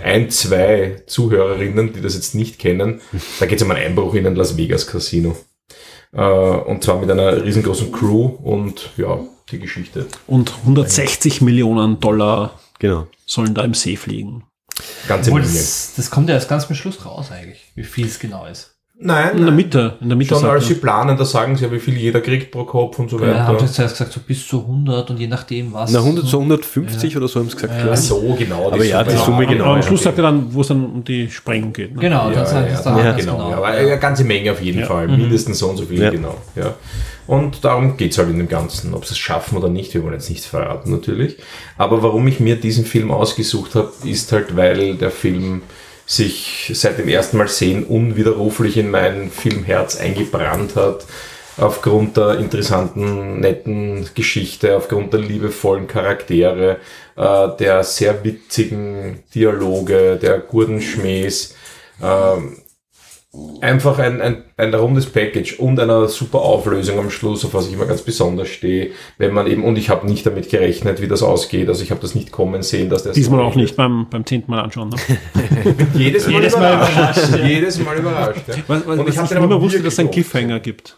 [0.03, 3.01] ein, zwei Zuhörerinnen, die das jetzt nicht kennen,
[3.39, 5.37] da geht es um einen Einbruch in ein Las Vegas Casino.
[6.13, 9.21] Äh, und zwar mit einer riesengroßen Crew und ja,
[9.51, 10.07] die Geschichte.
[10.27, 13.07] Und 160 Millionen Dollar Genau.
[13.27, 14.45] sollen da im See fliegen.
[15.07, 18.19] Ganze Obwohl, das, das kommt ja erst ganz zum Schluss raus eigentlich, wie viel es
[18.19, 18.77] genau ist.
[19.03, 21.65] Nein, In der Mitte, in der Mitte Schon sagt als sie planen, da sagen sie
[21.65, 23.73] ja, wie viel jeder kriegt pro Kopf und so Ja, haben sie weiter.
[23.73, 25.91] zuerst gesagt, so bis zu 100 und je nachdem was.
[25.91, 27.73] Na, 100, so 150 oder so haben sie gesagt.
[27.83, 27.97] Ja.
[27.97, 28.67] so, genau.
[28.71, 29.83] Aber ja, die Summe Aber genau, am ja.
[29.83, 31.95] Schluss sagt er dann, wo es dann um die Sprengung geht.
[31.95, 32.01] Ne?
[32.03, 33.37] Genau, Ja, dann sagen sie ja, es dann ja, genau.
[33.37, 33.51] genau.
[33.53, 35.09] Ja, aber eine ganze Menge auf jeden Fall.
[35.09, 36.11] Mindestens so und so viel, Ja.
[36.11, 36.37] genau.
[36.55, 36.75] Ja.
[37.27, 38.93] Und darum geht's halt in dem Ganzen.
[38.93, 41.39] Ob sie es schaffen oder nicht, wir wollen jetzt nichts verraten natürlich.
[41.79, 45.63] Aber warum ich mir diesen Film ausgesucht habe, ist halt, weil der Film
[46.11, 51.07] sich seit dem ersten Mal sehen unwiderruflich in mein Filmherz eingebrannt hat.
[51.57, 56.79] Aufgrund der interessanten, netten Geschichte, aufgrund der liebevollen Charaktere,
[57.17, 61.55] äh, der sehr witzigen Dialoge, der guten Schmähs.
[62.03, 62.57] Ähm,
[63.61, 67.75] einfach ein, ein, ein rundes Package und einer super Auflösung am Schluss, auf was ich
[67.75, 71.23] immer ganz besonders stehe, wenn man eben, und ich habe nicht damit gerechnet, wie das
[71.23, 74.27] ausgeht, also ich habe das nicht kommen sehen, dass der Diesmal auch nicht beim, beim
[74.27, 74.89] zehnten Mal anschauen.
[74.89, 74.97] Ne?
[75.95, 77.45] Jedes Mal Jedes Mal überrascht.
[77.45, 78.49] Jedes Mal überrascht.
[78.49, 78.55] Ja.
[78.67, 80.97] Was, was, Und ich aber immer wusste, dass es einen Cliffhanger gibt.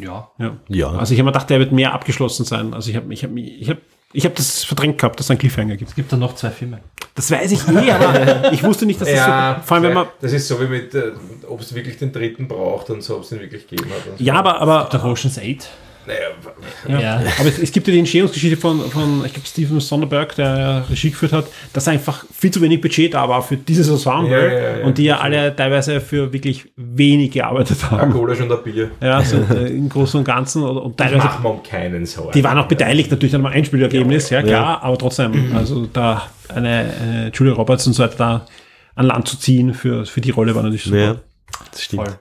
[0.00, 0.30] Ja.
[0.38, 0.56] Ja.
[0.68, 0.90] Ja.
[0.92, 2.72] Also ich habe mir gedacht, der wird mehr abgeschlossen sein.
[2.72, 3.78] Also ich habe ich hab, ich hab,
[4.16, 5.90] ich hab das verdrängt gehabt, dass es einen Cliffhanger gibt.
[5.90, 6.80] Es gibt dann noch zwei Filme.
[7.14, 9.66] Das weiß ich eh, aber ich wusste nicht, dass das Ja, so...
[9.66, 10.06] Vor allem, wenn man...
[10.22, 11.12] das ist so wie mit, äh,
[11.46, 14.06] ob es wirklich den dritten braucht und so, ob es den wirklich gegeben hat.
[14.06, 14.24] Und so.
[14.24, 15.68] Ja, aber, aber, Der Ocean's 8.
[16.06, 17.22] Naja, Ja.
[17.38, 20.78] aber es, es gibt ja die Entstehungsgeschichte von, von ich glaube, Steven Sonderberg, der ja
[20.88, 24.46] Regie geführt hat, dass einfach viel zu wenig Budget da war für dieses Ensemble Ja,
[24.46, 28.12] ja, ja, und die ja alle teilweise für wirklich wenig gearbeitet haben.
[28.12, 28.90] Cola schon der Bier.
[29.00, 32.32] Ja, so äh, im Großen und Ganzen und, und teilweise mach mir um keinen Sorgen.
[32.32, 36.90] Die waren auch beteiligt natürlich an einem Einspielergebnis, ja, klar, aber trotzdem, also da eine,
[37.02, 38.46] eine Julia Roberts und so weiter da
[38.94, 40.96] an Land zu ziehen für, für die Rolle war natürlich super.
[40.98, 41.16] Ja,
[41.70, 42.04] das stimmt.
[42.06, 42.18] Voll.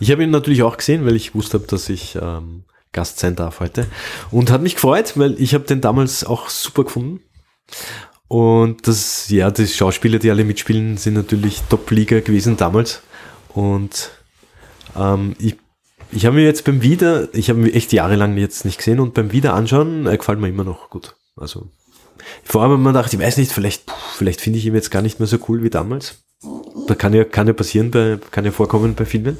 [0.00, 3.60] Ich habe ihn natürlich auch gesehen, weil ich wusste, dass ich ähm, Gast sein darf
[3.60, 3.86] heute.
[4.30, 7.20] Und hat mich gefreut, weil ich habe den damals auch super gefunden.
[8.28, 13.02] Und das, ja, die Schauspieler, die alle mitspielen, sind natürlich Top-Liga gewesen damals.
[13.54, 14.10] Und
[14.96, 15.56] ähm, ich,
[16.10, 19.14] ich habe mir jetzt beim Wieder, ich habe ihn echt jahrelang jetzt nicht gesehen und
[19.14, 21.14] beim Wiederanschauen äh, gefällt mir immer noch gut.
[21.36, 21.68] Also
[22.44, 25.02] vor allem, wenn man dachte, ich weiß nicht, vielleicht, vielleicht finde ich ihn jetzt gar
[25.02, 26.22] nicht mehr so cool wie damals.
[26.86, 29.38] Da kann ja, kann ja passieren, bei, kann ja vorkommen bei Filmen.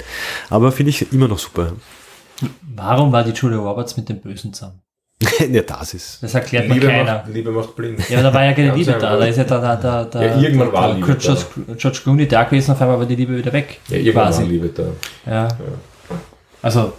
[0.51, 1.73] Aber finde ich immer noch super.
[2.75, 4.81] Warum war die Julia Roberts mit dem Bösen zusammen?
[5.51, 6.23] ja, das ist.
[6.23, 7.15] Das erklärt mir Liebe keiner.
[7.19, 8.09] macht, Liebe macht blind.
[8.09, 9.17] Ja, aber da war ja keine Liebe da.
[9.17, 11.43] Da ist ja da, da, da, da Ja, irgendwann da, war da, Liebe George,
[11.77, 13.81] George Clooney da gewesen, auf einmal war die Liebe wieder weg.
[13.89, 14.43] Ja, irgendwann quasi.
[14.43, 15.31] war Liebe da.
[15.31, 15.49] Ja.
[16.61, 16.93] Also,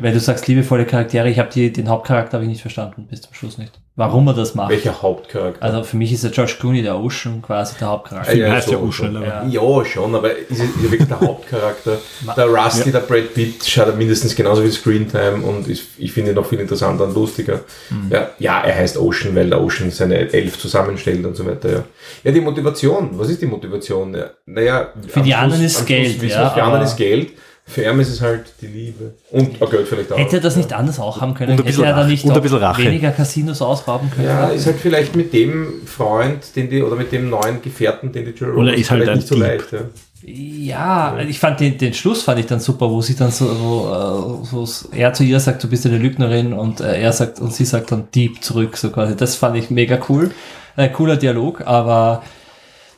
[0.00, 3.22] wenn du sagst liebevolle Charaktere, ich habe die- den Hauptcharakter habe ich nicht verstanden, bis
[3.22, 3.72] zum Schluss nicht.
[3.96, 4.70] Warum er das macht.
[4.70, 5.60] Welcher Hauptcharakter?
[5.60, 8.30] Also für mich ist der George Clooney der Ocean quasi der Hauptcharakter.
[8.30, 9.44] Film heißt ja Ocean, aber- Ja.
[9.44, 11.98] Ja, schon, aber ist er, ist wirklich der Hauptcharakter?
[12.36, 16.36] der Rusty, der Brad Pitt, schaut mindestens genauso viel Screentime und ist, ich finde ihn
[16.36, 17.62] noch viel interessanter und lustiger.
[17.90, 18.06] Mhm.
[18.10, 21.68] Ja, ja, er heißt Ocean, weil der Ocean seine Elf zusammenstellt und so weiter.
[21.72, 21.84] Ja,
[22.22, 24.14] ja die Motivation, was ist die Motivation?
[24.14, 27.30] Ja, naja, Für die anderen ist Geld, wissen ja, für die anderen ist Geld.
[27.68, 29.12] Für ihn ist es halt die Liebe.
[29.30, 30.16] Und oh, Geld vielleicht auch.
[30.18, 31.52] Hätte er das nicht anders auch haben können?
[31.52, 32.82] Und ein bisschen Hätte er da nicht Und ein auch bisschen Rache.
[32.82, 34.26] weniger Casinos ausrauben können?
[34.26, 38.24] Ja, ist halt vielleicht mit dem Freund, den die, oder mit dem neuen Gefährten, den
[38.24, 39.44] die Julia Oder ist halt nicht so Dieb.
[39.44, 39.72] leicht.
[39.72, 39.80] Ja.
[40.24, 43.86] Ja, ich fand den, den Schluss fand ich dann super, wo sie dann so, wo,
[43.86, 47.52] äh, wo er zu ihr sagt, du bist eine Lügnerin und äh, er sagt und
[47.54, 49.14] sie sagt dann Dieb zurück, so quasi.
[49.14, 50.32] Das fand ich mega cool.
[50.74, 52.22] Ein cooler Dialog, aber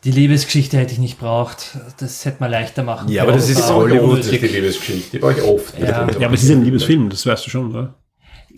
[0.04, 1.76] die Liebesgeschichte hätte ich nicht braucht.
[1.98, 3.42] Das hätte man leichter machen Ja, aber können.
[3.42, 4.24] das ist Hollywood.
[4.30, 5.78] Die Liebesgeschichte, die brauche ich oft.
[5.78, 6.08] Ja.
[6.18, 7.94] Ja, aber es ist ein Liebesfilm, das weißt du schon, oder?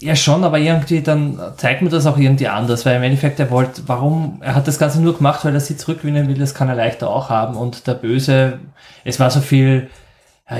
[0.00, 3.50] Ja, schon, aber irgendwie dann zeigt mir das auch irgendwie anders, weil im Endeffekt er
[3.50, 6.68] wollte, warum, er hat das Ganze nur gemacht, weil er sie zurückgewinnen will, das kann
[6.68, 8.58] er leichter auch haben und der Böse,
[9.04, 9.90] es war so viel,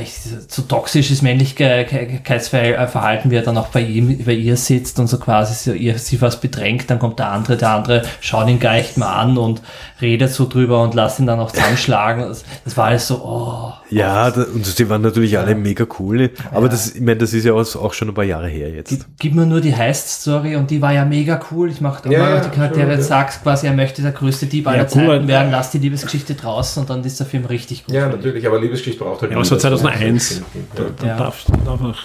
[0.01, 0.15] ich,
[0.49, 5.55] so toxisches Männlichkeitsverhalten, wie er dann auch bei ihm, bei ihr sitzt und so quasi
[5.55, 8.97] so, ihr, sie was bedrängt, dann kommt der andere, der andere schaut ihn gar nicht
[8.97, 9.63] mal an und
[10.01, 12.29] redet so drüber und lässt ihn dann auch zusammenschlagen.
[12.29, 13.73] Das, das war alles so, oh.
[13.91, 16.31] Ja, da, und sie waren natürlich alle mega cool.
[16.51, 18.89] Aber das, ich meine, das ist ja auch schon ein paar Jahre her jetzt.
[18.89, 21.71] Gib, gib mir nur die Heist-Story und die war ja mega cool.
[21.71, 23.01] Ich mache Ja, ja, die Charaktere, ja.
[23.01, 26.83] sagst quasi, er möchte der größte Dieb aller cool, Zeiten werden, lass die Liebesgeschichte draußen
[26.83, 27.95] und dann ist der Film richtig gut.
[27.95, 29.39] Ja, natürlich, aber Liebesgeschichte braucht halt Ja,
[29.85, 30.19] aber es war Liebe.
[30.19, 30.43] 2001.
[30.77, 30.85] Ja.
[31.01, 31.17] Da Ja.
[31.19, 31.97] darf, darf auch,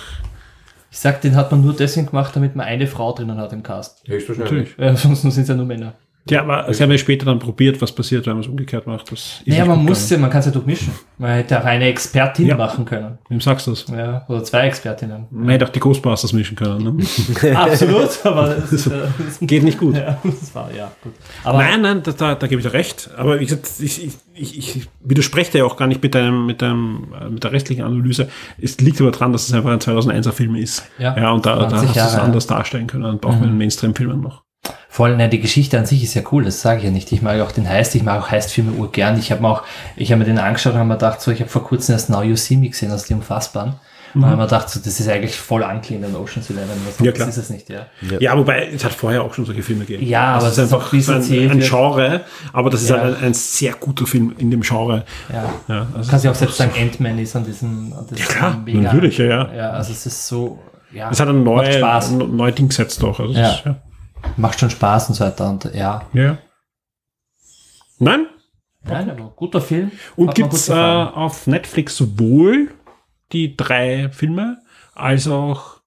[0.91, 3.61] Ich sag, den hat man nur deswegen gemacht, damit man eine Frau drinnen hat im
[3.63, 4.01] Cast.
[4.07, 4.51] Höchstwahrscheinlich.
[4.51, 4.77] natürlich.
[4.77, 5.93] Ja, ansonsten sind es ja nur Männer.
[6.29, 9.11] Ja, aber sie haben ja später dann probiert, was passiert, wenn man es umgekehrt macht.
[9.11, 10.91] Das ist Naja, man muss ja, man kann es ja durchmischen.
[11.17, 12.55] Man hätte auch eine Expertin Ja.
[12.57, 13.17] machen können.
[13.29, 13.85] Wem sagst du das?
[13.87, 15.25] Ja, oder zwei Expertinnen.
[15.31, 16.97] Man hätte auch die Ghostbusters mischen können.
[16.97, 17.55] Ne?
[17.55, 18.91] Absolut, aber das, ist, äh,
[19.25, 19.95] das, Geht nicht gut.
[19.97, 21.13] ja, das war, ja, gut.
[21.43, 23.09] Aber nein, nein, da, da, da gebe ich dir recht.
[23.17, 26.45] Aber wie gesagt, ich, ich, ich, ich widerspreche dir ja auch gar nicht mit, deinem,
[26.45, 28.29] mit, deinem, äh, mit der restlichen Analyse.
[28.61, 30.83] Es liegt aber dran, dass es einfach ein 2001er Film ist.
[30.97, 33.03] Ja, ja und da, da 20 hast du es anders darstellen können.
[33.03, 34.46] Dann brauchen wir einen Mainstream-Film noch.
[34.97, 37.11] Vor allem, ne, die Geschichte an sich ist ja cool, das sage ich ja nicht.
[37.11, 39.19] Ich mag auch den Heist, ich mag auch Heistfilme urgern.
[39.19, 39.61] Ich habe mir auch,
[39.95, 42.09] ich habe mir den angeschaut und habe mir gedacht, so, ich habe vor kurzem erst
[42.09, 43.75] Now You See Me gesehen, aus die Unfassbaren.
[44.15, 46.69] Und habe mir gedacht, so, das ist eigentlich voll anklingend an Ocean's Eleven.
[46.87, 47.27] Was Ja, klar.
[47.27, 47.85] Das ist es nicht, ja.
[48.19, 50.03] Ja, wobei, es hat vorher auch schon solche Filme gegeben.
[50.09, 51.69] Ja, aber Also es ist es ein, ein wird.
[51.69, 53.03] Genre, aber das ist Ja.
[53.03, 55.03] ein, ein sehr guter Film in dem Genre.
[55.31, 55.45] Ja.
[55.67, 59.19] Ja, also Kannst du auch selbst sagen, Ant-Man ist an diesem, an diesem klar, natürlich,
[59.19, 59.53] ja, ja.
[59.55, 60.57] Ja, also es ist so,
[60.91, 61.11] ja.
[61.11, 62.11] Es hat ein macht neue, Spaß.
[62.13, 63.19] neue Ding gesetzt doch.
[63.19, 63.51] Also Ja.
[63.51, 63.75] ist, ja.
[64.35, 66.05] Macht schon Spaß und so weiter und ja.
[66.13, 66.37] ja.
[67.99, 68.27] Nein?
[68.83, 69.91] Nein, aber guter Film.
[70.15, 72.69] Und gibt's gut äh, auf Netflix sowohl
[73.31, 74.59] die drei Filme
[74.93, 75.77] als auch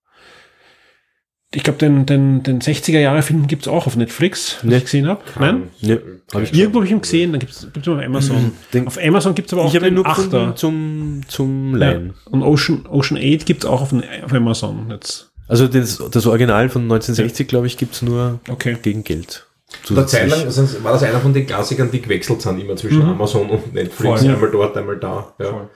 [1.53, 4.77] ich glaube, den, den, den 60er-Jahre-Film gibt's auch auf Netflix, was Nee.
[4.77, 5.21] ich gesehen habe.
[5.41, 5.71] Nein?
[5.81, 5.97] Ja,
[6.33, 8.53] hab ich Irgendwo habe ich ihn gesehen, dann gibt's gibt's auf Amazon.
[8.73, 10.55] Den- auf Amazon gibt's aber auch ich den nur Achter.
[10.55, 11.79] zum, zum Ja.
[11.79, 12.15] Leihen.
[12.27, 15.30] Und Ocean, Ocean 8 gibt's auch auf, auf Amazon jetzt.
[15.51, 18.77] Also das, das Original von 1960, glaube ich, gibt's nur Okay.
[18.81, 19.47] gegen Geld.
[19.89, 23.03] Eine Zeit lang sonst war das einer von den Klassikern, die gewechselt sind, immer zwischen
[23.03, 24.21] Amazon und Netflix.
[24.23, 24.31] Voll.
[24.31, 25.35] Einmal dort, einmal da.
[25.39, 25.51] Ja.
[25.51, 25.71] Voll.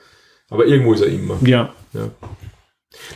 [0.49, 1.37] Aber irgendwo ist er immer.
[1.41, 1.73] Ja.
[1.93, 2.09] Ja.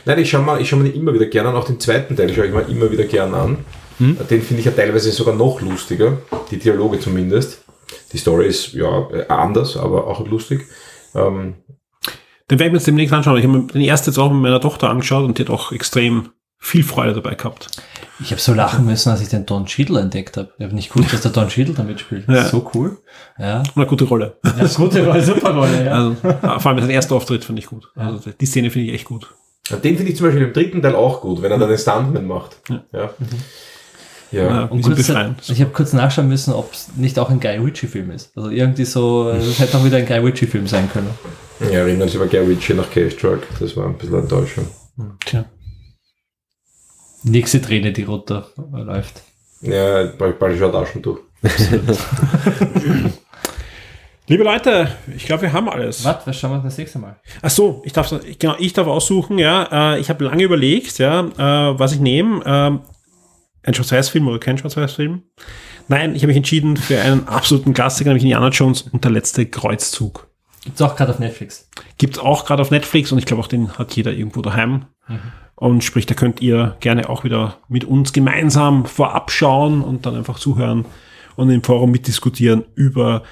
[0.04, 1.56] Nein, ich schaue mir, ich schau mir den immer wieder gerne an.
[1.56, 3.58] Auch den zweiten Teil schaue ich mir immer wieder gerne an.
[3.98, 6.18] Den finde ich ja teilweise sogar noch lustiger.
[6.50, 7.62] Die Dialoge zumindest.
[8.12, 10.66] Die Story ist ja anders, aber auch lustig.
[11.14, 11.54] Ähm,
[12.50, 13.36] Den werde ich mir jetzt demnächst anschauen.
[13.38, 15.72] Ich habe mir den ersten jetzt auch mit meiner Tochter angeschaut und die hat auch
[15.72, 16.30] extrem
[16.60, 17.68] viel Freude dabei gehabt.
[18.20, 20.50] Ich habe so lachen müssen, als ich den Don Cheadle entdeckt habe.
[20.58, 22.28] Ich habe nicht gewusst, dass der Don Cheadle da mitspielt.
[22.28, 22.44] Ja.
[22.44, 22.98] So cool.
[23.38, 23.60] Ja.
[23.60, 24.36] Und eine gute Rolle.
[24.44, 25.92] ja gute Rolle, super Rolle, ja.
[25.92, 26.16] Also,
[26.60, 27.88] vor allem sein erster Auftritt finde ich gut.
[27.96, 29.34] Also die Szene finde ich echt gut.
[29.70, 32.26] den finde ich zum Beispiel im dritten Teil auch gut, wenn er dann den Stuntman
[32.26, 32.56] macht.
[32.68, 32.84] Ja.
[32.92, 33.10] Ja.
[34.32, 37.40] Ja, Und die sind kurz, ich habe kurz nachschauen müssen, ob es nicht auch ein
[37.40, 38.30] Guy Ritchie-Film ist.
[38.36, 41.10] Also irgendwie so, es hätte auch wieder ein Guy Ritchie-Film sein können.
[41.60, 43.40] Ja, erinnern Sie über Gary Ritchie nach Cash Truck.
[43.58, 44.66] Das war ein bisschen Enttäuschung.
[45.26, 45.44] Tja.
[47.22, 49.22] Nächste Träne, die runterläuft.
[49.60, 51.20] Ja, bald, bald schaut auch schon durch.
[54.26, 56.04] Liebe Leute, ich glaube, wir haben alles.
[56.04, 57.16] Was, was schauen wir uns das nächste Mal?
[57.42, 59.94] Ach so, ich darf, genau, ich darf aussuchen, ja.
[59.94, 62.42] Äh, ich habe lange überlegt, ja, äh, was ich nehme.
[62.46, 62.80] Ähm,
[63.62, 65.22] ein Schwarz-Weiß-Film oder kein Schwarz-Weiß-Film?
[65.88, 69.46] Nein, ich habe mich entschieden für einen absoluten Klassiker, nämlich Indiana Jones und der letzte
[69.46, 70.29] Kreuzzug.
[70.64, 71.68] Gibt's auch gerade auf Netflix.
[71.98, 74.86] Gibt's auch gerade auf Netflix und ich glaube auch den hat jeder irgendwo daheim.
[75.56, 80.16] Und sprich, da könnt ihr gerne auch wieder mit uns gemeinsam vorab schauen und dann
[80.16, 80.86] einfach zuhören
[81.36, 83.22] und im Forum mitdiskutieren über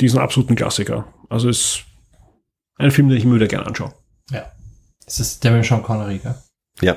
[0.00, 1.06] diesen absoluten Klassiker.
[1.28, 1.84] Also ist
[2.76, 3.92] ein Film, den ich mir wieder gerne anschaue.
[4.30, 4.44] Ja.
[5.04, 6.34] Das ist der mit Sean Connery, gell?
[6.80, 6.96] Ja.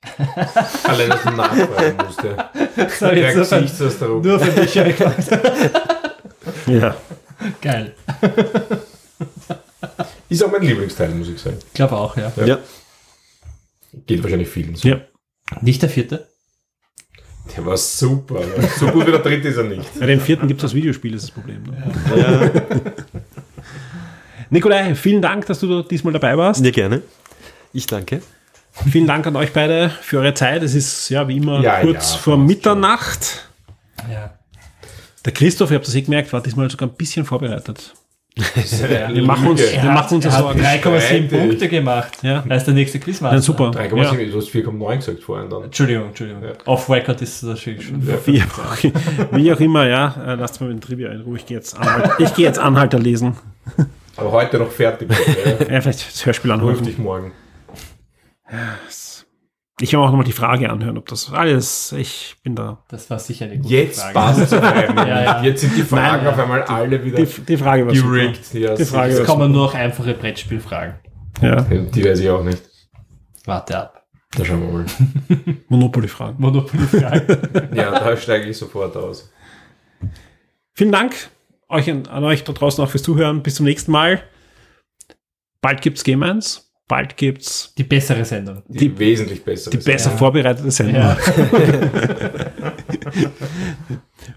[0.84, 2.36] Allein, dass du nachfragen musste.
[2.98, 4.24] Sorry, Der jetzt nur für, Gesichtsausdruck.
[4.24, 4.74] nur für dich.
[6.66, 6.96] Ja.
[7.60, 7.94] Geil.
[10.28, 11.58] Ist auch mein Lieblingsteil, muss ich sagen.
[11.66, 12.32] Ich glaube auch, ja.
[12.36, 12.46] Ja.
[12.46, 12.58] Ja.
[14.06, 14.88] Geht wahrscheinlich vielen so.
[14.88, 15.00] ja.
[15.62, 16.28] Nicht der vierte?
[17.56, 18.40] Der war super.
[18.40, 18.68] Ja.
[18.78, 19.98] So gut wie der dritte ist er nicht.
[19.98, 21.62] Bei dem vierten gibt es das Videospiel, ist das Problem.
[21.62, 22.52] Ne?
[24.50, 26.62] Nikolai, vielen Dank, dass du diesmal dabei warst.
[26.64, 27.02] Ja, gerne.
[27.72, 28.20] Ich danke.
[28.90, 30.62] Vielen Dank an euch beide für eure Zeit.
[30.62, 33.48] Es ist ja wie immer Ja, kurz ja, vor Mitternacht.
[34.10, 34.37] Ja.
[35.24, 37.94] Der Christoph, ich habe das eh gemerkt, war diesmal sogar ein bisschen vorbereitet.
[38.36, 39.12] ja.
[39.12, 40.60] Wir machen uns, wir machen uns er hat Sorgen.
[40.60, 41.30] 3,7 Streitig.
[41.30, 42.12] Punkte gemacht.
[42.22, 42.44] Ja.
[42.48, 43.36] Er ist der nächste Quizmaster.
[43.36, 43.70] Ja, super.
[43.70, 44.30] 3,7, Ja.
[44.30, 45.64] du hast 4,9 gesagt vorhin dann.
[45.64, 46.44] Entschuldigung, Entschuldigung.
[46.44, 46.52] Ja.
[46.66, 48.06] Off-Record ist das natürlich schon.
[48.06, 50.14] Wie, auch- wie auch immer, ja.
[50.24, 51.36] Äh, Lasst mal mit dem Trivia in Ruhe.
[51.38, 53.36] Ich gehe jetzt, Anhalt, ich gehe jetzt Anhalter lesen.
[54.16, 55.08] Aber heute noch fertig.
[55.68, 56.56] Ja, vielleicht das Hörspiel Ja.
[56.58, 57.32] Ruf dich morgen.
[59.80, 62.82] Ich will auch nochmal die Frage anhören, ob das alles, ich bin da.
[62.88, 64.14] Das war sicher eine gute Jetzt Frage.
[64.14, 65.08] passt es auf einmal.
[65.08, 65.42] Ja, ja.
[65.42, 68.08] Jetzt sind die Fragen Nein, auf einmal alle wieder Die, die Frage war super.
[68.10, 68.54] gerickt.
[68.54, 70.94] Ja, Die Frage Jetzt war kommen nur noch einfache Brettspielfragen.
[71.40, 72.62] Ja, Die weiß ich auch nicht.
[73.44, 74.04] Warte ab.
[74.36, 74.86] Da schauen wir mal.
[75.68, 76.36] Monopoly-Fragen.
[76.38, 77.70] Monopoly-Fragen.
[77.74, 79.30] Ja, da steige ich sofort aus.
[80.74, 81.14] Vielen Dank
[81.68, 83.42] euch an, an euch da draußen auch fürs Zuhören.
[83.42, 84.22] Bis zum nächsten Mal.
[85.60, 86.67] Bald gibt's Game 1.
[86.88, 88.62] Bald gibt's Die bessere Sendung.
[88.66, 89.76] Die, wesentlich bessere.
[89.76, 90.16] die besser Ja.
[90.16, 90.96] vorbereitete Sendung.
[90.96, 91.16] Ja.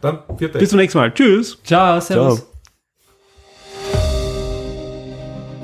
[0.02, 0.20] Dann.
[0.38, 1.14] Bis zum nächsten Mal.
[1.14, 1.58] Tschüss.
[1.64, 2.40] Ciao, servus.
[2.40, 2.48] Ciao.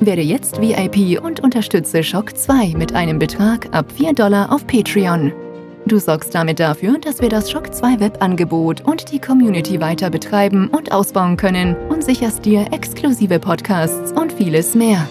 [0.00, 5.32] Werde jetzt VIP und unterstütze Shock 2 mit einem Betrag ab 4 Dollar auf Patreon.
[5.86, 10.68] Du sorgst damit dafür, dass wir das Shock 2 Webangebot und die Community weiter betreiben
[10.68, 15.06] und ausbauen können und sicherst dir exklusive Podcasts und vieles mehr.